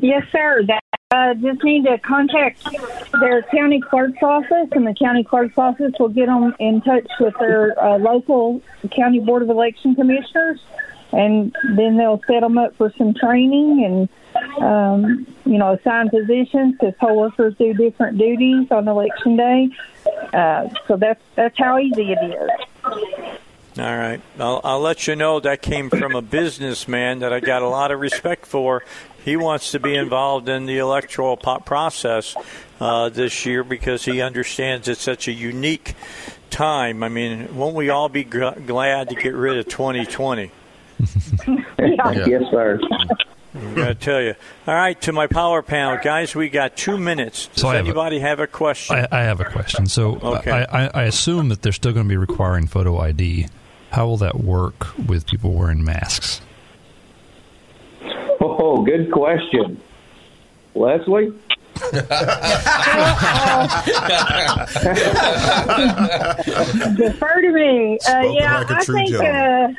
Yes, 0.01 0.23
sir. 0.31 0.63
That 0.67 0.83
uh, 1.11 1.33
just 1.35 1.63
need 1.63 1.85
to 1.85 1.97
contact 1.99 2.67
their 3.19 3.41
county 3.43 3.81
clerk's 3.81 4.21
office, 4.21 4.69
and 4.71 4.85
the 4.85 4.93
county 4.93 5.23
clerk's 5.23 5.57
office 5.57 5.93
will 5.99 6.09
get 6.09 6.27
them 6.27 6.55
in 6.59 6.81
touch 6.81 7.07
with 7.19 7.33
their 7.39 7.77
uh, 7.83 7.97
local 7.97 8.61
county 8.95 9.19
board 9.19 9.41
of 9.41 9.49
election 9.49 9.95
commissioners, 9.95 10.59
and 11.11 11.55
then 11.75 11.97
they'll 11.97 12.21
set 12.27 12.41
them 12.41 12.57
up 12.57 12.75
for 12.75 12.93
some 12.97 13.13
training 13.15 13.83
and 13.83 14.61
um, 14.61 15.25
you 15.45 15.57
know 15.57 15.73
assign 15.73 16.09
positions 16.09 16.75
because 16.79 16.93
poll 16.99 17.17
workers 17.17 17.55
do 17.57 17.73
different 17.73 18.17
duties 18.17 18.67
on 18.71 18.87
election 18.87 19.35
day. 19.35 19.69
Uh, 20.31 20.69
so 20.87 20.95
that's 20.95 21.21
that's 21.35 21.57
how 21.57 21.79
easy 21.79 22.11
it 22.11 22.19
is. 22.23 23.39
All 23.79 23.97
right. 23.97 24.19
I'll, 24.37 24.59
I'll 24.63 24.79
let 24.81 25.07
you 25.07 25.15
know 25.15 25.39
that 25.39 25.61
came 25.61 25.89
from 25.89 26.13
a 26.13 26.21
businessman 26.21 27.19
that 27.19 27.31
I 27.31 27.39
got 27.39 27.61
a 27.61 27.69
lot 27.69 27.91
of 27.91 27.99
respect 27.99 28.45
for. 28.45 28.83
He 29.25 29.35
wants 29.35 29.71
to 29.71 29.79
be 29.79 29.95
involved 29.95 30.49
in 30.49 30.65
the 30.65 30.77
electoral 30.77 31.37
po- 31.37 31.59
process 31.59 32.35
uh, 32.79 33.09
this 33.09 33.45
year 33.45 33.63
because 33.63 34.05
he 34.05 34.21
understands 34.21 34.87
it's 34.87 35.01
such 35.01 35.27
a 35.27 35.31
unique 35.31 35.95
time. 36.49 37.03
I 37.03 37.09
mean, 37.09 37.55
won't 37.55 37.75
we 37.75 37.89
all 37.89 38.09
be 38.09 38.25
gl- 38.25 38.65
glad 38.65 39.09
to 39.09 39.15
get 39.15 39.33
rid 39.35 39.57
of 39.57 39.67
2020? 39.67 40.51
Yes, 41.79 42.43
sir. 42.51 42.79
I 43.55 43.73
got 43.73 43.87
to 43.87 43.95
tell 43.95 44.21
you. 44.21 44.35
All 44.67 44.75
right, 44.75 44.99
to 45.01 45.11
my 45.11 45.27
power 45.27 45.61
panel, 45.61 45.97
guys, 46.03 46.35
we 46.35 46.49
got 46.49 46.75
two 46.77 46.97
minutes. 46.97 47.47
Does 47.47 47.61
So 47.61 47.69
I 47.69 47.75
have 47.77 47.85
a- 47.85 47.87
anybody 47.89 48.19
have 48.19 48.39
a 48.39 48.47
question? 48.47 48.95
I, 48.97 49.07
I 49.11 49.23
have 49.23 49.39
a 49.39 49.45
question. 49.45 49.87
So 49.87 50.17
Okay. 50.21 50.51
I, 50.51 50.85
I, 50.85 50.89
I 50.93 51.03
assume 51.03 51.49
that 51.49 51.61
they're 51.61 51.71
still 51.71 51.93
going 51.93 52.05
to 52.05 52.09
be 52.09 52.17
requiring 52.17 52.67
photo 52.67 52.97
ID. 52.99 53.47
How 53.91 54.05
will 54.05 54.17
that 54.17 54.39
work 54.39 54.95
with 54.97 55.25
people 55.25 55.53
wearing 55.53 55.83
masks? 55.83 56.41
Oh, 58.41 58.83
good 58.83 59.11
question. 59.11 59.79
Leslie? 60.75 61.33
Defer 66.95 67.41
to 67.41 67.51
me. 67.51 67.99
Uh, 68.07 68.21
yeah, 68.33 68.59
like 68.59 68.69
a 68.69 68.75
I 68.75 68.83
true 68.83 68.95
think 68.95 69.15
uh, 69.15 69.69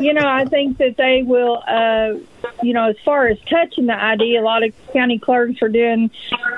you 0.00 0.12
know. 0.12 0.26
I 0.26 0.44
think 0.44 0.78
that 0.78 0.96
they 0.96 1.22
will. 1.22 1.62
Uh, 1.66 2.14
you 2.62 2.74
know, 2.74 2.88
as 2.90 2.96
far 3.04 3.28
as 3.28 3.38
touching 3.48 3.86
the 3.86 3.94
ID, 3.94 4.36
a 4.36 4.42
lot 4.42 4.62
of 4.62 4.74
county 4.92 5.18
clerks 5.18 5.62
are 5.62 5.68
doing 5.68 6.10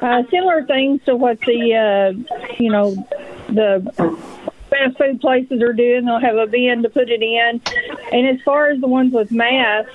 uh, 0.02 0.22
similar 0.30 0.64
things 0.64 1.04
to 1.04 1.14
what 1.14 1.40
the 1.40 1.74
uh, 1.74 2.12
you 2.58 2.70
know 2.70 2.94
the 3.48 4.18
fast 4.70 4.98
food 4.98 5.20
places 5.20 5.62
are 5.62 5.72
doing. 5.72 6.04
They'll 6.04 6.18
have 6.18 6.36
a 6.36 6.46
bin 6.46 6.82
to 6.82 6.88
put 6.88 7.10
it 7.10 7.22
in, 7.22 7.60
and 8.12 8.26
as 8.26 8.42
far 8.42 8.70
as 8.70 8.80
the 8.80 8.88
ones 8.88 9.12
with 9.12 9.30
masks. 9.30 9.92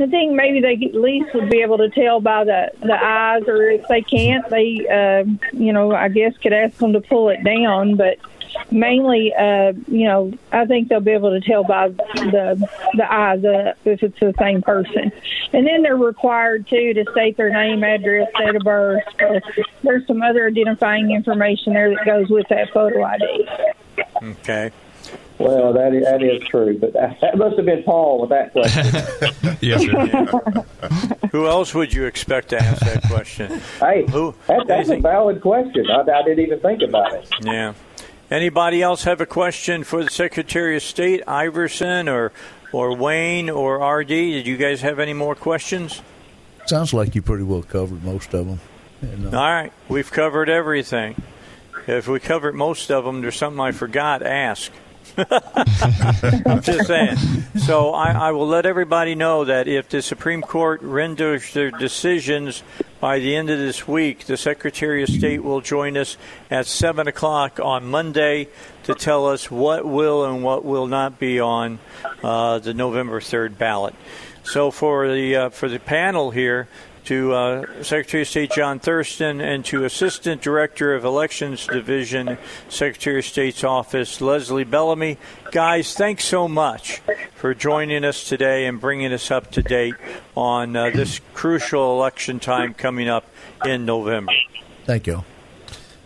I 0.00 0.06
think 0.06 0.32
maybe 0.32 0.60
they 0.60 0.74
at 0.86 0.94
least 0.94 1.34
would 1.34 1.48
be 1.48 1.62
able 1.62 1.78
to 1.78 1.88
tell 1.88 2.20
by 2.20 2.44
the 2.44 2.70
the 2.80 2.94
eyes, 2.94 3.42
or 3.46 3.70
if 3.70 3.86
they 3.88 4.02
can't, 4.02 4.48
they 4.50 4.86
uh, 4.88 5.24
you 5.52 5.72
know 5.72 5.92
I 5.92 6.08
guess 6.08 6.36
could 6.38 6.52
ask 6.52 6.76
them 6.78 6.92
to 6.94 7.00
pull 7.00 7.28
it 7.28 7.44
down. 7.44 7.96
But 7.96 8.18
mainly, 8.70 9.32
uh, 9.34 9.72
you 9.86 10.06
know, 10.06 10.32
I 10.52 10.66
think 10.66 10.88
they'll 10.88 11.00
be 11.00 11.12
able 11.12 11.30
to 11.30 11.40
tell 11.40 11.64
by 11.64 11.88
the 11.88 12.68
the 12.94 13.12
eyes 13.12 13.44
uh, 13.44 13.74
if 13.84 14.02
it's 14.02 14.18
the 14.18 14.34
same 14.38 14.62
person. 14.62 15.12
And 15.52 15.66
then 15.66 15.82
they're 15.82 15.96
required 15.96 16.66
too 16.68 16.94
to 16.94 17.04
state 17.12 17.36
their 17.36 17.50
name, 17.50 17.84
address, 17.84 18.28
date 18.38 18.56
of 18.56 18.62
birth. 18.62 19.02
So 19.20 19.40
there's 19.82 20.06
some 20.06 20.22
other 20.22 20.46
identifying 20.46 21.12
information 21.12 21.74
there 21.74 21.90
that 21.90 22.04
goes 22.04 22.28
with 22.28 22.48
that 22.48 22.70
photo 22.70 23.02
ID. 23.04 23.48
Okay. 24.22 24.72
Well, 25.38 25.72
that 25.72 25.92
is, 25.92 26.04
that 26.04 26.22
is 26.22 26.42
true, 26.44 26.78
but 26.78 26.92
that, 26.92 27.20
that 27.20 27.36
must 27.36 27.56
have 27.56 27.66
been 27.66 27.82
Paul 27.82 28.20
with 28.20 28.30
that 28.30 28.52
question. 28.52 29.56
yes, 29.60 29.82
sir. 29.82 30.64
Who 31.32 31.46
else 31.46 31.74
would 31.74 31.92
you 31.92 32.04
expect 32.04 32.50
to 32.50 32.62
ask 32.62 32.80
that 32.84 33.02
question? 33.04 33.60
hey, 33.80 34.06
Who? 34.10 34.34
that, 34.46 34.66
that's 34.68 34.90
a 34.90 35.00
valid 35.00 35.40
question. 35.40 35.90
I, 35.90 36.00
I 36.02 36.22
didn't 36.22 36.40
even 36.40 36.60
think 36.60 36.82
about 36.82 37.14
it. 37.14 37.28
Yeah. 37.42 37.74
Anybody 38.30 38.80
else 38.82 39.04
have 39.04 39.20
a 39.20 39.26
question 39.26 39.84
for 39.84 40.04
the 40.04 40.10
Secretary 40.10 40.76
of 40.76 40.82
State, 40.82 41.22
Iverson 41.26 42.08
or 42.08 42.32
or 42.72 42.96
Wayne 42.96 43.50
or 43.50 43.78
RD? 43.78 44.08
Did 44.08 44.46
you 44.46 44.56
guys 44.56 44.80
have 44.80 44.98
any 44.98 45.12
more 45.12 45.34
questions? 45.34 46.02
Sounds 46.66 46.94
like 46.94 47.14
you 47.14 47.22
pretty 47.22 47.44
well 47.44 47.62
covered 47.62 48.02
most 48.02 48.34
of 48.34 48.46
them. 48.46 48.60
And, 49.02 49.34
uh, 49.34 49.38
All 49.38 49.50
right, 49.50 49.72
we've 49.88 50.10
covered 50.10 50.48
everything. 50.48 51.20
If 51.86 52.08
we 52.08 52.18
covered 52.18 52.54
most 52.54 52.90
of 52.90 53.04
them, 53.04 53.20
there's 53.20 53.36
something 53.36 53.60
I 53.60 53.72
forgot. 53.72 54.22
Ask. 54.22 54.72
I'm 55.16 56.62
just 56.62 56.86
saying. 56.86 57.16
So 57.56 57.92
I, 57.92 58.10
I 58.10 58.30
will 58.32 58.48
let 58.48 58.66
everybody 58.66 59.14
know 59.14 59.44
that 59.44 59.68
if 59.68 59.88
the 59.88 60.02
Supreme 60.02 60.42
Court 60.42 60.82
renders 60.82 61.52
their 61.52 61.70
decisions 61.70 62.62
by 63.00 63.18
the 63.20 63.36
end 63.36 63.50
of 63.50 63.58
this 63.58 63.86
week, 63.86 64.24
the 64.24 64.36
Secretary 64.36 65.02
of 65.02 65.08
State 65.08 65.42
will 65.42 65.60
join 65.60 65.96
us 65.96 66.16
at 66.50 66.66
7 66.66 67.06
o'clock 67.06 67.60
on 67.60 67.86
Monday 67.86 68.48
to 68.84 68.94
tell 68.94 69.28
us 69.28 69.50
what 69.50 69.86
will 69.86 70.24
and 70.24 70.42
what 70.42 70.64
will 70.64 70.86
not 70.86 71.18
be 71.18 71.38
on 71.38 71.78
uh, 72.22 72.58
the 72.58 72.74
November 72.74 73.20
3rd 73.20 73.56
ballot. 73.56 73.94
So 74.44 74.70
for 74.70 75.08
the 75.08 75.36
uh, 75.36 75.48
for 75.50 75.68
the 75.68 75.78
panel 75.78 76.30
here, 76.30 76.68
to 77.04 77.32
uh, 77.34 77.82
Secretary 77.82 78.22
of 78.22 78.28
State 78.28 78.50
John 78.52 78.78
Thurston 78.78 79.40
and 79.40 79.64
to 79.66 79.84
Assistant 79.84 80.40
Director 80.40 80.94
of 80.94 81.04
Elections 81.04 81.66
Division, 81.66 82.38
Secretary 82.68 83.18
of 83.18 83.24
State's 83.24 83.62
Office, 83.64 84.20
Leslie 84.20 84.64
Bellamy. 84.64 85.18
Guys, 85.52 85.94
thanks 85.94 86.24
so 86.24 86.48
much 86.48 87.00
for 87.34 87.54
joining 87.54 88.04
us 88.04 88.28
today 88.28 88.66
and 88.66 88.80
bringing 88.80 89.12
us 89.12 89.30
up 89.30 89.50
to 89.52 89.62
date 89.62 89.94
on 90.34 90.74
uh, 90.76 90.90
this 90.90 91.20
crucial 91.34 91.94
election 91.98 92.40
time 92.40 92.74
coming 92.74 93.08
up 93.08 93.26
in 93.64 93.84
November. 93.84 94.32
Thank 94.84 95.06
you. 95.06 95.24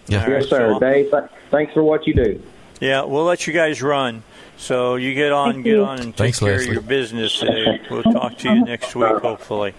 Yeah. 0.09 0.25
All 0.25 0.31
right, 0.31 0.41
yes, 0.41 0.49
sir. 0.51 0.73
so- 0.75 0.81
Dave, 0.81 1.11
th- 1.11 1.25
thanks 1.51 1.73
for 1.75 1.83
what 1.83 2.07
you 2.07 2.15
do. 2.15 2.43
Yeah, 2.81 3.03
we'll 3.05 3.25
let 3.25 3.47
you 3.47 3.53
guys 3.53 3.83
run. 3.83 4.23
So 4.57 4.97
you 4.97 5.15
get 5.15 5.31
on, 5.31 5.53
Thank 5.53 5.65
get 5.65 5.71
you. 5.71 5.85
on, 5.85 5.99
and 6.01 6.07
take 6.09 6.17
Thanks, 6.17 6.39
care 6.41 6.53
Leslie. 6.53 6.69
of 6.69 6.73
your 6.75 6.83
business 6.83 7.39
today. 7.39 7.81
We'll 7.91 8.03
talk 8.03 8.39
to 8.39 8.53
you 8.53 8.65
next 8.65 8.95
week, 8.97 9.09
hopefully. 9.19 9.73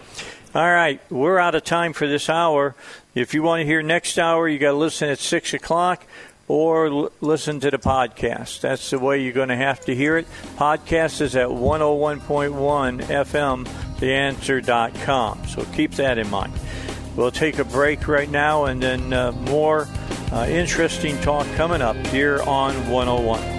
All 0.56 0.66
right, 0.66 1.00
we're 1.12 1.38
out 1.38 1.54
of 1.54 1.64
time 1.64 1.94
for 1.94 2.08
this 2.08 2.28
hour. 2.28 2.74
If 3.14 3.36
you 3.36 3.44
want 3.44 3.62
to 3.62 3.66
hear 3.66 3.84
next 3.84 4.18
hour, 4.18 4.50
you 4.50 4.58
got 4.58 4.72
to 4.72 4.78
listen 4.78 5.08
at 5.08 5.20
six 5.20 5.54
o'clock 5.54 6.04
or 6.48 6.88
l- 6.88 7.12
listen 7.22 7.60
to 7.60 7.70
the 7.70 7.78
podcast. 7.78 8.62
That's 8.62 8.90
the 8.90 8.98
way 8.98 9.22
you're 9.22 9.32
going 9.34 9.50
to 9.50 9.56
have 9.56 9.82
to 9.82 9.94
hear 9.94 10.18
it. 10.18 10.26
Podcast 10.58 11.22
is 11.22 11.36
at 11.36 11.50
101.1 11.50 12.20
FM, 13.04 13.66
theanswer.com. 14.00 15.48
So 15.48 15.66
keep 15.66 15.92
that 15.92 16.18
in 16.18 16.28
mind. 16.32 16.54
We'll 17.16 17.30
take 17.30 17.60
a 17.60 17.64
break 17.64 18.08
right 18.08 18.30
now 18.30 18.66
and 18.66 18.82
then 18.82 19.14
uh, 19.14 19.32
more 19.32 19.88
uh, 20.32 20.48
interesting 20.50 21.16
talk 21.22 21.46
coming 21.54 21.84
up 21.84 21.96
here 22.08 22.42
on 22.42 22.74
101. 22.90 23.59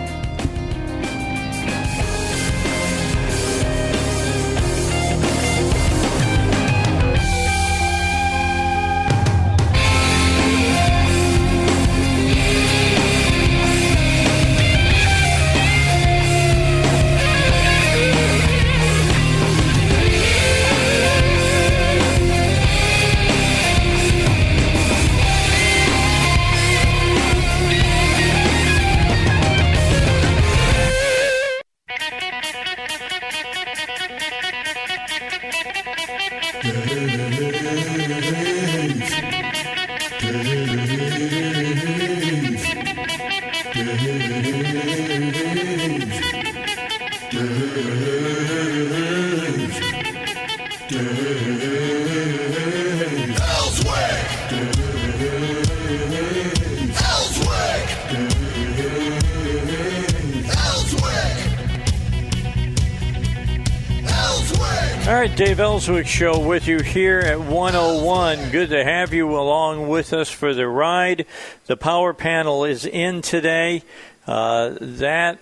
Elswick 65.81 66.07
Show 66.07 66.39
with 66.39 66.69
you 66.69 66.81
here 66.81 67.21
at 67.21 67.41
101. 67.41 68.51
Good 68.51 68.69
to 68.69 68.85
have 68.85 69.15
you 69.15 69.31
along 69.31 69.89
with 69.89 70.13
us 70.13 70.29
for 70.29 70.53
the 70.53 70.69
ride. 70.69 71.25
The 71.69 71.77
power 71.79 72.13
panel 72.13 72.67
is 72.67 72.85
in 72.85 73.23
today. 73.23 73.83
Uh, 74.27 74.75
that, 74.79 75.39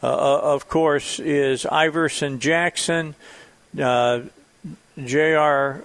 uh, 0.00 0.06
of 0.06 0.68
course, 0.68 1.18
is 1.18 1.66
Iverson 1.66 2.38
Jackson, 2.38 3.16
uh, 3.76 4.20
J.R. 4.96 5.82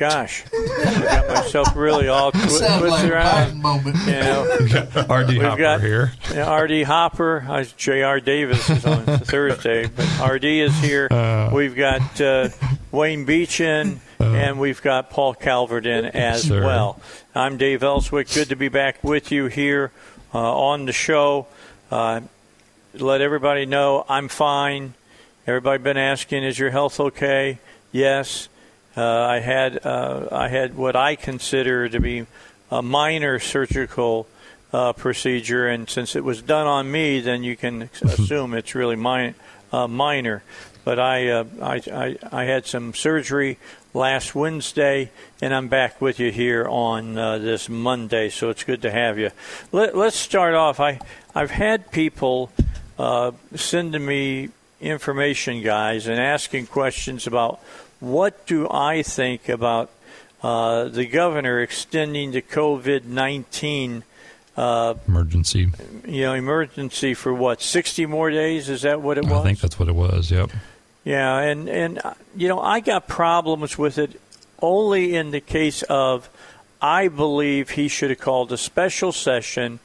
Uh, 0.00 0.08
gosh, 0.10 0.44
I 0.52 1.00
got 1.02 1.28
myself 1.28 1.76
really 1.76 2.08
all 2.08 2.30
twi- 2.32 2.46
Sounds 2.46 2.82
like 2.82 2.90
twisted 2.90 3.10
a 3.10 3.14
around. 3.14 3.50
Biden 3.52 3.56
moment. 3.56 3.96
You 4.06 4.12
know, 4.12 5.04
R.D. 5.08 5.32
We've 5.34 5.42
Hopper 5.42 5.58
got- 5.58 5.80
here. 5.80 6.12
yeah, 6.32 6.46
R.D. 6.46 6.82
Hopper, 6.84 7.44
uh, 7.48 7.64
J.R. 7.76 8.20
Davis 8.20 8.68
is 8.70 8.84
on 8.86 9.04
Thursday, 9.06 9.86
but 9.88 10.20
R.D. 10.20 10.60
is 10.60 10.74
here. 10.80 11.08
Uh. 11.10 11.50
we've 11.52 11.74
got 11.76 12.20
uh, 12.20 12.48
Wayne 12.92 13.26
Beechin, 13.26 13.98
and 14.20 14.58
we've 14.60 14.82
got 14.82 15.10
Paul 15.10 15.34
Calvert 15.34 15.86
in 15.86 16.04
as 16.06 16.44
Sir. 16.44 16.64
well. 16.64 17.00
I'm 17.34 17.56
Dave 17.56 17.82
Elswick. 17.82 18.32
Good 18.32 18.48
to 18.50 18.56
be 18.56 18.68
back 18.68 19.02
with 19.04 19.30
you 19.32 19.46
here 19.46 19.90
uh, 20.34 20.38
on 20.38 20.86
the 20.86 20.92
show. 20.92 21.46
Uh, 21.90 22.20
let 22.94 23.20
everybody 23.20 23.66
know 23.66 24.04
I'm 24.08 24.28
fine. 24.28 24.94
Everybody 25.46 25.82
been 25.82 25.96
asking, 25.96 26.44
is 26.44 26.58
your 26.58 26.70
health 26.70 27.00
okay? 27.00 27.58
Yes. 27.92 28.48
Uh, 28.98 29.28
I 29.30 29.38
had 29.38 29.86
uh, 29.86 30.26
I 30.32 30.48
had 30.48 30.76
what 30.76 30.96
I 30.96 31.14
consider 31.14 31.88
to 31.88 32.00
be 32.00 32.26
a 32.68 32.82
minor 32.82 33.38
surgical 33.38 34.26
uh, 34.72 34.92
procedure, 34.92 35.68
and 35.68 35.88
since 35.88 36.16
it 36.16 36.24
was 36.24 36.42
done 36.42 36.66
on 36.66 36.90
me, 36.90 37.20
then 37.20 37.44
you 37.44 37.56
can 37.56 37.90
assume 38.02 38.54
it's 38.54 38.74
really 38.74 38.96
mi- 38.96 39.34
uh, 39.72 39.86
minor. 39.86 40.42
But 40.84 40.98
I, 40.98 41.28
uh, 41.28 41.44
I, 41.62 41.80
I 41.92 42.16
I 42.32 42.44
had 42.46 42.66
some 42.66 42.92
surgery 42.92 43.58
last 43.94 44.34
Wednesday, 44.34 45.12
and 45.40 45.54
I'm 45.54 45.68
back 45.68 46.00
with 46.00 46.18
you 46.18 46.32
here 46.32 46.66
on 46.66 47.16
uh, 47.16 47.38
this 47.38 47.68
Monday. 47.68 48.30
So 48.30 48.50
it's 48.50 48.64
good 48.64 48.82
to 48.82 48.90
have 48.90 49.16
you. 49.16 49.30
Let, 49.70 49.96
let's 49.96 50.16
start 50.16 50.54
off. 50.54 50.80
I 50.80 50.98
I've 51.36 51.52
had 51.52 51.92
people 51.92 52.50
uh, 52.98 53.30
sending 53.54 54.04
me 54.04 54.48
information, 54.80 55.62
guys, 55.62 56.08
and 56.08 56.20
asking 56.20 56.66
questions 56.66 57.28
about 57.28 57.60
what 58.00 58.46
do 58.46 58.68
I 58.70 59.02
think 59.02 59.48
about 59.48 59.90
uh, 60.42 60.84
the 60.84 61.06
governor 61.06 61.60
extending 61.60 62.32
the 62.32 62.42
COVID 62.42 63.04
nineteen 63.04 64.04
uh, 64.56 64.94
Emergency. 65.06 65.70
you 66.06 66.22
know 66.22 66.34
emergency 66.34 67.14
for 67.14 67.32
what 67.32 67.62
sixty 67.62 68.06
more 68.06 68.30
days? 68.30 68.68
Is 68.68 68.82
that 68.82 69.02
what 69.02 69.18
it 69.18 69.24
was? 69.24 69.32
I 69.32 69.42
think 69.42 69.60
that's 69.60 69.78
what 69.78 69.88
it 69.88 69.94
was. 69.94 70.30
Yep. 70.30 70.50
Yeah, 71.04 71.38
and 71.38 71.68
and 71.68 72.00
uh, 72.04 72.14
you 72.36 72.48
know 72.48 72.60
I 72.60 72.80
got 72.80 73.08
problems 73.08 73.78
with 73.78 73.98
it 73.98 74.20
only 74.60 75.14
in 75.14 75.30
the 75.30 75.40
case 75.40 75.82
of 75.84 76.28
I 76.80 77.08
believe 77.08 77.70
he 77.70 77.88
should 77.88 78.10
have 78.10 78.20
called 78.20 78.52
a 78.52 78.58
special 78.58 79.12
session 79.12 79.80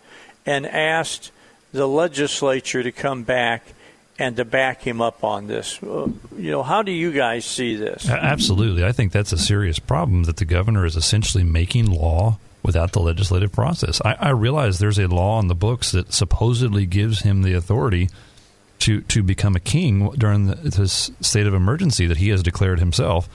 and 0.45 0.65
asked 0.65 1.31
the 1.71 1.87
legislature 1.87 2.83
to 2.83 2.91
come 2.91 3.23
back 3.23 3.73
and 4.19 4.35
to 4.37 4.45
back 4.45 4.81
him 4.81 5.01
up 5.01 5.23
on 5.23 5.47
this. 5.47 5.81
Uh, 5.81 6.07
you 6.37 6.51
know, 6.51 6.63
how 6.63 6.81
do 6.81 6.91
you 6.91 7.11
guys 7.11 7.45
see 7.45 7.75
this? 7.75 8.07
Absolutely. 8.07 8.83
I 8.85 8.91
think 8.91 9.11
that's 9.11 9.33
a 9.33 9.37
serious 9.37 9.79
problem 9.79 10.23
that 10.23 10.37
the 10.37 10.45
governor 10.45 10.85
is 10.85 10.95
essentially 10.95 11.43
making 11.43 11.87
law 11.91 12.37
without 12.61 12.93
the 12.93 12.99
legislative 12.99 13.51
process. 13.51 14.01
I, 14.05 14.13
I 14.13 14.29
realize 14.29 14.79
there's 14.79 14.99
a 14.99 15.07
law 15.07 15.39
in 15.39 15.47
the 15.47 15.55
books 15.55 15.91
that 15.91 16.13
supposedly 16.13 16.85
gives 16.85 17.21
him 17.21 17.41
the 17.41 17.53
authority 17.53 18.09
to, 18.79 19.01
to 19.01 19.23
become 19.23 19.55
a 19.55 19.59
king 19.59 20.09
during 20.11 20.47
the, 20.47 20.55
this 20.55 21.11
state 21.21 21.47
of 21.47 21.53
emergency 21.53 22.05
that 22.07 22.17
he 22.17 22.29
has 22.29 22.43
declared 22.43 22.79
himself. 22.79 23.29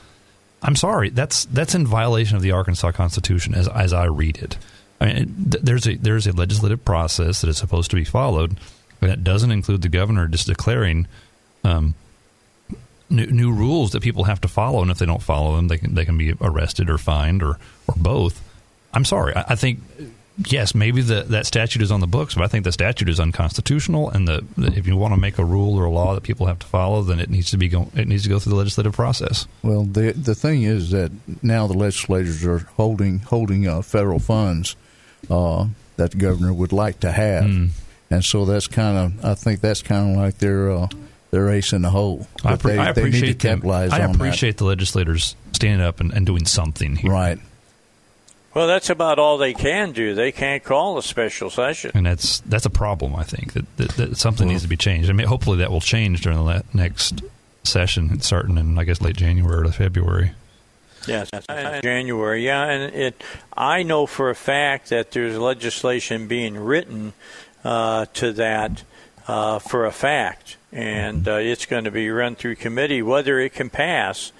I'm 0.62 0.76
sorry, 0.76 1.10
that's 1.10 1.44
that's 1.46 1.76
in 1.76 1.86
violation 1.86 2.36
of 2.36 2.42
the 2.42 2.50
Arkansas 2.50 2.90
Constitution 2.90 3.54
as 3.54 3.68
as 3.68 3.92
I 3.92 4.06
read 4.06 4.38
it. 4.38 4.58
I 5.00 5.06
mean, 5.06 5.50
th- 5.50 5.62
there's 5.62 5.86
a 5.86 5.94
there's 5.94 6.26
a 6.26 6.32
legislative 6.32 6.84
process 6.84 7.40
that 7.40 7.48
is 7.48 7.58
supposed 7.58 7.90
to 7.90 7.96
be 7.96 8.04
followed, 8.04 8.58
and 9.00 9.10
it 9.10 9.24
doesn't 9.24 9.50
include 9.50 9.82
the 9.82 9.88
governor 9.88 10.26
just 10.26 10.46
declaring 10.46 11.06
um, 11.64 11.94
new, 13.10 13.26
new 13.26 13.52
rules 13.52 13.92
that 13.92 14.02
people 14.02 14.24
have 14.24 14.40
to 14.42 14.48
follow, 14.48 14.82
and 14.82 14.90
if 14.90 14.98
they 14.98 15.06
don't 15.06 15.22
follow 15.22 15.56
them, 15.56 15.68
they 15.68 15.78
can 15.78 15.94
they 15.94 16.04
can 16.04 16.18
be 16.18 16.34
arrested 16.40 16.90
or 16.90 16.98
fined 16.98 17.42
or 17.42 17.58
or 17.86 17.94
both. 17.96 18.42
I'm 18.92 19.04
sorry. 19.04 19.34
I, 19.34 19.44
I 19.50 19.54
think 19.54 19.80
yes, 20.46 20.74
maybe 20.74 21.02
the, 21.02 21.22
that 21.22 21.46
statute 21.46 21.82
is 21.82 21.90
on 21.90 22.00
the 22.00 22.06
books, 22.06 22.34
but 22.34 22.44
I 22.44 22.46
think 22.46 22.64
the 22.64 22.72
statute 22.72 23.08
is 23.08 23.18
unconstitutional. 23.18 24.08
And 24.10 24.28
the, 24.28 24.44
if 24.56 24.86
you 24.86 24.96
want 24.96 25.12
to 25.14 25.20
make 25.20 25.38
a 25.38 25.44
rule 25.44 25.76
or 25.76 25.84
a 25.84 25.90
law 25.90 26.14
that 26.14 26.22
people 26.22 26.46
have 26.46 26.58
to 26.60 26.66
follow, 26.66 27.02
then 27.02 27.18
it 27.20 27.28
needs 27.28 27.50
to 27.50 27.56
be 27.56 27.68
go, 27.68 27.90
it 27.94 28.06
needs 28.06 28.22
to 28.22 28.28
go 28.28 28.38
through 28.38 28.50
the 28.50 28.56
legislative 28.56 28.94
process. 28.94 29.46
Well, 29.62 29.82
the 29.82 30.12
the 30.12 30.34
thing 30.34 30.62
is 30.62 30.90
that 30.90 31.10
now 31.42 31.66
the 31.66 31.74
legislators 31.74 32.44
are 32.44 32.58
holding 32.58 33.18
holding 33.20 33.66
uh, 33.66 33.82
federal 33.82 34.18
funds 34.20 34.76
uh, 35.28 35.66
that 35.96 36.12
the 36.12 36.18
governor 36.18 36.52
would 36.52 36.72
like 36.72 37.00
to 37.00 37.10
have, 37.12 37.44
Mm. 37.44 37.70
And 38.10 38.24
so 38.24 38.44
that's 38.44 38.66
kind 38.66 38.96
of 39.18 39.24
I 39.24 39.34
think 39.34 39.60
that's 39.60 39.82
kind 39.82 40.12
of 40.12 40.16
like 40.16 40.38
their 40.38 40.70
uh, 40.70 40.88
their 41.30 41.50
ace 41.50 41.72
in 41.72 41.82
the 41.82 41.90
hole. 41.90 42.26
I, 42.44 42.56
But 42.56 42.60
appre- 42.60 42.62
they, 42.64 42.78
I 42.78 42.92
they 42.92 43.02
need 43.04 43.10
to 43.10 43.16
appreciate 43.18 43.38
them. 43.40 43.56
capitalize 43.58 43.90
I 43.92 44.04
on 44.04 44.14
appreciate 44.14 44.56
the 44.56 44.64
legislators 44.64 45.36
standing 45.52 45.86
up 45.86 46.00
and, 46.00 46.12
and 46.12 46.24
doing 46.26 46.46
something 46.46 46.96
here. 46.96 47.10
Right. 47.12 47.38
Well, 48.54 48.66
that's 48.66 48.90
about 48.90 49.18
all 49.18 49.38
they 49.38 49.52
can 49.54 49.92
do. 49.92 50.14
They 50.14 50.32
can't 50.32 50.64
call 50.64 50.98
a 50.98 51.02
special 51.02 51.50
session. 51.50 51.92
and 51.94 52.06
that's 52.06 52.40
that's 52.40 52.64
a 52.66 52.70
problem. 52.70 53.14
I 53.14 53.22
think 53.22 53.52
that, 53.52 53.76
that, 53.76 53.90
that 53.92 54.16
something 54.16 54.48
needs 54.48 54.62
to 54.62 54.68
be 54.68 54.76
changed. 54.76 55.10
I 55.10 55.12
mean, 55.12 55.26
hopefully 55.28 55.58
that 55.58 55.70
will 55.70 55.80
change 55.82 56.22
during 56.22 56.38
the 56.38 56.44
le- 56.44 56.64
next 56.72 57.22
session, 57.62 58.18
starting 58.20 58.56
in 58.56 58.78
I 58.78 58.84
guess 58.84 59.00
late 59.00 59.16
January 59.16 59.68
or 59.68 59.70
February. 59.72 60.32
Yes, 61.06 61.30
January. 61.82 62.44
Yeah, 62.44 62.64
and 62.64 62.94
it. 62.94 63.22
I 63.56 63.82
know 63.82 64.06
for 64.06 64.30
a 64.30 64.34
fact 64.34 64.88
that 64.90 65.12
there's 65.12 65.38
legislation 65.38 66.26
being 66.26 66.56
written 66.56 67.12
uh, 67.68 68.06
to 68.14 68.32
that 68.32 68.82
uh, 69.26 69.58
for 69.58 69.84
a 69.84 69.92
fact, 69.92 70.56
and 70.72 71.28
uh, 71.28 71.34
it's 71.34 71.66
going 71.66 71.84
to 71.84 71.90
be 71.90 72.08
run 72.08 72.34
through 72.34 72.54
committee. 72.54 73.02
Whether 73.02 73.38
it 73.40 73.52
can 73.52 73.68
pass 73.68 74.32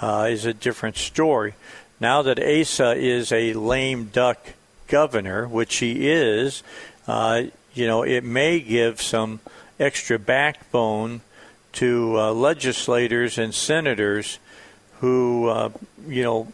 uh, 0.00 0.26
is 0.28 0.44
a 0.44 0.52
different 0.52 0.96
story. 0.96 1.54
Now 2.00 2.22
that 2.22 2.40
Asa 2.42 2.96
is 2.96 3.30
a 3.30 3.52
lame 3.52 4.06
duck 4.06 4.54
governor, 4.88 5.46
which 5.46 5.76
he 5.76 6.10
is, 6.10 6.64
you 7.06 7.86
know, 7.86 8.02
it 8.02 8.24
may 8.24 8.58
give 8.58 9.00
some 9.00 9.38
extra 9.78 10.18
backbone 10.18 11.20
to 11.74 12.16
legislators 12.32 13.38
and 13.38 13.54
senators 13.54 14.40
who, 14.98 15.70
you 16.08 16.24
know, 16.24 16.48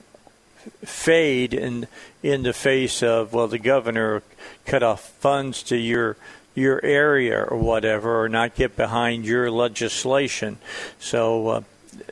fade 0.85 1.55
in 1.55 1.87
in 2.23 2.43
the 2.43 2.53
face 2.53 3.03
of 3.03 3.33
well, 3.33 3.49
the 3.49 3.59
governor 3.59 4.23
cut 4.67 4.83
off 4.83 5.09
funds 5.09 5.63
to 5.65 5.77
your 5.77 6.17
your 6.55 6.85
area 6.85 7.45
or 7.45 7.57
whatever, 7.57 8.23
or 8.23 8.29
not 8.29 8.55
get 8.55 8.77
behind 8.77 9.25
your 9.25 9.51
legislation. 9.51 10.59
So 10.99 11.49
uh, 11.49 11.63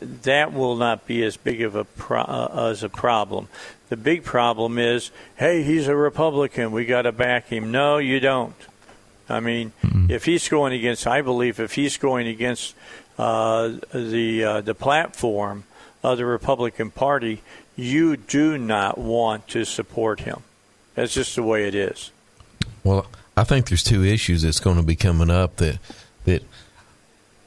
that 0.01 0.53
will 0.53 0.77
not 0.77 1.07
be 1.07 1.25
as 1.25 1.37
big 1.37 1.63
of 1.63 1.75
a 1.75 1.85
pro- 1.85 2.21
uh, 2.23 2.69
as 2.71 2.83
a 2.83 2.89
problem. 2.89 3.49
The 3.89 3.97
big 3.97 4.23
problem 4.23 4.79
is, 4.79 5.11
hey, 5.37 5.63
he's 5.63 5.89
a 5.89 5.97
Republican. 5.97 6.73
We 6.73 6.85
got 6.85 7.03
to 7.03 7.13
back 7.13 7.49
him. 7.49 7.71
No, 7.71 7.99
you 7.99 8.21
don't. 8.21 8.55
I 9.29 9.41
mean, 9.41 9.73
mm-hmm. 9.83 10.11
if 10.11 10.25
he's 10.25 10.49
going 10.49 10.73
against, 10.73 11.07
I 11.07 11.23
believe, 11.23 11.61
if 11.61 11.75
he's 11.75 11.97
going 11.97 12.27
against 12.27 12.75
uh, 13.19 13.73
the 13.93 14.45
uh, 14.45 14.61
the 14.61 14.75
platform 14.75 15.65
of 16.03 16.19
the 16.19 16.27
Republican 16.27 16.91
Party, 16.91 17.43
you 17.79 18.17
do 18.17 18.59
not 18.59 18.99
want 18.99 19.47
to 19.49 19.65
support 19.65 20.21
him. 20.21 20.43
That's 20.97 21.15
just 21.15 21.37
the 21.37 21.45
way 21.45 21.69
it 21.69 21.77
is. 21.77 22.11
Well, 22.83 23.07
I 23.37 23.45
think 23.45 23.69
there's 23.69 23.85
two 23.85 24.05
issues 24.05 24.43
that's 24.43 24.59
going 24.59 24.79
to 24.79 24.83
be 24.83 24.97
coming 24.97 25.31
up 25.31 25.57
that 25.57 25.79
that 26.25 26.43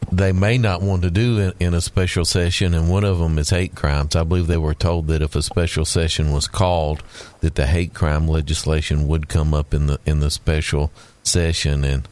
they 0.09 0.31
may 0.31 0.57
not 0.57 0.81
want 0.81 1.03
to 1.03 1.11
do 1.11 1.37
in, 1.37 1.53
in, 1.59 1.73
a 1.73 1.81
special 1.81 2.25
session, 2.25 2.73
and 2.73 2.89
one 2.89 3.03
of 3.03 3.19
them 3.19 3.37
is 3.37 3.49
hate 3.49 3.75
crimes. 3.75 4.15
I 4.15 4.23
believe 4.23 4.47
they 4.47 4.57
were 4.57 4.73
told 4.73 5.07
that 5.07 5.21
if 5.21 5.35
a 5.35 5.41
special 5.41 5.85
session 5.85 6.31
was 6.31 6.47
called, 6.47 7.03
that 7.41 7.55
the 7.55 7.67
hate 7.67 7.93
crime 7.93 8.27
legislation 8.27 9.07
would 9.07 9.27
come 9.27 9.53
up 9.53 9.73
in 9.73 9.87
the 9.87 9.99
in 10.05 10.21
the 10.21 10.31
special 10.31 10.91
session, 11.23 11.83
and 11.83 12.07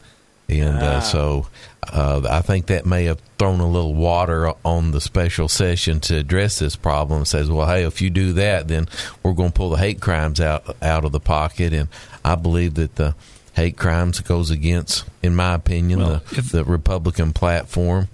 and 0.50 0.78
uh, 0.78 0.96
ah. 0.96 1.00
so 1.00 1.46
uh, 1.92 2.22
I 2.28 2.42
think 2.42 2.66
that 2.66 2.86
may 2.86 3.04
have 3.04 3.20
thrown 3.38 3.60
a 3.60 3.68
little 3.68 3.94
water 3.94 4.52
on 4.64 4.90
the 4.90 5.00
special 5.00 5.48
session 5.48 6.00
to 6.00 6.16
address 6.16 6.58
this 6.58 6.76
problem. 6.76 7.24
Says, 7.24 7.50
well, 7.50 7.66
hey, 7.66 7.84
if 7.84 8.02
you 8.02 8.10
do 8.10 8.34
that, 8.34 8.68
then 8.68 8.88
we're 9.22 9.32
going 9.32 9.50
to 9.50 9.54
pull 9.54 9.70
the 9.70 9.78
hate 9.78 10.00
crimes 10.00 10.40
out 10.40 10.76
out 10.82 11.04
of 11.04 11.12
the 11.12 11.20
pocket, 11.20 11.72
and 11.72 11.88
I 12.24 12.34
believe 12.34 12.74
that 12.74 12.96
the 12.96 13.14
hate 13.54 13.76
crimes 13.76 14.20
goes 14.20 14.50
against, 14.50 15.04
in 15.22 15.34
my 15.34 15.54
opinion, 15.54 16.00
well, 16.00 16.22
the, 16.30 16.38
if, 16.38 16.50
the 16.50 16.64
Republican 16.64 17.32
platform. 17.32 18.08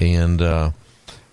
And 0.00 0.40
uh, 0.42 0.70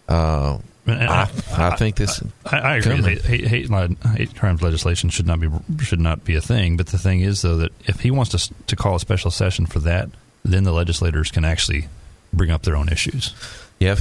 uh, 0.07 0.57
I, 0.87 1.29
I, 1.51 1.75
think 1.75 1.95
this. 1.95 2.21
I, 2.45 2.57
I 2.57 2.75
agree. 2.77 3.01
Hate, 3.01 3.21
hate, 3.21 3.47
hate, 3.47 3.69
hate, 4.15 4.35
crimes 4.35 4.61
legislation 4.61 5.09
should 5.09 5.27
not 5.27 5.39
be 5.39 5.49
should 5.83 5.99
not 5.99 6.23
be 6.23 6.35
a 6.35 6.41
thing. 6.41 6.77
But 6.77 6.87
the 6.87 6.97
thing 6.97 7.21
is, 7.21 7.41
though, 7.41 7.57
that 7.57 7.71
if 7.85 7.99
he 7.99 8.11
wants 8.11 8.31
to 8.31 8.53
to 8.67 8.75
call 8.75 8.95
a 8.95 8.99
special 8.99 9.31
session 9.31 9.65
for 9.65 9.79
that, 9.79 10.09
then 10.43 10.63
the 10.63 10.71
legislators 10.71 11.31
can 11.31 11.45
actually 11.45 11.87
bring 12.33 12.51
up 12.51 12.63
their 12.63 12.75
own 12.75 12.89
issues. 12.89 13.33
Yeah, 13.79 13.95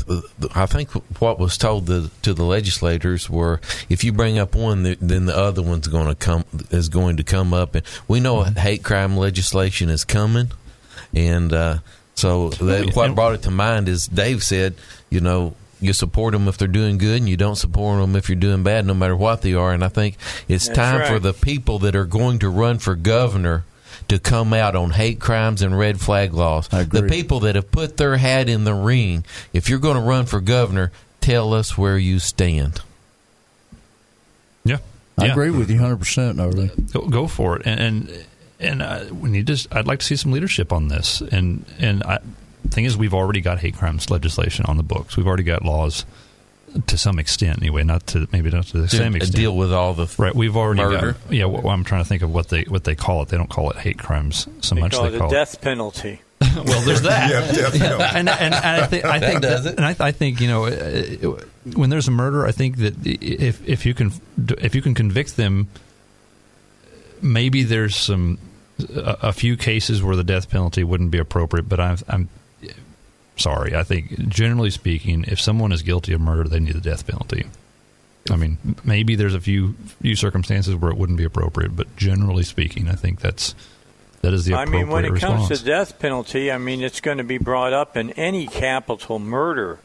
I 0.57 0.67
think 0.67 0.91
what 1.21 1.39
was 1.39 1.57
told 1.57 1.87
the, 1.87 2.11
to 2.23 2.35
the 2.35 2.43
legislators 2.43 3.31
were 3.31 3.61
if 3.89 4.03
you 4.03 4.13
bring 4.13 4.37
up 4.37 4.57
one, 4.57 4.83
then 4.83 5.27
the 5.27 5.37
other 5.37 5.63
one's 5.63 5.87
going 5.87 6.09
to 6.09 6.17
come 6.17 6.45
is 6.71 6.89
going 6.89 7.19
to 7.19 7.23
come 7.23 7.55
up, 7.55 7.77
and 7.77 7.87
we 8.09 8.19
know 8.19 8.39
mm-hmm. 8.39 8.59
hate 8.59 8.83
crime 8.83 9.17
legislation 9.17 9.89
is 9.89 10.05
coming, 10.05 10.51
and 11.15 11.53
uh, 11.53 11.79
so 12.17 12.49
that, 12.49 12.97
what 12.97 13.15
brought 13.15 13.35
it 13.35 13.43
to 13.43 13.53
mind 13.53 13.89
is 13.89 14.09
Dave 14.09 14.43
said, 14.43 14.75
you 15.11 15.21
know, 15.21 15.55
you 15.81 15.93
support 15.93 16.33
them 16.33 16.49
if 16.49 16.59
they're 16.59 16.67
doing 16.67 16.99
good, 16.99 17.21
and 17.21 17.29
you 17.29 17.37
don't 17.37 17.55
support 17.55 18.01
them 18.01 18.17
if 18.17 18.29
you're 18.29 18.35
doing 18.35 18.65
bad, 18.65 18.85
no 18.85 18.95
matter 18.95 19.15
what 19.15 19.43
they 19.43 19.55
are. 19.55 19.73
And 19.73 19.85
I 19.85 19.89
think 19.89 20.17
it's 20.49 20.67
That's 20.67 20.77
time 20.77 21.01
right. 21.03 21.09
for 21.09 21.21
the 21.21 21.33
people 21.33 21.79
that 21.81 21.95
are 21.95 22.05
going 22.05 22.41
to 22.41 22.49
run 22.49 22.79
for 22.79 22.97
governor 22.97 23.65
to 24.09 24.19
come 24.19 24.53
out 24.53 24.77
on 24.77 24.91
hate 24.91 25.21
crimes 25.21 25.63
and 25.63 25.77
red 25.77 26.01
flag 26.01 26.33
laws. 26.33 26.69
The 26.69 27.07
people 27.09 27.41
that 27.41 27.55
have 27.55 27.71
put 27.71 27.97
their 27.97 28.17
hat 28.17 28.49
in 28.49 28.65
the 28.65 28.75
ring, 28.75 29.25
if 29.53 29.69
you're 29.69 29.79
going 29.79 29.97
to 29.97 30.03
run 30.03 30.27
for 30.27 30.41
governor, 30.41 30.93
tell 31.21 31.53
us 31.53 31.77
where 31.77 31.99
you 31.99 32.19
stand. 32.19 32.81
Yeah. 34.65 34.79
I 35.17 35.27
yeah. 35.27 35.33
agree 35.33 35.51
with 35.51 35.71
you 35.71 35.81
100%, 35.81 36.41
Overly. 36.41 36.71
Go, 36.93 37.09
go 37.09 37.27
for 37.27 37.57
it. 37.57 37.67
And, 37.67 37.81
and, 37.81 38.27
and 38.61 38.83
uh, 38.83 39.05
we 39.13 39.31
need 39.31 39.47
to, 39.49 39.69
I'd 39.73 39.87
like 39.87 40.01
to 40.01 40.07
see 40.07 40.17
some 40.17 40.33
leadership 40.33 40.73
on 40.73 40.89
this. 40.89 41.21
And, 41.21 41.65
and 41.79 42.03
I, 42.05 42.19
the 42.65 42.71
thing 42.71 42.85
is, 42.85 42.97
we've 42.97 43.15
already 43.15 43.41
got 43.41 43.59
hate 43.59 43.77
crimes 43.77 44.11
legislation 44.11 44.65
on 44.67 44.77
the 44.77 44.83
books. 44.83 45.17
We've 45.17 45.27
already 45.27 45.43
got 45.43 45.65
laws 45.65 46.05
to 46.87 46.99
some 46.99 47.19
extent 47.19 47.59
anyway 47.59 47.83
not 47.83 48.07
to 48.07 48.29
maybe 48.33 48.51
not 48.51 48.67
to 48.67 48.79
the 48.79 48.89
same 48.89 49.17
extent. 49.17 49.35
deal 49.37 49.57
with 49.57 49.73
all 49.73 49.95
the 49.95 50.13
right 50.19 50.35
we've 50.35 50.57
already 50.57 50.81
murder. 50.81 51.13
got 51.13 51.33
yeah 51.33 51.45
well, 51.45 51.69
i'm 51.69 51.85
trying 51.85 52.03
to 52.03 52.09
think 52.09 52.23
of 52.23 52.33
what 52.33 52.49
they 52.49 52.63
what 52.65 52.85
they 52.85 52.95
call 52.95 53.23
it. 53.23 53.29
They 53.29 53.37
don't 53.37 53.51
call 53.51 53.71
it 53.71 53.77
hate 53.77 53.99
crimes 53.99 54.47
so 54.61 54.75
they 54.75 54.81
much. 54.81 54.93
call 54.93 55.09
they 55.11 55.17
it 55.17 55.19
call 55.19 55.31
death 55.31 55.55
it. 55.55 55.61
penalty. 55.61 56.21
Well 56.55 56.81
there's 56.83 57.03
that. 57.03 57.31
Yeah, 57.75 58.11
and, 58.15 58.29
and, 58.29 58.55
and, 58.55 58.55
I 58.55 58.87
think 58.87 59.05
I 59.05 59.21
think 59.21 59.43
that, 59.43 59.67
and 59.67 59.85
I, 59.85 59.97
I, 59.99 60.13
think 60.13 60.41
you 60.41 60.49
know 60.49 61.39
when 61.75 61.91
there's 61.91 62.09
a 62.09 62.13
murder 62.13 62.47
I 62.47 62.53
think 62.53 62.79
that 62.79 62.95
if 63.05 63.67
if 63.69 63.87
you 63.87 63.95
can 63.95 64.13
if 64.59 64.75
you 64.75 64.83
can 64.83 64.95
convict 64.95 65.37
them 65.37 65.69
maybe 67.21 67.65
there's 67.65 67.97
some 67.97 68.39
a, 68.95 69.17
a 69.23 69.33
few 69.33 69.57
cases 69.57 70.03
where 70.03 70.17
the 70.17 70.25
death 70.25 70.49
penalty 70.49 70.85
wouldn't 70.85 71.11
be 71.11 71.19
appropriate 71.19 71.69
but 71.69 71.81
I'm, 71.81 71.99
I'm 72.09 72.29
sorry. 73.39 73.75
I 73.75 73.83
think 73.83 74.29
generally 74.29 74.71
speaking, 74.71 75.25
if 75.29 75.41
someone 75.41 75.73
is 75.73 75.83
guilty 75.83 76.13
of 76.13 76.21
murder, 76.21 76.49
they 76.49 76.61
need 76.61 76.75
the 76.75 76.81
death 76.81 77.07
penalty. 77.07 77.47
I 78.31 78.37
mean, 78.37 78.59
maybe 78.85 79.15
there's 79.15 79.35
a 79.35 79.41
few 79.41 79.73
few 80.03 80.15
circumstances 80.15 80.75
where 80.75 80.91
it 80.91 80.97
wouldn't 80.99 81.19
be 81.19 81.25
appropriate, 81.25 81.75
but 81.75 81.97
generally 81.97 82.43
speaking, 82.43 82.89
I 82.89 82.93
think 82.95 83.21
that's 83.21 83.55
that 84.21 84.35
is 84.35 84.45
the 84.45 84.55
I 84.55 84.65
mean, 84.65 84.89
when 84.89 85.05
it 85.05 85.13
response. 85.13 85.49
comes 85.49 85.61
to 85.61 85.65
death 85.65 85.99
penalty, 85.99 86.51
I 86.51 86.59
mean, 86.59 86.83
it's 86.83 87.01
going 87.01 87.19
to 87.19 87.25
be 87.25 87.39
brought 87.39 87.73
up 87.73 87.97
in 87.97 88.11
any 88.13 88.47
capital 88.47 89.19
murder 89.19 89.79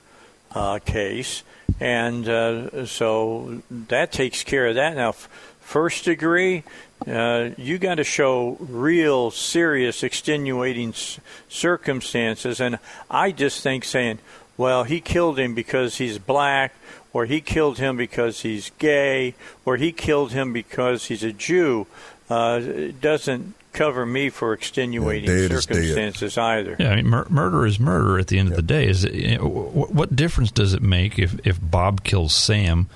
uh, 0.53 0.79
case, 0.79 1.43
and 1.79 2.27
uh, 2.27 2.85
so 2.85 3.61
that 3.69 4.11
takes 4.11 4.43
care 4.43 4.67
of 4.67 4.75
that. 4.75 4.95
Now, 4.95 5.09
f- 5.09 5.29
first 5.63 6.05
degree, 6.05 6.63
uh, 7.07 7.49
you 7.57 7.77
got 7.77 7.95
to 7.95 8.03
show 8.03 8.57
real 8.59 9.31
serious 9.31 10.03
extenuating 10.03 10.93
c- 10.93 11.21
circumstances. 11.49 12.59
And 12.59 12.79
I 13.09 13.31
just 13.31 13.61
think 13.61 13.83
saying, 13.83 14.19
well, 14.57 14.83
he 14.83 15.01
killed 15.01 15.39
him 15.39 15.55
because 15.55 15.97
he's 15.97 16.19
black, 16.19 16.73
or 17.11 17.25
he 17.25 17.41
killed 17.41 17.79
him 17.79 17.97
because 17.97 18.41
he's 18.41 18.71
gay, 18.77 19.35
or 19.65 19.77
he 19.77 19.91
killed 19.91 20.31
him 20.31 20.53
because 20.53 21.05
he's 21.05 21.23
a 21.23 21.33
Jew, 21.33 21.87
uh, 22.29 22.59
doesn't 23.01 23.55
cover 23.73 24.05
me 24.05 24.29
for 24.29 24.53
extenuating 24.53 25.29
yeah, 25.29 25.47
circumstances 25.47 26.37
either. 26.37 26.75
Yeah, 26.79 26.91
I 26.91 26.95
mean, 26.97 27.07
mur- 27.07 27.27
murder 27.29 27.65
is 27.65 27.79
murder 27.79 28.19
at 28.19 28.27
the 28.27 28.37
end 28.37 28.49
of 28.49 28.55
the 28.55 28.61
day. 28.61 28.87
Is 28.87 29.03
it, 29.03 29.13
you 29.13 29.37
know, 29.37 29.47
what, 29.47 29.91
what 29.91 30.15
difference 30.15 30.51
does 30.51 30.73
it 30.73 30.81
make 30.81 31.17
if, 31.17 31.45
if 31.45 31.59
Bob 31.59 32.03
kills 32.03 32.33
Sam? 32.33 32.87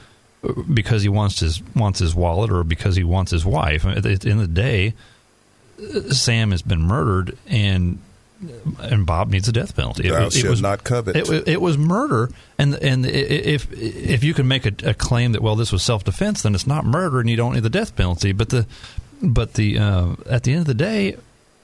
Because 0.73 1.01
he 1.01 1.09
wants 1.09 1.39
his 1.39 1.61
wants 1.75 1.99
his 1.99 2.15
wallet 2.15 2.51
or 2.51 2.63
because 2.63 2.95
he 2.95 3.03
wants 3.03 3.31
his 3.31 3.45
wife. 3.45 3.85
At 3.85 4.03
the 4.03 4.09
end 4.09 4.41
of 4.41 4.53
the 4.53 4.61
day, 4.61 4.93
Sam 6.11 6.51
has 6.51 6.61
been 6.61 6.81
murdered, 6.81 7.37
and 7.47 7.99
and 8.79 9.05
Bob 9.05 9.29
needs 9.29 9.47
a 9.47 9.51
death 9.51 9.75
penalty. 9.75 10.07
It, 10.07 10.35
it 10.35 10.49
was 10.49 10.61
not 10.61 10.83
covet. 10.83 11.15
It, 11.15 11.47
it, 11.47 11.61
was 11.61 11.77
murder, 11.77 12.29
and 12.57 12.75
and 12.75 13.05
if 13.05 13.71
if 13.73 14.23
you 14.23 14.33
can 14.33 14.47
make 14.47 14.65
a, 14.65 14.89
a, 14.89 14.93
claim 14.93 15.31
that 15.31 15.41
well 15.41 15.55
this 15.55 15.71
was 15.71 15.83
self 15.83 16.03
defense, 16.03 16.43
then 16.43 16.53
it's 16.53 16.67
not 16.67 16.85
murder, 16.85 17.19
and 17.19 17.29
you 17.29 17.35
don't 17.35 17.53
need 17.53 17.63
the 17.63 17.69
death 17.69 17.95
penalty. 17.95 18.31
But 18.31 18.49
the 18.49 18.67
but 19.21 19.55
the 19.55 19.79
uh, 19.79 20.15
at 20.29 20.43
the 20.43 20.51
end 20.51 20.61
of 20.61 20.67
the 20.67 20.73
day, 20.73 21.17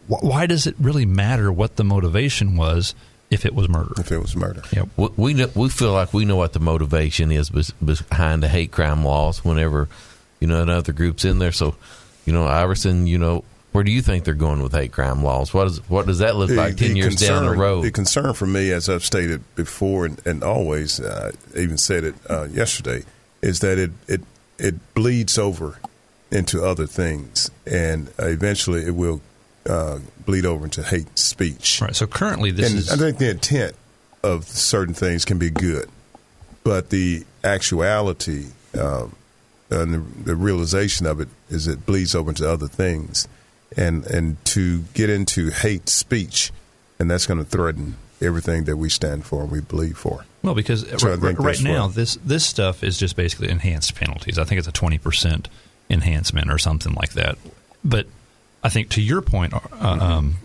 why 0.08 0.46
does 0.46 0.68
it 0.68 0.76
really 0.80 1.06
matter 1.06 1.52
what 1.52 1.76
the 1.76 1.84
motivation 1.84 2.58
was? 2.58 2.96
If 3.34 3.46
it 3.46 3.56
was 3.56 3.68
murder. 3.68 3.94
If 3.98 4.12
it 4.12 4.20
was 4.20 4.36
murder. 4.36 4.64
Yeah. 4.72 4.86
We, 4.96 5.34
we, 5.34 5.46
we 5.46 5.70
feel 5.70 5.92
like 5.92 6.14
we 6.14 6.26
know 6.26 6.36
what 6.36 6.54
the 6.54 6.60
motivation 6.60 7.32
is 7.32 7.50
behind 7.50 8.44
the 8.44 8.48
hate 8.48 8.72
crime 8.72 9.04
laws 9.04 9.44
whenever, 9.44 9.90
you 10.40 10.48
know, 10.48 10.62
another 10.62 10.94
group's 10.94 11.26
in 11.26 11.40
there. 11.40 11.52
So, 11.52 11.76
you 12.26 12.34
know, 12.34 12.46
Iverson, 12.46 13.08
you 13.08 13.18
know, 13.18 13.44
where 13.72 13.84
do 13.84 13.92
you 13.92 14.04
think 14.04 14.24
they're 14.24 14.36
going 14.36 14.62
with 14.62 14.74
hate 14.74 14.92
crime 14.92 15.24
laws? 15.24 15.54
What, 15.54 15.68
is, 15.68 15.90
what 15.90 16.06
does 16.06 16.20
that 16.20 16.36
look 16.36 16.50
the, 16.50 16.56
like 16.56 16.78
10 16.78 16.96
years 16.96 17.16
concern, 17.16 17.44
down 17.44 17.52
the 17.52 17.58
road? 17.58 17.84
The 17.84 17.92
concern 17.92 18.34
for 18.34 18.46
me, 18.46 18.72
as 18.72 18.88
I've 18.88 19.04
stated 19.04 19.42
before 19.56 20.06
and, 20.06 20.22
and 20.26 20.44
always, 20.44 21.00
uh, 21.00 21.32
even 21.56 21.78
said 21.78 22.04
it 22.04 22.16
uh, 22.30 22.44
yesterday, 22.52 23.04
is 23.42 23.60
that 23.62 23.80
it, 23.80 23.92
it, 24.08 24.22
it 24.60 24.94
bleeds 24.94 25.40
over 25.40 25.80
into 26.32 26.64
other 26.64 26.86
things. 26.86 27.50
And 27.66 28.12
eventually 28.20 28.86
it 28.86 28.96
will 28.96 29.22
uh, 29.68 30.00
bleed 30.26 30.46
over 30.46 30.66
into 30.66 30.84
hate 30.84 31.18
speech. 31.18 31.80
Right. 31.82 31.96
So 31.96 32.08
currently, 32.08 32.52
this 32.52 32.70
and 32.70 32.80
is. 32.80 32.92
I 32.92 32.98
think 32.98 33.18
the 33.18 33.30
intent 33.30 33.76
of 34.24 34.46
certain 34.46 34.94
things 34.94 35.26
can 35.26 35.38
be 35.38 35.50
good, 35.50 35.90
but 36.64 36.90
the 36.90 37.26
actuality 37.44 38.48
uh, 38.78 39.08
and 39.70 39.94
the, 39.94 40.24
the, 40.24 40.36
realization 40.36 41.06
of 41.06 41.20
it 41.20 41.28
is 41.50 41.68
it 41.68 41.86
bleeds 41.86 42.16
over 42.16 42.32
into 42.32 42.50
other 42.50 42.68
things, 42.68 43.28
and 43.76 44.06
and 44.06 44.44
to 44.46 44.82
get 44.94 45.10
into 45.10 45.50
hate 45.50 45.90
speech, 45.90 46.52
and 47.00 47.10
that's 47.10 47.26
going 47.26 47.40
to 47.40 47.46
threaten 47.46 47.96
everything 48.22 48.64
that 48.66 48.78
we 48.78 48.90
stand 48.90 49.26
for 49.26 49.42
and 49.44 49.52
we 49.52 49.60
believe 49.62 49.98
for. 49.98 50.26
Well, 50.42 50.56
because 50.56 50.88
so 51.00 51.16
right, 51.16 51.38
right 51.38 51.62
now 51.62 51.88
this 51.88 52.16
this 52.18 52.46
stuff 52.46 52.84
is 52.84 52.98
just 52.98 53.16
basically 53.16 53.50
enhanced 53.50 53.96
penalties. 53.96 54.38
I 54.38 54.44
think 54.44 54.60
it's 54.60 54.68
a 54.68 54.74
twenty 54.74 54.98
percent 54.98 55.48
enhancement 55.90 56.52
or 56.52 56.58
something 56.58 56.94
like 56.94 57.14
that. 57.14 57.38
But 57.84 58.08
I 58.64 58.70
think 58.70 58.90
to 58.92 59.02
your 59.02 59.22
point, 59.22 59.54
uh, 59.54 59.60
um, 59.82 60.36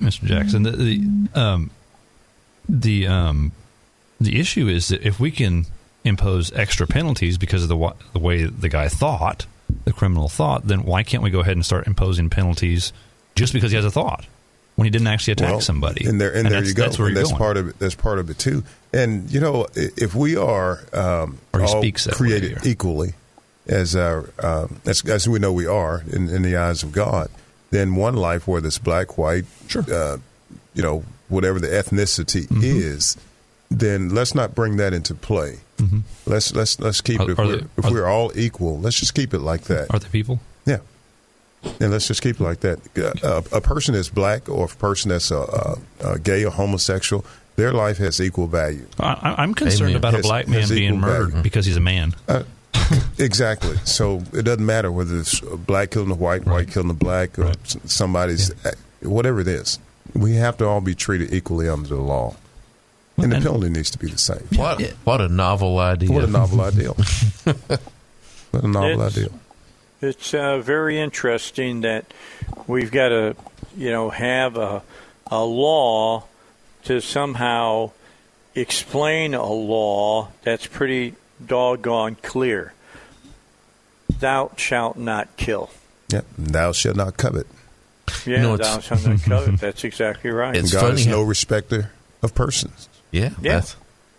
Mr. 0.00 0.24
Jackson. 0.24 0.62
The 0.62 0.70
the 0.72 1.40
um, 1.40 1.70
the 2.68 3.06
um, 3.06 3.52
the 4.20 4.40
issue 4.40 4.68
is 4.68 4.88
that 4.88 5.02
if 5.02 5.20
we 5.20 5.30
can 5.30 5.66
impose 6.04 6.52
extra 6.52 6.86
penalties 6.86 7.38
because 7.38 7.62
of 7.62 7.68
the 7.68 7.94
the 8.12 8.18
way 8.18 8.44
the 8.44 8.68
guy 8.68 8.88
thought, 8.88 9.46
the 9.84 9.92
criminal 9.92 10.28
thought, 10.28 10.66
then 10.66 10.84
why 10.84 11.02
can't 11.02 11.22
we 11.22 11.30
go 11.30 11.40
ahead 11.40 11.56
and 11.56 11.64
start 11.64 11.86
imposing 11.86 12.30
penalties 12.30 12.92
just 13.34 13.52
because 13.52 13.70
he 13.70 13.76
has 13.76 13.84
a 13.84 13.90
thought 13.90 14.26
when 14.76 14.84
he 14.86 14.90
didn't 14.90 15.08
actually 15.08 15.32
attack 15.32 15.50
Well, 15.50 15.60
somebody? 15.60 16.06
And 16.06 16.20
there, 16.20 16.34
and, 16.34 16.46
there 16.46 16.60
that's, 16.60 16.68
you 16.68 16.74
go. 16.74 16.84
That's 16.84 16.98
and 16.98 17.16
that's 17.16 17.28
going. 17.28 17.38
part 17.38 17.56
of 17.56 17.68
it. 17.68 17.78
That's 17.78 17.94
part 17.94 18.18
of 18.18 18.30
it 18.30 18.38
too. 18.38 18.64
And 18.92 19.30
you 19.30 19.40
know, 19.40 19.66
if 19.74 20.14
we 20.14 20.36
are 20.36 20.80
um, 20.92 21.38
Or 21.52 21.60
he 21.60 21.66
all 21.66 21.82
speaks 21.82 22.04
that 22.04 22.12
way, 22.12 22.16
created 22.16 22.66
equally, 22.66 23.14
as 23.70 23.94
our 23.96 24.28
um, 24.42 24.80
as, 24.84 25.02
as 25.08 25.26
we 25.28 25.38
know 25.38 25.52
we 25.52 25.66
are 25.66 26.02
in, 26.12 26.28
in 26.28 26.42
the 26.42 26.56
eyes 26.56 26.82
of 26.82 26.92
God, 26.92 27.28
then 27.70 27.94
one 27.94 28.16
life, 28.16 28.46
whether 28.46 28.66
it's 28.66 28.78
black, 28.78 29.16
white, 29.16 29.44
uh, 29.90 30.18
you 30.74 30.82
know, 30.82 31.04
whatever 31.28 31.58
the 31.60 31.68
ethnicity 31.68 32.46
Mm-hmm. 32.48 32.60
is, 32.64 33.16
then 33.70 34.08
let's 34.10 34.34
not 34.34 34.54
bring 34.54 34.76
that 34.78 34.92
into 34.92 35.14
play. 35.14 35.60
Mhm. 35.78 36.02
Let's 36.26 36.52
let's 36.54 36.80
let's 36.80 37.00
keep 37.00 37.20
Are- 37.20 37.30
it. 37.30 37.32
If, 37.32 37.38
we're, 37.38 37.56
they- 37.56 37.66
if 37.78 37.90
we're 37.90 38.06
all 38.08 38.32
equal, 38.36 38.78
let's 38.80 38.98
just 38.98 39.14
keep 39.14 39.32
it 39.32 39.38
like 39.40 39.62
that. 39.64 39.86
Are 39.94 39.98
they 40.00 40.08
people? 40.08 40.40
Yeah. 40.66 40.78
And 41.78 41.90
let's 41.92 42.08
just 42.08 42.22
keep 42.22 42.40
it 42.40 42.42
like 42.42 42.60
that. 42.60 42.78
Uh, 43.22 43.42
a, 43.52 43.56
a 43.58 43.60
person 43.60 43.94
that's 43.94 44.08
black 44.08 44.48
or 44.48 44.64
a 44.64 44.68
person 44.68 45.10
that's 45.10 45.30
a, 45.30 45.38
a, 45.38 45.78
a 46.14 46.18
gay 46.18 46.42
or 46.44 46.50
homosexual, 46.50 47.24
their 47.56 47.72
life 47.72 47.98
has 47.98 48.18
equal 48.20 48.46
value. 48.46 48.86
I, 48.98 49.34
I'm 49.38 49.52
concerned 49.54 49.90
Amen. 49.90 49.96
about 49.96 50.14
a 50.14 50.22
black 50.22 50.48
man 50.48 50.66
being 50.68 50.98
murdered 50.98 51.28
value. 51.30 51.42
because 51.42 51.66
he's 51.66 51.76
a 51.76 51.80
man. 51.80 52.14
Uh, 52.26 52.44
exactly. 53.18 53.76
So 53.84 54.22
it 54.32 54.42
doesn't 54.44 54.64
matter 54.64 54.90
whether 54.90 55.18
it's 55.18 55.40
a 55.42 55.56
black 55.56 55.90
killing 55.92 56.10
a 56.10 56.14
white, 56.14 56.44
white 56.46 56.70
killing 56.70 56.90
a 56.90 56.94
black, 56.94 57.38
or 57.38 57.48
s- 57.48 57.76
somebody's 57.84 58.52
whatever 59.02 59.40
it 59.40 59.48
is. 59.48 59.78
We 60.14 60.34
have 60.34 60.56
to 60.58 60.66
all 60.66 60.80
be 60.80 60.94
treated 60.94 61.32
equally 61.32 61.68
under 61.68 61.88
the 61.88 61.96
law, 62.00 62.34
and 63.16 63.30
the 63.32 63.36
penalty 63.36 63.68
needs 63.68 63.90
to 63.90 63.98
be 63.98 64.08
the 64.08 64.18
same. 64.18 64.46
What 64.56 64.80
what 65.04 65.20
a 65.20 65.28
novel 65.28 65.78
idea! 65.78 66.10
What 66.12 66.24
a 66.24 66.26
novel 66.26 66.60
idea! 66.62 66.90
what 67.44 68.64
a 68.64 68.68
novel 68.68 69.02
It's- 69.02 69.16
idea! 69.18 69.28
It's 70.02 70.32
uh, 70.32 70.58
very 70.60 70.98
interesting 70.98 71.82
that 71.82 72.06
we've 72.66 72.90
got 72.90 73.10
to, 73.10 73.36
you 73.76 73.90
know, 73.90 74.08
have 74.08 74.56
a, 74.56 74.82
a 75.30 75.44
law 75.44 76.24
to 76.84 77.02
somehow 77.02 77.90
explain 78.54 79.34
a 79.34 79.44
law 79.46 80.28
that's 80.42 80.66
pretty 80.66 81.16
doggone 81.46 82.16
clear. 82.22 82.72
Thou 84.20 84.52
shalt 84.56 84.96
not 84.96 85.36
kill. 85.36 85.70
Yep. 86.10 86.24
Thou 86.38 86.72
shalt 86.72 86.96
not 86.96 87.16
covet. 87.16 87.46
Yeah, 88.26 88.42
know, 88.42 88.56
thou 88.56 88.80
shalt 88.80 89.06
not 89.06 89.22
covet. 89.24 89.60
That's 89.60 89.84
exactly 89.84 90.30
right. 90.30 90.56
And 90.56 90.70
God 90.70 90.94
is 90.94 91.06
no 91.06 91.22
respecter 91.22 91.90
of 92.22 92.34
persons. 92.34 92.88
Yeah, 93.10 93.30
Yeah. 93.40 93.62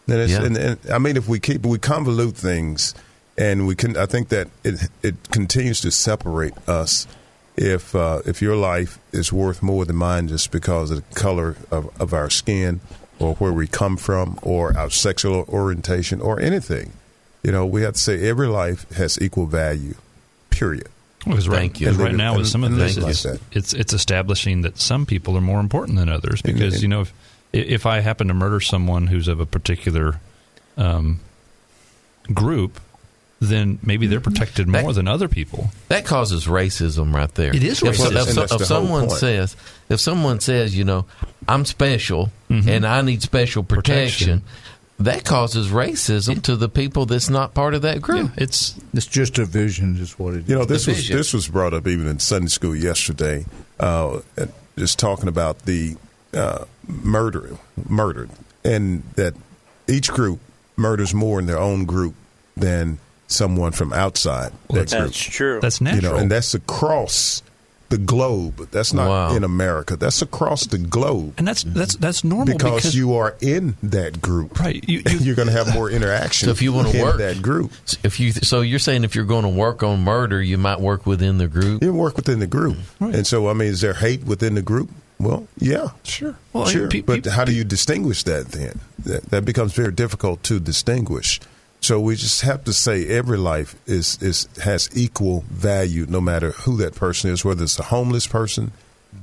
And, 0.07 0.19
it's, 0.19 0.32
Yeah. 0.32 0.44
and, 0.44 0.57
and 0.57 0.80
I 0.91 0.98
mean, 0.98 1.15
if 1.18 1.28
we 1.28 1.40
keep 1.40 1.65
we 1.65 1.78
convolute 1.78 2.34
things, 2.34 2.94
and 3.38 3.65
we 3.68 3.76
can, 3.76 3.95
I 3.95 4.06
think 4.07 4.30
that 4.30 4.49
it 4.64 4.90
it 5.03 5.15
continues 5.32 5.82
to 5.82 5.91
separate 5.91 6.53
us. 6.68 7.07
If 7.56 7.95
uh, 7.95 8.22
if 8.26 8.41
your 8.41 8.56
life 8.56 8.98
is 9.11 9.32
worth 9.32 9.61
more 9.61 9.86
than 9.86 9.95
mine 9.98 10.28
just 10.28 10.52
because 10.52 10.90
of 10.91 10.98
the 11.07 11.15
color 11.15 11.56
of, 11.69 11.90
of 12.02 12.14
our 12.14 12.30
skin, 12.30 12.82
or 13.19 13.36
where 13.36 13.53
we 13.53 13.68
come 13.68 13.95
from, 13.98 14.40
or 14.41 14.76
our 14.78 14.90
sexual 14.90 15.45
orientation, 15.48 16.19
or 16.22 16.40
anything, 16.40 16.94
you 17.43 17.51
know, 17.51 17.65
we 17.65 17.81
have 17.84 17.93
to 17.93 17.99
say 17.99 18.27
every 18.27 18.47
life 18.47 18.89
has 18.91 19.19
equal 19.22 19.45
value. 19.47 19.95
Period. 20.49 20.88
Because 21.26 21.47
right, 21.47 21.57
Thank 21.57 21.80
you. 21.81 21.88
because 21.88 21.97
right 21.99 22.09
And 22.09 22.18
now 22.18 22.31
leave 22.31 22.38
it- 22.38 22.41
with 22.41 22.47
some 22.49 22.63
of 22.63 22.72
and 22.72 22.81
this, 22.81 22.97
leave 22.97 23.07
it's, 23.09 23.26
it's 23.51 23.73
it's 23.73 23.93
establishing 23.93 24.61
that 24.63 24.80
some 24.80 25.05
people 25.05 25.38
are 25.38 25.41
more 25.41 25.59
important 25.59 25.97
than 25.97 26.09
others. 26.09 26.41
Because 26.41 26.76
and- 26.76 26.84
you 26.84 26.88
know, 26.89 27.01
if 27.01 27.13
if 27.53 27.85
I 27.85 27.99
happen 27.99 28.27
to 28.30 28.34
murder 28.34 28.59
someone 28.59 29.07
who's 29.07 29.27
of 29.27 29.39
a 29.39 29.45
particular 29.45 30.19
um, 30.77 31.19
group, 32.34 32.80
then 33.39 33.80
maybe 33.84 34.07
they're 34.07 34.19
protected 34.22 34.68
more 34.68 34.93
than 34.93 35.07
other 35.07 35.27
people. 35.27 35.69
That 35.89 36.05
causes 36.05 36.45
racism 36.45 37.13
right 37.13 37.34
there. 37.35 37.55
It 37.55 37.63
is 37.63 37.81
If, 37.81 37.97
racism. 37.97 38.11
if, 38.11 38.27
And 38.30 38.38
that's 38.38 38.51
if 38.53 38.59
the 38.59 38.65
someone 38.65 39.09
says, 39.09 39.55
if 39.89 39.99
someone 39.99 40.39
says, 40.39 40.77
you 40.77 40.84
know, 40.84 41.05
I'm 41.47 41.65
special 41.65 42.31
Mm-hmm. 42.49 42.68
and 42.69 42.85
I 42.85 43.01
need 43.01 43.22
special 43.22 43.63
protection, 43.63 44.43
that 45.06 45.26
causes 45.26 45.69
racism 45.69 46.41
to 46.44 46.56
the 46.56 46.69
people 46.69 47.06
that's 47.06 47.30
not 47.30 47.53
part 47.53 47.73
of 47.73 47.82
that 47.84 48.02
group. 48.02 48.32
it's 48.38 48.76
it's 48.94 49.06
just 49.06 49.38
a 49.40 49.45
vision, 49.45 49.98
is 49.98 50.18
what 50.19 50.34
it 50.34 50.44
is. 50.44 50.49
You 50.49 50.56
know, 50.60 50.65
this 50.65 50.88
was 50.88 51.07
this 51.07 51.34
was 51.34 51.48
brought 51.48 51.73
up 51.73 51.88
even 51.88 52.07
in 52.07 52.19
Sunday 52.19 52.48
school 52.49 52.76
yesterday. 52.76 53.45
Uh, 53.80 54.22
just 54.78 54.99
talking 54.99 55.28
about 55.28 55.60
the 55.65 55.95
uh, 56.34 56.65
murder, 56.88 57.57
murdered, 57.90 58.30
and 58.64 59.03
that 59.15 59.34
each 59.88 60.11
group 60.11 60.40
murders 60.78 61.14
more 61.14 61.40
in 61.40 61.45
their 61.45 61.60
own 61.60 61.86
group 61.86 62.15
than 62.56 62.98
someone 63.28 63.72
from 63.72 63.94
outside 63.94 64.52
that 64.69 64.88
That's 64.90 64.94
group. 64.94 65.11
true. 65.14 65.60
That's 65.61 65.80
You 65.80 65.86
natural. 65.86 66.14
know, 66.14 66.18
and 66.19 66.32
that's 66.32 66.53
across 66.53 67.41
the 67.91 67.97
globe. 67.99 68.68
That's 68.72 68.93
not 68.93 69.07
Wow. 69.07 69.35
in 69.35 69.43
America. 69.43 69.95
That's 69.95 70.22
across 70.22 70.65
the 70.65 70.80
globe. 70.80 71.35
and 71.38 71.47
that's 71.47 71.63
that's 71.63 71.95
that's 71.97 72.23
normal 72.23 72.45
because, 72.57 72.76
because 72.76 72.95
you 72.95 73.13
are 73.15 73.35
in 73.41 73.76
that 73.84 74.19
group, 74.22 74.59
right. 74.59 74.84
You, 74.88 75.03
you, 75.07 75.18
you're 75.19 75.35
going 75.35 75.47
to 75.47 75.53
have 75.53 75.73
more 75.73 75.89
interaction. 75.91 76.47
So 76.47 76.51
if 76.51 76.61
you 76.61 76.73
want 76.73 76.89
to 76.89 76.97
in 76.97 77.03
work 77.03 77.18
that 77.19 77.41
group, 77.41 77.72
if 78.03 78.19
you 78.19 78.31
so 78.31 78.61
you're 78.61 78.80
saying 78.80 79.03
if 79.03 79.13
you're 79.15 79.26
going 79.26 79.43
to 79.43 79.49
work 79.49 79.84
on 79.84 80.03
murder, 80.03 80.41
you 80.41 80.57
might 80.57 80.80
work 80.80 81.05
within 81.05 81.38
the 81.38 81.47
group. 81.47 81.84
You 81.84 81.93
work 81.93 82.15
within 82.15 82.39
the 82.39 82.47
group. 82.47 82.77
Mm-hmm. 82.77 83.05
Right. 83.05 83.15
And 83.15 83.27
so, 83.27 83.47
I 83.49 83.53
mean, 83.53 83.68
is 83.69 83.81
there 83.81 83.93
hate 83.93 84.23
within 84.23 84.55
the 84.55 84.61
group? 84.61 84.89
Well, 85.19 85.47
yeah. 85.59 85.89
Sure. 86.03 86.35
Well, 86.51 86.65
sure. 86.65 86.88
pe- 86.89 87.01
but 87.01 87.23
pe- 87.23 87.30
how 87.30 87.45
do 87.45 87.53
you 87.53 87.63
distinguish 87.63 88.23
that 88.23 88.47
then? 88.47 88.80
That, 89.05 89.23
that 89.30 89.45
becomes 89.45 89.73
very 89.73 89.91
difficult 89.91 90.41
to 90.43 90.59
distinguish. 90.59 91.39
So 91.81 91.99
we 91.99 92.15
just 92.15 92.41
have 92.41 92.63
to 92.65 92.73
say 92.73 93.07
every 93.07 93.37
life 93.39 93.75
is, 93.87 94.21
is 94.21 94.47
has 94.63 94.87
equal 94.95 95.43
value, 95.49 96.05
no 96.07 96.21
matter 96.21 96.51
who 96.51 96.77
that 96.77 96.93
person 96.95 97.31
is, 97.31 97.43
whether 97.43 97.63
it's 97.63 97.79
a 97.79 97.83
homeless 97.83 98.27
person, 98.27 98.71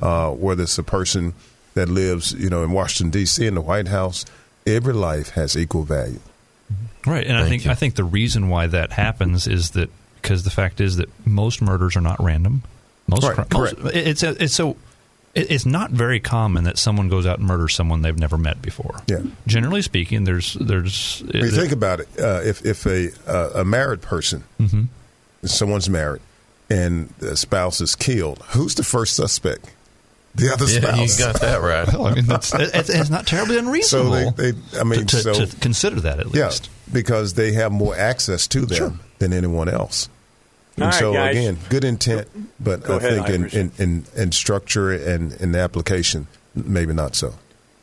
uh, 0.02 0.30
whether 0.32 0.64
it's 0.64 0.76
a 0.76 0.82
person 0.82 1.35
that 1.74 1.89
lives, 1.89 2.32
you 2.32 2.51
know, 2.51 2.64
in 2.64 2.72
Washington 2.72 3.10
D.C. 3.10 3.47
in 3.47 3.55
the 3.55 3.60
White 3.60 3.89
House. 3.89 4.24
Every 4.66 4.93
life 4.93 5.30
has 5.30 5.56
equal 5.56 5.85
value. 5.85 6.18
Right, 7.06 7.26
and 7.26 7.39
I 7.39 7.48
think 7.48 7.64
you. 7.64 7.70
I 7.70 7.74
think 7.74 7.94
the 7.94 8.05
reason 8.05 8.48
why 8.48 8.66
that 8.66 8.93
happens 8.93 9.47
is 9.47 9.70
that 9.70 9.89
because 10.20 10.43
the 10.43 10.51
fact 10.51 10.80
is 10.80 10.97
that 10.97 11.09
most 11.26 11.62
murders 11.62 11.97
are 11.97 12.01
not 12.02 12.22
random. 12.22 12.64
Most, 13.06 13.22
Right, 13.22 13.35
cri- 13.36 13.47
most 13.59 13.76
correct. 13.76 13.97
it's 13.97 14.22
a, 14.24 14.43
it's 14.43 14.55
so 14.55 14.70
it- 14.72 14.76
it's 15.35 15.67
not 15.67 15.91
very 15.91 16.21
common 16.21 16.65
that 16.65 16.79
someone 16.79 17.09
goes 17.09 17.27
out 17.27 17.39
and 17.39 17.47
murders 17.47 17.75
someone 17.75 18.03
they've 18.03 18.19
never 18.19 18.37
met 18.39 18.61
before. 18.63 19.01
Yeah. 19.07 19.21
Generally 19.47 19.83
speaking, 19.83 20.25
there's 20.25 20.55
there's 20.55 21.23
When 21.27 21.45
you 21.45 21.51
think 21.51 21.73
about 21.73 22.01
it, 22.01 22.09
uh, 22.19 22.41
if 22.45 22.65
if 22.65 22.87
a 22.87 23.11
uh, 23.27 23.61
a 23.61 23.65
married 23.65 24.01
person, 24.03 24.45
Mhm. 24.61 24.89
someone's 25.45 25.89
married, 25.89 26.23
and 26.71 27.09
the 27.19 27.37
spouse 27.37 27.81
is 27.81 27.95
killed, 27.95 28.43
who's 28.51 28.75
the 28.75 28.83
first 28.85 29.15
suspect? 29.17 29.71
The 30.35 30.53
other 30.53 30.67
Yeah, 30.67 30.97
you 30.97 31.09
spouse. 31.09 31.33
got 31.33 31.41
that 31.41 31.61
right. 31.63 31.89
well, 31.93 32.07
I 32.07 32.15
mean, 32.15 32.27
that's, 32.27 32.53
it's, 32.55 32.89
it's 32.91 33.11
not 33.11 33.27
terribly 33.27 33.55
so 33.57 33.61
unreasonable. 33.61 34.31
they, 34.33 34.51
they, 34.53 34.79
I 34.81 34.85
mean, 34.85 35.01
to, 35.01 35.07
to, 35.07 35.17
so 35.35 35.47
to 35.47 35.57
consider 35.57 36.01
that 36.03 36.21
at 36.21 36.27
least, 36.27 36.37
yeah, 36.37 36.47
least. 36.49 36.71
because 36.93 37.35
they 37.35 37.53
have 37.53 37.73
more 37.73 37.97
access 37.97 38.47
to 38.49 38.61
them 38.67 38.77
Sure. 38.77 38.93
than 39.19 39.33
anyone 39.33 39.69
else. 39.69 40.09
And 40.79 40.85
All 40.85 40.91
right, 40.91 40.99
so 41.01 41.13
guys. 41.13 41.37
again, 41.37 41.59
good 41.71 41.83
intent, 41.83 42.29
but 42.61 42.85
Go 42.85 42.95
I 42.95 42.97
ahead, 42.99 43.27
think 43.27 43.53
in, 43.53 43.61
in, 43.61 43.73
in, 43.79 44.05
in 44.15 44.31
structure 44.31 44.93
and 44.93 45.33
in 45.41 45.51
the 45.51 45.59
application, 45.59 46.29
maybe 46.55 46.93
not 46.93 47.17
so. 47.17 47.35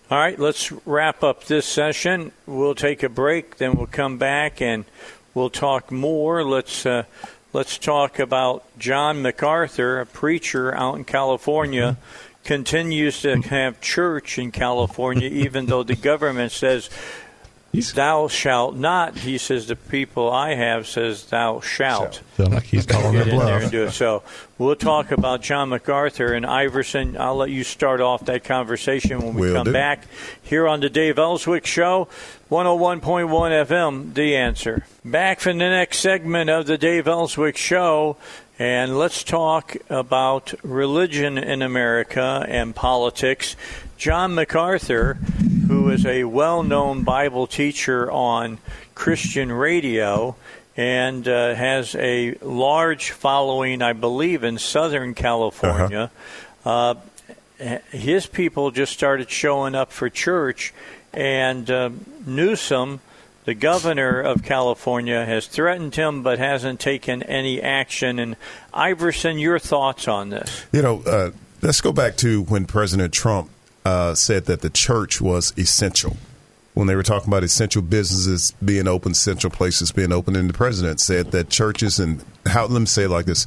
All 0.10 0.18
right, 0.18 0.40
let's 0.40 0.72
wrap 0.86 1.22
up 1.22 1.44
this 1.44 1.66
session. 1.66 2.32
We'll 2.46 2.74
take 2.74 3.04
a 3.04 3.10
break, 3.10 3.58
then 3.58 3.74
we'll 3.74 3.88
come 3.88 4.18
back 4.18 4.62
and 4.62 4.86
we'll 5.34 5.50
talk 5.50 5.92
more. 5.92 6.42
Let's 6.46 6.86
uh, 6.86 7.04
let's 7.52 7.78
talk 7.78 8.18
about 8.18 8.64
John 8.80 9.22
MacArthur, 9.22 10.00
a 10.00 10.06
preacher 10.06 10.74
out 10.74 10.96
in 10.96 11.04
California, 11.04 11.98
continues 12.46 13.24
to 13.24 13.42
have 13.42 13.82
church 13.82 14.40
in 14.40 14.54
California, 14.54 15.28
even 15.28 15.66
though 15.66 15.84
the 15.84 15.98
government 15.98 16.54
says. 16.54 16.90
Thou 17.82 18.28
shalt 18.28 18.76
not. 18.76 19.18
He 19.18 19.38
says 19.38 19.68
the 19.68 19.76
people 19.76 20.32
I 20.32 20.56
have 20.56 20.88
says 20.88 21.26
thou 21.26 21.60
shalt. 21.62 22.22
Sound 22.38 22.54
like 22.54 22.64
he's 22.64 22.86
calling 22.86 23.14
their 23.14 23.26
bluff. 23.26 23.64
and 23.64 23.72
do 23.72 23.84
it. 23.86 23.92
So 23.92 24.24
we'll 24.58 24.76
talk 24.76 25.12
about 25.12 25.42
John 25.42 25.70
MacArthur 25.70 26.34
and 26.34 26.46
Iverson. 26.46 27.18
I'll 27.18 27.36
let 27.36 27.50
you 27.50 27.64
start 27.64 28.02
off 28.02 28.26
that 28.26 28.44
conversation 28.44 29.20
when 29.20 29.34
we 29.36 29.48
Will 29.48 29.54
come 29.56 29.66
do. 29.66 29.74
back 29.74 30.06
here 30.42 30.68
on 30.68 30.80
the 30.80 30.90
Dave 30.90 31.18
Elswick 31.20 31.66
Show, 31.66 32.08
101.1 32.52 33.66
FM, 33.66 34.14
The 34.14 34.36
Answer. 34.36 34.86
Back 35.04 35.40
for 35.40 35.52
the 35.52 35.60
next 35.60 36.00
segment 36.00 36.50
of 36.50 36.66
the 36.68 36.78
Dave 36.78 37.08
Elswick 37.08 37.58
Show, 37.58 38.18
and 38.58 38.98
let's 38.98 39.24
talk 39.24 39.76
about 39.90 40.54
religion 40.64 41.38
in 41.38 41.62
America 41.62 42.46
and 42.48 42.76
politics. 42.76 43.56
John 43.98 44.36
MacArthur, 44.36 45.18
who 45.86 45.92
is 45.92 46.06
a 46.08 46.24
well 46.24 46.64
known 46.64 47.04
Bible 47.04 47.46
teacher 47.46 48.12
on 48.12 48.58
Christian 48.96 49.52
radio, 49.52 50.36
and 50.76 51.28
uh, 51.28 51.54
has 51.54 51.94
a 51.94 52.34
large 52.42 53.12
following, 53.12 53.84
I 53.84 53.94
believe, 53.94 54.44
in 54.44 54.58
Southern 54.58 55.14
California. 55.14 56.10
uh 56.66 56.96
his 57.92 58.26
people 58.26 58.72
just 58.72 58.92
started 58.92 59.30
showing 59.30 59.76
up 59.76 59.92
for 59.92 60.10
church, 60.10 60.74
and 61.14 61.70
uh, 61.70 61.90
Newsom, 62.26 63.00
the 63.46 63.54
governor 63.54 64.20
of 64.20 64.44
California, 64.44 65.24
has 65.24 65.48
threatened 65.48 65.96
him 65.96 66.22
but 66.22 66.38
hasn't 66.38 66.82
taken 66.82 67.24
any 67.24 67.62
action. 67.62 68.20
And 68.20 68.36
Iverson, 68.74 69.38
your 69.38 69.60
thoughts 69.60 70.08
on 70.08 70.32
this? 70.32 70.66
You 70.74 70.82
know, 70.82 71.04
uh, 71.04 71.32
let's 71.62 71.80
go 71.80 71.94
back 71.94 72.18
to 72.18 72.42
when 72.42 72.66
President 72.66 73.14
Trump 73.14 73.50
uh, 73.86 74.16
said 74.16 74.46
that 74.46 74.62
the 74.62 74.70
church 74.70 75.22
was 75.22 75.54
essential. 75.58 76.18
When 76.74 76.88
they 76.88 76.96
were 76.96 77.04
talking 77.04 77.30
about 77.30 77.44
essential 77.46 77.82
businesses 77.82 78.52
being 78.64 78.88
open, 78.88 79.14
essential 79.14 79.50
places 79.50 79.94
being 79.94 80.12
open, 80.12 80.36
and 80.36 80.50
the 80.50 80.54
president 80.54 81.00
said 81.00 81.32
that 81.32 81.50
churches 81.50 82.00
and 82.00 82.22
how 82.48 82.66
let 82.66 82.80
me 82.80 82.86
say 82.86 83.04
it 83.04 83.10
like 83.10 83.26
this: 83.26 83.46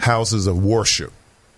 houses 0.00 0.48
of 0.48 0.64
worship 0.64 1.12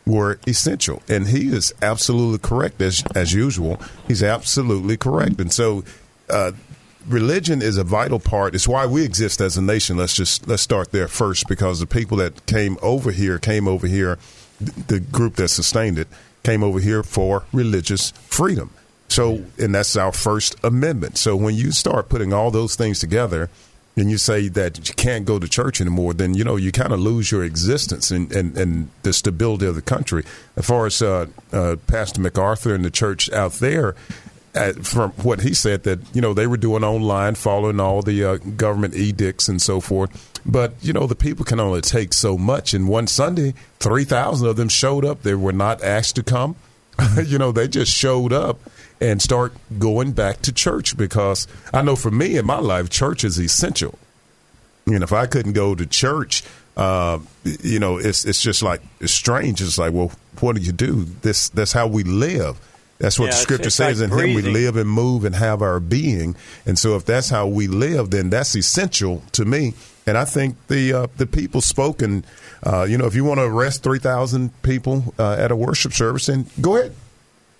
were 0.04 0.38
essential. 0.46 1.02
And 1.08 1.28
he 1.28 1.48
is 1.48 1.72
absolutely 1.82 2.38
correct, 2.38 2.80
as, 2.80 3.02
as 3.14 3.32
usual. 3.32 3.80
He's 4.06 4.22
absolutely 4.22 4.96
correct. 4.96 5.40
And 5.40 5.52
so, 5.52 5.84
uh, 6.30 6.52
religion 7.08 7.62
is 7.62 7.76
a 7.76 7.84
vital 7.84 8.20
part. 8.20 8.54
It's 8.54 8.68
why 8.68 8.86
we 8.86 9.04
exist 9.04 9.40
as 9.40 9.56
a 9.56 9.62
nation. 9.62 9.96
Let's 9.96 10.14
just 10.14 10.46
let's 10.46 10.62
start 10.62 10.92
there 10.92 11.08
first, 11.08 11.48
because 11.48 11.80
the 11.80 11.86
people 11.86 12.18
that 12.18 12.46
came 12.46 12.76
over 12.82 13.10
here 13.10 13.38
came 13.38 13.66
over 13.66 13.86
here. 13.86 14.18
The 14.60 15.00
group 15.00 15.36
that 15.36 15.48
sustained 15.48 15.98
it 15.98 16.08
came 16.46 16.62
over 16.62 16.78
here 16.78 17.02
for 17.02 17.44
religious 17.52 18.12
freedom. 18.28 18.70
So, 19.08 19.44
and 19.58 19.74
that's 19.74 19.96
our 19.96 20.12
First 20.12 20.54
Amendment. 20.62 21.18
So, 21.18 21.34
when 21.34 21.56
you 21.56 21.72
start 21.72 22.08
putting 22.08 22.32
all 22.32 22.52
those 22.52 22.76
things 22.76 23.00
together, 23.00 23.50
and 23.96 24.10
you 24.10 24.18
say 24.18 24.48
that 24.48 24.88
you 24.88 24.94
can't 24.94 25.24
go 25.24 25.38
to 25.38 25.48
church 25.48 25.80
anymore, 25.80 26.14
then 26.14 26.34
you 26.34 26.44
know 26.44 26.56
you 26.56 26.70
kind 26.70 26.92
of 26.92 27.00
lose 27.00 27.32
your 27.32 27.42
existence 27.42 28.10
and, 28.10 28.30
and, 28.30 28.56
and 28.56 28.90
the 29.02 29.12
stability 29.12 29.66
of 29.66 29.74
the 29.74 29.82
country. 29.82 30.22
As 30.54 30.66
far 30.66 30.86
as 30.86 31.02
uh, 31.02 31.26
uh, 31.52 31.76
Pastor 31.86 32.20
MacArthur 32.20 32.74
and 32.74 32.84
the 32.84 32.90
church 32.90 33.32
out 33.32 33.52
there, 33.54 33.96
uh, 34.54 34.72
from 34.74 35.12
what 35.12 35.40
he 35.40 35.54
said, 35.54 35.82
that 35.84 35.98
you 36.14 36.20
know 36.20 36.32
they 36.32 36.46
were 36.46 36.58
doing 36.58 36.84
online, 36.84 37.34
following 37.34 37.80
all 37.80 38.02
the 38.02 38.22
uh, 38.22 38.36
government 38.36 38.94
edicts 38.94 39.48
and 39.48 39.60
so 39.60 39.80
forth. 39.80 40.35
But 40.48 40.74
you 40.80 40.92
know 40.92 41.06
the 41.06 41.16
people 41.16 41.44
can 41.44 41.58
only 41.58 41.80
take 41.80 42.12
so 42.14 42.38
much. 42.38 42.72
And 42.72 42.88
one 42.88 43.06
Sunday, 43.08 43.54
three 43.80 44.04
thousand 44.04 44.46
of 44.48 44.56
them 44.56 44.68
showed 44.68 45.04
up. 45.04 45.22
They 45.22 45.34
were 45.34 45.52
not 45.52 45.82
asked 45.82 46.14
to 46.16 46.22
come. 46.22 46.56
you 47.24 47.38
know 47.38 47.52
they 47.52 47.68
just 47.68 47.92
showed 47.92 48.32
up 48.32 48.58
and 49.00 49.20
start 49.20 49.52
going 49.78 50.12
back 50.12 50.40
to 50.42 50.52
church 50.52 50.96
because 50.96 51.46
I 51.74 51.82
know 51.82 51.96
for 51.96 52.10
me 52.10 52.36
in 52.36 52.46
my 52.46 52.58
life, 52.60 52.88
church 52.88 53.24
is 53.24 53.38
essential. 53.38 53.98
And 54.86 55.02
if 55.02 55.12
I 55.12 55.26
couldn't 55.26 55.52
go 55.52 55.74
to 55.74 55.84
church, 55.84 56.44
uh, 56.76 57.18
you 57.44 57.78
know, 57.80 57.98
it's 57.98 58.24
it's 58.24 58.40
just 58.40 58.62
like 58.62 58.80
it's 59.00 59.12
strange. 59.12 59.60
It's 59.60 59.78
like, 59.78 59.92
well, 59.92 60.12
what 60.40 60.54
do 60.56 60.62
you 60.62 60.72
do? 60.72 61.04
This 61.22 61.48
that's 61.48 61.72
how 61.72 61.88
we 61.88 62.04
live. 62.04 62.58
That's 62.98 63.18
what 63.18 63.26
Yeah, 63.26 63.30
the 63.32 63.36
scripture 63.38 63.66
it's 63.66 63.76
says. 63.76 64.00
like 64.00 64.10
in 64.12 64.18
Him 64.18 64.34
we 64.34 64.42
live 64.42 64.76
and 64.76 64.88
move 64.88 65.24
and 65.24 65.34
have 65.34 65.60
our 65.60 65.80
being. 65.80 66.34
And 66.64 66.78
so, 66.78 66.96
if 66.96 67.04
that's 67.04 67.28
how 67.28 67.46
we 67.46 67.66
live, 67.66 68.10
then 68.10 68.30
that's 68.30 68.54
essential 68.56 69.22
to 69.32 69.44
me. 69.44 69.74
And 70.06 70.16
I 70.16 70.24
think 70.24 70.56
the 70.68 70.92
uh, 70.92 71.06
the 71.16 71.26
people 71.26 71.60
spoken. 71.60 72.24
Uh, 72.62 72.86
you 72.88 72.96
know, 72.96 73.06
if 73.06 73.14
you 73.14 73.24
want 73.24 73.40
to 73.40 73.44
arrest 73.44 73.82
three 73.82 73.98
thousand 73.98 74.50
people 74.62 75.14
uh, 75.18 75.36
at 75.38 75.50
a 75.50 75.56
worship 75.56 75.92
service, 75.92 76.26
then 76.26 76.46
go 76.60 76.76
ahead. 76.76 76.94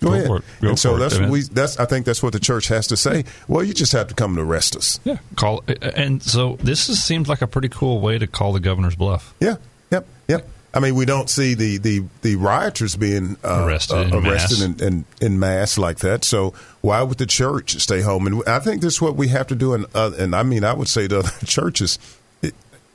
Go, 0.01 0.09
Go 0.09 0.15
ahead. 0.15 0.27
for 0.27 0.37
it. 0.39 0.45
Go 0.61 0.69
and 0.69 0.79
so 0.79 0.93
for 0.93 0.99
that's 0.99 1.19
what 1.19 1.31
we. 1.31 1.43
That's 1.43 1.79
I 1.79 1.87
think 1.87 2.05
that's 2.07 2.23
what 2.23 2.35
the 2.35 2.41
church 2.41 2.69
has 2.69 2.87
to 2.89 2.97
say. 2.97 3.25
Well, 3.49 3.65
you 3.65 3.73
just 3.73 3.93
have 3.93 4.09
to 4.09 4.15
come 4.15 4.39
and 4.39 4.47
arrest 4.49 4.77
us. 4.77 5.01
Yeah, 5.05 5.17
call 5.37 5.65
and 5.81 6.23
so 6.23 6.57
this 6.61 6.89
is, 6.89 7.03
seems 7.03 7.29
like 7.29 7.41
a 7.43 7.47
pretty 7.47 7.71
cool 7.71 8.01
way 8.01 8.19
to 8.19 8.27
call 8.27 8.53
the 8.53 8.61
governor's 8.61 8.95
bluff. 8.95 9.35
Yeah. 9.41 9.57
Yep. 9.91 10.07
Yep. 10.29 10.49
I 10.75 10.81
mean, 10.81 10.95
we 10.95 11.07
don't 11.07 11.31
see 11.31 11.55
the 11.55 11.79
the, 11.79 12.05
the 12.21 12.37
rioters 12.37 12.97
being 12.97 13.39
uh, 13.43 13.65
Arrested 13.67 14.13
uh, 14.13 14.19
arrested 14.19 14.81
in, 14.83 14.87
in, 14.87 15.05
in 15.23 15.39
mass 15.39 15.79
like 15.79 16.01
that. 16.01 16.23
So 16.23 16.53
why 16.83 17.03
would 17.03 17.17
the 17.17 17.25
church 17.25 17.81
stay 17.81 18.03
home? 18.03 18.27
And 18.27 18.43
I 18.47 18.59
think 18.59 18.83
this 18.83 18.95
is 18.95 19.03
what 19.03 19.17
we 19.17 19.29
have 19.29 19.47
to 19.47 19.55
do. 19.55 19.73
And 19.73 19.87
uh, 19.95 20.11
and 20.19 20.37
I 20.37 20.43
mean, 20.43 20.65
I 20.65 20.75
would 20.75 20.89
say 20.89 21.09
to 21.09 21.21
other 21.21 21.31
churches. 21.47 21.99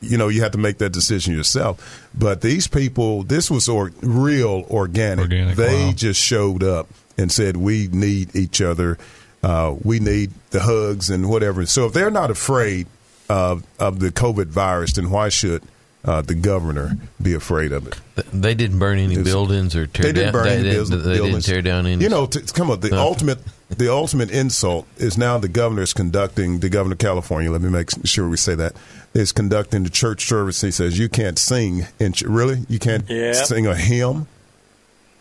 It- 0.01 0.09
You 0.11 0.17
know, 0.17 0.27
you 0.27 0.41
have 0.41 0.51
to 0.51 0.57
make 0.57 0.77
that 0.79 0.91
decision 0.91 1.35
yourself. 1.35 2.07
But 2.13 2.41
these 2.41 2.67
people, 2.67 3.23
this 3.23 3.49
was 3.51 3.67
or, 3.69 3.91
real 4.01 4.65
organic. 4.69 5.23
Organic, 5.23 5.55
they 5.57 5.85
wow. 5.85 5.91
just 5.93 6.19
showed 6.19 6.63
up 6.63 6.87
and 7.17 7.31
said, 7.31 7.57
"We 7.57 7.87
need 7.91 8.35
each 8.35 8.61
other. 8.61 8.97
Uh, 9.43 9.75
we 9.83 9.99
need 9.99 10.31
the 10.51 10.61
hugs 10.61 11.09
and 11.09 11.29
whatever." 11.29 11.65
So 11.65 11.85
if 11.85 11.93
they're 11.93 12.11
not 12.11 12.31
afraid 12.31 12.87
of 13.29 13.63
of 13.79 13.99
the 13.99 14.11
COVID 14.11 14.47
virus, 14.47 14.93
then 14.93 15.09
why 15.09 15.29
should 15.29 15.63
uh, 16.03 16.21
the 16.21 16.33
governor 16.35 16.97
be 17.21 17.33
afraid 17.33 17.71
of 17.71 17.85
it? 17.87 17.95
They 18.33 18.53
didn't 18.55 18.79
burn 18.79 18.97
any 18.97 19.13
It's- 19.13 19.25
buildings 19.25 19.75
or 19.75 19.85
tear 19.87 20.03
they 20.03 20.11
didn't 20.13 20.33
down. 20.33 20.33
burn 20.33 20.45
they, 20.45 20.53
any 20.55 20.63
didn't- 20.63 20.89
buildings- 20.89 21.03
they 21.05 21.17
didn't 21.17 21.41
tear 21.45 21.61
down 21.61 21.85
any. 21.85 22.03
You 22.03 22.09
know, 22.09 22.25
t- 22.25 22.39
come 22.53 22.71
on. 22.71 22.79
The 22.79 22.89
Nothing. 22.89 22.99
ultimate, 23.05 23.39
the 23.77 23.91
ultimate 23.91 24.29
insult 24.31 24.87
is 24.97 25.17
now 25.17 25.37
the 25.37 25.47
governor 25.49 25.81
is 25.81 25.93
conducting. 25.93 26.59
The 26.59 26.69
governor 26.69 26.93
of 26.93 26.99
California. 26.99 27.51
Let 27.51 27.61
me 27.61 27.69
make 27.69 27.89
sure 28.05 28.27
we 28.29 28.37
say 28.37 28.55
that 28.55 28.73
is 29.13 29.31
conducting 29.31 29.83
the 29.83 29.89
church 29.89 30.25
service. 30.25 30.61
He 30.61 30.71
says 30.71 30.97
you 30.99 31.09
can't 31.09 31.37
sing. 31.39 31.85
In 31.99 32.13
ch- 32.13 32.23
really, 32.23 32.65
you 32.69 32.79
can't 32.79 33.09
Yep. 33.09 33.35
sing 33.35 33.67
a 33.67 33.75
hymn. 33.75 34.27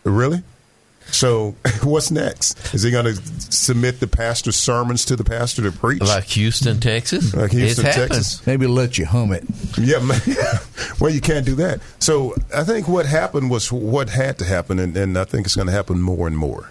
Really? 0.03 0.43
So 1.07 1.55
what's 1.83 2.11
next? 2.11 2.73
Is 2.73 2.83
he 2.83 2.91
going 2.91 3.05
to 3.05 3.15
submit 3.15 3.99
the 3.99 4.07
pastor's 4.07 4.55
sermons 4.55 5.03
to 5.05 5.15
the 5.15 5.23
pastor 5.23 5.63
to 5.63 5.71
preach? 5.71 6.01
like 6.01 6.25
Houston, 6.25 6.79
Texas. 6.79 7.33
Like 7.35 7.51
Houston, 7.51 7.85
it. 7.87 7.93
Texas. 7.93 8.45
Maybe 8.45 8.67
let 8.67 8.97
you 8.97 9.05
hum 9.05 9.33
it. 9.33 9.43
Yeah, 9.77 9.99
well, 10.99 11.11
you 11.11 11.19
can't 11.21 11.45
do 11.45 11.55
that. 11.55 11.81
So 11.99 12.35
I 12.55 12.63
think 12.63 12.87
what 12.87 13.05
happened 13.07 13.49
was 13.49 13.71
what 13.71 14.09
had 14.09 14.37
to 14.39 14.45
happen, 14.45 14.79
and, 14.79 14.95
and 14.95 15.17
I 15.17 15.23
think 15.25 15.45
it's 15.47 15.55
going 15.55 15.67
to 15.67 15.73
happen 15.73 16.01
more 16.01 16.27
and 16.27 16.37
more. 16.37 16.69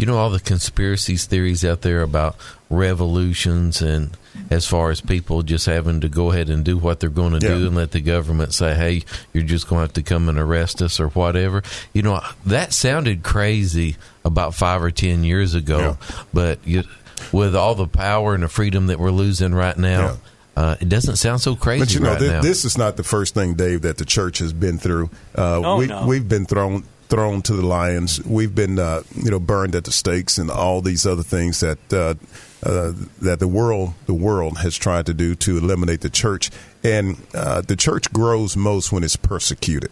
You 0.00 0.06
know 0.06 0.16
all 0.16 0.30
the 0.30 0.40
conspiracies 0.40 1.26
theories 1.26 1.62
out 1.64 1.82
there 1.82 2.00
about 2.00 2.36
revolutions 2.70 3.82
and 3.82 4.10
as 4.48 4.66
far 4.66 4.90
as 4.90 5.00
people 5.00 5.42
just 5.42 5.66
having 5.66 6.00
to 6.00 6.08
go 6.08 6.30
ahead 6.32 6.48
and 6.48 6.64
do 6.64 6.78
what 6.78 7.00
they're 7.00 7.10
going 7.10 7.38
to 7.38 7.46
Yeah. 7.46 7.56
do 7.58 7.66
and 7.66 7.76
let 7.76 7.90
the 7.90 8.00
government 8.00 8.54
say, 8.54 8.74
"Hey, 8.74 9.02
you're 9.34 9.42
just 9.44 9.68
going 9.68 9.80
to 9.80 9.82
have 9.82 9.92
to 9.94 10.02
come 10.02 10.28
and 10.30 10.38
arrest 10.38 10.80
us 10.80 10.98
or 11.00 11.08
whatever." 11.08 11.62
You 11.92 12.02
know 12.02 12.20
that 12.46 12.72
sounded 12.72 13.22
crazy 13.22 13.96
about 14.24 14.54
five 14.54 14.82
or 14.82 14.90
ten 14.90 15.22
years 15.22 15.54
ago, 15.54 15.98
but 16.32 16.58
you, 16.64 16.84
with 17.30 17.54
all 17.54 17.74
the 17.74 17.86
power 17.86 18.32
and 18.34 18.42
the 18.42 18.48
freedom 18.48 18.86
that 18.86 18.98
we're 18.98 19.10
losing 19.10 19.54
right 19.54 19.76
now, 19.76 20.16
uh, 20.56 20.76
it 20.80 20.88
doesn't 20.88 21.16
sound 21.16 21.42
so 21.42 21.54
crazy 21.54 21.80
But 21.84 21.92
you 21.94 22.00
know, 22.00 22.10
right 22.12 22.18
thi- 22.20 22.28
now. 22.28 22.40
this 22.40 22.64
is 22.64 22.78
not 22.78 22.96
the 22.96 23.04
first 23.04 23.34
thing, 23.34 23.52
Dave, 23.54 23.82
that 23.82 23.98
the 23.98 24.06
church 24.06 24.38
has 24.38 24.52
been 24.54 24.78
through. 24.78 25.10
Uh, 25.36 25.60
Oh, 25.62 25.76
we, 25.76 25.86
no. 25.88 26.06
We've 26.06 26.26
been 26.28 26.46
thrown 26.46 26.84
thrown 27.10 27.42
to 27.42 27.52
the 27.52 27.66
lions. 27.66 28.24
We've 28.24 28.54
been, 28.54 28.78
uh, 28.78 29.02
you 29.14 29.30
know, 29.30 29.40
burned 29.40 29.74
at 29.74 29.84
the 29.84 29.92
stakes, 29.92 30.38
and 30.38 30.50
all 30.50 30.80
these 30.80 31.04
other 31.04 31.24
things 31.24 31.60
that 31.60 31.92
uh, 31.92 32.14
uh, 32.62 32.92
that 33.20 33.40
the 33.40 33.48
world 33.48 33.92
the 34.06 34.14
world 34.14 34.58
has 34.58 34.76
tried 34.76 35.06
to 35.06 35.14
do 35.14 35.34
to 35.34 35.58
eliminate 35.58 36.00
the 36.00 36.10
church. 36.10 36.50
And 36.82 37.18
uh, 37.34 37.60
the 37.60 37.76
church 37.76 38.10
grows 38.12 38.56
most 38.56 38.92
when 38.92 39.04
it's 39.04 39.16
persecuted. 39.16 39.90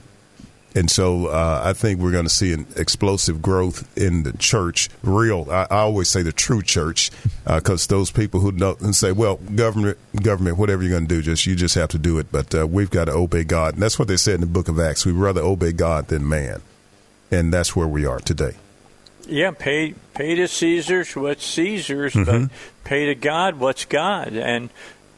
And 0.75 0.91
so 0.91 1.27
uh, 1.27 1.63
I 1.65 1.73
think 1.73 1.99
we're 1.99 2.13
going 2.13 2.27
to 2.27 2.31
see 2.31 2.53
an 2.53 2.67
explosive 2.77 3.41
growth 3.43 3.89
in 3.97 4.23
the 4.23 4.33
church. 4.35 4.91
Real, 5.03 5.49
I, 5.51 5.67
I 5.71 5.79
always 5.79 6.09
say 6.09 6.23
the 6.23 6.31
true 6.31 6.63
church, 6.63 7.11
because 7.45 7.87
those 7.87 8.11
people 8.11 8.41
who 8.41 8.53
know 8.53 8.77
and 8.81 8.95
say, 8.95 9.11
"Well, 9.11 9.37
government, 9.37 9.99
government, 10.23 10.59
whatever 10.59 10.83
you're 10.83 10.93
going 10.93 11.09
to 11.09 11.15
do, 11.15 11.23
just 11.23 11.47
you 11.47 11.57
just 11.57 11.75
have 11.75 11.89
to 11.91 11.99
do 11.99 12.19
it." 12.19 12.31
But 12.31 12.55
uh, 12.55 12.67
we've 12.67 12.91
got 12.91 13.07
to 13.07 13.13
obey 13.13 13.45
God, 13.45 13.75
and 13.75 13.83
that's 13.83 13.99
what 13.99 14.09
they 14.09 14.17
said 14.19 14.35
in 14.35 14.41
the 14.43 14.47
Book 14.47 14.69
of 14.69 14.79
Acts. 14.79 15.05
We'd 15.05 15.13
rather 15.13 15.41
obey 15.41 15.73
God 15.73 16.09
than 16.09 16.29
man, 16.29 16.61
and 17.31 17.53
that's 17.53 17.75
where 17.77 17.89
we 17.89 18.07
are 18.07 18.21
today. 18.21 18.55
Yeah, 19.27 19.51
pay 19.51 19.95
pay 20.15 20.35
to 20.37 20.49
Caesar's 20.49 21.15
what's 21.15 21.45
Caesar's, 21.47 22.15
Mhm. 22.15 22.25
but 22.27 22.51
pay 22.85 23.07
to 23.07 23.15
God 23.15 23.59
what's 23.59 23.85
God, 23.85 24.33
and 24.35 24.71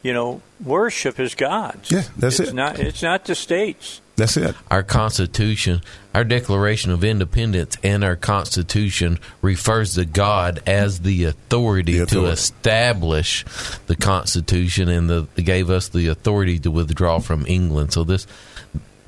you 0.03 0.13
know, 0.13 0.41
worship 0.63 1.19
is 1.19 1.35
God's. 1.35 1.91
Yeah, 1.91 2.03
that's 2.17 2.39
it's 2.39 2.49
it. 2.49 2.55
Not 2.55 2.79
it's 2.79 3.01
not 3.01 3.25
the 3.25 3.35
states. 3.35 4.01
That's 4.17 4.35
it. 4.35 4.55
Our 4.69 4.83
Constitution, 4.83 5.81
our 6.13 6.23
Declaration 6.23 6.91
of 6.91 7.03
Independence, 7.03 7.77
and 7.81 8.03
our 8.03 8.15
Constitution 8.15 9.17
refers 9.41 9.95
to 9.95 10.05
God 10.05 10.61
as 10.67 10.99
the 10.99 11.23
authority, 11.23 11.97
The 11.99 12.05
to 12.07 12.25
establish 12.25 13.45
the 13.87 13.95
Constitution, 13.95 14.89
and 14.89 15.09
the 15.09 15.27
gave 15.41 15.69
us 15.69 15.87
the 15.87 16.07
authority 16.07 16.59
to 16.59 16.69
withdraw 16.71 17.19
from 17.19 17.45
England. 17.47 17.93
So 17.93 18.03
this 18.03 18.27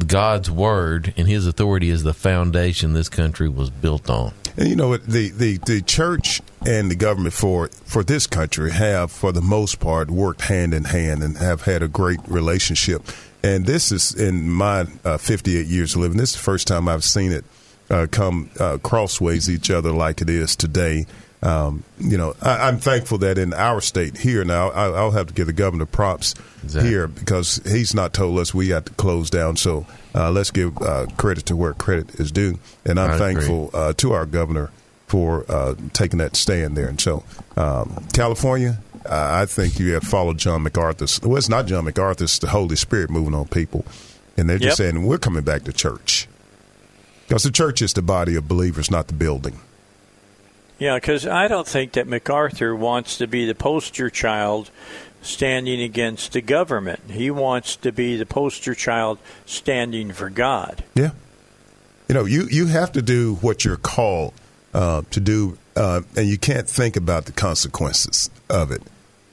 God's 0.03 0.49
word 0.49 1.13
and 1.17 1.27
His 1.27 1.47
authority 1.47 1.89
is 1.89 2.03
the 2.03 2.13
foundation 2.13 2.93
this 2.93 3.09
country 3.09 3.49
was 3.49 3.69
built 3.69 4.09
on. 4.09 4.33
And 4.55 4.67
you 4.67 4.75
know 4.75 4.89
what 4.89 5.05
the, 5.05 5.29
the, 5.29 5.57
the 5.57 5.81
church 5.81 6.41
and 6.65 6.91
the 6.91 6.95
government 6.95 7.33
for 7.33 7.69
for 7.85 8.03
this 8.03 8.27
country 8.27 8.71
have 8.71 9.11
for 9.11 9.31
the 9.31 9.41
most 9.41 9.79
part 9.79 10.11
worked 10.11 10.41
hand 10.41 10.73
in 10.73 10.83
hand 10.83 11.23
and 11.23 11.37
have 11.37 11.63
had 11.63 11.81
a 11.81 11.87
great 11.87 12.19
relationship. 12.27 13.03
And 13.43 13.65
this 13.65 13.91
is 13.91 14.13
in 14.13 14.49
my 14.49 14.85
uh, 15.03 15.17
58 15.17 15.65
years 15.65 15.95
of 15.95 16.01
living. 16.01 16.17
This 16.17 16.29
is 16.29 16.35
the 16.35 16.43
first 16.43 16.67
time 16.67 16.87
I've 16.87 17.03
seen 17.03 17.31
it 17.31 17.43
uh, 17.89 18.07
come 18.09 18.49
uh, 18.59 18.77
crossways 18.77 19.49
each 19.49 19.69
other 19.69 19.91
like 19.91 20.21
it 20.21 20.29
is 20.29 20.55
today. 20.55 21.05
Um, 21.43 21.83
you 21.99 22.17
know, 22.17 22.35
I, 22.41 22.69
am 22.69 22.79
thankful 22.79 23.17
that 23.19 23.37
in 23.37 23.53
our 23.53 23.81
state 23.81 24.17
here 24.17 24.45
now, 24.45 24.69
I, 24.69 25.03
will 25.03 25.11
have 25.11 25.27
to 25.27 25.33
give 25.33 25.47
the 25.47 25.53
governor 25.53 25.85
props 25.85 26.35
exactly. 26.63 26.89
here 26.89 27.07
because 27.07 27.61
he's 27.65 27.93
not 27.93 28.13
told 28.13 28.39
us 28.39 28.53
we 28.53 28.69
got 28.69 28.85
to 28.85 28.93
close 28.93 29.29
down. 29.29 29.57
So 29.57 29.85
uh, 30.15 30.31
let's 30.31 30.51
give 30.51 30.81
uh, 30.81 31.07
credit 31.17 31.47
to 31.47 31.57
where 31.57 31.73
credit 31.73 32.15
is 32.15 32.31
due, 32.31 32.59
and 32.85 32.97
I'm 32.97 33.11
I 33.11 33.17
thankful 33.17 33.71
uh, 33.73 33.91
to 33.97 34.13
our 34.13 34.25
governor 34.25 34.71
for 35.07 35.45
uh, 35.49 35.75
taking 35.91 36.19
that 36.19 36.37
stand 36.37 36.77
there. 36.77 36.87
And 36.87 36.99
so, 36.99 37.25
um, 37.57 38.07
California, 38.13 38.79
I 39.09 39.45
think 39.45 39.79
you 39.79 39.95
have 39.95 40.03
followed 40.03 40.37
John 40.37 40.63
MacArthur's. 40.63 41.21
Well, 41.21 41.35
it's 41.35 41.49
not 41.49 41.65
John 41.65 41.83
MacArthur; 41.83 42.23
it's 42.23 42.39
the 42.39 42.47
Holy 42.47 42.77
Spirit 42.77 43.09
moving 43.09 43.35
on 43.35 43.49
people, 43.49 43.83
and 44.37 44.49
they're 44.49 44.59
just 44.59 44.79
yep. 44.79 44.93
saying 44.93 45.05
we're 45.05 45.17
coming 45.17 45.43
back 45.43 45.65
to 45.65 45.73
church 45.73 46.29
because 47.27 47.43
the 47.43 47.51
church 47.51 47.81
is 47.81 47.91
the 47.91 48.01
body 48.01 48.35
of 48.35 48.47
believers, 48.47 48.89
not 48.89 49.07
the 49.07 49.13
building. 49.13 49.59
Yeah, 50.79 50.95
because 50.95 51.25
I 51.25 51.47
don't 51.47 51.67
think 51.67 51.93
that 51.93 52.07
MacArthur 52.07 52.75
wants 52.75 53.17
to 53.17 53.27
be 53.27 53.45
the 53.45 53.55
poster 53.55 54.09
child 54.09 54.69
standing 55.21 55.81
against 55.81 56.33
the 56.33 56.41
government. 56.41 56.99
He 57.09 57.31
wants 57.31 57.75
to 57.77 57.91
be 57.91 58.17
the 58.17 58.25
poster 58.25 58.75
child 58.75 59.19
standing 59.45 60.11
for 60.11 60.29
God. 60.29 60.83
Yeah. 60.95 61.11
You 62.09 62.15
know, 62.15 62.25
you, 62.25 62.47
you 62.49 62.67
have 62.67 62.91
to 62.93 63.01
do 63.01 63.35
what 63.35 63.63
you're 63.63 63.77
called 63.77 64.33
uh, 64.73 65.03
to 65.11 65.19
do, 65.19 65.57
uh, 65.75 66.01
and 66.17 66.27
you 66.27 66.37
can't 66.37 66.67
think 66.67 66.97
about 66.97 67.25
the 67.25 67.31
consequences 67.31 68.29
of 68.49 68.71
it. 68.71 68.81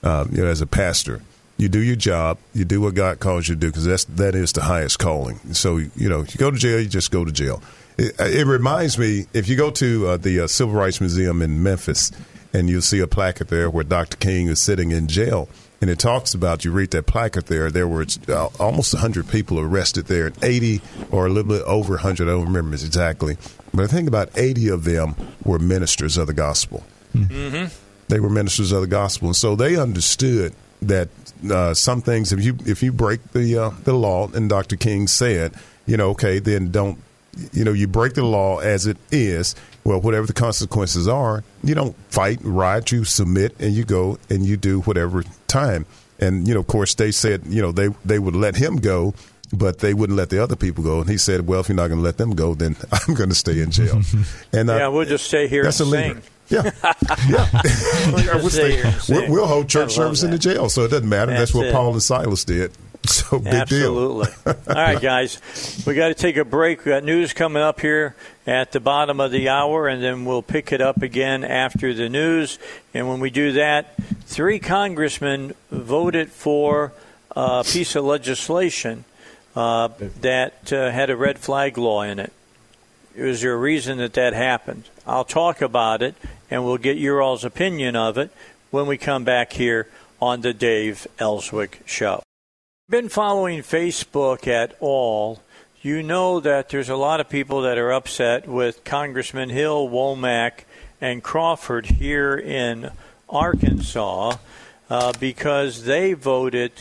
Uh, 0.03 0.27
you 0.31 0.43
know, 0.43 0.47
as 0.47 0.61
a 0.61 0.67
pastor, 0.67 1.23
you 1.57 1.69
do 1.69 1.81
your 1.81 1.97
job, 1.97 2.39
you 2.55 2.65
do 2.65 2.81
what 2.81 2.95
God 2.95 3.19
calls 3.19 3.49
you 3.49 3.55
to 3.55 3.61
do, 3.61 3.67
because 3.67 3.85
that's 3.85 4.05
that 4.05 4.35
is 4.35 4.53
the 4.53 4.63
highest 4.63 4.99
calling. 4.99 5.39
So, 5.53 5.77
you 5.77 6.09
know, 6.09 6.21
if 6.21 6.35
you 6.35 6.39
go 6.39 6.51
to 6.51 6.57
jail, 6.57 6.81
you 6.81 6.89
just 6.89 7.11
go 7.11 7.25
to 7.25 7.33
jail. 7.33 7.63
It, 8.01 8.19
it 8.19 8.47
reminds 8.47 8.99
me 8.99 9.27
if 9.35 9.47
you 9.49 9.57
go 9.57 9.71
to 9.73 10.07
uh, 10.09 10.17
the 10.17 10.41
uh, 10.41 10.47
Civil 10.47 10.75
Rights 10.75 11.01
Museum 11.01 11.43
in 11.43 11.63
Memphis 11.63 12.11
and 12.53 12.71
you'll 12.71 12.81
see 12.81 13.01
a 13.01 13.07
placard 13.07 13.49
there 13.49 13.69
where 13.69 13.85
Dr. 13.85 14.17
King 14.17 14.49
is 14.49 14.59
sitting 14.59 14.91
in 14.91 15.07
jail. 15.07 15.49
And 15.83 15.89
it 15.89 15.99
talks 15.99 16.35
about, 16.35 16.65
you 16.65 16.73
read 16.73 16.91
that 16.91 17.07
placard 17.07 17.47
there, 17.47 17.71
there 17.71 17.87
were 17.87 18.07
uh, 18.29 18.49
almost 18.59 18.95
100 18.95 19.29
people 19.29 19.59
arrested 19.59 20.07
there, 20.07 20.33
80 20.43 20.81
or 21.11 21.27
a 21.27 21.29
little 21.29 21.51
bit 21.51 21.63
over 21.63 21.95
100, 21.95 22.27
I 22.27 22.33
don't 22.33 22.47
remember 22.47 22.75
exactly. 22.75 23.37
But 23.73 23.85
I 23.85 23.87
think 23.87 24.09
about 24.09 24.31
80 24.37 24.69
of 24.69 24.85
them 24.85 25.15
were 25.45 25.59
ministers 25.59 26.17
of 26.17 26.27
the 26.27 26.35
gospel. 26.35 26.85
Mm-hmm. 27.15 27.67
They 28.09 28.21
were 28.21 28.31
ministers 28.31 28.73
of 28.73 28.81
the 28.81 28.87
gospel. 28.89 29.29
And 29.29 29.37
so 29.37 29.57
they 29.57 29.77
understood 29.77 30.55
that 30.83 31.09
uh, 31.51 31.75
some 31.75 32.01
things, 32.03 32.33
if 32.33 32.45
you 32.45 32.57
if 32.67 32.83
you 32.83 32.93
break 32.93 33.33
the 33.33 33.57
uh, 33.59 33.71
the 33.85 33.93
law, 33.93 34.29
and 34.33 34.49
Dr. 34.49 34.77
King 34.77 35.07
said, 35.07 35.55
you 35.87 35.97
know, 35.97 36.11
okay, 36.11 36.39
then 36.39 36.71
don't 36.71 36.99
you 37.53 37.65
know, 37.65 37.73
you 37.73 37.87
break 37.87 38.15
the 38.15 38.25
law 38.25 38.59
as 38.59 38.87
it 38.87 38.97
is. 39.11 39.55
Well, 39.85 40.01
whatever 40.01 40.27
the 40.27 40.33
consequences 40.33 41.09
are, 41.09 41.43
you 41.65 41.75
don't 41.75 41.97
fight, 42.11 42.39
riot, 42.43 42.93
you 42.93 43.05
submit, 43.05 43.55
and 43.59 43.73
you 43.73 43.85
go 43.85 44.19
and 44.29 44.45
you 44.45 44.57
do 44.57 44.81
whatever 44.83 45.25
time. 45.47 45.87
And 46.19 46.47
you 46.47 46.55
know, 46.55 46.61
of 46.61 46.67
course, 46.67 46.95
they 46.95 47.11
said 47.11 47.43
you 47.47 47.63
know 47.63 47.73
they 47.73 47.89
they 48.05 48.19
would 48.19 48.37
let 48.37 48.57
him 48.57 48.77
go, 48.77 49.15
but 49.53 49.79
they 49.79 49.95
wouldn't 49.95 50.17
let 50.17 50.31
the 50.31 50.43
other 50.43 50.57
people 50.57 50.85
go. 50.85 51.01
And 51.01 51.09
he 51.09 51.17
said, 51.17 51.47
"Well, 51.47 51.61
if 51.61 51.69
you're 51.69 51.77
not 51.77 51.89
going 51.89 51.99
to 52.01 52.05
let 52.05 52.19
them 52.19 52.35
go, 52.35 52.55
then 52.55 52.77
I'm 52.93 53.15
going 53.15 53.31
to 53.31 53.35
stay 53.35 53.61
in 53.61 53.71
jail." 53.71 54.03
And 54.53 54.69
uh, 54.69 54.77
yeah, 54.77 54.89
we'll 54.89 55.07
just 55.07 55.27
stay 55.27 55.49
here. 55.49 55.63
That's 55.63 55.81
a 55.81 55.85
leader. 55.85 56.21
Yeah, 56.49 56.73
yeah. 57.29 57.47
we'll, 58.35 58.51
stay, 58.51 58.83
we'll, 59.09 59.31
we'll, 59.31 59.47
hold 59.47 59.69
church 59.69 59.95
service 59.95 60.23
that. 60.23 60.27
in 60.27 60.33
the 60.33 60.39
jail, 60.39 60.69
so 60.69 60.83
it 60.83 60.89
doesn't 60.89 61.09
matter. 61.09 61.31
That's, 61.31 61.53
That's 61.53 61.55
what 61.55 61.67
it. 61.67 61.73
Paul 61.73 61.93
and 61.93 62.03
Silas 62.03 62.45
did. 62.45 62.73
So 63.11 63.39
big 63.39 63.55
Absolutely. 63.55 64.27
deal. 64.45 64.57
All 64.69 64.75
right, 64.75 65.01
guys, 65.01 65.85
we 65.87 65.95
got 65.95 66.09
to 66.09 66.15
take 66.15 66.37
a 66.37 66.45
break. 66.45 66.85
We 66.85 66.91
got 66.91 67.05
news 67.05 67.33
coming 67.33 67.63
up 67.63 67.81
here 67.81 68.15
at 68.47 68.73
the 68.73 68.81
bottom 68.81 69.21
of 69.21 69.31
the 69.31 69.49
hour, 69.49 69.89
and 69.89 70.03
then 70.03 70.25
we'll 70.25 70.43
pick 70.43 70.73
it 70.73 70.81
up 70.81 71.03
again 71.03 71.43
after 71.45 71.95
the 71.95 72.09
news. 72.09 72.59
And 72.93 73.09
when 73.09 73.21
we 73.21 73.31
do 73.31 73.53
that, 73.53 73.97
three 74.27 74.59
congressmen 74.59 75.55
voted 75.71 76.31
for 76.31 76.93
a 77.33 77.65
piece 77.65 77.97
of 77.97 78.05
legislation 78.05 79.05
uh, 79.57 79.89
that 80.21 80.73
uh, 80.73 80.91
had 80.91 81.11
a 81.11 81.17
red 81.17 81.39
flag 81.39 81.79
law 81.79 82.03
in 82.03 82.19
it. 82.19 82.33
Is 83.15 83.41
there 83.41 83.55
a 83.55 83.59
reason 83.59 83.99
that 83.99 84.13
that 84.15 84.35
happened? 84.35 84.85
I'll 85.07 85.25
talk 85.25 85.63
about 85.63 86.03
it, 86.03 86.15
and 86.51 86.65
we'll 86.65 86.79
get 86.79 86.97
your 86.97 87.23
all's 87.23 87.45
opinion 87.45 87.97
of 87.97 88.19
it 88.19 88.31
when 88.71 88.87
we 88.87 88.99
come 88.99 89.25
back 89.25 89.53
here 89.53 89.89
on 90.21 90.43
the 90.43 90.53
Dave 90.53 91.07
Elswick 91.19 91.83
Show 91.87 92.23
been 92.91 93.09
following 93.09 93.61
Facebook 93.61 94.49
at 94.49 94.77
all, 94.81 95.41
you 95.81 96.03
know 96.03 96.41
that 96.41 96.71
there's 96.71 96.89
a 96.89 96.97
lot 96.97 97.21
of 97.21 97.29
people 97.29 97.63
that 97.63 97.79
are 97.79 97.93
upset 97.93 98.49
with 98.49 98.83
Congressman 98.83 99.49
Hill, 99.49 99.89
Womack, 99.89 100.65
and 101.01 101.23
Crawford 101.23 101.87
here 101.87 102.37
in 102.37 102.91
Arkansas 103.29 104.39
uh, 104.91 105.13
because 105.21 105.85
they 105.85 106.15
voted 106.15 106.73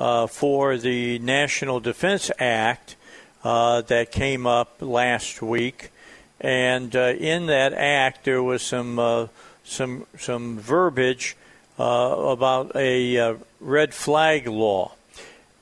uh, 0.00 0.26
for 0.26 0.76
the 0.78 1.20
National 1.20 1.78
Defense 1.78 2.32
Act 2.40 2.96
uh, 3.44 3.82
that 3.82 4.10
came 4.10 4.48
up 4.48 4.78
last 4.80 5.40
week, 5.42 5.90
and 6.40 6.96
uh, 6.96 7.14
in 7.16 7.46
that 7.46 7.72
act 7.72 8.24
there 8.24 8.42
was 8.42 8.62
some 8.62 8.98
uh, 8.98 9.28
some 9.62 10.06
some 10.18 10.58
verbiage 10.58 11.36
uh, 11.78 11.82
about 11.82 12.74
a 12.74 13.36
red 13.60 13.94
flag 13.94 14.48
law. 14.48 14.90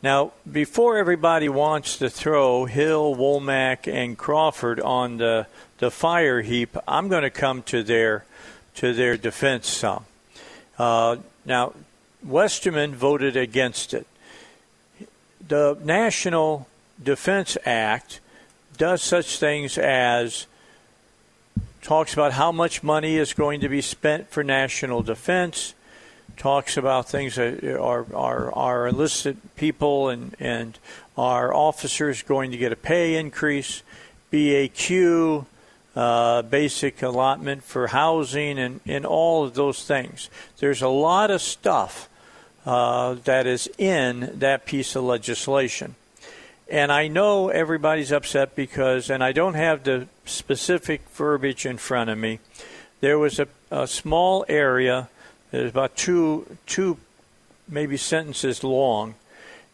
Now, 0.03 0.33
before 0.51 0.97
everybody 0.97 1.51
wants 1.51 1.99
to 1.99 2.09
throw 2.09 2.65
Hill, 2.65 3.15
Womack, 3.15 3.87
and 3.87 4.17
Crawford 4.17 4.81
on 4.81 5.19
the, 5.19 5.47
the 5.77 5.91
fire 5.91 6.41
heap, 6.41 6.75
I'm 6.89 7.09
going 7.09 7.23
to 7.23 7.31
come 7.31 7.63
to 7.65 7.83
their 7.83 8.25
to 8.77 8.95
their 8.95 9.19
defense 9.19 9.69
some. 9.69 10.07
Uh, 10.79 11.17
now, 11.45 11.75
Westerman 12.25 12.95
voted 12.95 13.37
against 13.37 13.93
it. 13.93 14.07
The 15.47 15.77
National 15.83 16.67
Defense 17.03 17.59
Act 17.67 18.21
does 18.79 19.03
such 19.03 19.39
things 19.39 19.77
as 19.77 20.47
talks 21.83 22.15
about 22.15 22.33
how 22.33 22.53
much 22.53 22.83
money 22.83 23.17
is 23.17 23.35
going 23.35 23.61
to 23.61 23.69
be 23.69 23.83
spent 23.83 24.31
for 24.31 24.43
national 24.43 25.03
defense 25.03 25.75
talks 26.37 26.77
about 26.77 27.09
things 27.09 27.37
that 27.37 27.65
are, 27.65 28.07
are, 28.15 28.53
are 28.53 28.87
enlisted 28.89 29.37
people 29.57 30.09
and, 30.09 30.35
and 30.41 30.79
our 31.17 31.53
officers 31.53 32.23
going 32.23 32.51
to 32.51 32.57
get 32.57 32.73
a 32.73 32.77
pay 32.77 33.17
increase, 33.17 33.83
BAQ, 34.33 35.45
uh, 35.97 36.43
basic 36.43 37.03
allotment 37.03 37.63
for 37.65 37.89
housing, 37.89 38.59
and, 38.59 38.81
and 38.87 39.05
all 39.05 39.45
of 39.45 39.55
those 39.55 39.85
things. 39.85 40.31
There's 40.59 40.83
a 40.83 40.89
lot 40.89 41.31
of 41.31 41.43
stuff 41.43 42.09
uh, 42.65 43.15
that 43.25 43.47
is 43.47 43.69
in 43.79 44.39
that 44.39 44.67
piece 44.67 44.95
of 44.95 45.05
legislation. 45.05 45.95
And 46.71 46.93
I 46.93 47.09
know 47.09 47.49
everybody's 47.49 48.13
upset 48.13 48.55
because, 48.55 49.11
and 49.11 49.25
I 49.25 49.33
don't 49.33 49.55
have 49.55 49.83
the 49.83 50.07
specific 50.25 51.03
verbiage 51.11 51.67
in 51.67 51.79
front 51.79 52.11
of 52.11 52.19
me, 52.19 52.39
there 53.01 53.19
was 53.19 53.41
a, 53.41 53.49
a 53.71 53.89
small 53.89 54.45
area 54.49 55.09
it's 55.53 55.71
about 55.71 55.97
two 55.97 56.57
two 56.67 56.97
maybe 57.69 57.97
sentences 57.97 58.63
long 58.63 59.15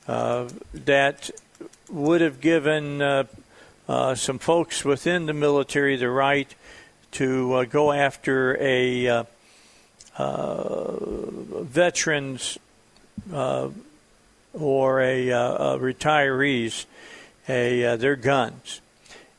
uh, 0.08 0.48
that 0.72 1.30
would 1.88 2.20
have 2.20 2.40
given 2.40 3.02
uh, 3.02 3.24
uh, 3.88 4.14
some 4.14 4.38
folks 4.38 4.84
within 4.84 5.26
the 5.26 5.32
military 5.32 5.96
the 5.96 6.10
right 6.10 6.54
to 7.12 7.54
uh, 7.54 7.64
go 7.64 7.92
after 7.92 8.56
a 8.60 9.08
uh, 9.08 9.24
uh, 10.18 10.96
veterans 11.62 12.58
or 13.32 15.00
a, 15.00 15.28
a, 15.28 15.78
retirees 15.78 16.86
a, 17.48 17.96
their 17.96 18.16
guns. 18.16 18.80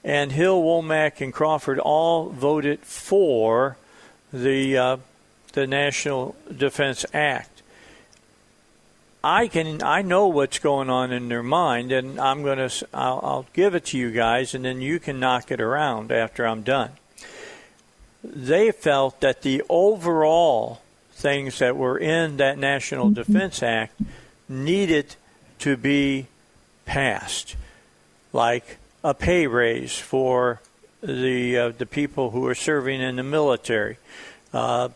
And 0.03 0.31
Hill, 0.31 0.61
Womack, 0.61 1.19
and 1.19 1.33
Crawford 1.33 1.79
all 1.79 2.29
voted 2.29 2.79
for 2.79 3.77
the 4.31 4.99
the 5.57 5.65
National 5.65 6.35
Defense 6.55 7.03
Act. 7.15 7.63
I 9.23 9.47
can 9.47 9.81
I 9.81 10.03
know 10.03 10.27
what's 10.27 10.59
going 10.59 10.87
on 10.87 11.11
in 11.11 11.29
their 11.29 11.41
mind, 11.41 11.91
and 11.91 12.19
I'm 12.19 12.43
gonna 12.43 12.69
I'll, 12.93 13.19
I'll 13.23 13.45
give 13.53 13.73
it 13.73 13.85
to 13.85 13.97
you 13.97 14.11
guys, 14.11 14.53
and 14.53 14.63
then 14.63 14.81
you 14.81 14.99
can 14.99 15.19
knock 15.19 15.49
it 15.49 15.59
around 15.59 16.11
after 16.11 16.45
I'm 16.45 16.61
done. 16.61 16.91
They 18.23 18.71
felt 18.71 19.19
that 19.21 19.41
the 19.41 19.63
overall 19.67 20.81
things 21.13 21.57
that 21.57 21.75
were 21.75 21.97
in 21.97 22.37
that 22.37 22.59
National 22.59 23.09
Defense 23.09 23.63
Act 23.63 23.99
needed 24.47 25.15
to 25.57 25.75
be 25.75 26.27
passed, 26.85 27.55
like 28.31 28.77
a 29.03 29.15
pay 29.15 29.47
raise 29.47 29.97
for 29.97 30.61
the 31.01 31.57
uh, 31.57 31.69
the 31.69 31.87
people 31.87 32.29
who 32.29 32.45
are 32.45 32.53
serving 32.53 33.01
in 33.01 33.15
the 33.15 33.23
military, 33.23 33.97
uh, 34.53 34.89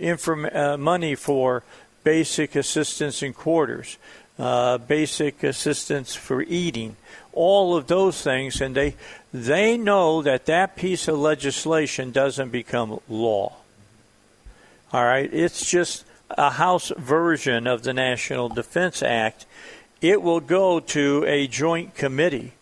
inform- 0.00 0.50
uh, 0.52 0.76
money 0.76 1.14
for 1.14 1.62
basic 2.02 2.56
assistance 2.56 3.22
in 3.22 3.32
quarters, 3.32 3.98
uh, 4.38 4.78
basic 4.78 5.42
assistance 5.42 6.14
for 6.14 6.42
eating, 6.42 6.96
all 7.32 7.76
of 7.76 7.86
those 7.86 8.22
things, 8.22 8.60
and 8.60 8.74
they 8.74 8.96
they 9.32 9.76
know 9.76 10.22
that 10.22 10.46
that 10.46 10.74
piece 10.74 11.06
of 11.06 11.18
legislation 11.18 12.10
doesn't 12.10 12.50
become 12.50 12.98
law. 13.08 13.52
All 14.92 15.04
right, 15.04 15.32
it's 15.32 15.70
just 15.70 16.04
a 16.30 16.50
House 16.50 16.90
version 16.96 17.66
of 17.66 17.82
the 17.82 17.92
National 17.92 18.48
Defense 18.48 19.02
Act. 19.02 19.46
It 20.00 20.22
will 20.22 20.40
go 20.40 20.80
to 20.80 21.24
a 21.26 21.46
joint 21.46 21.94
committee 21.94 22.52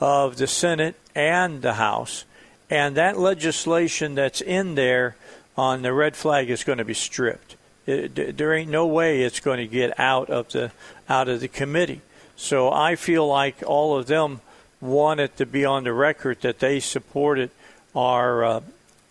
of 0.00 0.36
the 0.36 0.46
Senate 0.46 0.94
and 1.14 1.60
the 1.60 1.74
House, 1.74 2.24
and 2.70 2.96
that 2.96 3.18
legislation 3.18 4.14
that's 4.14 4.40
in 4.40 4.76
there 4.76 5.16
on 5.58 5.82
the 5.82 5.92
red 5.92 6.16
flag 6.16 6.48
is 6.48 6.62
going 6.62 6.78
to 6.78 6.84
be 6.84 6.94
stripped. 6.94 7.56
It, 7.84 8.36
there 8.36 8.54
ain't 8.54 8.70
no 8.70 8.86
way 8.86 9.22
it's 9.22 9.40
going 9.40 9.58
to 9.58 9.66
get 9.66 9.98
out 9.98 10.30
of 10.30 10.52
the 10.52 10.70
out 11.08 11.28
of 11.28 11.40
the 11.40 11.48
committee. 11.48 12.00
So 12.36 12.70
I 12.70 12.94
feel 12.94 13.26
like 13.26 13.62
all 13.66 13.98
of 13.98 14.06
them 14.06 14.40
wanted 14.80 15.36
to 15.38 15.46
be 15.46 15.64
on 15.64 15.82
the 15.82 15.92
record 15.92 16.42
that 16.42 16.60
they 16.60 16.78
supported 16.78 17.50
our 17.96 18.44
uh, 18.44 18.60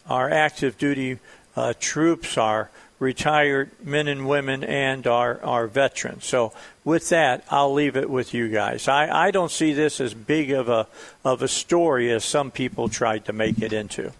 our 0.09 0.29
active 0.29 0.77
duty 0.77 1.19
uh, 1.57 1.73
troops, 1.79 2.37
our 2.37 2.69
retired 2.97 3.69
men 3.83 4.07
and 4.07 4.25
women, 4.27 4.63
and 4.63 5.05
our, 5.05 5.41
our 5.43 5.67
veterans. 5.67 6.25
So 6.25 6.53
with 6.85 7.09
that, 7.09 7.43
I'll 7.51 7.73
leave 7.73 7.97
it 7.97 8.09
with 8.09 8.33
you 8.33 8.47
guys. 8.47 8.87
I, 8.87 9.27
I 9.27 9.31
don't 9.31 9.51
see 9.51 9.73
this 9.73 9.99
as 9.99 10.13
big 10.13 10.51
of 10.51 10.69
a 10.69 10.87
of 11.25 11.41
a 11.41 11.47
story 11.49 12.09
as 12.09 12.23
some 12.23 12.51
people 12.51 12.87
tried 12.87 13.25
to 13.25 13.33
make 13.33 13.61
it 13.61 13.73
into. 13.73 14.13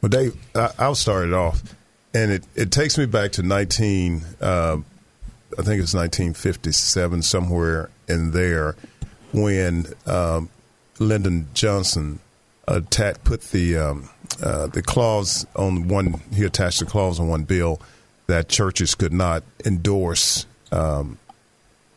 Well, 0.00 0.10
Dave, 0.10 0.36
I, 0.54 0.88
will 0.88 0.94
start 0.94 1.26
it 1.26 1.34
off, 1.34 1.74
and 2.14 2.30
it, 2.30 2.44
it 2.54 2.70
takes 2.70 2.96
me 2.96 3.06
back 3.06 3.32
to 3.32 3.42
19, 3.42 4.22
uh, 4.40 4.76
I 5.58 5.62
think 5.62 5.82
it's 5.82 5.94
1957, 5.94 7.22
somewhere 7.22 7.90
in 8.08 8.30
there, 8.30 8.76
when 9.32 9.86
um, 10.06 10.50
Lyndon 10.98 11.48
Johnson 11.52 12.20
attacked, 12.68 13.24
put 13.24 13.42
the 13.50 13.76
um, 13.76 14.08
uh, 14.42 14.66
the 14.68 14.82
clause 14.82 15.46
on 15.56 15.88
one. 15.88 16.20
He 16.34 16.44
attached 16.44 16.80
the 16.80 16.86
clause 16.86 17.18
on 17.18 17.28
one 17.28 17.44
bill 17.44 17.80
that 18.26 18.48
churches 18.48 18.94
could 18.94 19.12
not 19.12 19.42
endorse 19.64 20.46
um, 20.70 21.18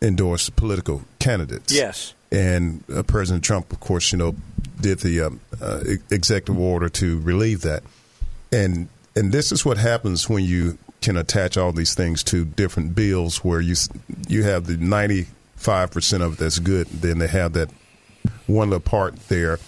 endorse 0.01 0.49
political 0.49 1.03
candidates. 1.19 1.73
Yes, 1.73 2.13
and 2.31 2.83
uh, 2.93 3.03
President 3.03 3.43
Trump, 3.43 3.71
of 3.71 3.79
course, 3.79 4.11
you 4.11 4.17
know, 4.17 4.35
did 4.79 4.99
the 4.99 5.21
um, 5.21 5.39
uh, 5.61 5.83
executive 6.09 6.59
order 6.59 6.89
to 6.89 7.19
relieve 7.21 7.61
that, 7.61 7.83
and 8.51 8.87
and 9.15 9.31
this 9.31 9.51
is 9.51 9.65
what 9.65 9.77
happens 9.77 10.29
when 10.29 10.43
you 10.43 10.77
can 11.01 11.17
attach 11.17 11.57
all 11.57 11.71
these 11.71 11.93
things 11.93 12.23
to 12.23 12.45
different 12.45 12.95
bills, 12.95 13.43
where 13.43 13.61
you 13.61 13.75
you 14.27 14.43
have 14.43 14.65
the 14.65 14.77
ninety 14.77 15.27
five 15.55 15.91
percent 15.91 16.23
of 16.23 16.33
it 16.33 16.39
that's 16.39 16.59
good, 16.59 16.87
then 16.87 17.19
they 17.19 17.27
have 17.27 17.53
that 17.53 17.69
one 18.47 18.69
little 18.69 18.79
part 18.79 19.15
there 19.27 19.59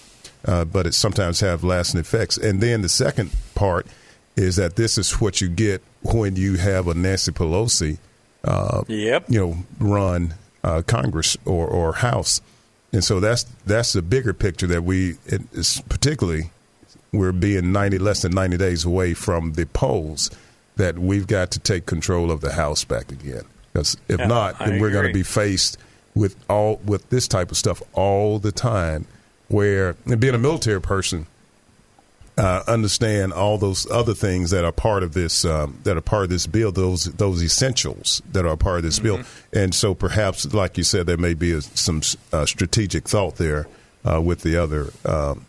uh, 0.46 0.66
but 0.66 0.86
it 0.86 0.94
sometimes 0.94 1.40
have 1.40 1.64
lasting 1.64 2.00
effects. 2.00 2.38
And 2.38 2.62
then 2.62 2.82
the 2.82 2.90
second 2.90 3.32
part 3.56 3.88
is 4.36 4.56
that 4.58 4.76
this 4.76 4.98
is 4.98 5.22
what 5.22 5.42
you 5.42 5.50
get 5.50 5.82
when 6.02 6.36
you 6.36 6.58
have 6.58 6.88
a 6.88 6.94
Nancy 6.94 7.32
Pelosi, 7.32 7.98
uh, 8.44 8.84
yep. 8.88 9.26
you 9.30 9.40
know, 9.40 9.58
run 9.80 10.34
uh, 10.64 10.82
Congress 10.86 11.38
or, 11.46 11.68
or 11.68 11.94
House. 11.94 12.42
And 12.94 13.04
so 13.04 13.20
that's 13.20 13.44
that's 13.66 13.94
the 13.94 14.02
bigger 14.02 14.34
picture 14.34 14.68
that 14.68 14.84
we 14.84 15.16
particularly 15.90 16.52
we're 17.12 17.32
being 17.32 17.72
90 17.72 18.00
less 18.00 18.22
than 18.22 18.34
90 18.34 18.58
days 18.58 18.86
away 18.86 19.14
from 19.14 19.54
the 19.54 19.66
polls 19.68 20.32
that 20.76 20.98
we've 20.98 21.28
got 21.28 21.52
to 21.52 21.60
take 21.60 21.86
control 21.86 22.32
of 22.32 22.42
the 22.42 22.54
House 22.54 22.84
back 22.84 23.12
again. 23.12 23.44
Because 23.72 23.98
if 24.08 24.20
yeah, 24.20 24.28
not, 24.28 24.60
then 24.60 24.80
we're 24.80 24.92
going 24.92 25.08
to 25.08 25.14
be 25.14 25.24
faced 25.24 25.78
with 26.16 26.36
all 26.50 26.80
with 26.86 27.10
this 27.10 27.28
type 27.28 27.52
of 27.52 27.58
stuff 27.58 27.82
all 27.94 28.40
the 28.40 28.52
time 28.52 29.06
where 29.48 29.94
being 29.94 30.36
a 30.36 30.40
military 30.40 30.82
person, 30.82 31.26
uh, 32.38 32.64
understand 32.68 33.34
all 33.34 33.58
those 33.58 33.90
other 33.92 34.14
things 34.14 34.52
that 34.52 34.66
are 34.66 34.72
part 34.72 35.04
of 35.04 35.14
this 35.14 35.46
um, 35.46 35.80
that 35.84 35.98
are 35.98 36.02
part 36.02 36.24
of 36.24 36.30
this 36.30 36.48
bill, 36.48 36.72
those 36.72 37.06
those 37.06 37.44
essentials 37.44 38.22
that 38.32 38.46
are 38.46 38.58
part 38.58 38.78
of 38.78 38.84
this 38.84 39.00
mm-hmm. 39.00 39.22
bill, 39.22 39.26
and 39.54 39.76
so 39.76 39.94
perhaps, 39.94 40.52
like 40.54 40.78
you 40.78 40.84
said, 40.84 41.06
there 41.06 41.18
may 41.18 41.34
be 41.34 41.52
a, 41.52 41.62
some 41.62 42.02
uh, 42.32 42.46
strategic 42.46 43.08
thought 43.08 43.36
there 43.36 43.68
uh, 44.04 44.22
with 44.22 44.42
the 44.42 44.58
other 44.58 44.92
um, 45.06 45.46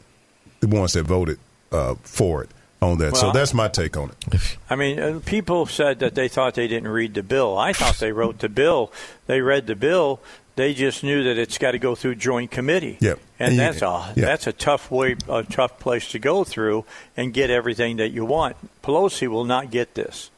the 0.61 0.69
ones 0.69 0.93
that 0.93 1.05
voted 1.05 1.39
uh, 1.73 1.95
for 2.03 2.43
it 2.43 2.51
on 2.83 2.99
that. 2.99 3.13
Well, 3.13 3.21
so 3.21 3.33
that's 3.33 3.55
my 3.55 3.69
take 3.69 3.97
on 3.97 4.11
it. 4.11 4.59
I 4.71 4.77
mean, 4.77 4.99
uh, 4.99 5.21
people 5.25 5.67
said 5.67 6.01
that 6.01 6.15
they 6.15 6.29
thought 6.29 6.55
they 6.55 6.69
didn't 6.69 6.89
read 6.89 7.15
the 7.15 7.23
bill. 7.23 7.57
I 7.59 7.73
thought 7.73 7.99
they 7.99 8.13
wrote 8.13 8.41
the 8.41 8.49
bill. 8.49 8.93
They 9.27 9.41
read 9.41 9.67
the 9.67 9.77
bill. 9.77 10.21
They 10.57 10.73
just 10.73 11.03
knew 11.03 11.25
that 11.25 11.37
it's 11.37 11.59
got 11.59 11.73
to 11.73 11.79
go 11.79 11.95
through 11.95 12.15
joint 12.17 12.51
committee. 12.51 12.97
Yep. 13.01 13.19
And, 13.39 13.51
and 13.51 13.59
that's 13.59 13.83
a 13.83 14.13
that's 14.15 14.47
a 14.47 14.53
tough 14.53 14.91
way, 14.91 15.17
a 15.29 15.43
tough 15.43 15.79
place 15.81 16.11
to 16.13 16.19
go 16.19 16.45
through 16.45 16.85
and 17.17 17.35
get 17.35 17.51
everything 17.51 17.97
that 17.97 18.11
you 18.11 18.25
want. 18.25 18.57
Pelosi 18.83 19.27
will 19.27 19.45
not 19.45 19.71
get 19.71 19.95
this. 19.95 20.31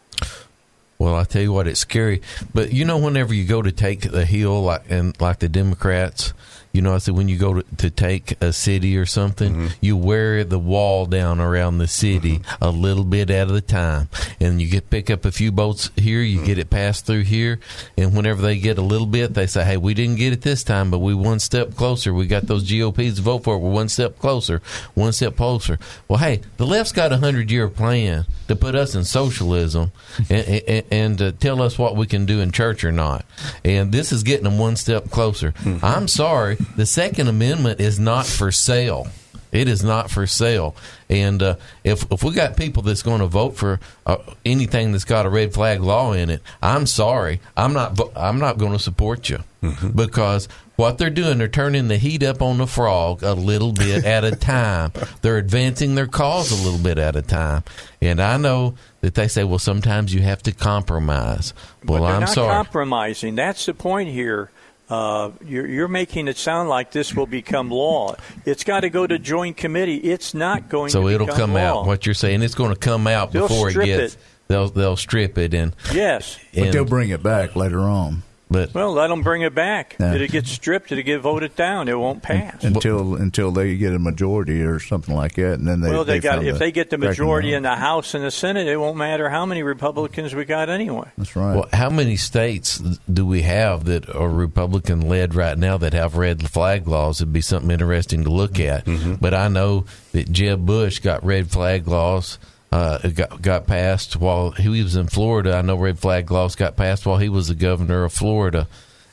Well, 0.99 1.15
I 1.15 1.25
tell 1.25 1.43
you 1.43 1.53
what, 1.53 1.69
it's 1.69 1.81
scary. 1.81 2.23
But 2.55 2.73
you 2.73 2.87
know, 2.87 2.97
whenever 2.97 3.35
you 3.35 3.45
go 3.45 3.61
to 3.61 3.71
take 3.71 4.11
the 4.11 4.25
hill, 4.25 4.63
like 4.63 4.85
and 4.89 5.19
like 5.21 5.41
the 5.41 5.49
Democrats, 5.49 6.33
you 6.77 6.82
know, 6.82 6.94
I 6.94 6.98
said 6.98 7.15
when 7.15 7.28
you 7.28 7.39
go 7.39 7.55
to, 7.55 7.77
to 7.78 7.89
take 7.89 8.40
a 8.43 8.53
city 8.53 8.98
or 8.98 9.07
something, 9.07 9.53
mm-hmm. 9.53 9.66
you 9.81 9.97
wear 9.97 10.44
the 10.44 10.59
wall 10.59 11.07
down 11.07 11.40
around 11.40 11.78
the 11.78 11.89
city 11.89 12.40
mm-hmm. 12.40 12.65
a 12.65 12.70
little 12.70 13.03
bit 13.03 13.31
at 13.31 13.51
a 13.51 13.62
time, 13.62 14.11
and 14.40 14.61
you 14.61 14.69
get 14.69 14.90
pick 14.90 15.09
up 15.09 15.24
a 15.24 15.32
few 15.32 15.51
boats 15.51 15.90
here, 15.97 16.20
you 16.20 16.36
mm-hmm. 16.36 16.47
get 16.47 16.59
it 16.59 16.69
passed 16.69 17.07
through 17.07 17.23
here, 17.23 17.61
and 17.97 18.15
whenever 18.15 18.43
they 18.43 18.59
get 18.59 18.77
a 18.77 18.82
little 18.82 19.07
bit, 19.07 19.32
they 19.32 19.47
say, 19.47 19.65
"Hey, 19.65 19.78
we 19.78 19.94
didn't 19.94 20.16
get 20.16 20.35
it 20.35 20.43
this 20.43 20.62
time, 20.62 20.90
but 20.90 20.98
we 20.98 21.15
one 21.15 21.40
step 21.40 21.74
closer. 21.77 22.12
We 22.12 22.27
got 22.27 22.47
those 22.47 22.70
GOPs 22.70 23.16
to 23.16 23.23
vote 23.23 23.44
for 23.44 23.57
it. 23.57 23.61
We're 23.61 23.70
one 23.70 23.89
step 23.89 24.19
closer, 24.19 24.61
one 24.93 25.12
step 25.15 25.35
closer." 25.35 25.78
Well, 26.09 26.19
hey, 26.19 26.43
the 26.59 26.66
left's 26.66 26.93
got 26.93 27.11
a 27.11 27.16
hundred 27.16 27.51
year 27.51 27.69
plan 27.69 28.27
to 28.48 28.55
put 28.55 28.74
us 28.74 28.94
in 28.94 29.05
socialism 29.05 29.93
and, 30.28 30.47
and, 30.69 30.85
and 30.90 31.19
to 31.19 31.32
tell 31.32 31.62
us 31.62 31.78
what 31.78 31.97
we 31.97 32.07
can 32.07 32.27
do 32.27 32.40
in 32.40 32.53
church 32.53 32.85
or 32.85 32.93
not, 32.93 33.24
and 33.65 33.93
this 33.93 34.12
is 34.12 34.23
getting 34.24 34.44
them 34.44 34.59
one 34.59 34.77
step 34.77 35.11
closer. 35.11 35.53
Mm-hmm. 35.53 35.82
I'm 35.82 36.07
sorry 36.07 36.59
the 36.75 36.87
Second 36.87 37.29
Amendment 37.29 37.81
is 37.81 37.99
not 37.99 38.27
for 38.27 38.51
sale. 38.51 39.09
It 39.53 39.69
is 39.69 39.83
not 39.83 40.11
for 40.11 40.27
sale. 40.27 40.75
And 41.09 41.43
uh, 41.43 41.57
if 41.85 42.11
if 42.11 42.23
we 42.23 42.33
got 42.33 42.57
people 42.57 42.83
that's 42.83 43.03
going 43.03 43.21
to 43.21 43.27
vote 43.27 43.57
for 43.57 43.81
uh, 44.05 44.19
anything 44.45 44.93
that's 44.93 45.05
got 45.05 45.25
a 45.25 45.31
red 45.31 45.55
flag 45.55 45.81
law 45.81 46.13
in 46.13 46.31
it, 46.31 46.43
I'm 46.63 46.87
sorry, 46.87 47.41
I'm 47.57 47.73
not 47.73 47.99
I'm 48.17 48.39
not 48.39 48.59
going 48.59 48.73
to 48.73 48.79
support 48.79 49.29
you 49.29 49.39
mm-hmm. 49.63 49.91
because 49.91 50.49
what 50.77 50.99
they're 50.99 51.11
doing, 51.11 51.39
they're 51.39 51.49
turning 51.49 51.89
the 51.89 51.97
heat 51.97 52.23
up 52.23 52.43
on 52.43 52.59
the 52.59 52.67
frog 52.67 53.23
a 53.23 53.33
little 53.33 53.73
bit 53.73 54.05
at 54.05 54.25
a 54.25 54.37
time. 54.37 54.93
They're 55.23 55.39
advancing 55.39 55.95
their 55.95 56.07
cause 56.07 56.53
a 56.53 56.63
little 56.63 56.79
bit 56.79 56.99
at 56.99 57.17
a 57.17 57.23
time. 57.23 57.65
And 58.03 58.21
I 58.21 58.37
know 58.37 58.75
that 59.01 59.15
they 59.15 59.27
say, 59.27 59.43
well, 59.43 59.59
sometimes 59.59 60.13
you 60.13 60.21
have 60.21 60.43
to 60.43 60.53
compromise. 60.53 61.55
Well, 61.85 62.01
but 62.01 62.07
I'm 62.07 62.21
not 62.21 62.29
sorry. 62.29 62.53
Compromising. 62.53 63.37
That's 63.37 63.65
the 63.65 63.73
point 63.73 64.11
here. 64.11 64.51
Uh, 64.89 65.33
you're, 65.45 65.67
you're, 65.67 65.89
making 65.89 66.29
it 66.29 66.37
sound 66.37 66.69
like 66.69 66.93
this 66.93 67.13
will 67.13 67.27
become 67.27 67.71
law. 67.71 68.15
It's 68.45 68.63
got 68.63 68.81
to 68.81 68.91
go 68.91 69.05
to 69.05 69.19
joint 69.19 69.57
committee. 69.57 69.97
It's 69.97 70.33
not 70.33 70.69
going. 70.69 70.91
So 70.91 71.03
to 71.03 71.09
it'll 71.09 71.27
come 71.27 71.55
law. 71.55 71.81
out. 71.81 71.87
What 71.87 72.07
you're 72.07 72.15
saying, 72.15 72.43
it's 72.43 72.55
going 72.55 72.73
to 72.73 72.79
come 72.79 73.09
out 73.09 73.33
they'll 73.33 73.49
before 73.49 73.71
it 73.71 73.85
gets. 73.85 74.15
It. 74.15 74.21
They'll 74.49 74.69
they'll 74.69 74.97
strip 74.97 75.39
it 75.39 75.55
and 75.55 75.75
yes, 75.93 76.39
but 76.55 76.71
they'll 76.71 76.85
bring 76.85 77.11
it 77.11 77.21
back 77.21 77.57
later 77.57 77.81
on. 77.81 78.23
But 78.48 78.73
well, 78.74 78.93
let 78.93 79.09
them 79.09 79.23
bring 79.23 79.43
it 79.43 79.56
back. 79.56 79.97
Yeah. 79.98 80.14
It'll 80.14 80.28
get 80.28 80.47
stripped. 80.47 80.90
Did 80.90 80.98
It'll 80.98 81.06
get 81.06 81.20
voted 81.20 81.56
down. 81.56 81.89
It 81.89 81.98
won't 81.98 82.23
pass 82.23 82.62
until 82.62 83.16
until 83.16 83.51
they 83.51 83.77
get 83.77 83.93
a 83.93 83.98
majority 83.98 84.62
or 84.62 84.78
something 84.78 85.16
like 85.16 85.35
that, 85.35 85.55
and 85.55 85.66
then 85.66 85.81
they. 85.81 85.90
Well, 85.90 86.05
they, 86.05 86.20
they 86.20 86.20
got 86.20 86.44
if 86.44 86.59
they 86.59 86.70
get 86.70 86.90
the 86.90 86.98
majority 86.98 87.55
in 87.55 87.64
the 87.64 87.74
House 87.74 88.14
and 88.14 88.24
the 88.24 88.31
Senate, 88.31 88.68
it 88.68 88.77
won't 88.77 88.97
matter 88.97 89.28
how 89.28 89.47
many 89.47 89.64
Republicans 89.64 90.32
we 90.32 90.44
got 90.44 90.68
anyway. 90.68 91.10
That's 91.18 91.35
right. 91.35 91.56
Well, 91.56 91.68
how 91.73 91.90
many 91.90 92.16
states 92.16 92.78
do 93.12 93.27
we 93.27 93.43
have 93.43 93.85
that 93.86 94.09
are 94.14 94.31
Republican 94.31 95.09
led 95.09 95.35
right 95.35 95.59
now 95.59 95.77
that 95.78 95.93
have 95.93 96.16
red 96.16 96.48
flag 96.48 96.86
laws? 96.86 97.20
It'd 97.20 97.32
be 97.32 97.40
something 97.40 97.73
interesting 97.73 98.23
to 98.24 98.31
look 98.31 98.60
at. 98.60 98.85
Mm-hmm. 98.85 99.14
But 99.14 99.35
I 99.35 99.48
know 99.48 99.86
that 100.12 100.31
Jeb 100.31 100.64
Bush 100.64 101.01
got 101.01 101.24
red 101.24 101.51
flag 101.51 101.89
laws 101.89 102.39
uh, 102.73 102.99
got, 103.09 103.41
got 103.43 103.67
passed 103.67 104.17
while 104.17 104.51
he 104.51 104.83
was 104.83 104.97
in 104.97 105.07
Florida. 105.09 105.57
I 105.57 105.63
know 105.63 105.77
red 105.77 105.99
flag 105.99 106.31
laws 106.31 106.57
got 106.57 106.77
passed 106.77 107.07
while 107.07 107.19
he 107.19 107.29
was 107.29 107.49
the 107.49 107.55
governor 107.55 108.05
of 108.05 108.13
Florida. 108.13 108.69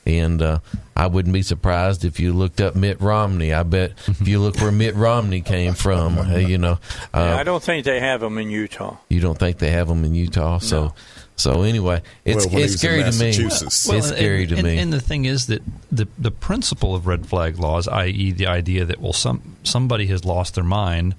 And 0.06 0.42
uh, 0.42 0.58
I 0.94 1.06
wouldn't 1.06 1.32
be 1.32 1.42
surprised 1.42 2.04
if 2.04 2.20
you 2.20 2.34
looked 2.34 2.60
up 2.60 2.76
Mitt 2.76 3.00
Romney. 3.00 3.54
I 3.54 3.62
bet 3.62 3.92
if 4.06 4.28
you 4.28 4.38
look 4.38 4.60
where 4.60 4.72
Mitt 4.72 4.94
Romney 4.94 5.40
came 5.40 5.72
from, 5.72 6.18
uh, 6.18 6.36
you 6.36 6.58
know. 6.58 6.78
Uh, 7.14 7.32
yeah, 7.32 7.36
I 7.36 7.42
don't 7.42 7.62
think 7.62 7.86
they 7.86 8.00
have 8.00 8.20
them 8.20 8.36
in 8.36 8.50
Utah. 8.50 8.98
You 9.08 9.20
don't 9.20 9.38
think 9.38 9.58
they 9.58 9.70
have 9.70 9.88
them 9.88 10.04
in 10.04 10.14
Utah? 10.14 10.58
So, 10.58 10.82
no. 10.82 10.94
so 11.36 11.62
anyway, 11.62 12.02
it's, 12.26 12.46
well, 12.46 12.58
it's 12.58 12.74
scary 12.74 13.02
to 13.02 13.12
me. 13.12 13.32
Well, 13.38 13.96
it's 13.96 14.08
scary 14.08 14.42
and, 14.42 14.48
to 14.50 14.56
and, 14.56 14.64
me. 14.64 14.78
And 14.78 14.92
the 14.92 15.00
thing 15.00 15.24
is 15.24 15.46
that 15.46 15.62
the 15.90 16.06
the 16.18 16.30
principle 16.30 16.94
of 16.94 17.06
red 17.06 17.26
flag 17.26 17.58
laws, 17.58 17.88
i.e., 17.88 18.32
the 18.32 18.46
idea 18.46 18.84
that 18.84 19.00
well, 19.00 19.14
some 19.14 19.56
somebody 19.62 20.06
has 20.08 20.26
lost 20.26 20.56
their 20.56 20.64
mind 20.64 21.14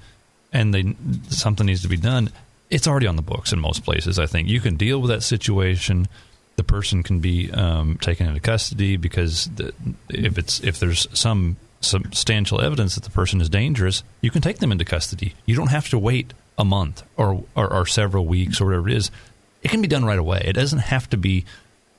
and 0.56 0.73
they 0.73 0.95
something 1.30 1.68
needs 1.68 1.84
to 1.84 1.88
be 1.88 1.98
done 1.98 2.32
it's 2.69 2.88
already 2.88 3.07
on 3.07 3.15
the 3.15 3.22
books 3.22 3.53
in 3.53 3.60
most 3.60 3.84
places. 3.84 4.19
I 4.19 4.26
think 4.26 4.48
you 4.48 4.60
can 4.60 4.76
deal 4.76 4.99
with 4.99 5.10
that 5.10 5.22
situation. 5.22 6.07
The 6.56 6.64
person 6.64 7.03
can 7.03 7.19
be 7.19 7.52
um, 7.52 7.98
taken 7.98 8.27
into 8.27 8.40
custody 8.40 8.98
because 8.98 9.45
the, 9.56 9.73
if 10.10 10.38
it's 10.38 10.61
if 10.61 10.80
there's 10.80 11.07
some 11.14 11.57
substantial 11.82 12.61
evidence 12.61 12.95
that 12.95 13.03
the 13.03 13.11
person 13.11 13.41
is 13.41 13.49
dangerous, 13.49 14.03
you 14.22 14.32
can 14.32 14.41
take 14.41 14.60
them 14.60 14.72
into 14.72 14.86
custody. 14.86 15.36
You 15.45 15.56
don't 15.56 15.68
have 15.68 15.90
to 15.90 15.99
wait 15.99 16.34
a 16.57 16.65
month 16.65 17.03
or, 17.18 17.44
or, 17.56 17.72
or 17.72 17.86
several 17.86 18.26
weeks 18.26 18.60
or 18.60 18.65
whatever 18.65 18.90
it 18.90 18.95
is. 18.95 19.11
it 19.61 19.69
can 19.69 19.82
be 19.82 19.88
done 19.88 20.06
right 20.06 20.18
away. 20.18 20.41
It 20.45 20.53
doesn't 20.53 20.80
have 20.80 21.10
to 21.10 21.18
be 21.18 21.45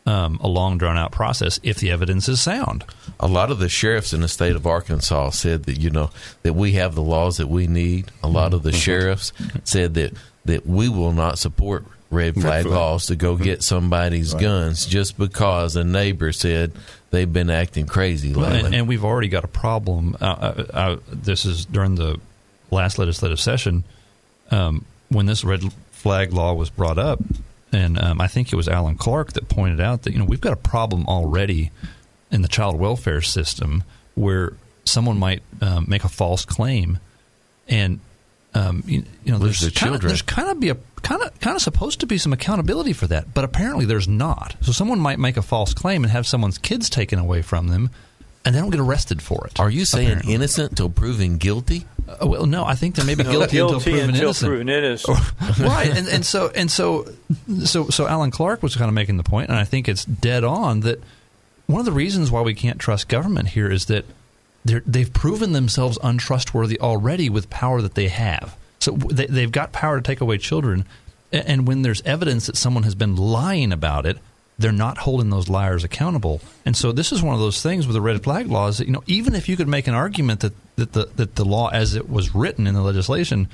um, 0.06 0.38
a 0.42 0.48
long 0.48 0.78
drawn 0.78 0.96
out 0.96 1.12
process 1.12 1.58
if 1.62 1.78
the 1.78 1.90
evidence 1.90 2.28
is 2.28 2.40
sound. 2.40 2.84
A 3.20 3.26
lot 3.26 3.50
of 3.50 3.58
the 3.58 3.68
sheriffs 3.68 4.12
in 4.12 4.20
the 4.20 4.28
state 4.28 4.54
of 4.56 4.66
Arkansas 4.66 5.30
said 5.30 5.64
that 5.64 5.78
you 5.80 5.90
know 5.90 6.10
that 6.42 6.52
we 6.54 6.72
have 6.72 6.94
the 6.94 7.02
laws 7.02 7.38
that 7.38 7.48
we 7.48 7.66
need. 7.66 8.10
A 8.22 8.28
lot 8.28 8.54
of 8.54 8.62
the 8.62 8.70
Mm-hmm. 8.70 8.78
sheriffs 8.78 9.32
said 9.64 9.94
that 9.94 10.12
that 10.44 10.66
we 10.66 10.88
will 10.88 11.12
not 11.12 11.38
support 11.38 11.84
red 12.08 12.34
flag 12.34 12.62
flag. 12.62 12.66
laws 12.66 13.06
to 13.06 13.16
go 13.16 13.36
get 13.36 13.64
somebody's 13.64 14.32
guns 14.34 14.86
just 14.86 15.18
because 15.18 15.74
a 15.74 15.82
neighbor 15.82 16.30
said 16.30 16.70
they've 17.10 17.32
been 17.32 17.50
acting 17.50 17.86
crazy 17.86 18.32
lately. 18.32 18.60
And, 18.60 18.74
and 18.76 18.88
we've 18.88 19.04
already 19.04 19.26
got 19.26 19.42
a 19.42 19.48
problem. 19.48 20.16
Uh, 20.20 20.24
uh, 20.24 20.64
uh, 20.72 20.96
this 21.10 21.44
is 21.44 21.64
during 21.66 21.96
the 21.96 22.20
last 22.70 22.98
legislative 22.98 23.40
session 23.40 23.82
um, 24.52 24.84
when 25.08 25.26
this 25.26 25.42
red 25.42 25.62
flag 25.90 26.32
law 26.32 26.54
was 26.54 26.70
brought 26.70 26.98
up, 26.98 27.18
and 27.76 27.98
um, 27.98 28.20
I 28.20 28.26
think 28.26 28.52
it 28.52 28.56
was 28.56 28.68
Alan 28.68 28.96
Clark 28.96 29.34
that 29.34 29.48
pointed 29.48 29.80
out 29.80 30.02
that 30.02 30.12
you 30.12 30.18
know 30.18 30.24
we've 30.24 30.40
got 30.40 30.54
a 30.54 30.56
problem 30.56 31.04
already 31.06 31.70
in 32.30 32.40
the 32.40 32.48
child 32.48 32.78
welfare 32.78 33.20
system 33.20 33.84
where 34.14 34.54
someone 34.84 35.18
might 35.18 35.42
um, 35.60 35.84
make 35.86 36.02
a 36.02 36.08
false 36.08 36.46
claim, 36.46 36.98
and 37.68 38.00
um, 38.54 38.82
you, 38.86 39.04
you 39.24 39.32
know 39.32 39.38
there's 39.38 39.60
their 39.60 39.70
kind 39.70 39.94
of, 39.94 40.00
there's 40.00 40.22
kind 40.22 40.48
of 40.48 40.58
be 40.58 40.70
a 40.70 40.76
kind 41.02 41.22
of 41.22 41.38
kind 41.40 41.54
of 41.54 41.60
supposed 41.60 42.00
to 42.00 42.06
be 42.06 42.16
some 42.16 42.32
accountability 42.32 42.94
for 42.94 43.06
that, 43.08 43.34
but 43.34 43.44
apparently 43.44 43.84
there's 43.84 44.08
not. 44.08 44.56
So 44.62 44.72
someone 44.72 44.98
might 44.98 45.18
make 45.18 45.36
a 45.36 45.42
false 45.42 45.74
claim 45.74 46.02
and 46.02 46.10
have 46.10 46.26
someone's 46.26 46.56
kids 46.56 46.88
taken 46.88 47.18
away 47.18 47.42
from 47.42 47.68
them, 47.68 47.90
and 48.46 48.54
they 48.54 48.60
don't 48.60 48.70
get 48.70 48.80
arrested 48.80 49.20
for 49.20 49.46
it. 49.46 49.58
Are 49.58 49.68
you 49.68 49.84
saying 49.84 50.06
apparently. 50.06 50.34
innocent 50.34 50.76
till 50.76 50.88
proven 50.88 51.36
guilty? 51.36 51.84
Uh, 52.08 52.26
well, 52.28 52.46
no, 52.46 52.64
I 52.64 52.76
think 52.76 52.94
they 52.94 53.04
may 53.04 53.16
be 53.16 53.24
guilty, 53.24 53.58
until 53.58 53.80
proven 53.80 54.14
innocent. 54.14 54.48
proven 54.48 54.68
innocent. 54.68 55.18
right, 55.58 55.90
and, 55.90 56.06
and 56.06 56.24
so 56.24 56.50
and 56.54 56.70
so 56.70 57.06
so 57.64 57.88
so 57.88 58.06
Alan 58.06 58.30
Clark 58.30 58.62
was 58.62 58.76
kind 58.76 58.88
of 58.88 58.94
making 58.94 59.16
the 59.16 59.24
point, 59.24 59.50
and 59.50 59.58
I 59.58 59.64
think 59.64 59.88
it's 59.88 60.04
dead 60.04 60.44
on 60.44 60.80
that 60.80 61.02
one 61.66 61.80
of 61.80 61.84
the 61.84 61.92
reasons 61.92 62.30
why 62.30 62.42
we 62.42 62.54
can't 62.54 62.78
trust 62.78 63.08
government 63.08 63.48
here 63.48 63.68
is 63.70 63.86
that 63.86 64.04
they're, 64.64 64.82
they've 64.86 65.12
proven 65.12 65.52
themselves 65.52 65.98
untrustworthy 66.02 66.78
already 66.78 67.28
with 67.28 67.50
power 67.50 67.82
that 67.82 67.94
they 67.96 68.08
have. 68.08 68.56
So 68.78 68.92
they, 68.92 69.26
they've 69.26 69.50
got 69.50 69.72
power 69.72 69.96
to 69.96 70.02
take 70.02 70.20
away 70.20 70.38
children, 70.38 70.84
a- 71.32 71.48
and 71.48 71.66
when 71.66 71.82
there's 71.82 72.02
evidence 72.02 72.46
that 72.46 72.56
someone 72.56 72.84
has 72.84 72.94
been 72.94 73.16
lying 73.16 73.72
about 73.72 74.06
it, 74.06 74.18
they're 74.58 74.72
not 74.72 74.98
holding 74.98 75.30
those 75.30 75.48
liars 75.48 75.84
accountable. 75.84 76.40
And 76.64 76.76
so 76.76 76.92
this 76.92 77.12
is 77.12 77.22
one 77.22 77.34
of 77.34 77.40
those 77.40 77.62
things 77.62 77.86
with 77.86 77.94
the 77.94 78.00
red 78.00 78.22
flag 78.22 78.48
laws 78.48 78.78
that 78.78 78.86
you 78.86 78.92
know 78.92 79.02
even 79.06 79.34
if 79.34 79.48
you 79.48 79.56
could 79.56 79.68
make 79.68 79.86
an 79.86 79.94
argument 79.94 80.40
that 80.40 80.54
that 80.76 80.92
the 80.92 81.06
that 81.16 81.34
the 81.36 81.44
law 81.44 81.68
as 81.68 81.94
it 81.94 82.08
was 82.08 82.34
written 82.34 82.66
in 82.66 82.74
the 82.74 82.82
legislation 82.82 83.48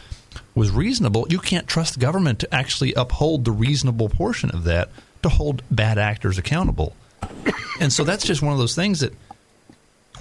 was 0.55 0.71
reasonable, 0.71 1.27
you 1.29 1.39
can't 1.39 1.67
trust 1.67 1.95
the 1.95 2.01
government 2.01 2.39
to 2.41 2.55
actually 2.55 2.93
uphold 2.95 3.45
the 3.45 3.53
reasonable 3.53 4.09
portion 4.09 4.51
of 4.51 4.65
that 4.65 4.91
to 5.23 5.29
hold 5.29 5.63
bad 5.71 5.99
actors 5.99 6.39
accountable. 6.39 6.95
And 7.81 7.93
so 7.93 8.05
that's 8.05 8.25
just 8.25 8.43
one 8.43 8.53
of 8.53 8.59
those 8.59 8.75
things 8.75 9.01
that 9.01 9.13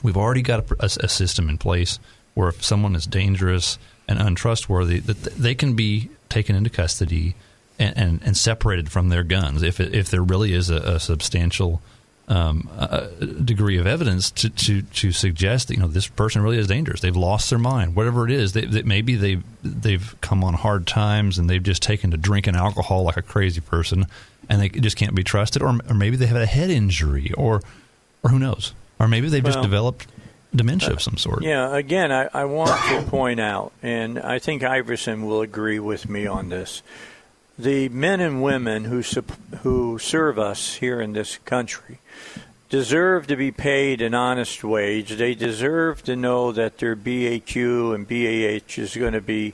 we've 0.04 0.18
already 0.18 0.42
got 0.42 0.72
a, 0.72 0.86
a, 0.86 1.08
system 1.08 1.50
in 1.50 1.58
place 1.58 2.00
where 2.34 2.50
if 2.50 2.64
someone 2.64 2.96
is 2.96 3.06
dangerous 3.06 3.78
and 4.08 4.20
untrustworthy, 4.20 5.00
that 5.00 5.24
they 5.36 5.56
can 5.56 5.76
be 5.76 6.10
taken 6.30 6.56
into 6.56 6.70
custody 6.70 7.36
and, 7.82 7.98
and, 7.98 8.22
and 8.24 8.38
separated 8.38 8.92
from 8.92 9.10
their 9.10 9.24
guns 9.24 9.64
if 9.64 9.80
it, 9.80 9.94
if 9.94 10.10
there 10.10 10.22
really 10.22 10.54
is 10.54 10.70
a, 10.70 10.78
a 10.78 11.00
substantial 11.00 11.82
um, 12.28 12.70
uh, 12.78 13.08
degree 13.44 13.78
of 13.78 13.86
evidence 13.86 14.32
to, 14.32 14.50
to, 14.50 14.84
to 14.84 15.12
suggest 15.12 15.68
that 15.68 15.74
you 15.74 15.82
know 15.82 15.88
this 15.88 16.08
person 16.08 16.42
really 16.42 16.60
is 16.60 16.68
dangerous. 16.68 17.02
They've 17.02 17.16
lost 17.16 17.50
their 17.50 17.60
mind, 17.60 17.96
whatever 17.96 18.26
it 18.26 18.32
is. 18.32 18.54
They, 18.54 18.66
they, 18.66 18.84
maybe 18.84 19.16
they 19.16 19.40
they've 19.64 20.16
come 20.22 20.44
on 20.44 20.54
hard 20.54 20.88
times 20.88 21.38
and 21.38 21.50
they've 21.50 21.62
just 21.62 21.82
taken 21.82 22.12
to 22.12 22.18
drinking 22.18 22.56
alcohol 22.56 23.04
like 23.04 23.18
a 23.18 23.22
crazy 23.22 23.60
person, 23.60 24.06
and 24.48 24.62
they 24.62 24.70
just 24.70 24.96
can't 24.96 25.16
be 25.16 25.24
trusted. 25.24 25.62
Or, 25.62 25.80
or 25.90 25.94
maybe 25.94 26.16
they 26.16 26.28
have 26.28 26.38
a 26.38 26.46
head 26.46 26.70
injury, 26.70 27.34
or 27.34 27.62
or 28.24 28.30
who 28.30 28.40
knows? 28.40 28.74
Or 29.00 29.08
maybe 29.08 29.28
they've 29.28 29.44
just 29.44 29.62
developed 29.62 30.06
dementia 30.56 30.94
of 30.94 31.02
some 31.02 31.18
sort. 31.18 31.44
Yeah, 31.44 31.76
again, 31.76 32.12
I, 32.12 32.30
I 32.34 32.46
want 32.46 32.80
to 32.90 33.10
point 33.10 33.40
out, 33.40 33.72
and 33.82 34.20
I 34.20 34.38
think 34.40 34.64
Iverson 34.64 35.26
will 35.26 35.42
agree 35.42 35.80
with 35.80 36.08
me 36.08 36.28
on 36.28 36.50
this. 36.50 36.84
The 37.62 37.90
men 37.90 38.22
and 38.22 38.42
women 38.42 38.86
who 38.86 39.04
who 39.62 40.00
serve 40.00 40.40
us 40.40 40.74
here 40.74 41.00
in 41.00 41.14
this 41.14 41.38
country 41.46 42.00
deserve 42.70 43.28
to 43.28 43.36
be 43.36 43.52
paid 43.52 44.02
an 44.02 44.16
honest 44.16 44.64
wage. 44.64 45.12
They 45.12 45.36
deserve 45.36 46.04
to 46.06 46.16
know 46.16 46.52
that 46.54 46.80
their 46.80 46.96
BAQ 46.96 47.94
and 47.94 48.08
BAH 48.08 48.82
is 48.82 48.96
going 48.96 49.14
to 49.14 49.22
be 49.22 49.54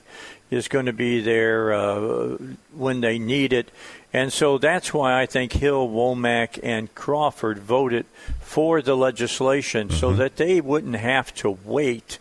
is 0.50 0.70
going 0.70 0.86
to 0.86 0.94
be 0.94 1.20
there 1.20 1.74
uh, 1.74 2.38
when 2.74 3.02
they 3.02 3.20
need 3.20 3.52
it. 3.52 3.72
And 4.14 4.32
so 4.32 4.58
that's 4.58 4.94
why 4.94 5.20
I 5.20 5.26
think 5.26 5.52
Hill, 5.52 5.90
Womack, 5.90 6.62
and 6.64 6.96
Crawford 6.96 7.60
voted 7.60 8.06
for 8.40 8.82
the 8.82 8.96
legislation 8.96 9.90
so 9.90 10.14
that 10.14 10.38
they 10.38 10.62
wouldn't 10.62 10.96
have 10.96 11.36
to 11.36 11.58
wait 11.66 12.20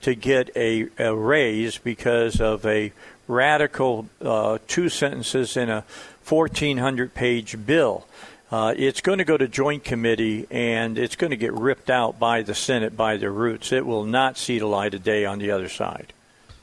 to 0.00 0.16
get 0.16 0.50
a, 0.56 0.88
a 0.98 1.14
raise 1.14 1.78
because 1.78 2.40
of 2.40 2.66
a 2.66 2.92
radical 3.28 4.08
uh, 4.20 4.58
two 4.66 4.88
sentences 4.88 5.56
in 5.56 5.68
a 5.68 5.84
1,400 6.26 7.14
page 7.14 7.64
bill. 7.64 8.06
Uh, 8.50 8.72
it's 8.76 9.02
going 9.02 9.18
to 9.18 9.24
go 9.24 9.36
to 9.36 9.46
joint 9.46 9.84
committee 9.84 10.46
and 10.50 10.96
it's 10.98 11.16
going 11.16 11.30
to 11.30 11.36
get 11.36 11.52
ripped 11.52 11.90
out 11.90 12.18
by 12.18 12.42
the 12.42 12.54
Senate 12.54 12.96
by 12.96 13.16
the 13.18 13.30
roots. 13.30 13.72
It 13.72 13.84
will 13.84 14.04
not 14.04 14.38
see 14.38 14.58
the 14.58 14.66
light 14.66 14.94
of 14.94 15.02
day 15.02 15.26
on 15.26 15.38
the 15.38 15.50
other 15.50 15.68
side. 15.68 16.12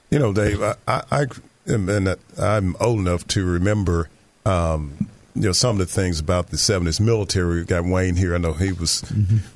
You 0.10 0.20
know, 0.20 0.34
Dave, 0.34 0.62
I, 0.62 0.76
I, 0.88 1.02
I 1.12 1.26
am, 1.68 1.90
and 1.90 2.16
I'm 2.40 2.76
old 2.80 3.00
enough 3.00 3.28
to 3.30 3.46
remember, 3.46 4.10
um, 4.46 5.10
you 5.36 5.44
know, 5.44 5.52
some 5.52 5.72
of 5.72 5.78
the 5.78 5.86
things 5.86 6.20
about 6.20 6.48
the 6.48 6.58
'70s 6.58 7.00
military. 7.00 7.60
We 7.60 7.66
got 7.66 7.86
Wayne 7.86 8.16
here. 8.16 8.34
I 8.34 8.38
know 8.38 8.54
he 8.54 8.72
was, 8.72 9.04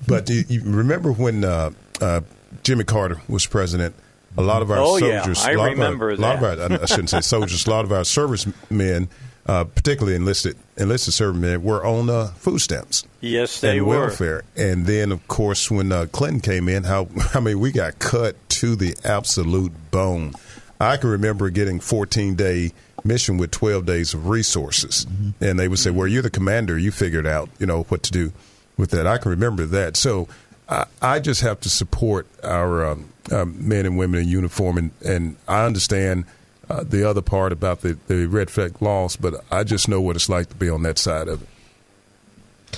but 0.08 0.30
you, 0.30 0.44
you 0.48 0.62
remember 0.64 1.12
when 1.12 1.44
uh, 1.44 1.72
uh, 2.02 2.22
Jimmy 2.64 2.84
Carter 2.84 3.22
was 3.28 3.46
president? 3.46 3.96
A 4.38 4.42
lot 4.42 4.62
of 4.62 4.72
our 4.72 4.78
Oh, 4.80 4.98
yeah. 4.98 5.22
soldiers, 5.24 5.44
I 5.46 5.52
a 5.54 5.58
lot 5.58 5.70
remember 5.72 6.10
of 6.12 6.20
our, 6.24 6.34
a 6.34 6.36
lot 6.40 6.44
of 6.62 6.72
our, 6.72 6.82
I 6.84 6.86
shouldn't 6.86 7.10
say 7.10 7.22
soldiers, 7.22 7.66
a 7.66 7.70
lot 7.70 7.84
of 7.86 7.92
our 7.92 8.06
servicemen, 8.06 9.10
uh, 9.46 9.64
particularly 9.66 10.16
enlisted 10.16 10.56
enlisted 10.78 11.14
servicemen, 11.14 11.64
were 11.64 11.84
on 11.86 12.10
uh, 12.10 12.28
food 12.38 12.60
stamps. 12.60 13.04
Yes, 13.22 13.60
they 13.62 13.78
and 13.80 13.88
were. 13.88 14.00
welfare. 14.02 14.44
And 14.56 14.86
then, 14.86 15.12
of 15.12 15.28
course, 15.28 15.70
when 15.72 15.92
uh, 15.92 16.06
Clinton 16.12 16.40
came 16.42 16.70
in, 16.70 16.84
how 16.84 17.08
I 17.34 17.40
mean, 17.40 17.60
we 17.60 17.72
got 17.72 18.00
cut 18.00 18.36
to 18.50 18.76
the 18.76 18.96
absolute 19.04 19.74
bone. 19.92 20.34
I 20.80 20.96
can 20.98 21.10
remember 21.10 21.50
getting 21.50 21.80
14 21.80 22.36
day 22.36 22.72
mission 23.04 23.38
with 23.38 23.52
12 23.52 23.86
days 23.86 24.14
of 24.14 24.28
resources, 24.28 25.06
and 25.42 25.60
they 25.60 25.68
would 25.68 25.80
say, 25.80 25.90
"Well, 25.90 26.08
you're 26.08 26.22
the 26.22 26.30
commander. 26.30 26.78
You 26.78 26.92
figured 26.92 27.26
out, 27.28 27.50
you 27.60 27.66
know, 27.66 27.84
what 27.84 28.04
to 28.04 28.12
do 28.12 28.32
with 28.78 28.92
that." 28.92 29.08
I 29.08 29.18
can 29.18 29.32
remember 29.32 29.66
that. 29.66 29.98
So. 29.98 30.28
I, 30.72 30.86
I 31.02 31.20
just 31.20 31.42
have 31.42 31.60
to 31.62 31.70
support 31.70 32.28
our 32.44 32.86
um, 32.86 33.10
um, 33.32 33.56
men 33.68 33.86
and 33.86 33.98
women 33.98 34.22
in 34.22 34.28
uniform, 34.28 34.78
and, 34.78 34.92
and 35.06 35.36
I 35.48 35.66
understand 35.66 36.26
uh, 36.70 36.84
the 36.84 37.08
other 37.08 37.22
part 37.22 37.52
about 37.52 37.82
the, 37.82 37.98
the 38.08 38.28
red 38.28 38.50
flag 38.50 38.82
laws, 38.82 39.16
but 39.16 39.44
I 39.52 39.64
just 39.64 39.88
know 39.88 40.02
what 40.02 40.16
it's 40.16 40.30
like 40.30 40.50
to 40.50 40.56
be 40.56 40.70
on 40.70 40.84
that 40.84 40.98
side 40.98 41.28
of 41.28 41.42
it. 41.42 41.48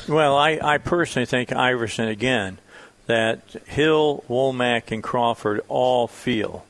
Well, 0.07 0.37
I, 0.37 0.59
I 0.61 0.77
personally 0.77 1.25
think 1.25 1.53
Iverson 1.53 2.07
again 2.07 2.57
that 3.07 3.41
Hill, 3.65 4.23
Womack, 4.29 4.91
and 4.91 5.03
Crawford 5.03 5.61
all 5.67 6.07
feel 6.07 6.65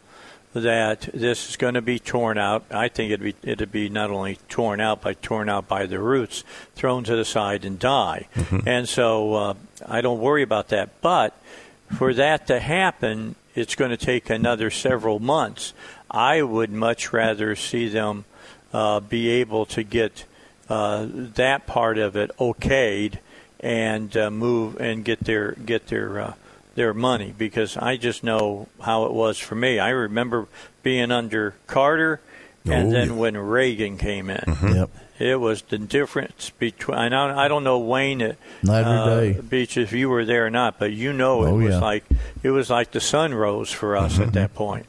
that 0.54 1.02
this 1.14 1.50
is 1.50 1.56
going 1.56 1.76
to 1.76 1.82
be 1.82 2.00
torn 2.00 2.38
out. 2.38 2.66
I 2.72 2.88
think 2.88 3.12
it'd 3.12 3.24
be 3.24 3.50
it'd 3.50 3.72
be 3.72 3.90
not 3.90 4.10
only 4.10 4.38
torn 4.50 4.82
out, 4.82 5.02
but 5.02 5.22
torn 5.22 5.48
out 5.50 5.68
by 5.68 5.86
the 5.86 6.00
roots, 6.00 6.44
thrown 6.76 7.04
to 7.06 7.16
the 7.16 7.24
side 7.24 7.64
and 7.64 7.80
die. 7.80 8.28
And 8.66 8.90
so 8.90 9.34
uh, 9.34 9.54
I 9.88 10.02
don't 10.02 10.20
worry 10.20 10.42
about 10.42 10.70
that. 10.70 11.02
But 11.02 11.38
for 11.98 12.14
that 12.16 12.48
to 12.48 12.60
happen, 12.60 13.36
it's 13.56 13.76
going 13.76 13.92
to 13.92 13.98
take 13.98 14.30
another 14.30 14.70
several 14.70 15.20
months. 15.20 15.74
I 16.10 16.42
would 16.42 16.72
much 16.72 17.14
rather 17.14 17.56
see 17.56 17.88
them 17.90 18.26
uh, 18.74 19.00
be 19.00 19.28
able 19.30 19.66
to 19.68 19.84
get 19.84 20.26
uh, 20.70 21.06
that 21.12 21.68
part 21.68 21.98
of 21.98 22.16
it 22.16 22.32
okayed 22.38 23.18
and 23.60 24.16
uh, 24.18 24.32
move 24.32 24.80
and 24.80 25.04
get 25.06 25.20
their 25.22 25.52
get 25.54 25.88
their 25.88 26.20
uh, 26.20 26.34
their 26.76 26.94
money 26.94 27.34
because 27.38 27.76
I 27.78 27.98
just 27.98 28.24
know 28.24 28.68
how 28.82 29.06
it 29.06 29.12
was 29.14 29.38
for 29.38 29.56
me. 29.56 29.78
I 29.80 29.90
remember 29.90 30.48
being 30.84 31.12
under 31.12 31.54
Carter, 31.68 32.22
and 32.66 32.88
Oh, 32.88 32.92
then 32.92 33.10
yeah. 33.10 33.14
when 33.16 33.38
Reagan 33.38 33.98
came 33.98 34.30
in, 34.30 34.44
Yep. 34.64 34.90
It 35.22 35.40
was 35.40 35.62
the 35.64 35.78
difference 35.78 36.50
between. 36.58 36.98
I 36.98 37.10
don't, 37.10 37.32
I 37.32 37.48
don't 37.48 37.64
know 37.64 37.80
Wayne 37.80 38.22
uh, 38.22 38.34
Not 38.64 38.84
every 38.84 38.98
uh, 38.98 39.06
day. 39.36 39.42
Beech 39.42 39.78
if 39.78 39.94
you 39.94 40.10
were 40.10 40.26
there 40.26 40.46
or 40.46 40.50
not, 40.50 40.80
but 40.80 40.92
you 40.94 41.14
know 41.14 41.44
it 41.46 41.50
Oh, 41.50 41.56
was 41.56 41.74
yeah. 41.76 41.80
like 41.80 42.04
it 42.44 42.50
was 42.52 42.70
like 42.70 42.92
the 42.92 43.00
sun 43.02 43.34
rose 43.34 43.72
for 43.72 43.96
us 43.96 44.20
at 44.20 44.34
that 44.34 44.54
point. 44.54 44.86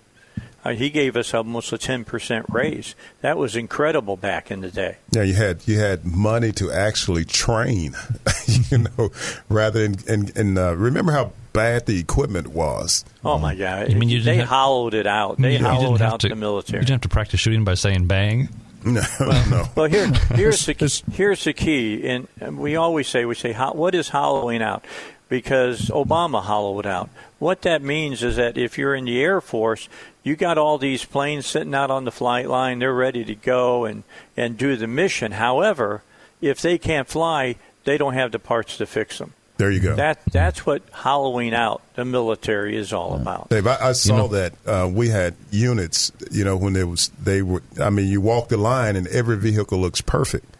Uh, 0.64 0.74
he 0.74 0.90
gave 0.90 1.16
us 1.16 1.34
almost 1.34 1.72
a 1.72 1.78
ten 1.78 2.04
percent 2.04 2.46
raise. 2.48 2.94
That 3.20 3.36
was 3.36 3.56
incredible 3.56 4.16
back 4.16 4.48
in 4.50 4.60
the 4.60 4.70
day. 4.70 4.98
Yeah, 5.10 5.22
you 5.24 5.34
had 5.34 5.66
you 5.66 5.78
had 5.80 6.04
money 6.04 6.52
to 6.52 6.70
actually 6.70 7.24
train, 7.24 7.96
you 8.70 8.78
know, 8.78 9.10
rather 9.48 9.82
than 9.88 9.96
and, 10.08 10.36
and 10.36 10.56
uh, 10.58 10.76
remember 10.76 11.10
how 11.10 11.32
bad 11.52 11.86
the 11.86 11.98
equipment 11.98 12.46
was. 12.46 13.04
Oh 13.24 13.38
my 13.38 13.56
God! 13.56 13.90
I 13.90 13.94
mean 13.94 14.08
you 14.08 14.22
they 14.22 14.36
have- 14.36 14.46
hollowed 14.48 14.94
it 14.94 15.06
out. 15.08 15.36
They 15.38 15.54
You 15.58 15.64
hollowed 15.64 16.00
out 16.00 16.20
to- 16.20 16.28
the 16.28 16.36
military. 16.36 16.78
You 16.82 16.86
didn't 16.86 17.02
have 17.02 17.10
to 17.10 17.14
practice 17.14 17.40
shooting 17.40 17.64
by 17.64 17.74
saying 17.74 18.06
bang. 18.06 18.48
No, 18.84 19.02
well, 19.20 19.50
no. 19.50 19.68
Well, 19.76 19.86
here, 19.86 20.08
here's 20.34 20.66
the 20.66 21.02
here's 21.12 21.44
the 21.44 21.52
key, 21.52 22.06
and 22.08 22.26
we 22.58 22.74
always 22.74 23.06
say 23.06 23.24
we 23.24 23.36
say 23.36 23.52
what 23.52 23.94
is 23.94 24.08
hollowing 24.08 24.60
out, 24.60 24.84
because 25.28 25.88
Obama 25.88 26.42
hollowed 26.42 26.86
out. 26.86 27.08
What 27.38 27.62
that 27.62 27.80
means 27.80 28.22
is 28.22 28.36
that 28.36 28.58
if 28.58 28.78
you're 28.78 28.94
in 28.94 29.04
the 29.04 29.22
Air 29.22 29.40
Force, 29.40 29.88
you 30.24 30.34
got 30.34 30.58
all 30.58 30.78
these 30.78 31.04
planes 31.04 31.46
sitting 31.46 31.74
out 31.74 31.90
on 31.90 32.04
the 32.04 32.10
flight 32.10 32.48
line, 32.48 32.80
they're 32.80 32.92
ready 32.92 33.24
to 33.24 33.34
go 33.34 33.84
and 33.84 34.02
and 34.36 34.58
do 34.58 34.76
the 34.76 34.88
mission. 34.88 35.32
However, 35.32 36.02
if 36.40 36.60
they 36.60 36.76
can't 36.76 37.08
fly, 37.08 37.56
they 37.84 37.96
don't 37.96 38.14
have 38.14 38.32
the 38.32 38.38
parts 38.38 38.76
to 38.78 38.86
fix 38.86 39.18
them. 39.18 39.32
There 39.62 39.70
you 39.70 39.78
go. 39.78 39.94
That 39.94 40.18
that's 40.32 40.66
what 40.66 40.82
hollowing 40.90 41.54
out 41.54 41.82
the 41.94 42.04
military 42.04 42.76
is 42.76 42.92
all 42.92 43.14
about. 43.14 43.48
Dave, 43.48 43.68
I, 43.68 43.90
I 43.90 43.92
saw 43.92 44.12
You 44.14 44.18
know- 44.22 44.28
that 44.28 44.52
uh, 44.66 44.88
we 44.88 45.08
had 45.08 45.36
units. 45.52 46.10
You 46.32 46.42
know, 46.44 46.56
when 46.56 46.72
there 46.72 46.88
was 46.88 47.10
they 47.22 47.42
were. 47.42 47.62
I 47.80 47.88
mean, 47.90 48.08
you 48.08 48.20
walk 48.20 48.48
the 48.48 48.56
line 48.56 48.96
and 48.96 49.06
every 49.06 49.36
vehicle 49.36 49.78
looks 49.78 50.00
perfect, 50.00 50.51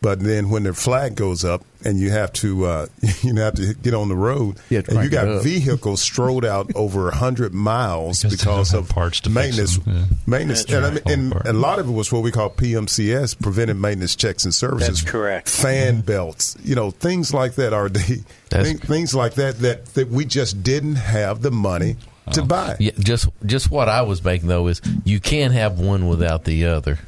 but 0.00 0.20
then 0.20 0.48
when 0.50 0.62
the 0.62 0.72
flag 0.74 1.16
goes 1.16 1.44
up 1.44 1.62
and 1.84 1.98
you 1.98 2.10
have 2.10 2.32
to 2.34 2.64
uh, 2.66 2.86
you 3.22 3.34
have 3.36 3.54
to 3.54 3.74
get 3.74 3.94
on 3.94 4.08
the 4.08 4.14
road, 4.16 4.56
You 4.70 4.82
and 4.88 5.02
you 5.02 5.08
got 5.08 5.42
vehicles 5.42 6.00
strolled 6.00 6.44
out 6.44 6.70
over 6.76 7.10
hundred 7.10 7.52
miles 7.54 8.22
Because 8.22 8.38
because 8.38 8.74
of 8.74 8.88
parts 8.88 9.20
to 9.22 9.30
maintenance. 9.30 9.78
yeah. 9.86 10.04
Maintenance, 10.26 10.64
That's 10.64 10.86
and, 11.04 11.08
I 11.08 11.16
mean, 11.16 11.32
and 11.34 11.46
a 11.46 11.52
lot 11.52 11.78
of 11.78 11.88
it 11.88 11.92
was 11.92 12.12
what 12.12 12.22
we 12.22 12.30
call 12.30 12.50
PMCS, 12.50 13.40
preventive 13.40 13.76
maintenance 13.76 14.14
checks 14.14 14.44
and 14.44 14.54
services. 14.54 15.00
That's 15.00 15.10
correct. 15.10 15.48
Fan 15.48 16.00
belts, 16.02 16.56
you 16.62 16.74
know, 16.74 16.90
things 16.90 17.34
like 17.34 17.54
that 17.56 17.72
are 17.72 17.88
the 17.88 17.98
thing, 18.50 18.78
things 18.78 19.14
like 19.14 19.34
that 19.34 19.58
that 19.60 19.86
that 19.94 20.08
we 20.08 20.24
just 20.24 20.62
didn't 20.62 20.96
have 20.96 21.42
the 21.42 21.50
money 21.50 21.96
to 22.32 22.42
buy. 22.42 22.76
Yeah, 22.78 22.92
just 22.98 23.28
just 23.46 23.70
what 23.70 23.88
I 23.88 24.02
was 24.02 24.22
making 24.22 24.48
though 24.48 24.66
is 24.68 24.80
you 25.04 25.18
can't 25.18 25.54
have 25.54 25.80
one 25.80 26.08
without 26.08 26.44
the 26.44 26.66
other, 26.66 26.98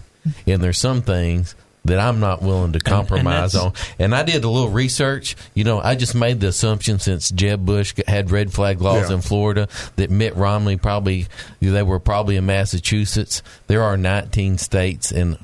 and 0.46 0.62
there's 0.62 0.78
some 0.78 1.02
things 1.02 1.54
that 1.90 1.98
I'm 1.98 2.20
not 2.20 2.40
willing 2.40 2.72
to 2.72 2.78
compromise 2.78 3.52
that's- 3.52 3.66
on. 3.66 3.72
And 3.98 4.14
I 4.14 4.22
did 4.22 4.44
a 4.44 4.48
little 4.48 4.70
research. 4.70 5.36
You 5.54 5.64
know, 5.64 5.80
I 5.80 5.96
just 5.96 6.14
made 6.14 6.40
the 6.40 6.48
assumption 6.48 6.98
since 6.98 7.30
Jeb 7.30 7.66
Bush 7.66 7.94
had 8.06 8.30
red 8.30 8.52
flag 8.52 8.80
laws 8.80 9.10
Yeah. 9.10 9.16
in 9.16 9.22
Florida 9.22 9.68
that 9.96 10.10
Mitt 10.10 10.36
Romney 10.36 10.76
probably 10.76 11.26
they 11.60 11.82
were 11.82 12.00
probably 12.00 12.36
in 12.36 12.46
Massachusetts. 12.46 13.42
There 13.66 13.82
are 13.82 13.96
19 13.96 14.58
states 14.58 15.12
in 15.12 15.36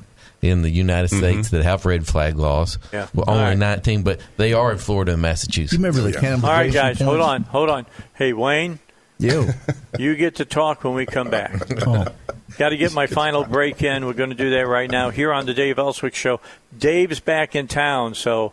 in 0.43 0.63
the 0.63 0.71
United 0.71 1.11
mm-hmm. 1.11 1.19
States 1.19 1.51
that 1.51 1.65
have 1.65 1.85
red 1.85 2.07
flag 2.07 2.37
laws. 2.37 2.79
Yeah. 2.93 3.09
Well, 3.15 3.25
only 3.29 3.43
right. 3.43 3.59
19, 3.59 4.03
but 4.03 4.21
they 4.37 4.53
are 4.53 4.71
in 4.71 4.79
Florida 4.79 5.15
and 5.15 5.23
Massachusetts. 5.23 5.73
You 5.73 5.79
remember 5.79 6.03
the 6.03 6.13
Yeah. 6.13 6.37
cannibalization? 6.37 6.45
All 6.45 6.51
right, 6.51 6.73
guys, 6.73 7.01
hold 7.01 7.21
on, 7.21 7.43
hold 7.45 7.71
on. 7.71 7.87
Hey, 8.15 8.33
Wayne, 8.33 8.79
Yo. 9.19 9.47
you 9.99 10.15
get 10.15 10.37
to 10.37 10.45
talk 10.45 10.85
when 10.85 10.95
we 10.95 11.07
come 11.07 11.31
back. 11.31 11.63
Oh. 11.87 12.07
Got 12.59 12.71
to 12.71 12.77
get 12.79 12.95
my 12.95 13.07
final 13.07 13.45
break 13.45 13.83
in. 13.83 14.07
We're 14.07 14.15
going 14.15 14.31
to 14.31 14.37
do 14.37 14.51
that 14.51 14.67
right 14.67 14.91
now 14.91 15.11
here 15.11 15.31
on 15.31 15.45
the 15.45 15.53
Dave 15.53 15.79
Elswick 15.79 16.15
Show. 16.15 16.41
Dave's 16.77 17.21
back 17.21 17.55
in 17.55 17.69
town, 17.69 18.15
so 18.15 18.53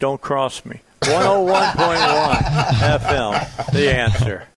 don't 0.00 0.20
cross 0.20 0.64
me. 0.64 0.80
101.1 1.02 2.34
FM, 2.98 3.72
the 3.72 3.94
answer. 3.94 4.48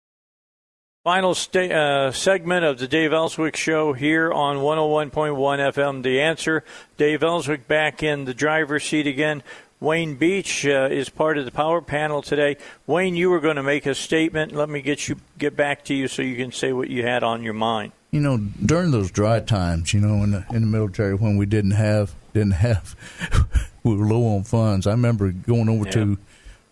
Final 1.03 1.35
sta- 1.35 1.71
uh, 1.71 2.11
segment 2.11 2.65
of 2.65 2.79
the 2.79 2.87
Dave 2.87 3.13
Elswick 3.13 3.55
Show 3.55 3.93
here 3.93 4.31
on 4.31 4.57
101.1 4.57 5.11
FM, 5.11 6.01
the 6.03 6.19
answer. 6.19 6.63
Dave 6.97 7.21
Elswick 7.21 7.67
back 7.67 8.01
in 8.01 8.25
the 8.25 8.33
driver's 8.33 8.83
seat 8.83 9.05
again. 9.05 9.43
Wayne 9.79 10.15
Beech 10.15 10.65
uh, 10.65 10.89
is 10.89 11.09
part 11.09 11.37
of 11.37 11.45
the 11.45 11.51
power 11.51 11.81
panel 11.81 12.23
today. 12.23 12.57
Wayne, 12.87 13.15
you 13.15 13.29
were 13.29 13.39
going 13.39 13.57
to 13.57 13.63
make 13.63 13.85
a 13.85 13.93
statement. 13.93 14.53
Let 14.53 14.69
me 14.69 14.81
get 14.81 15.07
you 15.07 15.17
get 15.37 15.55
back 15.55 15.85
to 15.85 15.93
you 15.93 16.07
so 16.07 16.23
you 16.23 16.35
can 16.35 16.51
say 16.51 16.73
what 16.73 16.89
you 16.89 17.03
had 17.03 17.23
on 17.23 17.43
your 17.43 17.53
mind. 17.53 17.91
You 18.17 18.23
know, 18.23 18.37
during 18.65 18.89
those 18.89 19.11
dry 19.11 19.39
times, 19.41 19.93
you 19.93 20.01
know, 20.01 20.23
in 20.23 20.31
the 20.31 20.43
in 20.49 20.61
the 20.61 20.67
military 20.67 21.13
when 21.13 21.37
we 21.37 21.45
didn't 21.45 21.71
have 21.71 22.15
didn't 22.33 22.53
have 22.53 22.95
we 23.83 23.95
were 23.95 24.07
low 24.07 24.35
on 24.35 24.43
funds. 24.43 24.87
I 24.87 24.91
remember 24.91 25.31
going 25.31 25.69
over 25.69 25.85
to 25.91 26.17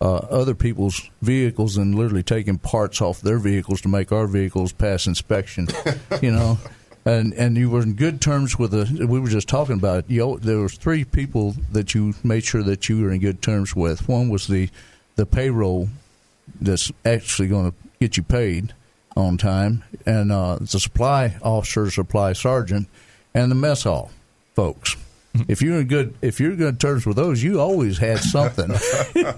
uh, 0.00 0.16
other 0.16 0.56
people's 0.56 1.08
vehicles 1.22 1.76
and 1.76 1.94
literally 1.94 2.24
taking 2.24 2.58
parts 2.58 3.00
off 3.00 3.20
their 3.20 3.38
vehicles 3.38 3.80
to 3.82 3.88
make 3.88 4.10
our 4.10 4.26
vehicles 4.26 4.72
pass 4.72 5.06
inspection. 5.06 5.68
you 6.20 6.32
know. 6.32 6.58
And 7.04 7.32
and 7.34 7.56
you 7.56 7.70
were 7.70 7.82
in 7.82 7.94
good 7.94 8.20
terms 8.20 8.58
with 8.58 8.72
the. 8.72 9.06
We 9.06 9.20
were 9.20 9.28
just 9.28 9.48
talking 9.48 9.76
about 9.76 9.98
it. 10.00 10.04
You, 10.08 10.40
there 10.42 10.58
was 10.58 10.74
three 10.74 11.04
people 11.04 11.54
that 11.70 11.94
you 11.94 12.14
made 12.24 12.42
sure 12.42 12.64
that 12.64 12.88
you 12.88 13.02
were 13.02 13.12
in 13.12 13.20
good 13.20 13.40
terms 13.40 13.76
with. 13.76 14.08
One 14.08 14.28
was 14.30 14.48
the 14.48 14.68
the 15.14 15.26
payroll 15.26 15.88
that's 16.60 16.90
actually 17.04 17.46
going 17.46 17.70
to 17.70 17.76
get 18.00 18.16
you 18.16 18.24
paid 18.24 18.74
on 19.16 19.38
time, 19.38 19.82
and 20.04 20.30
uh, 20.30 20.56
the 20.60 20.66
supply 20.80 21.36
officer, 21.42 21.90
supply 21.90 22.32
sergeant, 22.34 22.88
and 23.34 23.50
the 23.50 23.54
mess 23.56 23.82
hall 23.84 24.10
folks. 24.54 24.96
If 25.48 25.60
you're 25.60 25.78
in 25.80 25.86
good, 25.86 26.14
if 26.22 26.40
you're 26.40 26.52
in 26.52 26.56
good 26.56 26.80
terms 26.80 27.04
with 27.04 27.16
those, 27.16 27.42
you 27.42 27.60
always 27.60 27.98
had 27.98 28.20
something. 28.20 28.68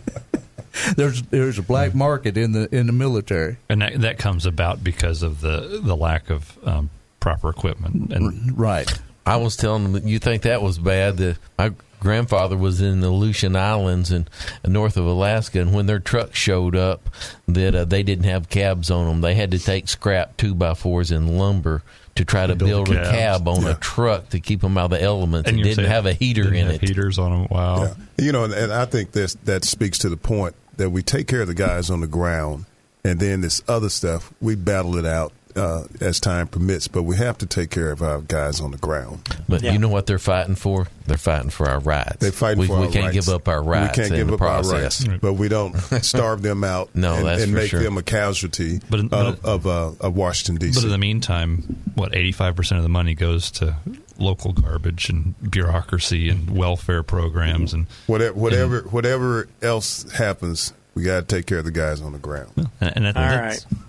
there's 0.96 1.22
there's 1.22 1.58
a 1.58 1.62
black 1.62 1.92
market 1.94 2.36
in 2.36 2.52
the 2.52 2.72
in 2.74 2.86
the 2.86 2.92
military. 2.92 3.56
and 3.68 3.82
that, 3.82 4.00
that 4.02 4.18
comes 4.18 4.46
about 4.46 4.84
because 4.84 5.24
of 5.24 5.40
the 5.40 5.80
the 5.82 5.96
lack 5.96 6.30
of 6.30 6.56
um, 6.64 6.90
proper 7.20 7.50
equipment 7.50 8.12
and 8.12 8.56
Right. 8.56 8.88
I 9.26 9.36
was 9.38 9.56
telling 9.56 9.92
them, 9.92 10.06
you 10.06 10.18
think 10.20 10.42
that 10.42 10.62
was 10.62 10.78
bad? 10.78 11.16
That 11.18 11.38
my 11.58 11.72
grandfather 12.00 12.56
was 12.56 12.80
in 12.80 13.00
the 13.00 13.08
Aleutian 13.08 13.56
Islands 13.56 14.10
and 14.10 14.28
north 14.66 14.96
of 14.96 15.06
Alaska, 15.06 15.60
and 15.60 15.72
when 15.74 15.86
their 15.86 15.98
trucks 16.00 16.38
showed 16.38 16.76
up, 16.76 17.08
that 17.46 17.74
uh, 17.74 17.84
they 17.84 18.02
didn't 18.02 18.24
have 18.24 18.48
cabs 18.48 18.90
on 18.90 19.06
them. 19.06 19.20
They 19.20 19.34
had 19.34 19.50
to 19.52 19.58
take 19.58 19.88
scrap 19.88 20.36
two 20.36 20.54
by 20.54 20.74
fours 20.74 21.10
and 21.10 21.38
lumber 21.38 21.82
to 22.16 22.24
try 22.24 22.46
to 22.46 22.56
build 22.56 22.86
build 22.86 22.98
a 22.98 23.10
cab 23.10 23.46
on 23.46 23.62
Yeah. 23.62 23.70
a 23.70 23.74
truck 23.76 24.30
to 24.30 24.40
keep 24.40 24.60
them 24.60 24.76
out 24.76 24.86
of 24.86 24.90
the 24.90 25.02
elements. 25.02 25.48
and 25.48 25.60
it 25.60 25.62
didn't 25.62 25.76
saying 25.76 25.88
have 25.88 26.06
a 26.06 26.12
heater 26.12 26.42
didn't 26.44 26.56
in 26.58 26.66
have 26.66 26.74
it. 26.82 26.88
Heaters 26.88 27.18
on 27.18 27.30
them. 27.30 27.46
Wow. 27.50 27.82
Yeah. 27.84 27.94
You 28.18 28.32
know, 28.32 28.44
and, 28.44 28.52
and 28.52 28.72
I 28.72 28.86
think 28.86 29.12
this 29.12 29.34
that 29.44 29.64
speaks 29.64 29.98
to 29.98 30.08
the 30.08 30.16
point 30.16 30.54
that 30.78 30.90
we 30.90 31.02
take 31.02 31.28
care 31.28 31.42
of 31.42 31.46
the 31.48 31.54
guys 31.54 31.90
on 31.90 32.00
the 32.00 32.06
ground, 32.08 32.64
and 33.04 33.20
then 33.20 33.40
this 33.40 33.62
other 33.68 33.88
stuff 33.88 34.32
we 34.40 34.56
battle 34.56 34.96
it 34.96 35.06
out 35.06 35.32
uh, 35.58 35.84
as 36.00 36.20
time 36.20 36.46
permits. 36.46 36.88
But 36.88 37.02
we 37.02 37.16
have 37.16 37.38
to 37.38 37.46
take 37.46 37.70
care 37.70 37.90
of 37.90 38.00
our 38.02 38.20
guys 38.20 38.60
on 38.60 38.70
the 38.70 38.78
ground. 38.78 39.28
But 39.48 39.62
Yeah. 39.62 39.72
you 39.72 39.78
know 39.78 39.88
what 39.88 40.06
they're 40.06 40.18
fighting 40.18 40.54
for? 40.54 40.86
They're 41.06 41.16
fighting 41.16 41.50
for 41.50 41.68
our 41.68 41.80
rights. 41.80 42.16
They 42.18 42.30
fight 42.30 42.56
we, 42.58 42.66
for 42.66 42.78
we 42.80 42.86
our 42.86 42.92
can't 42.92 43.04
rights. 43.06 43.26
give 43.26 43.34
up 43.34 43.48
our 43.48 43.62
rights 43.62 43.96
We 43.98 44.02
can't 44.04 44.12
in 44.14 44.18
give 44.20 44.26
the 44.28 44.34
up 44.34 44.40
our 44.42 44.48
process. 44.62 45.06
rights, 45.06 45.18
but 45.20 45.32
we 45.34 45.48
don't 45.48 45.74
starve 46.02 46.42
them 46.42 46.64
out. 46.64 46.90
No, 46.94 47.14
and, 47.14 47.26
that's 47.26 47.42
and 47.42 47.52
make 47.52 47.70
sure. 47.70 47.82
them 47.82 47.98
a 47.98 48.02
casualty 48.02 48.80
But 48.88 49.00
in- 49.00 49.06
of, 49.12 49.42
but- 49.42 49.44
of, 49.48 49.66
uh, 49.66 49.92
of 50.06 50.14
Washington 50.16 50.56
D.C. 50.56 50.80
But 50.80 50.84
in 50.84 50.90
the 50.90 50.98
meantime, 50.98 51.82
what 51.94 52.14
eighty 52.14 52.32
five 52.32 52.54
percent 52.56 52.76
of 52.78 52.82
the 52.82 52.88
money 52.90 53.14
goes 53.14 53.50
to 53.52 53.76
local 54.18 54.52
garbage 54.52 55.08
and 55.08 55.34
bureaucracy 55.50 56.28
and 56.28 56.50
welfare 56.56 57.02
programs 57.02 57.72
and 57.72 57.86
whatever, 58.06 58.34
whatever, 58.38 58.80
whatever 58.90 59.48
else 59.62 60.10
happens, 60.12 60.72
we 60.94 61.04
got 61.04 61.20
to 61.28 61.36
take 61.36 61.46
care 61.46 61.58
of 61.58 61.64
the 61.64 61.70
guys 61.70 62.00
on 62.00 62.12
the 62.12 62.18
ground. 62.18 62.50
and, 62.56 62.92
and 62.96 63.04
that, 63.04 63.16
All 63.16 63.22
that's- 63.22 63.64
right. 63.70 63.80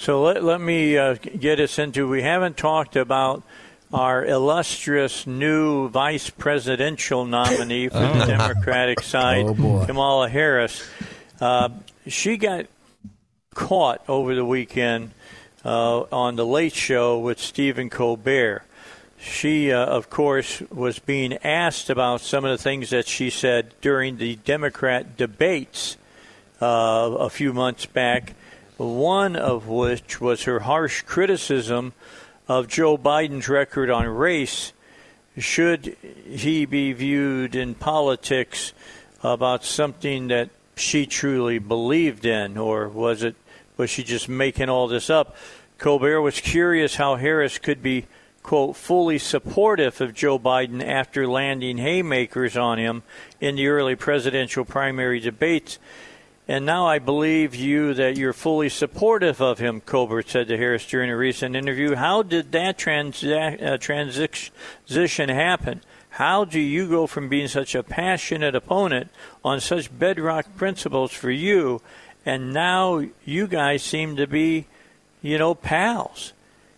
So 0.00 0.22
let, 0.22 0.42
let 0.42 0.62
me 0.62 0.96
uh, 0.96 1.12
get 1.16 1.60
us 1.60 1.78
into. 1.78 2.08
We 2.08 2.22
haven't 2.22 2.56
talked 2.56 2.96
about 2.96 3.42
our 3.92 4.24
illustrious 4.24 5.26
new 5.26 5.90
vice 5.90 6.30
presidential 6.30 7.26
nominee 7.26 7.88
for 7.88 7.98
the 7.98 8.24
Democratic 8.26 9.00
side, 9.02 9.44
Oh. 9.46 9.84
Kamala 9.86 10.30
Harris. 10.30 10.82
Uh, 11.38 11.68
she 12.06 12.38
got 12.38 12.64
caught 13.54 14.02
over 14.08 14.34
the 14.34 14.44
weekend 14.46 15.10
uh, 15.66 16.04
on 16.10 16.36
the 16.36 16.46
Late 16.46 16.72
Show 16.72 17.18
with 17.18 17.38
Stephen 17.38 17.90
Colbert. 17.90 18.62
She, 19.18 19.70
uh, 19.70 19.84
of 19.84 20.08
course, 20.08 20.62
was 20.70 20.98
being 20.98 21.34
asked 21.44 21.90
about 21.90 22.22
some 22.22 22.46
of 22.46 22.56
the 22.56 22.62
things 22.62 22.88
that 22.88 23.06
she 23.06 23.28
said 23.28 23.74
during 23.82 24.16
the 24.16 24.36
Democrat 24.36 25.18
debates 25.18 25.98
uh, 26.62 26.64
a 27.18 27.28
few 27.28 27.52
months 27.52 27.84
back. 27.84 28.32
One 28.80 29.36
of 29.36 29.68
which 29.68 30.22
was 30.22 30.44
her 30.44 30.60
harsh 30.60 31.02
criticism 31.02 31.92
of 32.48 32.66
Joe 32.66 32.96
Biden's 32.96 33.46
record 33.46 33.90
on 33.90 34.06
race. 34.06 34.72
Should 35.36 35.98
he 36.26 36.64
be 36.64 36.94
viewed 36.94 37.54
in 37.54 37.74
politics 37.74 38.72
about 39.22 39.66
something 39.66 40.28
that 40.28 40.48
she 40.76 41.04
truly 41.04 41.58
believed 41.58 42.24
in, 42.24 42.56
or 42.56 42.88
was 42.88 43.22
it 43.22 43.36
was 43.76 43.90
she 43.90 44.02
just 44.02 44.30
making 44.30 44.70
all 44.70 44.88
this 44.88 45.10
up? 45.10 45.36
Colbert 45.76 46.22
was 46.22 46.40
curious 46.40 46.96
how 46.96 47.16
Harris 47.16 47.58
could 47.58 47.82
be 47.82 48.06
quote 48.42 48.76
fully 48.76 49.18
supportive 49.18 50.00
of 50.00 50.14
Joe 50.14 50.38
Biden 50.38 50.82
after 50.82 51.26
landing 51.26 51.76
haymakers 51.76 52.56
on 52.56 52.78
him 52.78 53.02
in 53.42 53.56
the 53.56 53.68
early 53.68 53.94
presidential 53.94 54.64
primary 54.64 55.20
debates. 55.20 55.78
And 56.50 56.66
now 56.66 56.84
I 56.84 56.98
believe 56.98 57.54
you 57.54 57.94
that 57.94 58.16
you're 58.16 58.32
fully 58.32 58.68
supportive 58.68 59.40
of 59.40 59.60
him, 59.60 59.80
Colbert 59.80 60.28
said 60.28 60.48
to 60.48 60.56
Harris 60.56 60.84
during 60.84 61.08
a 61.08 61.16
recent 61.16 61.54
interview. 61.54 61.94
How 61.94 62.24
did 62.24 62.50
that 62.50 62.76
transa- 62.76 63.62
uh, 63.62 63.78
transition 63.78 65.28
happen? 65.28 65.80
How 66.08 66.44
do 66.44 66.58
you 66.58 66.88
go 66.88 67.06
from 67.06 67.28
being 67.28 67.46
such 67.46 67.76
a 67.76 67.84
passionate 67.84 68.56
opponent 68.56 69.10
on 69.44 69.60
such 69.60 69.96
bedrock 69.96 70.56
principles 70.56 71.12
for 71.12 71.30
you, 71.30 71.82
and 72.26 72.52
now 72.52 73.04
you 73.24 73.46
guys 73.46 73.84
seem 73.84 74.16
to 74.16 74.26
be, 74.26 74.66
you 75.22 75.38
know, 75.38 75.54
pals? 75.54 76.32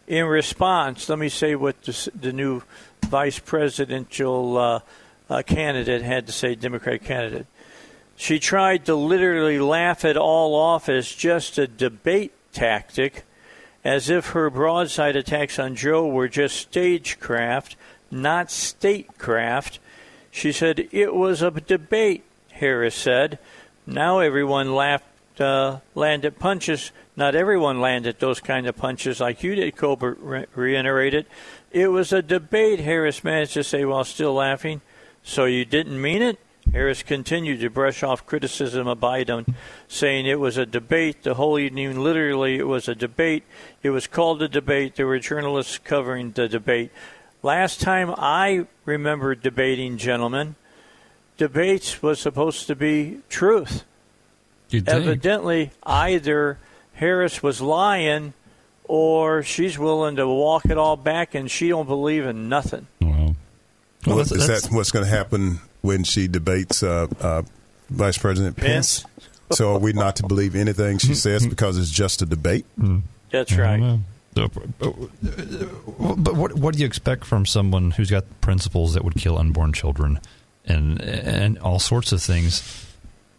in 0.06 0.26
response, 0.26 1.08
let 1.08 1.18
me 1.18 1.30
say 1.30 1.54
what 1.54 1.80
the, 1.84 2.10
the 2.20 2.34
new 2.34 2.62
vice 3.06 3.38
presidential 3.38 4.58
uh, 4.58 4.80
uh, 5.30 5.42
candidate 5.42 6.02
had 6.02 6.26
to 6.26 6.32
say, 6.32 6.54
Democratic 6.54 7.04
candidate. 7.04 7.46
She 8.16 8.38
tried 8.38 8.84
to 8.86 8.94
literally 8.94 9.58
laugh 9.58 10.04
it 10.04 10.16
all 10.16 10.54
off 10.54 10.88
as 10.88 11.10
just 11.10 11.58
a 11.58 11.66
debate 11.66 12.32
tactic, 12.52 13.24
as 13.84 14.10
if 14.10 14.28
her 14.28 14.50
broadside 14.50 15.16
attacks 15.16 15.58
on 15.58 15.74
Joe 15.74 16.06
were 16.06 16.28
just 16.28 16.56
stagecraft, 16.56 17.76
not 18.10 18.50
statecraft. 18.50 19.80
She 20.30 20.52
said 20.52 20.88
it 20.92 21.14
was 21.14 21.42
a 21.42 21.50
debate, 21.50 22.24
Harris 22.52 22.94
said. 22.94 23.38
Now 23.86 24.20
everyone 24.20 24.74
laughed, 24.74 25.40
uh, 25.40 25.80
landed 25.94 26.38
punches. 26.38 26.92
Not 27.16 27.34
everyone 27.34 27.80
landed 27.80 28.20
those 28.20 28.40
kind 28.40 28.66
of 28.66 28.76
punches 28.76 29.20
like 29.20 29.42
you 29.42 29.54
did, 29.54 29.76
Colbert 29.76 30.18
re- 30.20 30.46
reiterated. 30.54 31.26
It 31.70 31.88
was 31.88 32.12
a 32.12 32.22
debate, 32.22 32.80
Harris 32.80 33.24
managed 33.24 33.54
to 33.54 33.64
say 33.64 33.84
while 33.84 34.04
still 34.04 34.34
laughing. 34.34 34.80
So 35.22 35.44
you 35.44 35.64
didn't 35.64 36.00
mean 36.00 36.22
it? 36.22 36.38
Harris 36.72 37.02
continued 37.02 37.60
to 37.60 37.68
brush 37.68 38.02
off 38.02 38.24
criticism 38.24 38.86
of 38.86 38.98
Biden, 38.98 39.54
saying 39.88 40.26
it 40.26 40.40
was 40.40 40.56
a 40.56 40.64
debate. 40.64 41.22
The 41.22 41.34
whole 41.34 41.58
evening, 41.58 42.00
literally, 42.00 42.58
it 42.58 42.66
was 42.66 42.88
a 42.88 42.94
debate. 42.94 43.44
It 43.82 43.90
was 43.90 44.06
called 44.06 44.42
a 44.42 44.48
debate. 44.48 44.96
There 44.96 45.06
were 45.06 45.18
journalists 45.18 45.78
covering 45.78 46.32
the 46.32 46.48
debate. 46.48 46.90
Last 47.42 47.80
time 47.80 48.14
I 48.16 48.66
remember 48.86 49.34
debating, 49.34 49.98
gentlemen, 49.98 50.54
debates 51.36 52.02
was 52.02 52.20
supposed 52.20 52.66
to 52.68 52.76
be 52.76 53.18
truth. 53.28 53.84
Evidently, 54.72 55.70
either 55.82 56.58
Harris 56.94 57.42
was 57.42 57.60
lying 57.60 58.32
or 58.84 59.42
she's 59.42 59.78
willing 59.78 60.16
to 60.16 60.26
walk 60.26 60.64
it 60.66 60.78
all 60.78 60.96
back 60.96 61.34
and 61.34 61.50
she 61.50 61.68
don't 61.68 61.86
believe 61.86 62.24
in 62.24 62.48
nothing. 62.48 62.86
Well, 63.02 63.36
well 64.06 64.20
is 64.20 64.30
that 64.30 64.68
what's 64.70 64.90
going 64.90 65.04
to 65.04 65.10
happen 65.10 65.60
when 65.82 66.04
she 66.04 66.28
debates 66.28 66.82
uh, 66.82 67.06
uh, 67.20 67.42
Vice 67.90 68.18
President 68.18 68.56
Pence? 68.56 69.00
Pence? 69.00 69.14
so 69.58 69.74
are 69.74 69.78
we 69.78 69.92
not 69.92 70.16
to 70.16 70.22
believe 70.26 70.56
anything 70.56 70.98
she 70.98 71.14
says 71.14 71.46
because 71.46 71.78
it's 71.78 71.90
just 71.90 72.22
a 72.22 72.26
debate? 72.26 72.64
That's 73.30 73.52
right. 73.52 73.98
But 74.34 74.48
what 76.34 76.54
what 76.54 76.74
do 76.74 76.80
you 76.80 76.86
expect 76.86 77.24
from 77.24 77.44
someone 77.44 77.90
who's 77.90 78.10
got 78.10 78.24
principles 78.40 78.94
that 78.94 79.04
would 79.04 79.16
kill 79.16 79.36
unborn 79.36 79.74
children 79.74 80.20
and 80.64 81.00
and 81.02 81.58
all 81.58 81.78
sorts 81.78 82.12
of 82.12 82.22
things? 82.22 82.86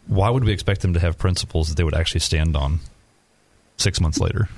Why 0.06 0.30
would 0.30 0.44
we 0.44 0.52
expect 0.52 0.82
them 0.82 0.94
to 0.94 1.00
have 1.00 1.18
principles 1.18 1.70
that 1.70 1.78
they 1.78 1.84
would 1.84 1.96
actually 1.96 2.20
stand 2.20 2.56
on 2.56 2.80
six 3.78 4.00
months 4.00 4.20
later? 4.20 4.50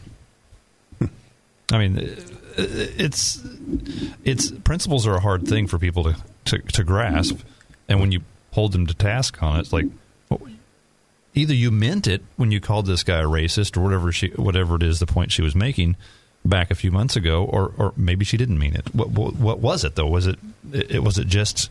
I 1.71 1.77
mean, 1.77 2.15
it's 2.57 3.41
it's 4.23 4.51
principles 4.51 5.07
are 5.07 5.15
a 5.15 5.21
hard 5.21 5.47
thing 5.47 5.67
for 5.67 5.77
people 5.79 6.03
to, 6.03 6.15
to, 6.45 6.57
to 6.59 6.83
grasp, 6.83 7.37
and 7.87 7.99
when 7.99 8.11
you 8.11 8.21
hold 8.51 8.71
them 8.71 8.87
to 8.87 8.93
task 8.93 9.41
on 9.43 9.57
it, 9.57 9.61
it's 9.61 9.73
like 9.73 9.85
well, 10.29 10.41
either 11.33 11.53
you 11.53 11.71
meant 11.71 12.07
it 12.07 12.23
when 12.37 12.51
you 12.51 12.59
called 12.59 12.85
this 12.85 13.03
guy 13.03 13.19
a 13.19 13.25
racist 13.25 13.77
or 13.77 13.81
whatever 13.81 14.11
she 14.11 14.29
whatever 14.29 14.75
it 14.75 14.83
is 14.83 14.99
the 14.99 15.05
point 15.05 15.31
she 15.31 15.41
was 15.41 15.55
making 15.55 15.95
back 16.45 16.71
a 16.71 16.75
few 16.75 16.91
months 16.91 17.15
ago, 17.15 17.43
or 17.43 17.73
or 17.77 17.93
maybe 17.97 18.23
she 18.23 18.37
didn't 18.37 18.59
mean 18.59 18.75
it. 18.75 18.93
What 18.93 19.09
what, 19.09 19.35
what 19.35 19.59
was 19.59 19.83
it 19.83 19.95
though? 19.95 20.07
Was 20.07 20.27
it, 20.27 20.39
it 20.71 21.03
was 21.03 21.17
it 21.17 21.27
just 21.27 21.69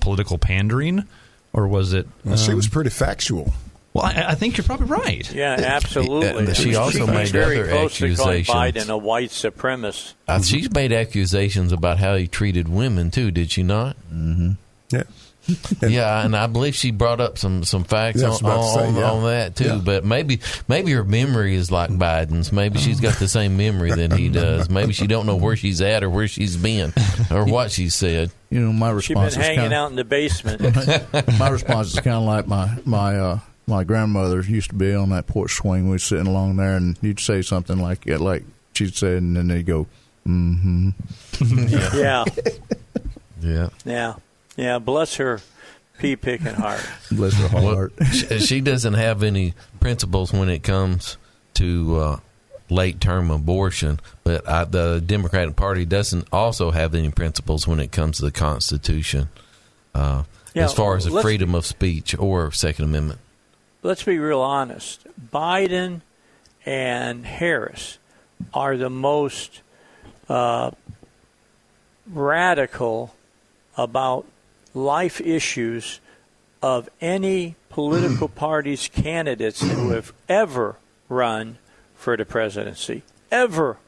political 0.00 0.38
pandering, 0.38 1.04
or 1.52 1.66
was 1.66 1.92
it? 1.92 2.06
Well, 2.24 2.34
um, 2.34 2.38
she 2.38 2.54
was 2.54 2.68
pretty 2.68 2.90
factual. 2.90 3.52
Well, 3.94 4.04
I, 4.04 4.26
I, 4.28 4.34
think 4.34 4.58
you're 4.58 4.64
probably 4.64 4.86
right. 4.86 5.32
Yeah, 5.32 5.56
absolutely. 5.58 6.44
Yeah, 6.44 6.52
she 6.52 6.76
also 6.76 7.06
made 7.06 7.28
very 7.28 7.60
other 7.60 7.68
close 7.68 8.02
accusations. 8.02 8.46
To 8.46 8.52
Biden 8.52 8.88
a 8.90 8.98
white 8.98 9.30
supremacist. 9.30 10.12
Uh, 10.28 10.42
she's 10.42 10.70
made 10.70 10.92
accusations 10.92 11.72
about 11.72 11.98
how 11.98 12.14
he 12.14 12.28
treated 12.28 12.68
women 12.68 13.10
too. 13.10 13.30
Did 13.30 13.50
she 13.50 13.62
not? 13.62 13.96
Mm-hmm. 14.12 14.52
Yeah. 15.80 15.88
yeah, 15.88 16.24
and 16.26 16.36
I 16.36 16.46
believe 16.46 16.74
she 16.74 16.90
brought 16.90 17.22
up 17.22 17.38
some 17.38 17.64
some 17.64 17.82
facts 17.82 18.20
yeah, 18.20 18.28
on, 18.28 18.44
on, 18.44 18.74
say, 18.74 18.92
yeah. 18.92 19.10
on, 19.10 19.24
that 19.24 19.56
too. 19.56 19.80
But 19.82 20.04
maybe 20.04 20.40
maybe 20.68 20.92
her 20.92 21.04
memory 21.04 21.54
is 21.54 21.70
like 21.70 21.88
Biden's. 21.88 22.52
Maybe 22.52 22.78
she's 22.78 23.00
got 23.00 23.14
the 23.14 23.28
same 23.28 23.56
memory 23.56 23.90
that 23.90 24.12
he 24.12 24.28
does. 24.28 24.68
Maybe 24.68 24.92
she 24.92 25.06
don't 25.06 25.24
know 25.24 25.36
where 25.36 25.56
she's 25.56 25.80
at 25.80 26.04
or 26.04 26.10
where 26.10 26.28
she's 26.28 26.58
been 26.58 26.92
or 27.30 27.44
what 27.50 27.70
she 27.70 27.88
said. 27.88 28.30
You 28.50 28.60
know, 28.60 28.74
my 28.74 28.90
response 28.90 29.34
She's 29.34 29.36
been 29.36 29.42
is 29.42 29.46
hanging 29.46 29.60
kinda, 29.60 29.76
out 29.76 29.90
in 29.90 29.96
the 29.96 30.04
basement. 30.04 30.60
my 31.38 31.48
response 31.48 31.94
is 31.94 32.00
kind 32.00 32.16
of 32.16 32.24
like 32.24 32.46
my 32.46 32.76
my 32.84 33.18
uh, 33.18 33.38
my 33.66 33.84
grandmother 33.84 34.42
used 34.42 34.70
to 34.70 34.76
be 34.76 34.94
on 34.94 35.08
that 35.10 35.26
porch 35.26 35.52
swing. 35.54 35.84
We 35.84 35.92
were 35.92 35.98
sitting 35.98 36.26
along 36.26 36.56
there, 36.56 36.76
and 36.76 36.98
you'd 37.00 37.20
say 37.20 37.40
something 37.40 37.78
like 37.78 38.06
like 38.06 38.44
she'd 38.74 38.94
say, 38.94 39.16
and 39.16 39.34
then 39.34 39.48
they'd 39.48 39.64
go, 39.64 39.86
"Mm-hmm." 40.26 40.90
yeah. 41.96 42.24
yeah, 43.40 43.68
yeah, 43.84 44.14
yeah. 44.58 44.78
Bless 44.78 45.14
her 45.16 45.40
pea 45.98 46.16
picking 46.16 46.52
heart. 46.54 46.86
Bless 47.10 47.32
her 47.34 47.48
heart. 47.48 47.92
Well, 47.98 48.10
she, 48.10 48.38
she 48.40 48.60
doesn't 48.60 48.94
have 48.94 49.22
any 49.22 49.54
principles 49.80 50.32
when 50.32 50.48
it 50.50 50.62
comes 50.62 51.16
to 51.54 51.96
uh, 51.96 52.20
late 52.68 53.00
term 53.00 53.30
abortion, 53.30 53.98
but 54.24 54.46
I, 54.48 54.64
the 54.64 55.00
Democratic 55.04 55.56
Party 55.56 55.84
doesn't 55.86 56.28
also 56.32 56.70
have 56.70 56.94
any 56.94 57.10
principles 57.10 57.66
when 57.66 57.80
it 57.80 57.90
comes 57.90 58.18
to 58.18 58.26
the 58.26 58.30
Constitution. 58.30 59.28
Uh, 59.94 60.24
Yeah, 60.54 60.64
as 60.64 60.74
far 60.74 60.96
as 60.96 61.04
the 61.04 61.20
freedom 61.22 61.54
of 61.54 61.64
speech 61.66 62.16
or 62.18 62.52
Second 62.52 62.84
Amendment. 62.86 63.20
Let's 63.82 64.02
be 64.02 64.18
real 64.18 64.40
honest. 64.40 65.06
Biden 65.32 66.02
and 66.66 67.24
Harris 67.26 67.98
are 68.52 68.76
the 68.76 68.90
most 68.90 69.62
uh, 70.28 70.70
radical 72.12 73.14
about 73.76 74.26
life 74.78 75.20
issues 75.20 76.00
of 76.62 76.88
any 77.00 77.56
political 77.68 78.28
party's 78.46 78.88
candidates 78.88 79.60
who 79.60 79.90
have 79.90 80.12
ever 80.28 80.76
run 81.08 81.58
for 81.94 82.16
the 82.16 82.24
presidency. 82.24 83.02
Ever. 83.30 83.78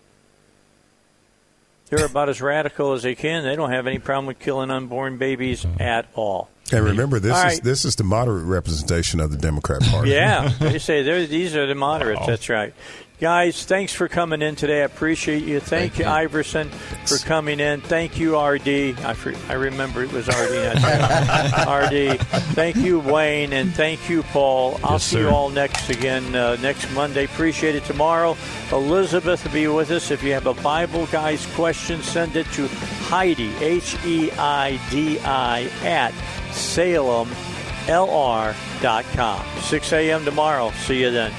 They're 1.88 2.06
about 2.06 2.28
as 2.28 2.40
radical 2.40 2.92
as 2.92 3.02
they 3.02 3.14
can. 3.14 3.42
They 3.42 3.56
don't 3.56 3.70
have 3.70 3.86
any 3.86 3.98
problem 3.98 4.26
with 4.26 4.38
killing 4.38 4.70
unborn 4.70 5.18
babies 5.18 5.66
at 5.80 6.06
all. 6.14 6.48
And 6.72 6.84
remember, 6.84 7.18
this 7.18 7.32
All 7.32 7.38
is 7.38 7.44
right. 7.44 7.62
this 7.64 7.84
is 7.84 7.96
the 7.96 8.04
moderate 8.04 8.44
representation 8.44 9.18
of 9.18 9.32
the 9.32 9.36
Democrat 9.36 9.82
Party. 9.82 10.10
Yeah, 10.10 10.48
they 10.60 10.78
say 10.78 11.02
these 11.26 11.56
are 11.56 11.66
the 11.66 11.74
moderates. 11.74 12.24
That's 12.26 12.48
right. 12.48 12.72
Guys, 13.20 13.66
thanks 13.66 13.92
for 13.92 14.08
coming 14.08 14.40
in 14.40 14.56
today. 14.56 14.80
I 14.80 14.84
appreciate 14.84 15.44
you. 15.44 15.60
Thank, 15.60 15.98
you, 15.98 16.06
Iverson, 16.06 16.70
for 17.04 17.18
coming 17.18 17.60
in. 17.60 17.82
Thank 17.82 18.18
you, 18.18 18.40
RD. 18.40 18.98
I, 19.00 19.14
I 19.46 19.52
remember 19.52 20.02
it 20.02 20.10
was 20.10 20.26
RD. 20.26 20.32
RD. 22.16 22.18
Thank 22.54 22.76
you, 22.76 22.98
Wayne, 22.98 23.52
and 23.52 23.74
thank 23.74 24.08
you, 24.08 24.22
Paul. 24.22 24.80
I'll 24.82 24.92
Yes, 24.92 25.04
see 25.04 25.18
you 25.18 25.28
all 25.28 25.50
next 25.50 25.90
again 25.90 26.34
uh, 26.34 26.56
next 26.62 26.90
Monday. 26.94 27.26
Appreciate 27.26 27.74
it 27.74 27.84
tomorrow. 27.84 28.38
Elizabeth 28.72 29.44
will 29.44 29.52
be 29.52 29.68
with 29.68 29.90
us. 29.90 30.10
If 30.10 30.22
you 30.22 30.32
have 30.32 30.46
a 30.46 30.54
Bible 30.54 31.04
guys 31.08 31.44
question, 31.54 32.02
send 32.02 32.36
it 32.36 32.46
to 32.52 32.68
Heidi 32.68 33.54
H 33.56 34.02
E 34.06 34.30
I 34.32 34.80
D 34.88 35.20
I 35.20 35.64
at 35.84 36.14
Salem 36.54 37.28
LR.com. 37.84 39.44
6 39.60 39.92
a.m. 39.92 40.24
tomorrow. 40.24 40.70
See 40.70 41.02
you 41.02 41.10
then. 41.10 41.34